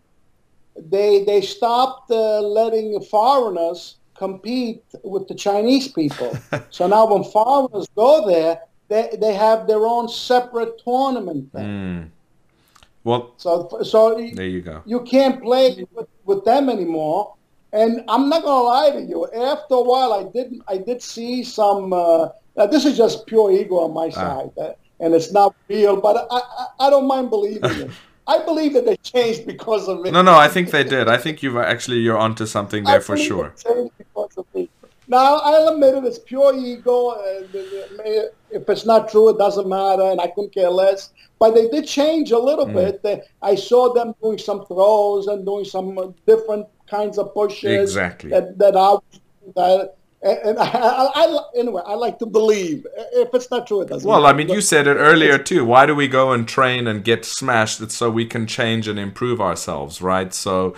they 0.76 1.24
they 1.24 1.40
stopped 1.40 2.10
uh, 2.10 2.40
letting 2.40 3.00
foreigners 3.04 3.96
compete 4.18 4.82
with 5.04 5.28
the 5.28 5.34
Chinese 5.34 5.88
people. 5.88 6.36
so 6.70 6.86
now 6.86 7.06
when 7.12 7.24
foreigners 7.24 7.86
go 7.94 8.26
there, 8.28 8.60
they 8.88 9.04
they 9.20 9.34
have 9.34 9.66
their 9.66 9.86
own 9.86 10.08
separate 10.08 10.72
tournament 10.84 11.52
thing. 11.52 11.66
Mm. 11.66 12.08
Well, 13.04 13.32
So 13.36 13.50
so 13.82 14.00
there 14.34 14.46
you 14.56 14.60
go. 14.60 14.82
you 14.84 15.00
can't 15.02 15.40
play 15.42 15.86
with, 15.94 16.08
with 16.24 16.44
them 16.44 16.68
anymore. 16.68 17.34
And 17.72 18.02
I'm 18.08 18.28
not 18.28 18.42
gonna 18.42 18.64
lie 18.64 18.90
to 18.98 19.02
you. 19.02 19.26
After 19.32 19.74
a 19.74 19.82
while, 19.92 20.12
I 20.12 20.24
did 20.36 20.48
I 20.68 20.76
did 20.78 21.00
see 21.02 21.44
some. 21.44 21.92
Uh, 21.92 22.28
this 22.72 22.84
is 22.84 22.96
just 22.96 23.26
pure 23.26 23.52
ego 23.52 23.76
on 23.86 23.92
my 23.94 24.08
side, 24.10 24.50
uh, 24.58 24.72
and 25.00 25.14
it's 25.14 25.30
not 25.32 25.54
real. 25.68 26.00
But 26.00 26.26
I, 26.30 26.38
I, 26.40 26.66
I 26.86 26.90
don't 26.90 27.06
mind 27.06 27.30
believing 27.30 27.70
it. 27.86 27.90
I 28.28 28.44
believe 28.44 28.74
that 28.74 28.84
they 28.84 28.96
changed 28.98 29.46
because 29.46 29.88
of 29.88 30.00
me. 30.02 30.10
No, 30.10 30.20
no, 30.22 30.34
I 30.36 30.48
think 30.48 30.70
they 30.70 30.84
did. 30.84 31.08
I 31.08 31.16
think 31.16 31.42
you've 31.42 31.56
actually 31.56 31.98
you're 31.98 32.18
onto 32.18 32.44
something 32.46 32.86
I 32.86 32.92
there 32.92 33.00
for 33.00 33.16
sure. 33.16 33.54
changed 33.66 33.92
because 33.96 34.36
of 34.36 34.46
me. 34.54 34.68
Now 35.08 35.36
I'll 35.38 35.68
admit 35.68 35.94
it. 35.94 36.04
It's 36.04 36.18
pure 36.18 36.54
ego. 36.54 37.12
And 37.12 37.48
uh, 37.56 38.28
if 38.50 38.68
it's 38.68 38.84
not 38.84 39.08
true, 39.10 39.30
it 39.30 39.38
doesn't 39.38 39.66
matter, 39.66 40.02
and 40.02 40.20
I 40.20 40.26
couldn't 40.26 40.52
care 40.52 40.68
less. 40.68 41.10
But 41.38 41.54
they 41.54 41.68
did 41.68 41.86
change 41.86 42.30
a 42.32 42.38
little 42.38 42.66
Mm. 42.66 43.00
bit. 43.02 43.24
I 43.40 43.54
saw 43.54 43.94
them 43.94 44.14
doing 44.22 44.38
some 44.38 44.66
throws 44.66 45.26
and 45.28 45.46
doing 45.46 45.64
some 45.64 45.96
uh, 45.98 46.08
different 46.26 46.66
kinds 46.90 47.16
of 47.16 47.32
pushes. 47.32 47.80
Exactly. 47.90 48.30
That 48.30 48.58
that 48.58 48.76
I 48.76 48.96
that. 49.56 49.94
And 50.20 50.58
I, 50.58 50.64
I, 50.64 51.10
I, 51.14 51.40
anyway, 51.56 51.82
I 51.86 51.94
like 51.94 52.18
to 52.18 52.26
believe. 52.26 52.84
If 53.12 53.32
it's 53.34 53.50
not 53.50 53.68
true, 53.68 53.82
it 53.82 53.88
doesn't. 53.88 54.08
Well, 54.08 54.26
I 54.26 54.32
matter. 54.32 54.46
mean, 54.46 54.48
you 54.56 54.60
said 54.60 54.88
it 54.88 54.96
earlier 54.96 55.38
too. 55.38 55.64
Why 55.64 55.86
do 55.86 55.94
we 55.94 56.08
go 56.08 56.32
and 56.32 56.46
train 56.48 56.88
and 56.88 57.04
get 57.04 57.24
smashed? 57.24 57.80
It's 57.80 57.96
so 57.96 58.10
we 58.10 58.26
can 58.26 58.46
change 58.46 58.88
and 58.88 58.98
improve 58.98 59.40
ourselves, 59.40 60.02
right? 60.02 60.34
So, 60.34 60.74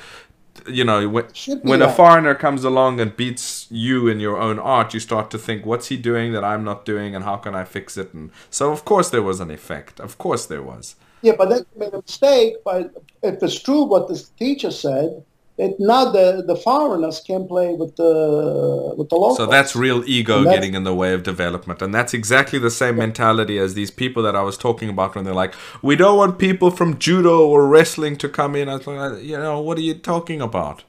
you 0.68 0.84
know, 0.84 1.08
when, 1.08 1.24
when 1.62 1.80
a 1.80 1.90
foreigner 1.90 2.34
comes 2.34 2.64
along 2.64 3.00
and 3.00 3.16
beats 3.16 3.66
you 3.70 4.08
in 4.08 4.20
your 4.20 4.36
own 4.36 4.58
art, 4.58 4.92
you 4.92 5.00
start 5.00 5.30
to 5.30 5.38
think, 5.38 5.64
what's 5.64 5.88
he 5.88 5.96
doing 5.96 6.32
that 6.34 6.44
I'm 6.44 6.62
not 6.62 6.84
doing, 6.84 7.14
and 7.14 7.24
how 7.24 7.36
can 7.36 7.54
I 7.54 7.64
fix 7.64 7.96
it? 7.96 8.12
And 8.12 8.30
so, 8.50 8.72
of 8.72 8.84
course, 8.84 9.08
there 9.08 9.22
was 9.22 9.40
an 9.40 9.50
effect. 9.50 10.00
Of 10.00 10.18
course, 10.18 10.44
there 10.44 10.62
was. 10.62 10.96
Yeah, 11.22 11.32
but 11.38 11.48
then 11.48 11.64
they 11.74 11.86
made 11.86 11.94
a 11.94 12.02
mistake. 12.02 12.56
But 12.62 12.92
if 13.22 13.42
it's 13.42 13.62
true 13.62 13.84
what 13.84 14.08
this 14.08 14.28
teacher 14.28 14.70
said, 14.70 15.24
that 15.60 15.78
now 15.78 16.10
the, 16.10 16.42
the 16.46 16.56
foreigners 16.56 17.20
can 17.20 17.46
play 17.46 17.74
with 17.74 17.94
the 17.96 18.94
with 18.96 19.08
the 19.10 19.16
locals. 19.16 19.36
So 19.36 19.46
that's 19.46 19.76
real 19.76 20.02
ego 20.06 20.36
that's- 20.38 20.54
getting 20.54 20.74
in 20.74 20.84
the 20.84 20.94
way 20.94 21.12
of 21.12 21.22
development. 21.22 21.82
And 21.82 21.94
that's 21.94 22.14
exactly 22.14 22.58
the 22.58 22.70
same 22.70 22.96
mentality 22.96 23.58
as 23.58 23.74
these 23.74 23.90
people 23.90 24.22
that 24.22 24.34
I 24.34 24.42
was 24.42 24.56
talking 24.56 24.88
about 24.88 25.14
when 25.14 25.24
they're 25.24 25.42
like, 25.44 25.54
we 25.82 25.96
don't 25.96 26.16
want 26.16 26.38
people 26.38 26.70
from 26.70 26.98
judo 26.98 27.46
or 27.46 27.68
wrestling 27.68 28.16
to 28.22 28.28
come 28.28 28.56
in. 28.56 28.68
I 28.70 28.76
was 28.76 28.86
like, 28.86 29.22
you 29.22 29.36
know, 29.36 29.60
what 29.60 29.76
are 29.78 29.82
you 29.82 29.94
talking 29.94 30.40
about? 30.40 30.84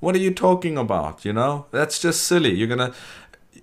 What 0.00 0.14
are 0.14 0.24
you 0.26 0.32
talking 0.32 0.78
about? 0.78 1.24
You 1.24 1.32
know, 1.32 1.66
that's 1.72 1.98
just 1.98 2.22
silly. 2.22 2.54
You're 2.54 2.68
going 2.74 2.92
to, 2.92 2.94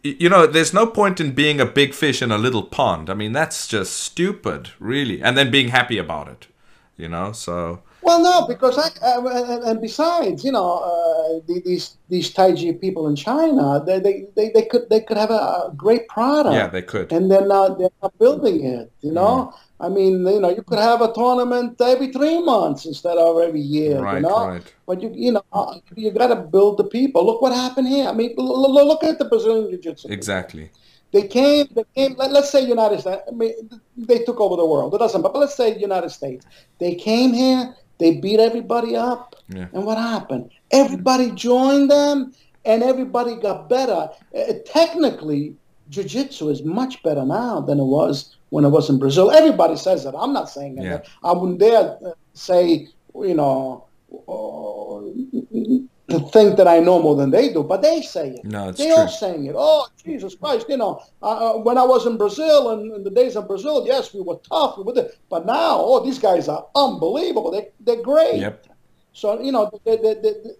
you 0.03 0.29
know, 0.29 0.45
there's 0.45 0.73
no 0.73 0.85
point 0.85 1.21
in 1.21 1.31
being 1.31 1.61
a 1.61 1.65
big 1.65 1.93
fish 1.93 2.21
in 2.21 2.31
a 2.31 2.37
little 2.37 2.63
pond. 2.63 3.09
I 3.09 3.13
mean, 3.13 3.31
that's 3.31 3.69
just 3.69 3.97
stupid, 3.97 4.71
really. 4.79 5.21
And 5.21 5.37
then 5.37 5.49
being 5.49 5.69
happy 5.69 5.97
about 5.97 6.27
it, 6.27 6.47
you 6.97 7.07
know, 7.07 7.31
so. 7.31 7.79
Well, 8.05 8.21
no, 8.21 8.47
because 8.47 8.77
I, 8.77 8.89
uh, 9.03 9.69
and- 9.69 9.81
besides, 9.81 10.43
you 10.45 10.51
know, 10.51 10.69
uh, 10.91 11.39
the- 11.47 11.61
these 11.65 11.85
these 12.13 12.27
Taiji 12.35 12.79
people 12.79 13.07
in 13.07 13.15
China, 13.15 13.83
they, 13.85 13.99
they, 13.99 14.15
they, 14.35 14.47
they 14.55 14.65
could 14.71 14.83
they 14.91 15.01
could 15.07 15.17
have 15.17 15.31
a 15.31 15.71
great 15.75 16.07
product. 16.07 16.53
Yeah, 16.53 16.67
they 16.67 16.83
could. 16.83 17.11
and 17.11 17.31
they're 17.31 17.47
not 17.55 17.79
they're 17.79 17.97
not 18.03 18.13
building 18.19 18.63
it. 18.77 18.91
You 19.01 19.11
know, 19.19 19.33
Mm. 19.35 19.85
I 19.85 19.89
mean, 19.89 20.13
you 20.35 20.39
know, 20.39 20.49
you 20.57 20.63
could 20.69 20.79
have 20.79 21.01
a 21.01 21.11
tournament 21.13 21.81
every 21.81 22.09
three 22.17 22.37
months 22.41 22.85
instead 22.85 23.17
of 23.17 23.31
every 23.47 23.59
year. 23.77 23.99
Right, 23.99 24.15
you 24.15 24.21
know, 24.27 24.47
right. 24.47 24.73
but 24.87 25.01
you 25.01 25.09
you 25.25 25.31
know 25.35 25.43
you 25.95 26.11
got 26.11 26.27
to 26.35 26.39
build 26.55 26.77
the 26.77 26.87
people. 26.97 27.25
Look 27.25 27.41
what 27.41 27.53
happened 27.53 27.87
here. 27.95 28.07
I 28.07 28.13
mean, 28.13 28.31
look 28.37 29.03
at 29.03 29.17
the 29.19 29.25
Brazilian 29.25 29.65
Jiu-Jitsu. 29.71 30.07
Exactly. 30.19 30.69
They 31.11 31.27
came. 31.27 31.67
They 31.75 31.85
came. 31.95 32.15
Let, 32.21 32.31
let's 32.31 32.51
say 32.51 32.61
United 32.77 32.99
States. 33.01 33.21
I 33.27 33.31
mean, 33.31 33.53
they 33.95 34.19
took 34.27 34.39
over 34.45 34.55
the 34.55 34.65
world. 34.65 34.93
It 34.93 34.97
doesn't. 34.97 35.21
But 35.21 35.35
let's 35.35 35.55
say 35.55 35.67
United 35.77 36.11
States. 36.19 36.45
They 36.79 36.93
came 36.95 37.31
here. 37.33 37.73
They 37.97 38.17
beat 38.17 38.39
everybody 38.39 38.95
up. 38.95 39.35
Yeah. 39.49 39.67
And 39.73 39.85
what 39.85 39.97
happened? 39.97 40.51
Everybody 40.71 41.31
joined 41.31 41.89
them, 41.91 42.33
and 42.65 42.83
everybody 42.83 43.35
got 43.35 43.69
better. 43.69 44.09
Uh, 44.37 44.53
technically, 44.65 45.55
jiu-jitsu 45.89 46.49
is 46.49 46.63
much 46.63 47.01
better 47.03 47.23
now 47.25 47.61
than 47.61 47.79
it 47.79 47.83
was 47.85 48.35
when 48.49 48.65
it 48.65 48.69
was 48.69 48.89
in 48.89 48.97
Brazil. 48.99 49.31
Everybody 49.31 49.75
says 49.77 50.03
that. 50.03 50.15
I'm 50.17 50.33
not 50.33 50.49
saying 50.49 50.77
Yeah. 50.77 50.89
that. 50.97 51.07
I 51.23 51.31
wouldn't 51.33 51.59
dare 51.59 51.97
uh, 52.05 52.11
say, 52.33 52.87
you 53.15 53.33
know, 53.33 53.85
uh, 54.27 55.01
to 56.09 56.19
think 56.19 56.57
that 56.57 56.67
I 56.67 56.79
know 56.79 57.01
more 57.01 57.15
than 57.15 57.31
they 57.31 57.51
do, 57.51 57.63
but 57.63 57.81
they 57.81 58.01
say 58.01 58.29
it. 58.31 58.45
No, 58.45 58.69
it's 58.69 58.77
they 58.77 58.87
true. 58.87 58.95
all 58.95 59.07
saying 59.07 59.45
it. 59.45 59.55
Oh, 59.57 59.87
Jesus 60.03 60.35
Christ! 60.35 60.67
You 60.69 60.77
know, 60.77 61.01
uh, 61.21 61.55
uh, 61.55 61.57
when 61.57 61.77
I 61.77 61.83
was 61.83 62.05
in 62.05 62.17
Brazil 62.17 62.71
and 62.71 62.91
in 62.93 63.03
the 63.03 63.09
days 63.09 63.35
of 63.35 63.47
Brazil, 63.47 63.85
yes, 63.87 64.13
we 64.13 64.21
were 64.21 64.37
tough. 64.49 64.77
We 64.77 64.83
were 64.83 64.93
there. 64.93 65.09
But 65.29 65.45
now, 65.45 65.77
oh, 65.79 66.05
these 66.05 66.19
guys 66.19 66.47
are 66.47 66.65
unbelievable. 66.75 67.51
They 67.51 67.69
they're 67.79 68.03
great. 68.03 68.39
Yep. 68.39 68.67
So 69.13 69.41
you 69.41 69.51
know, 69.51 69.69
the 69.85 69.91
the, 69.91 69.97
the, 69.97 70.31
the, 70.43 70.55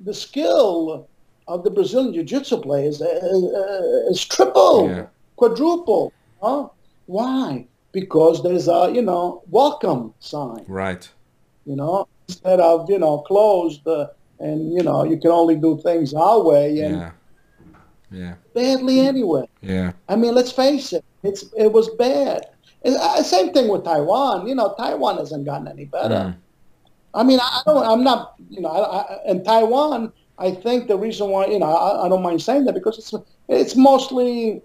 the 0.00 0.14
skill 0.14 1.08
of 1.48 1.64
the 1.64 1.70
Brazilian 1.70 2.12
jiu-jitsu 2.14 2.58
players 2.60 3.00
uh, 3.02 3.06
uh, 3.06 4.10
is 4.10 4.24
triple, 4.24 4.88
Yeah. 4.88 5.06
quadruple. 5.36 6.12
Huh? 6.40 6.68
Why? 7.06 7.66
Because 7.90 8.42
there's 8.42 8.68
a 8.68 8.92
you 8.94 9.02
know 9.02 9.42
welcome 9.50 10.14
sign. 10.20 10.64
Right. 10.68 11.10
You 11.64 11.74
know, 11.74 12.06
instead 12.28 12.60
of 12.60 12.88
you 12.88 12.98
know 13.00 13.18
closed 13.22 13.86
uh, 13.88 14.08
and 14.40 14.72
you 14.72 14.82
know 14.82 15.04
you 15.04 15.16
can 15.18 15.30
only 15.30 15.56
do 15.56 15.78
things 15.82 16.14
our 16.14 16.40
way 16.42 16.80
and 16.80 16.96
Yeah. 16.96 17.10
Yeah. 18.10 18.34
badly 18.54 19.00
anyway. 19.00 19.46
Yeah. 19.60 19.92
I 20.08 20.16
mean, 20.16 20.34
let's 20.34 20.52
face 20.52 20.92
it, 20.92 21.04
it's 21.22 21.44
it 21.56 21.72
was 21.72 21.88
bad. 21.96 22.46
And, 22.82 22.96
uh, 22.96 23.22
same 23.22 23.52
thing 23.52 23.68
with 23.68 23.84
Taiwan. 23.84 24.46
You 24.46 24.54
know, 24.54 24.74
Taiwan 24.78 25.18
hasn't 25.18 25.44
gotten 25.44 25.68
any 25.68 25.84
better. 25.84 26.14
Mm. 26.32 26.36
I 27.12 27.22
mean, 27.24 27.40
I 27.42 27.62
don't. 27.66 27.84
I'm 27.84 28.02
not. 28.04 28.34
You 28.48 28.60
know, 28.62 28.68
I, 28.70 28.98
I, 29.00 29.18
in 29.30 29.42
Taiwan, 29.44 30.12
I 30.38 30.52
think 30.52 30.86
the 30.88 30.96
reason 30.96 31.28
why 31.30 31.46
you 31.46 31.58
know 31.58 31.66
I, 31.66 32.06
I 32.06 32.08
don't 32.08 32.22
mind 32.22 32.40
saying 32.40 32.64
that 32.66 32.74
because 32.74 32.96
it's 32.98 33.12
it's 33.48 33.74
mostly, 33.76 34.62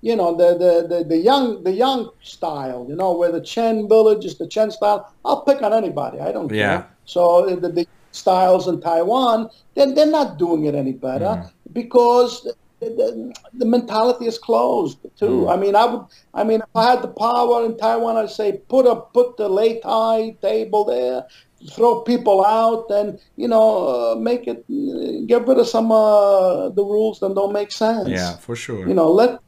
you 0.00 0.16
know, 0.16 0.34
the, 0.34 0.48
the, 0.58 0.72
the, 0.88 1.04
the 1.04 1.16
young 1.16 1.62
the 1.62 1.72
Yang 1.72 2.08
style. 2.22 2.84
You 2.88 2.96
know, 2.96 3.12
where 3.12 3.30
the 3.32 3.40
Chen 3.40 3.88
village 3.88 4.24
is 4.24 4.36
the 4.36 4.48
Chen 4.48 4.70
style. 4.70 5.10
I'll 5.24 5.42
pick 5.42 5.62
on 5.62 5.72
anybody. 5.72 6.18
I 6.20 6.32
don't 6.32 6.50
Yeah. 6.52 6.82
care. 6.82 6.88
So 7.04 7.46
the, 7.56 7.68
the 7.68 7.86
styles 8.12 8.68
in 8.68 8.80
Taiwan, 8.80 9.50
then 9.74 9.94
they're 9.94 10.06
not 10.20 10.38
doing 10.38 10.64
it 10.66 10.74
any 10.74 10.92
better 10.92 11.32
Mm. 11.42 11.50
because. 11.72 12.46
The, 12.82 12.88
the, 12.98 13.32
the 13.60 13.64
mentality 13.64 14.26
is 14.26 14.38
closed 14.38 14.98
too. 15.16 15.46
Mm. 15.46 15.52
I 15.52 15.56
mean, 15.56 15.74
I 15.76 15.84
would. 15.86 16.02
I 16.34 16.42
mean, 16.42 16.60
if 16.62 16.72
I 16.74 16.90
had 16.90 17.00
the 17.00 17.14
power 17.14 17.64
in 17.64 17.78
Taiwan, 17.78 18.16
I'd 18.16 18.28
say 18.28 18.58
put 18.74 18.86
a 18.86 18.96
put 18.96 19.36
the 19.36 19.48
lei 19.48 19.78
tai 19.78 20.34
table 20.42 20.82
there, 20.84 21.22
throw 21.70 22.00
people 22.00 22.44
out 22.44 22.90
and 22.90 23.20
you 23.36 23.46
know 23.46 23.66
uh, 23.86 24.14
make 24.16 24.48
it 24.48 24.64
uh, 24.66 25.22
get 25.30 25.46
rid 25.46 25.58
of 25.62 25.68
some 25.68 25.92
uh, 25.92 26.70
the 26.70 26.82
rules 26.82 27.20
that 27.20 27.32
don't 27.36 27.52
make 27.52 27.70
sense 27.70 28.08
Yeah, 28.08 28.34
for 28.38 28.56
sure. 28.56 28.82
you 28.88 28.94
know 28.94 29.06
let 29.12 29.38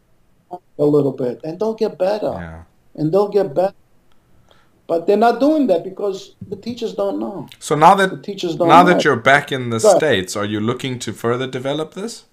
a 0.78 0.84
little 0.84 1.10
bit 1.24 1.40
and 1.42 1.58
they'll 1.58 1.74
get 1.74 1.98
better 1.98 2.34
yeah. 2.38 2.62
and 2.94 3.10
they'll 3.12 3.34
get 3.40 3.52
better 3.52 3.74
but 4.86 5.06
they're 5.06 5.16
not 5.28 5.40
doing 5.40 5.66
that 5.68 5.82
because 5.84 6.34
the 6.48 6.56
teachers 6.56 6.92
don't 6.94 7.18
know 7.18 7.48
So 7.58 7.74
now 7.74 7.94
that 7.94 8.10
the 8.10 8.18
teachers 8.28 8.54
don't 8.56 8.68
now 8.68 8.82
know. 8.82 8.88
that 8.90 9.04
you're 9.04 9.16
back 9.32 9.50
in 9.52 9.70
the 9.70 9.78
Go 9.78 9.96
states, 9.96 10.36
are 10.36 10.44
you 10.44 10.60
looking 10.60 10.98
to 11.00 11.12
further 11.12 11.46
develop 11.46 11.94
this? 11.94 12.24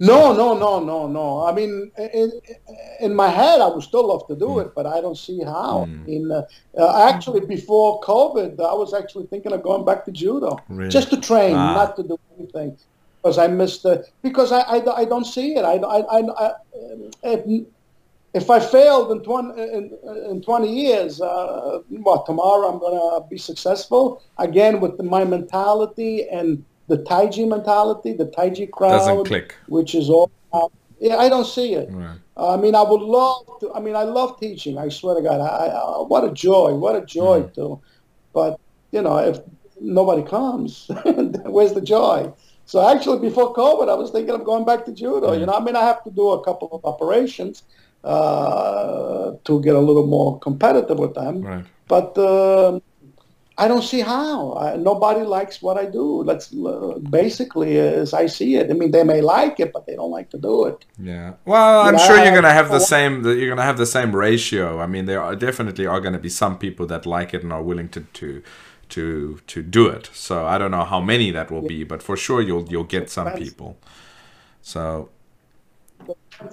no 0.00 0.32
no 0.34 0.58
no 0.58 0.80
no 0.84 1.06
no 1.06 1.46
i 1.46 1.52
mean 1.52 1.90
in, 1.96 2.28
in 3.00 3.14
my 3.14 3.28
head 3.28 3.60
i 3.60 3.68
would 3.68 3.82
still 3.82 4.06
love 4.08 4.26
to 4.26 4.34
do 4.34 4.48
Hmm. 4.54 4.60
it 4.62 4.68
but 4.74 4.86
i 4.86 5.00
don't 5.00 5.16
see 5.16 5.38
how 5.44 5.88
in 6.14 6.32
uh, 6.32 6.42
uh, 6.76 7.08
actually 7.10 7.40
before 7.46 8.00
covid 8.00 8.58
i 8.72 8.74
was 8.82 8.92
actually 8.92 9.26
thinking 9.26 9.52
of 9.52 9.62
going 9.62 9.84
back 9.84 10.04
to 10.06 10.10
judo 10.10 10.58
Really? 10.68 10.90
just 10.90 11.10
to 11.10 11.20
train 11.20 11.54
Ah. 11.54 11.74
not 11.74 11.94
to 11.96 12.02
do 12.02 12.16
anything 12.36 12.76
because 13.22 13.38
i 13.38 13.46
missed 13.46 13.84
the 13.84 14.04
because 14.20 14.50
i 14.50 14.60
i, 14.76 14.78
I 15.02 15.04
don't 15.04 15.26
see 15.36 15.48
it 15.58 15.64
i 15.64 15.74
i, 15.96 15.98
I, 16.18 16.20
I 17.32 17.36
if, 18.34 18.50
I 18.50 18.58
failed 18.58 19.12
in 19.12 19.22
20, 19.22 19.62
in, 19.62 19.98
in 20.28 20.42
20 20.42 20.68
years, 20.68 21.20
uh, 21.20 21.78
what, 21.88 22.26
tomorrow 22.26 22.68
I'm 22.68 22.78
going 22.78 22.98
to 22.98 23.28
be 23.28 23.38
successful 23.38 24.22
again 24.38 24.80
with 24.80 25.00
my 25.00 25.24
mentality 25.24 26.28
and 26.28 26.64
the 26.88 26.98
Taiji 26.98 27.48
mentality, 27.48 28.12
the 28.12 28.26
Taiji 28.26 28.70
crowd. 28.70 28.98
Doesn't 28.98 29.24
click. 29.24 29.54
Which 29.68 29.94
is 29.94 30.10
all, 30.10 30.30
uh, 30.52 30.68
yeah, 31.00 31.16
I 31.16 31.28
don't 31.28 31.46
see 31.46 31.74
it. 31.74 31.88
Right. 31.90 32.18
I 32.36 32.56
mean, 32.56 32.74
I 32.74 32.82
would 32.82 33.00
love 33.00 33.46
to, 33.60 33.72
I 33.72 33.80
mean, 33.80 33.94
I 33.94 34.02
love 34.02 34.40
teaching. 34.40 34.76
I 34.76 34.88
swear 34.88 35.14
to 35.14 35.22
God. 35.22 35.40
I, 35.40 35.66
I, 35.68 36.02
what 36.02 36.24
a 36.24 36.32
joy, 36.32 36.74
what 36.74 36.96
a 36.96 37.06
joy 37.06 37.42
Mm. 37.42 37.54
to, 37.54 37.80
but, 38.32 38.58
you 38.90 39.02
know, 39.02 39.18
if 39.18 39.38
nobody 39.80 40.22
comes, 40.22 40.90
where's 41.44 41.72
the 41.72 41.80
joy? 41.80 42.32
So 42.66 42.86
actually, 42.88 43.20
before 43.20 43.54
COVID, 43.54 43.88
I 43.88 43.94
was 43.94 44.10
thinking 44.10 44.34
of 44.34 44.44
going 44.44 44.64
back 44.64 44.84
to 44.86 44.92
judo. 44.92 45.30
Mm. 45.30 45.40
You 45.40 45.46
know, 45.46 45.52
I 45.52 45.60
mean, 45.60 45.76
I 45.76 45.82
have 45.84 46.02
to 46.04 46.10
do 46.10 46.30
a 46.30 46.44
couple 46.44 46.68
of 46.72 46.84
operations 46.84 47.62
uh, 48.04 49.32
to 49.44 49.60
get 49.62 49.74
a 49.74 49.80
little 49.80 50.06
more 50.06 50.38
competitive 50.38 50.98
with 50.98 51.14
them. 51.14 51.42
Right. 51.42 51.64
But 51.88 52.16
um 52.18 52.82
I 53.56 53.68
don't 53.68 53.82
see 53.82 54.00
how. 54.00 54.54
I, 54.54 54.76
nobody 54.76 55.20
likes 55.20 55.62
what 55.62 55.78
I 55.78 55.84
do. 55.84 56.22
Let's 56.22 56.52
uh, 56.52 56.98
basically, 57.08 57.78
as 57.78 58.12
I 58.12 58.26
see 58.26 58.56
it. 58.56 58.68
I 58.68 58.74
mean, 58.74 58.90
they 58.90 59.04
may 59.04 59.20
like 59.20 59.60
it, 59.60 59.72
but 59.72 59.86
they 59.86 59.94
don't 59.94 60.10
like 60.10 60.28
to 60.30 60.38
do 60.38 60.64
it. 60.64 60.84
Yeah. 60.98 61.34
Well, 61.44 61.82
I'm 61.82 61.94
know, 61.94 62.04
sure 62.04 62.16
you're 62.16 62.34
gonna 62.34 62.52
have 62.52 62.70
the 62.70 62.80
same. 62.80 63.24
You're 63.24 63.48
gonna 63.48 63.62
have 63.62 63.78
the 63.78 63.86
same 63.86 64.14
ratio. 64.14 64.80
I 64.80 64.86
mean, 64.86 65.04
there 65.06 65.22
are 65.22 65.36
definitely 65.36 65.86
are 65.86 66.00
gonna 66.00 66.18
be 66.18 66.28
some 66.28 66.58
people 66.58 66.86
that 66.86 67.06
like 67.06 67.32
it 67.32 67.44
and 67.44 67.52
are 67.52 67.62
willing 67.62 67.88
to 67.90 68.00
to 68.00 68.42
to 68.88 69.38
to 69.46 69.62
do 69.62 69.86
it. 69.86 70.10
So 70.12 70.46
I 70.46 70.58
don't 70.58 70.72
know 70.72 70.84
how 70.84 71.00
many 71.00 71.30
that 71.30 71.52
will 71.52 71.62
be, 71.62 71.84
but 71.84 72.02
for 72.02 72.16
sure 72.16 72.42
you'll 72.42 72.66
you'll 72.68 72.82
get 72.82 73.08
some 73.08 73.30
people. 73.34 73.78
So 74.62 75.10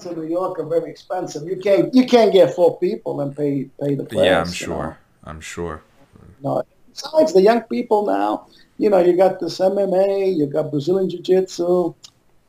In 0.05 0.15
New 0.15 0.27
York 0.27 0.59
are 0.59 0.65
very 0.65 0.89
expensive. 0.89 1.43
You 1.47 1.57
can't 1.57 1.93
you 1.93 2.05
can't 2.05 2.31
get 2.31 2.53
four 2.55 2.77
people 2.79 3.21
and 3.21 3.35
pay 3.35 3.65
pay 3.81 3.95
the 3.95 4.05
price. 4.05 4.25
yeah, 4.25 4.41
I'm 4.41 4.51
sure. 4.51 4.97
I'm 5.23 5.41
sure. 5.41 5.81
No. 6.43 6.63
Besides 6.93 7.33
the 7.33 7.41
young 7.41 7.61
people 7.61 8.05
now, 8.05 8.47
you 8.77 8.89
know, 8.89 8.99
you 8.99 9.15
got 9.15 9.39
this 9.39 9.59
MMA, 9.59 10.35
you 10.37 10.45
got 10.47 10.71
Brazilian 10.71 11.09
Jiu 11.09 11.21
Jitsu. 11.21 11.93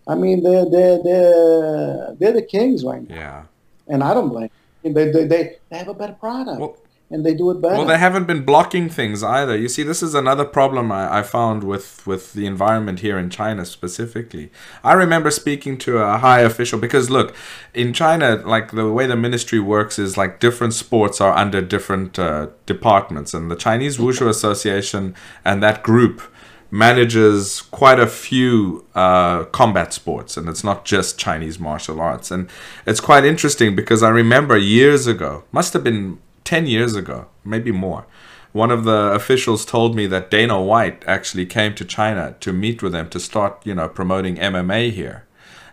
I 0.08 0.14
mean, 0.14 0.42
they're 0.42 0.68
they're 0.68 1.02
they're 1.02 2.14
they're 2.18 2.32
the 2.32 2.42
kings 2.42 2.84
right 2.84 3.06
now, 3.08 3.14
Yeah. 3.14 3.42
and 3.88 4.02
I 4.02 4.14
don't 4.14 4.28
blame. 4.30 4.50
Them. 4.82 4.94
They, 4.94 5.10
they 5.12 5.24
they 5.26 5.56
they 5.70 5.78
have 5.78 5.88
a 5.88 5.94
better 5.94 6.14
product, 6.14 6.60
Well- 6.60 6.76
and 7.12 7.26
they 7.26 7.34
do 7.34 7.50
it 7.50 7.60
better. 7.60 7.74
Well, 7.74 7.84
they 7.84 7.98
haven't 7.98 8.26
been 8.26 8.44
blocking 8.44 8.88
things 8.88 9.22
either. 9.22 9.56
You 9.56 9.68
see, 9.68 9.82
this 9.82 10.02
is 10.02 10.14
another 10.14 10.44
problem 10.44 10.90
I, 10.90 11.18
I 11.18 11.22
found 11.22 11.62
with, 11.62 12.04
with 12.06 12.32
the 12.32 12.46
environment 12.46 13.00
here 13.00 13.18
in 13.18 13.28
China 13.28 13.64
specifically. 13.64 14.50
I 14.82 14.94
remember 14.94 15.30
speaking 15.30 15.76
to 15.78 15.98
a 15.98 16.18
high 16.18 16.40
official 16.40 16.78
because, 16.78 17.10
look, 17.10 17.34
in 17.74 17.92
China, 17.92 18.36
like 18.36 18.72
the 18.72 18.90
way 18.90 19.06
the 19.06 19.16
ministry 19.16 19.60
works 19.60 19.98
is 19.98 20.16
like 20.16 20.40
different 20.40 20.74
sports 20.74 21.20
are 21.20 21.36
under 21.36 21.60
different 21.60 22.18
uh, 22.18 22.48
departments, 22.66 23.34
and 23.34 23.50
the 23.50 23.56
Chinese 23.56 23.98
Wushu 23.98 24.28
Association 24.28 25.14
and 25.44 25.62
that 25.62 25.82
group 25.82 26.22
manages 26.70 27.60
quite 27.60 28.00
a 28.00 28.06
few 28.06 28.86
uh, 28.94 29.44
combat 29.44 29.92
sports, 29.92 30.38
and 30.38 30.48
it's 30.48 30.64
not 30.64 30.86
just 30.86 31.18
Chinese 31.18 31.58
martial 31.58 32.00
arts. 32.00 32.30
And 32.30 32.48
it's 32.86 33.00
quite 33.00 33.26
interesting 33.26 33.76
because 33.76 34.02
I 34.02 34.08
remember 34.08 34.56
years 34.56 35.06
ago, 35.06 35.44
must 35.52 35.74
have 35.74 35.84
been 35.84 36.18
10 36.44 36.66
years 36.66 36.94
ago, 36.96 37.26
maybe 37.44 37.72
more. 37.72 38.06
one 38.52 38.70
of 38.70 38.84
the 38.84 39.12
officials 39.14 39.64
told 39.64 39.96
me 39.96 40.06
that 40.06 40.30
Dana 40.30 40.60
White 40.60 41.02
actually 41.06 41.46
came 41.46 41.74
to 41.74 41.86
China 41.86 42.36
to 42.40 42.52
meet 42.52 42.82
with 42.82 42.92
them 42.92 43.08
to 43.08 43.18
start, 43.18 43.62
you 43.64 43.74
know, 43.74 43.88
promoting 43.88 44.36
MMA 44.36 44.90
here 44.90 45.24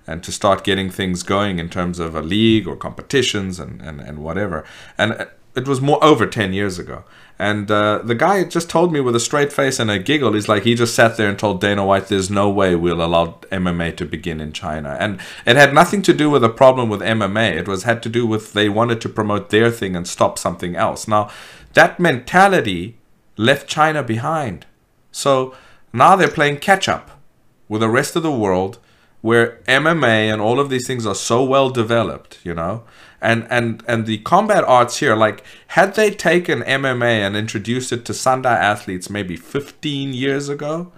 and 0.07 0.23
to 0.23 0.31
start 0.31 0.63
getting 0.63 0.89
things 0.89 1.21
going 1.21 1.59
in 1.59 1.69
terms 1.69 1.99
of 1.99 2.15
a 2.15 2.21
league 2.21 2.67
or 2.67 2.75
competitions 2.75 3.59
and, 3.59 3.81
and, 3.81 3.99
and 3.99 4.19
whatever. 4.19 4.65
And 4.97 5.27
it 5.55 5.67
was 5.67 5.81
more 5.81 6.01
over 6.03 6.25
10 6.25 6.53
years 6.53 6.79
ago. 6.79 7.03
And 7.41 7.71
uh, 7.71 8.01
the 8.03 8.15
guy 8.15 8.43
just 8.43 8.69
told 8.69 8.91
me 8.91 8.99
with 8.99 9.15
a 9.15 9.19
straight 9.19 9.53
face 9.53 9.79
and 9.79 9.89
a 9.89 9.97
giggle, 9.97 10.33
he's 10.33 10.49
like, 10.49 10.63
he 10.63 10.75
just 10.75 10.93
sat 10.93 11.15
there 11.15 11.29
and 11.29 11.39
told 11.39 11.61
Dana 11.61 11.85
White, 11.85 12.07
there's 12.07 12.29
no 12.29 12.49
way 12.49 12.75
we'll 12.75 13.01
allow 13.01 13.39
MMA 13.49 13.95
to 13.95 14.05
begin 14.05 14.41
in 14.41 14.51
China. 14.51 14.97
And 14.99 15.21
it 15.45 15.55
had 15.55 15.73
nothing 15.73 16.01
to 16.01 16.13
do 16.13 16.29
with 16.29 16.43
a 16.43 16.49
problem 16.49 16.89
with 16.89 16.99
MMA. 16.99 17.55
It 17.55 17.67
was 17.67 17.83
had 17.83 18.03
to 18.03 18.09
do 18.09 18.27
with 18.27 18.51
they 18.51 18.67
wanted 18.67 18.99
to 19.01 19.09
promote 19.09 19.51
their 19.51 19.71
thing 19.71 19.95
and 19.95 20.05
stop 20.05 20.37
something 20.37 20.75
else. 20.75 21.07
Now, 21.07 21.29
that 21.75 21.97
mentality 21.97 22.97
left 23.37 23.69
China 23.69 24.03
behind. 24.03 24.65
So 25.11 25.55
now 25.93 26.17
they're 26.17 26.27
playing 26.27 26.57
catch 26.57 26.89
up 26.89 27.21
with 27.69 27.79
the 27.79 27.89
rest 27.89 28.17
of 28.17 28.23
the 28.23 28.31
world 28.31 28.79
where 29.21 29.59
MMA 29.67 30.31
and 30.31 30.41
all 30.41 30.59
of 30.59 30.69
these 30.69 30.87
things 30.87 31.05
are 31.05 31.15
so 31.15 31.43
well 31.43 31.69
developed, 31.69 32.39
you 32.43 32.53
know? 32.53 32.83
And 33.21 33.47
and 33.49 33.83
and 33.87 34.05
the 34.05 34.19
combat 34.19 34.63
arts 34.63 34.97
here 34.97 35.15
like 35.15 35.43
had 35.67 35.95
they 35.95 36.09
taken 36.09 36.61
mma 36.61 37.19
and 37.27 37.35
introduced 37.35 37.91
it 37.91 38.05
to 38.05 38.13
sanda 38.13 38.45
athletes 38.45 39.09
maybe 39.09 39.35
15 39.35 40.13
years 40.13 40.47
ago 40.47 40.93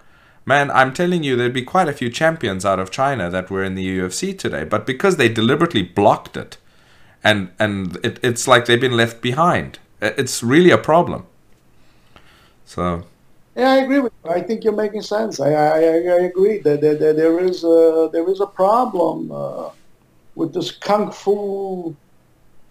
man 0.46 0.70
i'm 0.70 0.94
telling 0.94 1.24
you 1.24 1.36
there'd 1.36 1.52
be 1.52 1.64
quite 1.64 1.90
a 1.90 1.94
few 1.94 2.12
champions 2.12 2.64
out 2.64 2.78
of 2.78 2.92
china 2.92 3.28
that 3.32 3.50
were 3.50 3.64
in 3.64 3.74
the 3.74 3.98
ufc 3.98 4.38
today. 4.38 4.64
But 4.64 4.86
because 4.86 5.18
they 5.18 5.30
deliberately 5.30 5.82
blocked 5.82 6.38
it 6.38 6.58
and 7.24 7.50
and 7.58 7.98
it, 8.04 8.20
it's 8.22 8.48
like 8.48 8.66
they've 8.68 8.80
been 8.80 8.98
left 8.98 9.20
behind 9.20 9.80
it's 10.02 10.42
really 10.42 10.72
a 10.72 10.78
problem. 10.78 11.26
So 12.66 13.04
yeah, 13.56 13.72
I 13.72 13.76
agree 13.78 14.00
with 14.00 14.14
you. 14.24 14.32
I 14.32 14.42
think 14.42 14.64
you're 14.64 14.74
making 14.74 15.02
sense. 15.02 15.40
I 15.40 15.52
I, 15.52 15.80
I 15.80 16.20
agree 16.32 16.60
that 16.60 16.82
there, 16.82 16.96
there, 16.96 17.14
there 17.14 17.40
is 17.40 17.64
a, 17.64 18.10
there 18.12 18.30
is 18.30 18.40
a 18.40 18.46
problem 18.48 19.32
uh, 19.32 19.70
with 20.36 20.54
this 20.54 20.72
kung 20.72 21.12
fu 21.12 21.96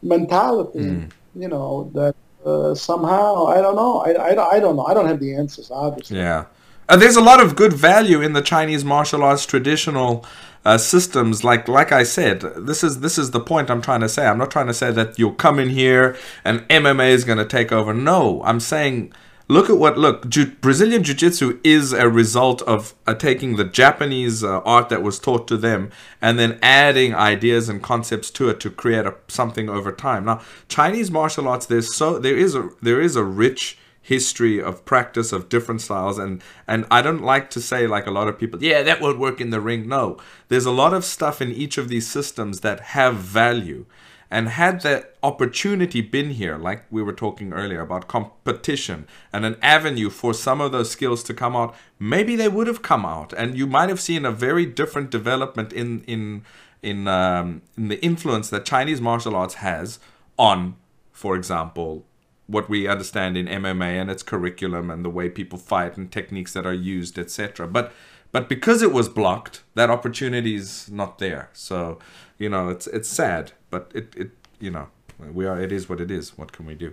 mentality, 0.03 0.79
mm. 0.81 1.11
you 1.35 1.49
know, 1.49 1.91
that 1.95 2.15
uh, 2.45 2.75
somehow, 2.75 3.47
I 3.47 3.61
don't 3.61 3.77
know, 3.77 3.99
I, 4.01 4.13
I, 4.13 4.57
I 4.57 4.61
don't 4.61 4.77
know, 4.77 4.87
I 4.87 4.95
don't 4.95 5.07
have 5.07 5.21
the 5.21 5.35
answers, 5.35 5.71
obviously. 5.71 6.19
Yeah. 6.19 6.47
Uh, 6.89 6.97
there's 6.97 7.17
a 7.17 7.21
lot 7.21 7.41
of 7.41 7.55
good 7.55 7.73
value 7.73 8.21
in 8.21 8.33
the 8.33 8.43
Chinese 8.43 8.85
martial 8.85 9.23
arts 9.23 9.47
traditional 9.47 10.25
uh, 10.65 10.77
systems. 10.77 11.45
Like 11.45 11.69
like 11.69 11.93
I 11.93 12.03
said, 12.03 12.41
this 12.41 12.83
is 12.83 13.01
this 13.01 13.17
is 13.17 13.31
the 13.31 13.39
point 13.41 13.71
I'm 13.71 13.81
trying 13.81 14.01
to 14.01 14.09
say. 14.09 14.27
I'm 14.27 14.39
not 14.39 14.51
trying 14.51 14.67
to 14.67 14.75
say 14.75 14.91
that 14.91 15.17
you'll 15.17 15.35
come 15.35 15.61
in 15.61 15.69
here 15.69 16.17
and 16.45 16.61
MMA 16.69 17.11
is 17.11 17.25
going 17.25 17.39
to 17.39 17.45
take 17.45 17.71
over. 17.71 17.95
No, 17.95 18.43
I'm 18.43 18.59
saying 18.59 19.13
look 19.51 19.69
at 19.69 19.77
what 19.77 19.99
look 19.99 20.29
Ju- 20.29 20.53
brazilian 20.61 21.03
jiu-jitsu 21.03 21.59
is 21.65 21.93
a 21.93 22.09
result 22.09 22.63
of 22.63 22.95
uh, 23.07 23.15
taking 23.15 23.57
the 23.57 23.65
japanese 23.65 24.45
uh, 24.45 24.61
art 24.61 24.89
that 24.89 25.03
was 25.03 25.19
taught 25.19 25.49
to 25.49 25.57
them 25.57 25.91
and 26.23 26.39
then 26.39 26.59
adding 26.63 27.15
ideas 27.15 27.69
and 27.69 27.83
concepts 27.83 28.31
to 28.31 28.49
it 28.49 28.61
to 28.61 28.71
create 28.71 29.07
a, 29.07 29.15
something 29.27 29.69
over 29.69 29.91
time. 29.91 30.25
Now 30.25 30.41
chinese 30.69 31.11
martial 31.11 31.49
arts 31.49 31.67
there's 31.67 31.95
so 31.95 32.19
there 32.19 32.37
is 32.37 32.55
a 32.55 32.71
there 32.81 33.01
is 33.01 33.17
a 33.17 33.25
rich 33.25 33.77
history 34.03 34.63
of 34.63 34.85
practice 34.85 35.33
of 35.33 35.49
different 35.49 35.81
styles 35.81 36.19
and 36.19 36.43
and 36.67 36.87
I 36.91 37.03
don't 37.03 37.23
like 37.23 37.51
to 37.51 37.61
say 37.61 37.87
like 37.87 38.07
a 38.07 38.11
lot 38.11 38.29
of 38.29 38.39
people 38.39 38.63
yeah 38.63 38.83
that 38.83 39.01
won't 39.01 39.19
work 39.19 39.41
in 39.41 39.51
the 39.51 39.61
ring. 39.61 39.89
No. 39.89 40.17
There's 40.49 40.67
a 40.67 40.71
lot 40.71 40.95
of 40.95 41.05
stuff 41.05 41.43
in 41.43 41.51
each 41.51 41.77
of 41.77 41.89
these 41.89 42.07
systems 42.07 42.61
that 42.61 42.81
have 42.81 43.17
value 43.17 43.87
and 44.31 44.49
had 44.49 44.83
the 44.83 45.07
opportunity 45.23 46.01
been 46.01 46.31
here, 46.31 46.57
like 46.57 46.85
we 46.91 47.03
were 47.03 47.13
talking 47.13 47.53
earlier 47.53 47.81
about 47.81 48.07
competition 48.07 49.07
and 49.33 49.45
an 49.45 49.57
avenue 49.61 50.09
for 50.09 50.33
some 50.33 50.61
of 50.61 50.71
those 50.71 50.91
skills 50.91 51.25
to 51.25 51.35
come 51.35 51.57
out, 51.57 51.75
maybe 51.99 52.37
they 52.37 52.49
would 52.49 52.69
have 52.69 52.83
come 52.83 53.05
out, 53.05 53.33
and 53.33 53.59
you 53.59 53.67
might 53.67 53.89
have 53.89 54.01
seen 54.01 54.25
a 54.25 54.31
very 54.31 54.65
different 54.65 55.11
development 55.11 55.73
in 55.73 56.03
in 56.03 56.45
in 56.83 57.09
um, 57.09 57.63
in 57.77 57.89
the 57.89 58.03
influence 58.05 58.51
that 58.51 58.65
Chinese 58.65 59.01
martial 59.01 59.35
arts 59.35 59.55
has 59.55 59.99
on, 60.39 60.77
for 61.13 61.35
example, 61.35 62.05
what 62.47 62.69
we 62.69 62.89
understand 62.89 63.37
in 63.37 63.47
MMA 63.47 64.01
and 64.01 64.11
its 64.11 64.23
curriculum 64.23 64.91
and 64.91 65.05
the 65.05 65.11
way 65.11 65.29
people 65.29 65.59
fight 65.59 65.97
and 65.97 66.11
techniques 66.11 66.53
that 66.53 66.67
are 66.67 66.73
used, 66.73 67.19
etc. 67.19 67.67
But 67.67 67.93
but 68.33 68.49
because 68.49 68.81
it 68.81 68.93
was 68.93 69.09
blocked, 69.09 69.63
that 69.75 69.91
opportunity 69.91 70.55
is 70.55 70.89
not 70.91 71.19
there. 71.19 71.51
So 71.53 71.99
you 72.41 72.49
know, 72.49 72.69
it's 72.69 72.87
it's 72.89 73.09
sad 73.09 73.53
but 73.71 73.91
it, 73.95 74.13
it 74.17 74.31
you 74.59 74.71
know 74.71 74.89
we 75.33 75.47
are 75.47 75.61
it 75.61 75.71
is 75.71 75.89
what 75.89 76.01
it 76.01 76.11
is. 76.11 76.37
What 76.37 76.53
can 76.53 76.67
we 76.67 76.75
do? 76.75 76.93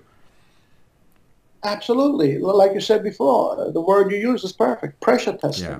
Absolutely. 1.63 2.37
Like 2.37 2.73
you 2.73 2.81
said 2.81 3.03
before 3.03 3.71
the 3.71 3.81
word 3.81 4.11
you 4.11 4.17
use 4.17 4.43
is 4.43 4.51
perfect. 4.51 4.99
Pressure 5.01 5.35
testing. 5.35 5.65
Yeah. 5.65 5.79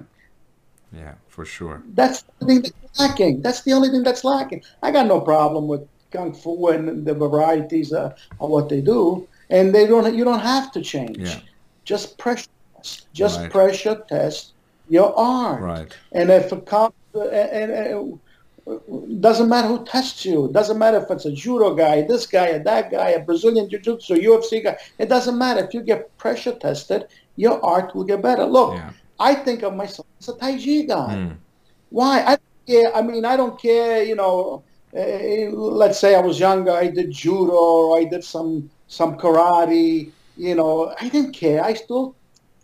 Yeah 1.02 1.14
for 1.28 1.46
sure. 1.46 1.84
That's 1.94 2.24
the 2.40 2.46
thing 2.48 2.62
that's 2.62 3.00
lacking. 3.00 3.42
That's 3.42 3.62
the 3.62 3.74
only 3.74 3.90
thing 3.90 4.04
that's 4.04 4.24
lacking. 4.24 4.64
I 4.82 4.92
got 4.92 5.06
no 5.06 5.22
problem 5.22 5.68
with 5.68 5.88
kung 6.12 6.34
fu 6.34 6.68
and 6.70 7.06
the 7.06 7.14
varieties 7.14 7.94
uh, 7.94 8.16
of 8.40 8.50
what 8.50 8.70
they 8.70 8.82
do. 8.82 9.28
And 9.50 9.76
they 9.76 9.86
don't 9.86 10.16
you 10.16 10.24
don't 10.24 10.40
have 10.40 10.72
to 10.72 10.82
change. 10.82 11.20
Yeah. 11.20 11.40
just 11.86 12.18
pressure 12.18 12.50
test. 12.76 13.08
Just 13.14 13.40
right. 13.40 13.52
pressure 13.52 14.04
test 14.10 14.54
your 14.90 15.18
arm. 15.18 15.64
Right. 15.64 15.96
And 16.14 16.30
if 16.30 16.52
it 16.52 16.66
comes 16.66 16.94
uh, 17.14 17.28
and, 17.30 17.72
and 17.72 18.20
doesn't 19.20 19.50
matter 19.50 19.68
who 19.68 19.86
tests 19.86 20.26
you. 20.26 20.50
Doesn't 20.52 20.78
matter 20.78 20.98
if 20.98 21.10
it's 21.10 21.26
a 21.26 21.32
judo 21.32 21.74
guy, 21.74 22.02
this 22.02 22.26
guy, 22.26 22.50
or 22.50 22.60
that 22.60 22.92
guy, 22.92 23.10
a 23.10 23.20
Brazilian 23.20 23.70
jiu-jitsu, 23.70 24.16
UFC 24.16 24.64
guy. 24.64 24.78
It 24.98 25.10
doesn't 25.10 25.38
matter. 25.38 25.64
If 25.64 25.74
you 25.74 25.82
get 25.82 26.16
pressure 26.18 26.54
tested, 26.54 27.08
your 27.36 27.64
art 27.64 27.96
will 27.96 28.04
get 28.04 28.22
better. 28.22 28.46
Look, 28.46 28.76
yeah. 28.76 28.92
I 29.20 29.36
think 29.36 29.64
of 29.64 29.76
myself 29.76 30.08
as 30.20 30.30
a 30.30 30.38
Tai 30.38 30.54
Chi 30.58 30.82
guy. 30.88 31.16
Mm. 31.16 31.38
Why? 31.90 32.22
I 32.22 32.38
yeah, 32.66 32.90
I 32.94 33.02
mean, 33.02 33.24
I 33.24 33.38
don't 33.38 33.60
care. 33.60 34.04
You 34.04 34.16
know, 34.16 34.64
uh, 34.96 35.50
let's 35.56 36.00
say 36.00 36.16
I 36.16 36.22
was 36.22 36.40
younger, 36.40 36.72
I 36.72 36.88
did 36.88 37.12
judo, 37.12 37.54
or 37.54 37.98
I 37.98 38.04
did 38.04 38.24
some 38.24 38.70
some 38.88 39.18
karate. 39.18 40.12
You 40.36 40.56
know, 40.56 40.94
I 41.00 41.10
didn't 41.10 41.32
care. 41.32 41.64
I 41.64 41.74
still 41.74 42.16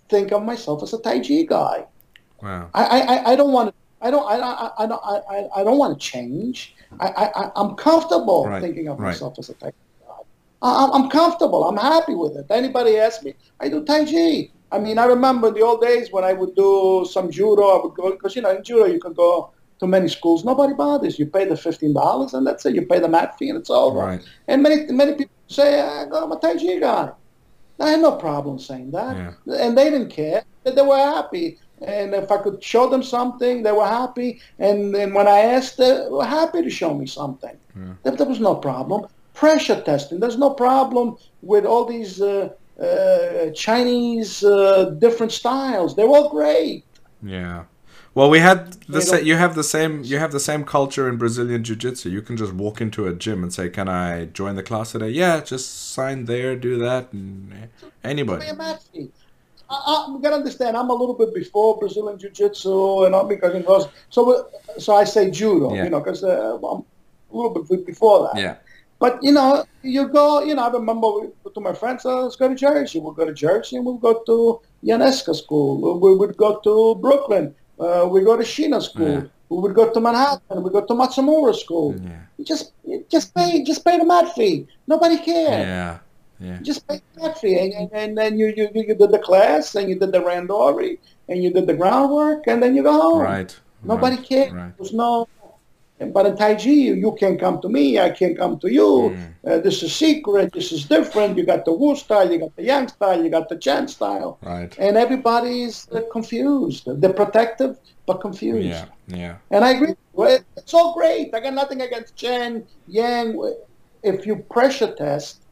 think 0.09 0.31
of 0.31 0.43
myself 0.43 0.83
as 0.83 0.93
a 0.93 0.99
Tai 0.99 1.19
Chi 1.19 1.43
guy. 1.43 1.85
Wow. 2.41 2.69
I 2.73 2.83
I, 2.83 3.31
I 3.31 3.35
don't 3.35 3.53
want 3.53 3.69
to 3.69 3.82
I 4.03 4.11
don't, 4.11 4.25
I, 4.25 4.35
I, 4.35 4.83
I 4.83 4.85
don't, 4.85 5.01
I, 5.03 5.61
I 5.61 5.63
don't 5.63 5.77
want 5.77 5.99
to 5.99 6.05
change. 6.05 6.75
I, 6.99 7.07
I, 7.07 7.51
I'm 7.55 7.75
comfortable 7.75 8.45
right, 8.45 8.61
thinking 8.61 8.87
of 8.87 8.99
right. 8.99 9.07
myself 9.07 9.39
as 9.39 9.49
a 9.49 9.53
Tai 9.55 9.71
Chi 9.71 9.77
I, 10.63 10.89
I'm 10.93 11.09
comfortable. 11.09 11.67
I'm 11.67 11.77
happy 11.77 12.15
with 12.15 12.37
it. 12.37 12.45
Anybody 12.49 12.97
ask 12.97 13.21
me, 13.23 13.33
I 13.59 13.69
do 13.69 13.83
Tai 13.83 14.05
Chi. 14.05 14.49
I 14.71 14.79
mean, 14.79 14.97
I 14.97 15.05
remember 15.05 15.51
the 15.51 15.61
old 15.61 15.81
days 15.81 16.11
when 16.11 16.23
I 16.23 16.33
would 16.33 16.55
do 16.55 17.05
some 17.09 17.29
judo. 17.29 17.63
I 17.63 17.85
would 17.85 17.93
go 17.93 18.11
because 18.11 18.35
you 18.35 18.41
know 18.41 18.55
in 18.55 18.63
judo 18.63 18.85
you 18.85 18.99
can 18.99 19.13
go 19.13 19.51
to 19.79 19.87
many 19.87 20.07
schools. 20.07 20.45
Nobody 20.45 20.73
bothers. 20.73 21.19
You 21.19 21.25
pay 21.25 21.45
the 21.45 21.57
fifteen 21.57 21.93
dollars, 21.93 22.33
and 22.33 22.47
that's 22.47 22.65
it. 22.65 22.73
You 22.75 22.85
pay 22.85 22.99
the 22.99 23.09
mat 23.09 23.37
fee, 23.37 23.49
and 23.49 23.59
it's 23.59 23.69
over. 23.69 23.99
Right. 23.99 24.21
And 24.47 24.63
many 24.63 24.91
many 24.91 25.13
people 25.13 25.35
say, 25.47 25.81
I'm 25.81 26.31
a 26.31 26.39
Tai 26.39 26.55
Chi 26.55 26.79
guy. 26.79 27.11
I 27.79 27.89
had 27.89 27.99
no 28.01 28.13
problem 28.13 28.57
saying 28.57 28.91
that, 28.91 29.17
yeah. 29.17 29.55
and 29.55 29.77
they 29.77 29.89
didn't 29.89 30.09
care. 30.09 30.43
They 30.63 30.81
were 30.81 30.95
happy. 30.95 31.59
And 31.85 32.13
if 32.13 32.31
I 32.31 32.37
could 32.37 32.63
show 32.63 32.89
them 32.89 33.03
something, 33.03 33.63
they 33.63 33.71
were 33.71 33.85
happy. 33.85 34.41
And 34.59 34.93
then 34.95 35.13
when 35.13 35.27
I 35.27 35.39
asked, 35.39 35.77
they 35.77 36.07
were 36.09 36.25
happy 36.25 36.61
to 36.61 36.69
show 36.69 36.93
me 36.93 37.05
something. 37.05 37.57
Yeah. 37.75 38.25
Was 38.25 38.39
no 38.39 38.55
problem. 38.55 39.07
Pressure 39.33 39.81
testing, 39.81 40.19
there's 40.19 40.37
no 40.37 40.51
problem 40.51 41.17
with 41.41 41.65
all 41.65 41.85
these 41.85 42.21
uh, 42.21 42.49
uh, 42.79 43.49
Chinese 43.51 44.43
uh, 44.43 44.91
different 44.99 45.31
styles. 45.31 45.95
They're 45.95 46.07
all 46.07 46.29
great. 46.29 46.85
Yeah. 47.21 47.63
Well, 48.15 48.29
we 48.29 48.39
had 48.39 48.73
the 48.87 49.01
sa- 49.01 49.15
you 49.17 49.35
have 49.37 49.55
the 49.55 49.63
same 49.63 50.03
you 50.03 50.19
have 50.19 50.31
the 50.31 50.39
same 50.39 50.63
culture 50.65 51.09
in 51.09 51.17
Brazilian 51.17 51.63
jiu-jitsu. 51.63 52.09
You 52.09 52.21
can 52.21 52.37
just 52.37 52.53
walk 52.53 52.79
into 52.79 53.07
a 53.07 53.13
gym 53.13 53.41
and 53.41 53.51
say, 53.51 53.69
"Can 53.69 53.89
I 53.89 54.25
join 54.25 54.55
the 54.55 54.61
class 54.61 54.91
today?" 54.91 55.09
Yeah, 55.09 55.41
just 55.41 55.91
sign 55.93 56.25
there, 56.25 56.55
do 56.55 56.77
that, 56.77 57.11
and 57.11 57.69
anybody. 58.03 58.45
I, 59.73 60.05
am 60.07 60.21
going 60.21 60.31
to 60.31 60.37
understand. 60.37 60.77
I'm 60.77 60.89
a 60.89 60.93
little 60.93 61.15
bit 61.15 61.33
before 61.33 61.77
Brazilian 61.77 62.17
Jiu-Jitsu, 62.19 63.05
and 63.05 63.15
I'm 63.15 63.27
because 63.27 63.55
it 63.55 63.65
was 63.67 63.87
so. 64.09 64.49
So 64.77 64.95
I 64.95 65.03
say 65.03 65.29
judo, 65.31 65.73
yeah. 65.73 65.83
you 65.83 65.89
know, 65.89 65.99
because 65.99 66.23
uh, 66.23 66.55
I'm 66.55 66.63
a 66.63 66.83
little 67.31 67.63
bit 67.63 67.85
before 67.85 68.29
that. 68.33 68.39
Yeah. 68.39 68.55
But 68.99 69.19
you 69.21 69.31
know, 69.31 69.65
you 69.81 70.07
go. 70.07 70.43
You 70.43 70.55
know, 70.55 70.63
I 70.63 70.71
remember 70.71 71.07
to 71.53 71.59
my 71.59 71.73
friends, 71.73 72.05
uh, 72.05 72.23
let's 72.23 72.35
go 72.35 72.47
to 72.47 72.55
Jersey. 72.55 72.99
We'll 72.99 73.13
go 73.13 73.25
to 73.25 73.33
Jersey, 73.33 73.75
and 73.77 73.85
we'll 73.85 73.97
go 73.97 74.23
to 74.25 74.61
Yaneska 74.83 75.35
School. 75.35 75.99
We 75.99 76.15
would 76.15 76.37
go 76.37 76.59
to 76.59 76.95
Brooklyn. 76.95 77.53
Uh, 77.79 78.07
we 78.09 78.21
go 78.21 78.37
to 78.37 78.43
Shina 78.43 78.81
School. 78.81 79.09
Yeah. 79.09 79.23
We 79.49 79.59
would 79.59 79.75
go 79.75 79.91
to 79.91 79.99
Manhattan. 79.99 80.63
We 80.63 80.69
go 80.69 80.85
to 80.85 80.93
Matsumura 80.93 81.55
School. 81.55 81.95
Yeah. 82.01 82.21
You 82.37 82.45
just, 82.45 82.71
you 82.85 83.05
just 83.09 83.35
pay, 83.35 83.63
just 83.63 83.85
pay 83.85 83.97
the 83.97 84.05
mat 84.05 84.33
fee. 84.33 84.67
Nobody 84.87 85.17
cares. 85.17 85.65
Yeah. 85.67 85.99
Yeah. 86.39 86.59
Just 86.61 86.87
pay 86.87 87.01
that 87.21 87.39
fee, 87.39 87.57
and, 87.59 87.91
and 87.93 88.17
then 88.17 88.37
you, 88.37 88.53
you 88.55 88.69
you 88.73 88.95
did 88.95 89.11
the 89.11 89.19
class, 89.19 89.75
and 89.75 89.89
you 89.89 89.97
did 89.97 90.11
the 90.11 90.19
randori, 90.19 90.97
and 91.29 91.43
you 91.43 91.51
did 91.53 91.67
the 91.67 91.73
groundwork, 91.73 92.47
and 92.47 92.61
then 92.61 92.75
you 92.75 92.83
go 92.83 92.93
home. 92.93 93.21
Right. 93.21 93.57
Nobody 93.83 94.17
right. 94.17 94.25
cares. 94.25 94.51
Right. 94.51 94.77
There's 94.77 94.93
no 94.93 95.27
But 95.99 96.25
in 96.25 96.35
Tai 96.35 96.55
Chi, 96.55 96.69
you, 96.69 96.95
you 96.95 97.15
can't 97.19 97.39
come 97.39 97.61
to 97.61 97.69
me. 97.69 97.99
I 97.99 98.09
can't 98.09 98.37
come 98.37 98.59
to 98.59 98.71
you. 98.71 99.15
Mm. 99.15 99.33
Uh, 99.45 99.57
this 99.59 99.83
is 99.83 99.95
secret. 99.95 100.51
This 100.51 100.71
is 100.71 100.85
different. 100.85 101.37
You 101.37 101.45
got 101.45 101.65
the 101.65 101.73
Wu 101.73 101.95
style. 101.95 102.29
You 102.31 102.39
got 102.39 102.55
the 102.55 102.63
Yang 102.63 102.89
style. 102.89 103.23
You 103.23 103.29
got 103.29 103.47
the 103.47 103.57
Chan 103.57 103.87
style. 103.87 104.39
Right. 104.41 104.75
And 104.79 104.97
everybody's 104.97 105.87
uh, 105.91 106.01
confused. 106.11 106.83
They're 106.99 107.13
protective 107.13 107.77
but 108.05 108.19
confused. 108.19 108.67
Yeah. 108.67 108.85
Yeah. 109.07 109.35
And 109.51 109.63
I 109.63 109.71
agree. 109.71 109.95
It's 110.57 110.73
all 110.73 110.93
great. 110.93 111.33
I 111.33 111.39
got 111.39 111.53
nothing 111.53 111.81
against 111.81 112.15
Chen, 112.15 112.65
Yang. 112.87 113.39
If 114.03 114.25
you 114.25 114.35
pressure 114.37 114.93
test, 114.93 115.42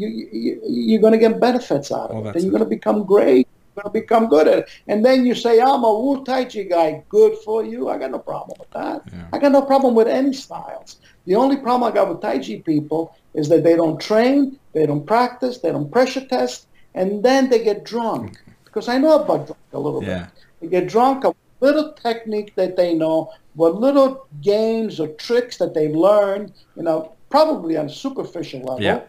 you, 0.00 0.08
you 0.42 0.60
you're 0.64 1.00
going 1.00 1.12
to 1.18 1.18
get 1.18 1.40
benefits 1.40 1.90
out 1.92 2.10
of 2.10 2.16
Well, 2.16 2.28
it. 2.28 2.34
And 2.34 2.42
you're 2.44 2.50
going 2.52 2.68
to 2.68 2.74
become 2.78 3.04
great. 3.04 3.46
You're 3.76 3.82
going 3.82 3.92
to 3.94 4.00
become 4.00 4.28
good 4.28 4.46
at 4.48 4.58
it. 4.60 4.68
And 4.88 5.04
then 5.04 5.24
you 5.26 5.34
say, 5.34 5.60
I'm 5.60 5.82
a 5.84 5.92
Wu 6.02 6.24
Tai 6.24 6.44
Chi 6.46 6.62
guy. 6.64 7.02
Good 7.08 7.34
for 7.44 7.64
you. 7.64 7.88
I 7.88 7.98
got 7.98 8.10
no 8.10 8.18
problem 8.18 8.56
with 8.58 8.70
that. 8.70 9.02
Yeah. 9.12 9.26
I 9.32 9.38
got 9.38 9.52
no 9.52 9.62
problem 9.62 9.94
with 9.94 10.08
any 10.08 10.32
styles. 10.32 10.90
The 11.26 11.36
only 11.36 11.56
problem 11.56 11.82
I 11.90 11.94
got 11.94 12.08
with 12.08 12.20
Tai 12.20 12.38
Chi 12.38 12.62
people 12.72 13.02
is 13.34 13.48
that 13.48 13.62
they 13.64 13.76
don't 13.76 14.00
train, 14.00 14.58
they 14.74 14.86
don't 14.86 15.04
practice, 15.06 15.58
they 15.58 15.72
don't 15.72 15.90
pressure 15.90 16.24
test, 16.26 16.66
and 16.94 17.22
then 17.22 17.48
they 17.50 17.64
get 17.64 17.84
drunk. 17.84 18.38
Because 18.64 18.88
I 18.88 18.98
know 18.98 19.22
about 19.22 19.46
drunk 19.46 19.60
a 19.72 19.78
little 19.86 20.02
Yeah. 20.04 20.18
bit. 20.24 20.28
They 20.60 20.68
get 20.80 20.88
drunk 20.88 21.24
a 21.24 21.34
little 21.60 21.92
technique 21.94 22.54
that 22.56 22.76
they 22.76 22.94
know, 22.94 23.30
what 23.54 23.76
little 23.76 24.26
games 24.40 25.00
or 25.00 25.08
tricks 25.26 25.56
that 25.58 25.74
they've 25.74 25.94
learned, 25.94 26.52
you 26.76 26.82
know, 26.82 27.12
probably 27.30 27.76
on 27.76 27.86
a 27.86 27.94
superficial 28.04 28.60
level. 28.60 28.82
Yeah. 28.82 29.00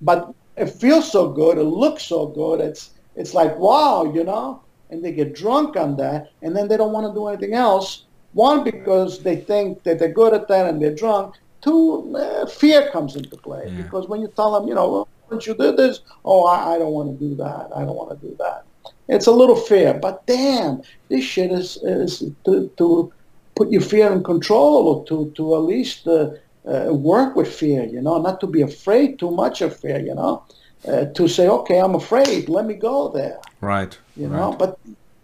But 0.00 0.32
it 0.56 0.66
feels 0.70 1.10
so 1.10 1.28
good, 1.30 1.58
it 1.58 1.64
looks 1.64 2.04
so 2.04 2.26
good, 2.26 2.60
it's 2.60 2.90
it's 3.16 3.34
like 3.34 3.56
wow, 3.56 4.04
you 4.12 4.24
know, 4.24 4.62
and 4.90 5.04
they 5.04 5.12
get 5.12 5.34
drunk 5.34 5.76
on 5.76 5.96
that, 5.96 6.30
and 6.42 6.56
then 6.56 6.68
they 6.68 6.76
don't 6.76 6.92
want 6.92 7.06
to 7.06 7.14
do 7.14 7.26
anything 7.28 7.54
else. 7.54 8.04
One, 8.32 8.62
because 8.62 9.22
they 9.22 9.36
think 9.36 9.82
that 9.82 9.98
they're 9.98 10.12
good 10.12 10.34
at 10.34 10.46
that 10.48 10.66
and 10.68 10.80
they're 10.80 10.94
drunk. 10.94 11.34
Two, 11.62 12.14
uh, 12.16 12.46
fear 12.46 12.88
comes 12.90 13.16
into 13.16 13.36
play 13.36 13.64
Yeah. 13.66 13.82
because 13.82 14.08
when 14.08 14.20
you 14.20 14.28
tell 14.28 14.52
them, 14.52 14.68
you 14.68 14.74
know, 14.74 15.06
once 15.30 15.46
you 15.46 15.54
do 15.54 15.72
this, 15.74 16.00
oh, 16.24 16.44
I, 16.46 16.74
I 16.74 16.78
don't 16.78 16.92
want 16.92 17.08
to 17.18 17.28
do 17.28 17.34
that. 17.36 17.68
I 17.74 17.80
don't 17.84 17.96
want 17.96 18.10
to 18.10 18.26
do 18.26 18.34
that. 18.38 18.64
It's 19.08 19.26
a 19.26 19.32
little 19.32 19.56
fear, 19.56 19.94
but 19.94 20.24
damn, 20.26 20.82
this 21.08 21.24
shit 21.24 21.50
is, 21.50 21.78
is 21.82 22.22
to, 22.44 22.70
to 22.78 23.12
put 23.56 23.70
your 23.70 23.82
fear 23.82 24.12
in 24.12 24.22
control 24.22 24.88
or 24.88 25.04
to, 25.06 25.32
to 25.36 25.56
at 25.56 25.62
least 25.62 26.06
uh, 26.06 26.30
uh, 26.66 26.92
work 26.92 27.36
with 27.36 27.52
fear, 27.52 27.84
you 27.84 28.00
know, 28.00 28.20
not 28.20 28.40
to 28.40 28.46
be 28.46 28.62
afraid 28.62 29.18
too 29.18 29.30
much 29.30 29.60
of 29.62 29.78
fear, 29.78 29.98
you 29.98 30.14
know, 30.14 30.44
uh, 30.86 31.06
to 31.06 31.28
say, 31.28 31.48
okay, 31.48 31.78
I'm 31.80 31.94
afraid, 31.94 32.48
let 32.48 32.66
me 32.66 32.74
go 32.74 33.08
there, 33.08 33.38
Right. 33.60 33.96
you 34.16 34.28
right. 34.28 34.38
know. 34.38 34.52
But 34.52 34.78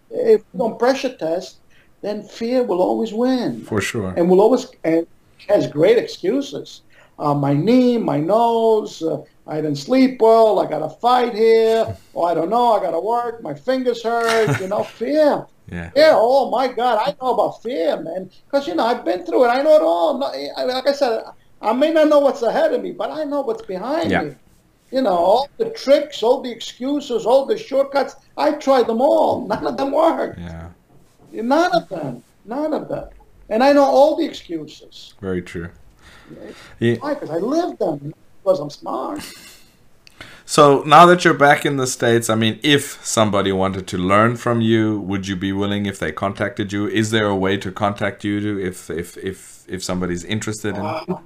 if 0.09 0.41
you 0.53 0.59
don't 0.59 0.79
pressure 0.79 1.15
test, 1.15 1.59
then 2.01 2.23
fear 2.23 2.63
will 2.63 2.81
always 2.81 3.13
win 3.13 3.63
For 3.63 3.81
sure. 3.81 4.13
and 4.15 4.29
will 4.29 4.41
always 4.41 4.67
and 4.83 5.05
has 5.47 5.67
great 5.67 5.97
excuses. 5.97 6.81
Uh, 7.19 7.33
my 7.33 7.53
knee, 7.53 7.97
my 7.97 8.19
nose, 8.19 9.01
uh, 9.01 9.17
I 9.47 9.55
didn't 9.57 9.77
sleep 9.77 10.21
well, 10.21 10.59
I 10.59 10.69
got 10.69 10.79
to 10.79 10.89
fight 10.99 11.33
here, 11.33 11.97
oh, 12.15 12.23
I 12.23 12.33
don't 12.33 12.49
know, 12.49 12.73
I 12.73 12.79
got 12.79 12.91
to 12.91 12.99
work, 12.99 13.41
my 13.41 13.53
fingers 13.53 14.03
hurt, 14.03 14.59
you 14.59 14.67
know, 14.67 14.83
fear. 14.83 15.45
Yeah. 15.71 15.91
Yeah, 15.95 16.13
oh 16.15 16.49
my 16.49 16.67
God, 16.67 16.97
I 17.05 17.15
know 17.21 17.33
about 17.33 17.61
fear, 17.61 17.99
man. 18.01 18.29
Because, 18.45 18.67
you 18.67 18.75
know, 18.75 18.85
I've 18.85 19.03
been 19.03 19.25
through 19.25 19.45
it. 19.45 19.49
I 19.49 19.61
know 19.61 19.75
it 19.75 19.81
all. 19.81 20.23
Eh, 20.33 20.63
like 20.63 20.87
I 20.87 20.93
said, 20.93 21.23
I 21.61 21.73
may 21.73 21.91
not 21.91 22.07
know 22.07 22.19
what's 22.19 22.41
ahead 22.41 22.73
of 22.73 22.81
me, 22.81 22.91
but 22.91 23.11
I 23.11 23.23
know 23.25 23.41
what's 23.41 23.63
behind 23.63 24.11
Yeah. 24.11 24.21
me. 24.23 24.35
You 24.91 25.01
know, 25.01 25.17
all 25.17 25.49
the 25.57 25.69
tricks, 25.71 26.23
all 26.23 26.41
the 26.41 26.49
excuses, 26.51 27.25
all 27.25 27.45
the 27.45 27.57
shortcuts, 27.57 28.15
I 28.37 28.51
tried 28.53 28.87
them 28.87 29.01
all. 29.01 29.45
None 29.47 29.67
of 29.67 29.75
them 29.75 29.91
worked. 29.91 30.39
Yeah. 30.39 30.69
None 31.31 31.71
of 31.73 31.89
them. 31.89 32.23
None 32.45 32.73
of 32.73 32.87
them. 32.87 33.09
And 33.49 33.61
I 33.63 33.73
know 33.73 33.83
all 33.83 34.15
the 34.15 34.25
excuses. 34.25 35.13
Very 35.19 35.41
true. 35.41 35.69
Yeah. 36.79 36.95
Why? 36.95 37.13
Because 37.13 37.29
I 37.29 37.37
lived 37.37 37.79
them. 37.79 38.13
Because 38.43 38.59
I'm 38.61 38.69
smart. 38.69 39.19
So 40.49 40.81
now 40.83 41.05
that 41.07 41.25
you're 41.25 41.33
back 41.33 41.65
in 41.65 41.75
the 41.75 41.85
States, 41.85 42.29
I 42.29 42.35
mean, 42.35 42.57
if 42.63 43.05
somebody 43.05 43.51
wanted 43.51 43.85
to 43.87 43.97
learn 43.97 44.37
from 44.37 44.61
you, 44.61 44.97
would 45.01 45.27
you 45.27 45.35
be 45.35 45.51
willing 45.51 45.85
if 45.87 45.99
they 45.99 46.13
contacted 46.13 46.71
you? 46.71 46.87
Is 46.87 47.11
there 47.11 47.25
a 47.25 47.35
way 47.35 47.57
to 47.57 47.69
contact 47.69 48.23
you 48.23 48.39
to 48.39 48.65
if 48.65 48.89
if 48.89 49.17
if 49.17 49.65
if 49.67 49.83
somebody's 49.83 50.23
interested 50.23 50.77
in 50.77 51.17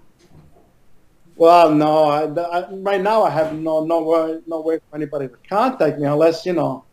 Well, 1.35 1.75
no. 1.75 2.05
I, 2.05 2.23
I, 2.23 2.71
right 2.71 2.99
now, 2.99 3.21
I 3.21 3.29
have 3.29 3.53
no 3.53 3.85
no 3.85 4.01
way, 4.01 4.39
no 4.47 4.61
way 4.61 4.79
for 4.89 4.95
anybody 4.95 5.27
to 5.27 5.37
contact 5.47 5.99
me 5.99 6.07
unless 6.07 6.43
you 6.43 6.53
know, 6.53 6.83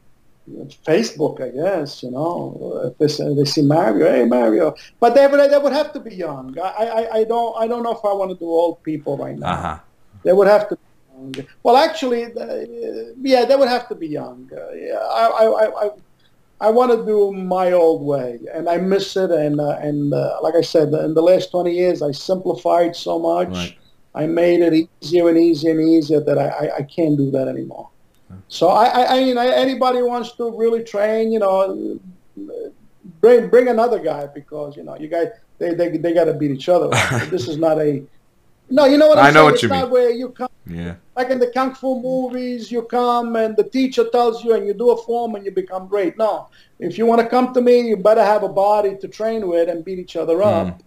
Facebook. 0.85 1.41
I 1.41 1.49
guess 1.49 2.03
you 2.03 2.11
know 2.11 2.93
if 3.01 3.17
they, 3.17 3.35
they 3.37 3.47
see 3.47 3.63
Mario, 3.63 4.07
hey 4.07 4.27
Mario. 4.27 4.75
But 5.01 5.15
they 5.15 5.27
would 5.27 5.51
they 5.51 5.57
would 5.57 5.73
have 5.73 5.95
to 5.95 6.01
be 6.01 6.15
young. 6.15 6.55
I, 6.61 6.69
I, 6.69 7.15
I 7.21 7.25
don't 7.25 7.57
I 7.57 7.67
don't 7.67 7.83
know 7.83 7.93
if 7.93 8.05
I 8.05 8.13
want 8.13 8.33
to 8.33 8.37
do 8.37 8.45
old 8.45 8.83
people 8.83 9.17
right 9.17 9.39
now. 9.39 9.53
Uh-huh. 9.55 9.79
They 10.25 10.35
would 10.35 10.49
have 10.49 10.69
to. 10.69 10.79
Well, 11.63 11.77
actually, 11.77 12.25
uh, 12.25 12.65
yeah, 13.21 13.45
they 13.45 13.57
would 13.57 13.69
have 13.69 13.89
to 13.89 13.95
be 13.95 14.09
young. 14.09 14.51
Uh, 14.53 14.73
yeah, 14.73 14.95
I, 14.95 15.27
I, 15.27 15.87
I, 15.87 15.91
I, 16.61 16.71
want 16.71 16.91
to 16.93 17.05
do 17.05 17.33
my 17.33 17.73
old 17.73 18.05
way, 18.05 18.39
and 18.53 18.69
I 18.69 18.79
miss 18.79 19.17
it. 19.17 19.31
And 19.31 19.61
uh, 19.61 19.79
and 19.81 20.13
uh, 20.13 20.39
like 20.43 20.55
I 20.55 20.61
said, 20.63 20.89
in 20.89 21.15
the 21.15 21.23
last 21.23 21.51
twenty 21.51 21.75
years, 21.75 22.03
I 22.03 22.13
simplified 22.13 22.97
so 22.97 23.19
much. 23.19 23.49
Right. 23.49 23.77
I 24.15 24.27
made 24.27 24.61
it 24.61 24.89
easier 25.01 25.29
and 25.29 25.39
easier 25.39 25.73
and 25.73 25.89
easier 25.89 26.21
that 26.21 26.39
I, 26.39 26.49
I, 26.49 26.77
I 26.79 26.83
can't 26.83 27.17
do 27.17 27.31
that 27.31 27.47
anymore. 27.47 27.91
So 28.49 28.69
I, 28.69 28.87
I, 28.87 29.17
I 29.17 29.25
mean, 29.25 29.39
anybody 29.39 30.03
wants 30.03 30.33
to 30.33 30.51
really 30.57 30.83
train, 30.85 31.33
you 31.33 31.39
know, 31.39 31.99
bring 33.21 33.49
bring 33.49 33.69
another 33.69 33.99
guy 33.99 34.27
because 34.27 34.77
you 34.77 34.85
know 34.85 34.97
you 34.97 35.09
guys 35.09 35.29
they 35.59 35.75
they, 35.75 35.97
they 35.97 36.13
got 36.15 36.25
to 36.25 36.35
beat 36.35 36.51
each 36.51 36.69
other. 36.69 36.89
this 37.31 37.49
is 37.49 37.57
not 37.57 37.81
a 37.81 38.03
no, 38.71 38.85
you 38.87 38.99
know 38.99 39.09
what 39.09 39.19
I'm 39.19 39.27
I 39.27 39.31
know 39.31 39.41
saying? 39.41 39.45
what 39.47 39.55
it's 39.55 39.63
you 39.63 39.69
not 39.69 39.83
mean. 39.85 39.91
where 39.93 40.11
you 40.11 40.29
come 40.31 40.49
Yeah. 40.67 40.95
like 41.17 41.31
in 41.31 41.39
the 41.39 41.51
kung 41.51 41.75
fu 41.75 42.01
movies, 42.01 42.71
you 42.71 42.83
come 42.83 43.37
and 43.37 43.57
the 43.57 43.65
teacher 43.65 44.05
tells 44.11 44.45
you 44.45 44.55
and 44.55 44.67
you 44.67 44.75
do 44.75 44.91
a 44.91 44.97
form 44.97 45.35
and 45.35 45.45
you 45.45 45.53
become 45.53 45.89
great. 45.89 46.17
No, 46.19 46.49
if 46.79 46.99
you 46.99 47.07
want 47.07 47.21
to 47.21 47.29
come 47.29 47.53
to 47.55 47.61
me, 47.61 47.81
you 47.89 47.97
better 47.97 48.25
have 48.25 48.43
a 48.43 48.49
body 48.49 48.97
to 49.01 49.09
train 49.09 49.49
with 49.49 49.69
and 49.69 49.85
beat 49.85 49.99
each 49.99 50.17
other 50.17 50.43
up. 50.43 50.83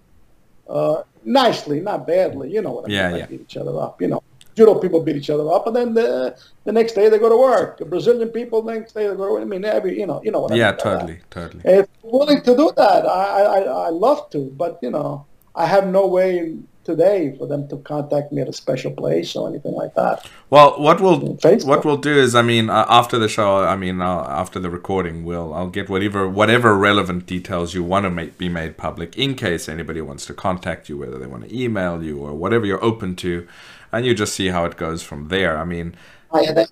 Uh, 0.69 1.01
nicely, 1.25 1.79
not 1.81 2.07
badly. 2.07 2.51
You 2.51 2.61
know 2.61 2.71
what 2.71 2.85
I. 2.85 2.89
Yeah, 2.89 3.07
mean? 3.09 3.11
yeah. 3.15 3.21
Like 3.21 3.29
beat 3.29 3.41
each 3.41 3.57
other 3.57 3.77
up. 3.79 4.01
You 4.01 4.07
know, 4.09 4.23
judo 4.55 4.75
people 4.79 5.03
beat 5.03 5.17
each 5.17 5.29
other 5.29 5.51
up, 5.51 5.67
and 5.67 5.75
then 5.75 5.93
the 5.93 6.35
the 6.65 6.71
next 6.71 6.93
day 6.93 7.09
they 7.09 7.19
go 7.19 7.29
to 7.29 7.37
work. 7.37 7.77
The 7.79 7.85
Brazilian 7.85 8.29
people 8.29 8.61
the 8.61 8.73
next 8.73 8.93
day 8.93 9.07
they 9.07 9.15
go 9.15 9.25
to 9.27 9.33
work. 9.33 9.41
I 9.41 9.45
mean, 9.45 9.65
every 9.65 9.99
you 9.99 10.07
know, 10.07 10.21
you 10.23 10.31
know 10.31 10.39
what 10.41 10.53
I 10.53 10.55
Yeah, 10.55 10.69
mean 10.71 10.77
that. 10.77 10.83
totally, 10.83 11.19
totally. 11.29 11.61
If 11.65 11.87
you're 12.03 12.11
willing 12.13 12.41
to 12.43 12.55
do 12.55 12.71
that, 12.77 13.05
I, 13.05 13.25
I 13.25 13.41
I 13.43 13.59
I 13.87 13.89
love 13.89 14.29
to, 14.31 14.51
but 14.55 14.79
you 14.81 14.91
know, 14.91 15.27
I 15.55 15.65
have 15.65 15.87
no 15.87 16.07
way 16.07 16.57
today 16.83 17.35
for 17.37 17.47
them 17.47 17.67
to 17.69 17.77
contact 17.77 18.31
me 18.31 18.41
at 18.41 18.49
a 18.49 18.53
special 18.53 18.91
place 18.91 19.35
or 19.35 19.47
anything 19.47 19.73
like 19.73 19.93
that. 19.95 20.27
Well, 20.49 20.79
what 20.79 20.99
we'll 20.99 21.19
what 21.19 21.85
we'll 21.85 21.97
do 21.97 22.13
is, 22.13 22.35
I 22.35 22.41
mean, 22.41 22.69
uh, 22.69 22.85
after 22.89 23.17
the 23.17 23.29
show, 23.29 23.63
I 23.63 23.75
mean, 23.75 24.01
uh, 24.01 24.25
after 24.27 24.59
the 24.59 24.69
recording, 24.69 25.23
we'll 25.23 25.53
I'll 25.53 25.69
get 25.69 25.89
whatever 25.89 26.27
whatever 26.27 26.77
relevant 26.77 27.25
details 27.25 27.73
you 27.73 27.83
want 27.83 28.03
to 28.03 28.09
make 28.09 28.37
be 28.37 28.49
made 28.49 28.77
public, 28.77 29.17
in 29.17 29.35
case 29.35 29.69
anybody 29.69 30.01
wants 30.01 30.25
to 30.27 30.33
contact 30.33 30.89
you, 30.89 30.97
whether 30.97 31.17
they 31.17 31.27
want 31.27 31.47
to 31.47 31.55
email 31.57 32.03
you 32.03 32.19
or 32.19 32.33
whatever 32.33 32.65
you're 32.65 32.83
open 32.83 33.15
to, 33.17 33.47
and 33.91 34.05
you 34.05 34.13
just 34.13 34.33
see 34.33 34.47
how 34.47 34.65
it 34.65 34.77
goes 34.77 35.03
from 35.03 35.27
there. 35.29 35.57
I 35.57 35.65
mean, 35.65 35.95
I 36.33 36.43
had 36.43 36.67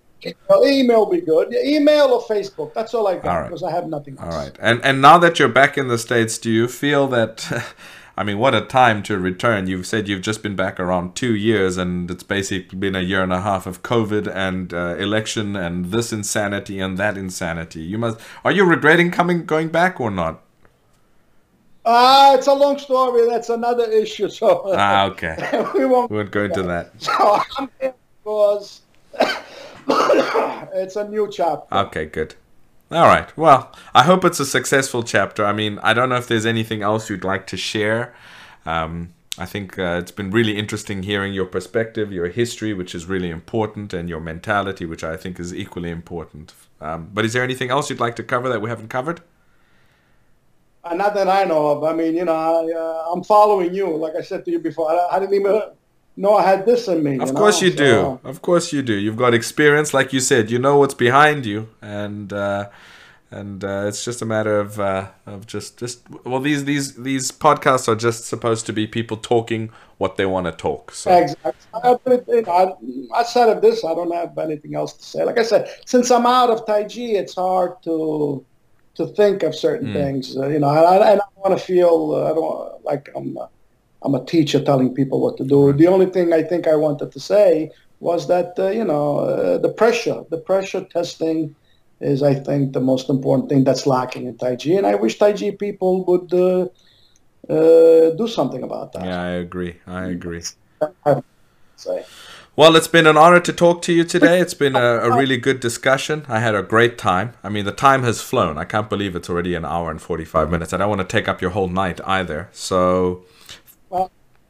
well, 0.49 0.68
email 0.68 1.06
be 1.06 1.22
good. 1.22 1.53
Email 1.53 2.07
or 2.07 2.22
Facebook. 2.23 2.73
That's 2.73 2.94
all 2.94 3.07
I 3.07 3.15
got 3.15 3.26
All 3.26 3.36
right. 3.41 3.48
because 3.48 3.64
I 3.64 3.72
have 3.72 3.88
nothing 3.88 4.18
else. 4.19 4.34
all 4.34 4.40
right, 4.40 4.56
and 4.60 4.84
and 4.84 5.02
now 5.02 5.18
that 5.19 5.40
you're 5.40 5.48
back 5.48 5.77
in 5.77 5.88
the 5.88 5.98
states, 5.98 6.38
do 6.38 6.52
you 6.52 6.68
feel 6.68 7.07
that? 7.07 7.73
I 8.20 8.24
mean, 8.26 8.38
what 8.38 8.54
a 8.54 8.60
time 8.60 9.02
to 9.04 9.18
return. 9.18 9.68
You've 9.68 9.88
said 9.88 10.10
you've 10.10 10.22
just 10.22 10.44
been 10.44 10.58
back 10.58 10.78
around 10.78 11.16
two 11.16 11.34
years, 11.34 11.78
and 11.78 12.12
it's 12.12 12.22
basically 12.22 12.78
been 12.78 12.94
a 12.94 13.00
year 13.00 13.24
and 13.24 13.32
a 13.32 13.40
half 13.40 13.66
of 13.66 13.82
COVID 13.82 14.28
and 14.36 14.74
uh, 14.74 14.98
election 15.00 15.56
and 15.56 15.86
this 15.86 16.12
insanity 16.12 16.82
and 16.82 16.98
that 16.98 17.18
insanity. 17.18 17.80
You 17.80 17.98
must. 17.98 18.20
Are 18.44 18.52
you 18.52 18.66
regretting 18.66 19.10
coming, 19.10 19.46
going 19.46 19.70
back 19.70 20.02
or 20.02 20.12
not? 20.12 20.41
Ah, 21.86 22.36
it's 22.36 22.48
a 22.48 22.54
long 22.54 22.78
story. 22.78 23.26
That's 23.26 23.48
another 23.48 23.90
issue. 23.90 24.28
So 24.28 24.74
Ah, 24.76 25.06
okay. 25.12 25.38
we 25.74 25.86
won't. 25.86 26.12
We 26.12 26.18
won't 26.18 26.32
go 26.32 26.44
into 26.44 26.64
that. 26.64 26.91
So 27.02 27.14
I'm 27.58 27.70
here 27.80 27.94
because 28.22 28.82
it's 30.74 30.98
a 30.98 31.08
new 31.08 31.30
chapter. 31.32 31.74
Okay, 31.74 32.08
good. 32.08 32.36
All 32.91 33.06
right. 33.06 33.36
Well, 33.38 33.72
I 33.94 34.03
hope 34.03 34.26
it's 34.26 34.40
a 34.40 34.45
successful 34.45 35.03
chapter. 35.03 35.45
I 35.45 35.53
mean, 35.53 35.78
I 35.84 35.94
don't 35.94 36.10
know 36.10 36.16
if 36.16 36.28
there's 36.28 36.45
anything 36.45 36.82
else 36.82 37.07
you'd 37.07 37.24
like 37.24 37.45
to 37.48 37.57
share. 37.57 38.16
Um, 38.66 39.14
I 39.38 39.45
think 39.45 39.78
uh, 39.78 39.99
it's 40.02 40.11
been 40.11 40.32
really 40.32 40.57
interesting 40.57 41.03
hearing 41.03 41.32
your 41.32 41.45
perspective, 41.45 42.11
your 42.11 42.28
history, 42.30 42.74
which 42.74 42.95
is 42.95 43.06
really 43.06 43.30
important, 43.30 43.94
and 43.94 44.10
your 44.10 44.20
mentality, 44.20 44.86
which 44.86 45.03
I 45.03 45.18
think 45.18 45.40
is 45.40 45.53
equally 45.53 45.91
important. 45.91 46.53
Um, 46.82 47.11
but 47.14 47.26
is 47.26 47.34
there 47.34 47.44
anything 47.44 47.70
else 47.70 47.91
you'd 47.91 47.99
like 47.99 48.16
to 48.16 48.24
cover 48.24 48.49
that 48.49 48.61
we 48.61 48.70
haven't 48.70 48.90
covered? 48.90 49.22
Uh, 50.84 50.95
not 50.95 51.14
that 51.14 51.28
I 51.28 51.44
know 51.44 51.68
of. 51.68 51.84
I 51.84 51.94
mean, 51.94 52.16
you 52.16 52.26
know, 52.26 52.34
I, 52.34 52.74
uh, 52.76 53.11
I'm 53.14 53.24
following 53.24 53.74
you. 53.74 53.95
Like 53.95 54.16
I 54.16 54.22
said 54.22 54.45
to 54.45 54.52
you 54.52 54.60
before, 54.60 54.90
I, 54.91 55.18
I 55.18 55.20
didn't 55.20 55.36
even 55.36 55.61
know 56.20 56.36
I 56.36 56.44
had 56.44 56.66
this 56.66 56.88
in 56.88 57.04
me. 57.04 57.20
Of 57.20 57.30
you 57.30 57.34
course 57.34 57.62
know? 57.62 57.68
you 57.68 57.74
do. 57.74 58.20
Of 58.24 58.41
course 58.41 58.74
you 58.74 58.82
do. 58.82 58.94
You've 58.94 59.18
got 59.18 59.34
experience, 59.34 59.94
like 59.94 60.14
you 60.14 60.20
said. 60.20 60.52
You 60.52 60.60
know 60.60 60.78
what's 60.78 60.94
behind 60.94 61.46
you, 61.46 61.70
and 61.82 62.32
uh, 62.34 62.70
and 63.32 63.64
uh, 63.64 63.86
it's 63.88 64.04
just 64.04 64.22
a 64.22 64.26
matter 64.26 64.60
of 64.60 64.80
uh, 64.80 65.10
of 65.26 65.48
just 65.48 65.78
just 65.78 66.02
well 66.26 66.40
these 66.40 66.66
these 66.66 66.96
these 66.96 67.32
podcasts 67.32 67.88
are 67.88 67.96
just 67.96 68.26
supposed 68.26 68.66
to 68.68 68.74
be 68.74 68.88
people 68.88 69.18
talking 69.18 69.72
what 69.98 70.18
they 70.18 70.26
want 70.26 70.46
to 70.48 70.52
talk. 70.52 70.91
So 70.91 71.12
Exactly. 71.12 71.52
I, 71.74 71.98
I- 72.48 72.74
outside 73.20 73.50
of 73.50 73.62
this, 73.62 73.84
I 73.86 73.94
don't 73.94 74.12
have 74.14 74.38
anything 74.38 74.76
else 74.76 74.94
to 74.94 75.04
say. 75.04 75.24
Like 75.24 75.38
I 75.38 75.44
said, 75.44 75.70
since 75.86 76.10
I'm 76.12 76.26
out 76.26 76.50
of 76.50 76.66
Tai 76.66 76.84
Chi, 76.84 77.02
it's 77.22 77.36
hard 77.36 77.82
to 77.84 78.46
to 78.96 79.08
think 79.08 79.44
of 79.44 79.56
certain 79.56 79.94
things. 79.94 80.36
Uh, 80.38 80.48
you 80.48 80.60
know, 80.60 80.70
and 80.70 80.80
I, 81.04 81.12
and 81.12 81.22
I 81.22 81.26
want 81.36 81.58
to 81.58 81.64
feel 81.64 82.12
uh, 82.16 82.32
I 82.32 82.34
don't 82.34 82.84
like 82.86 83.10
I'm 83.16 83.38
a, 83.38 83.50
I'm 84.02 84.16
a 84.16 84.24
teacher 84.26 84.64
telling 84.64 84.94
people 84.94 85.20
what 85.22 85.38
to 85.38 85.44
do. 85.44 85.74
The 85.74 85.88
only 85.88 86.06
thing 86.06 86.34
I 86.34 86.44
think 86.44 86.68
I 86.68 86.76
wanted 86.76 87.12
to 87.12 87.20
say 87.20 87.72
was 88.00 88.28
that 88.28 88.54
uh, 88.58 88.70
you 88.70 88.86
know 88.86 89.20
uh, 89.20 89.58
the 89.58 89.70
pressure, 89.70 90.24
the 90.30 90.38
pressure 90.38 90.84
testing 90.86 91.56
is 92.02 92.24
I 92.24 92.34
think 92.34 92.74
the 92.74 92.80
most 92.80 93.10
important 93.10 93.50
thing 93.50 93.64
that's 93.64 93.86
lacking 93.86 94.26
in 94.28 94.38
Tai 94.38 94.56
Chi, 94.56 94.72
and 94.72 94.88
I 94.88 94.96
wish 94.96 95.18
Tai 95.18 95.34
Chi 95.34 95.52
people 95.52 96.06
would 96.06 96.34
uh, 96.34 96.68
uh, 97.52 98.12
do 98.16 98.28
something 98.28 98.64
about 98.64 98.94
that. 98.94 99.06
yeah, 99.06 99.22
I 99.22 99.30
agree. 99.32 99.76
I 99.86 100.06
agree. 100.06 100.44
Say. 101.76 102.06
Well, 102.60 102.76
it's 102.76 102.90
been 102.90 103.08
an 103.08 103.16
honor 103.16 103.40
to 103.40 103.54
talk 103.54 103.82
to 103.84 103.94
you 103.94 104.04
today. 104.04 104.42
It's 104.42 104.54
been 104.54 104.76
a, 104.76 104.98
a 104.98 105.16
really 105.16 105.38
good 105.38 105.62
discussion. 105.62 106.26
I 106.28 106.40
had 106.40 106.56
a 106.56 106.62
great 106.62 106.98
time. 106.98 107.32
I 107.42 107.48
mean, 107.48 107.64
the 107.64 107.72
time 107.72 108.04
has 108.04 108.20
flown. 108.20 108.58
I 108.58 108.66
can't 108.66 108.90
believe 108.90 109.16
it's 109.16 109.30
already 109.30 109.56
an 109.56 109.64
hour 109.64 109.90
and 109.90 110.02
45 110.02 110.52
minutes. 110.52 110.74
I 110.74 110.78
don't 110.78 110.90
want 110.90 111.00
to 111.00 111.08
take 111.08 111.30
up 111.30 111.42
your 111.42 111.52
whole 111.52 111.70
night 111.70 112.02
either. 112.06 112.50
So, 112.52 113.24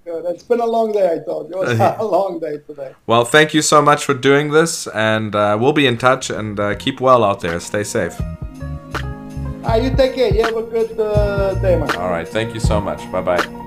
good. 0.09 0.25
It's 0.25 0.43
been 0.43 0.59
a 0.59 0.65
long 0.65 0.91
day, 0.91 1.07
I 1.15 1.19
thought. 1.19 1.45
It 1.51 1.57
was 1.57 1.79
a 2.05 2.05
long 2.17 2.39
day 2.39 2.57
today. 2.67 2.91
well, 3.07 3.25
thank 3.25 3.53
you 3.53 3.61
so 3.61 3.81
much 3.81 4.03
for 4.07 4.13
doing 4.13 4.51
this. 4.51 4.87
And 4.87 5.35
uh, 5.35 5.57
we'll 5.59 5.73
be 5.83 5.87
in 5.87 5.97
touch 5.97 6.29
and 6.29 6.59
uh, 6.59 6.75
keep 6.75 6.99
well 6.99 7.23
out 7.23 7.41
there. 7.41 7.59
Stay 7.59 7.83
safe. 7.83 8.15
Ah, 9.63 9.75
you 9.75 9.89
take 9.95 10.15
care. 10.15 10.33
You 10.33 10.43
have 10.43 10.57
a 10.57 10.63
good 10.63 10.99
uh, 10.99 11.53
day, 11.55 11.75
man. 11.77 11.95
All 11.95 12.09
right. 12.09 12.27
Thank 12.27 12.53
you 12.53 12.59
so 12.59 12.79
much. 12.81 12.99
Bye 13.11 13.21
bye. 13.21 13.65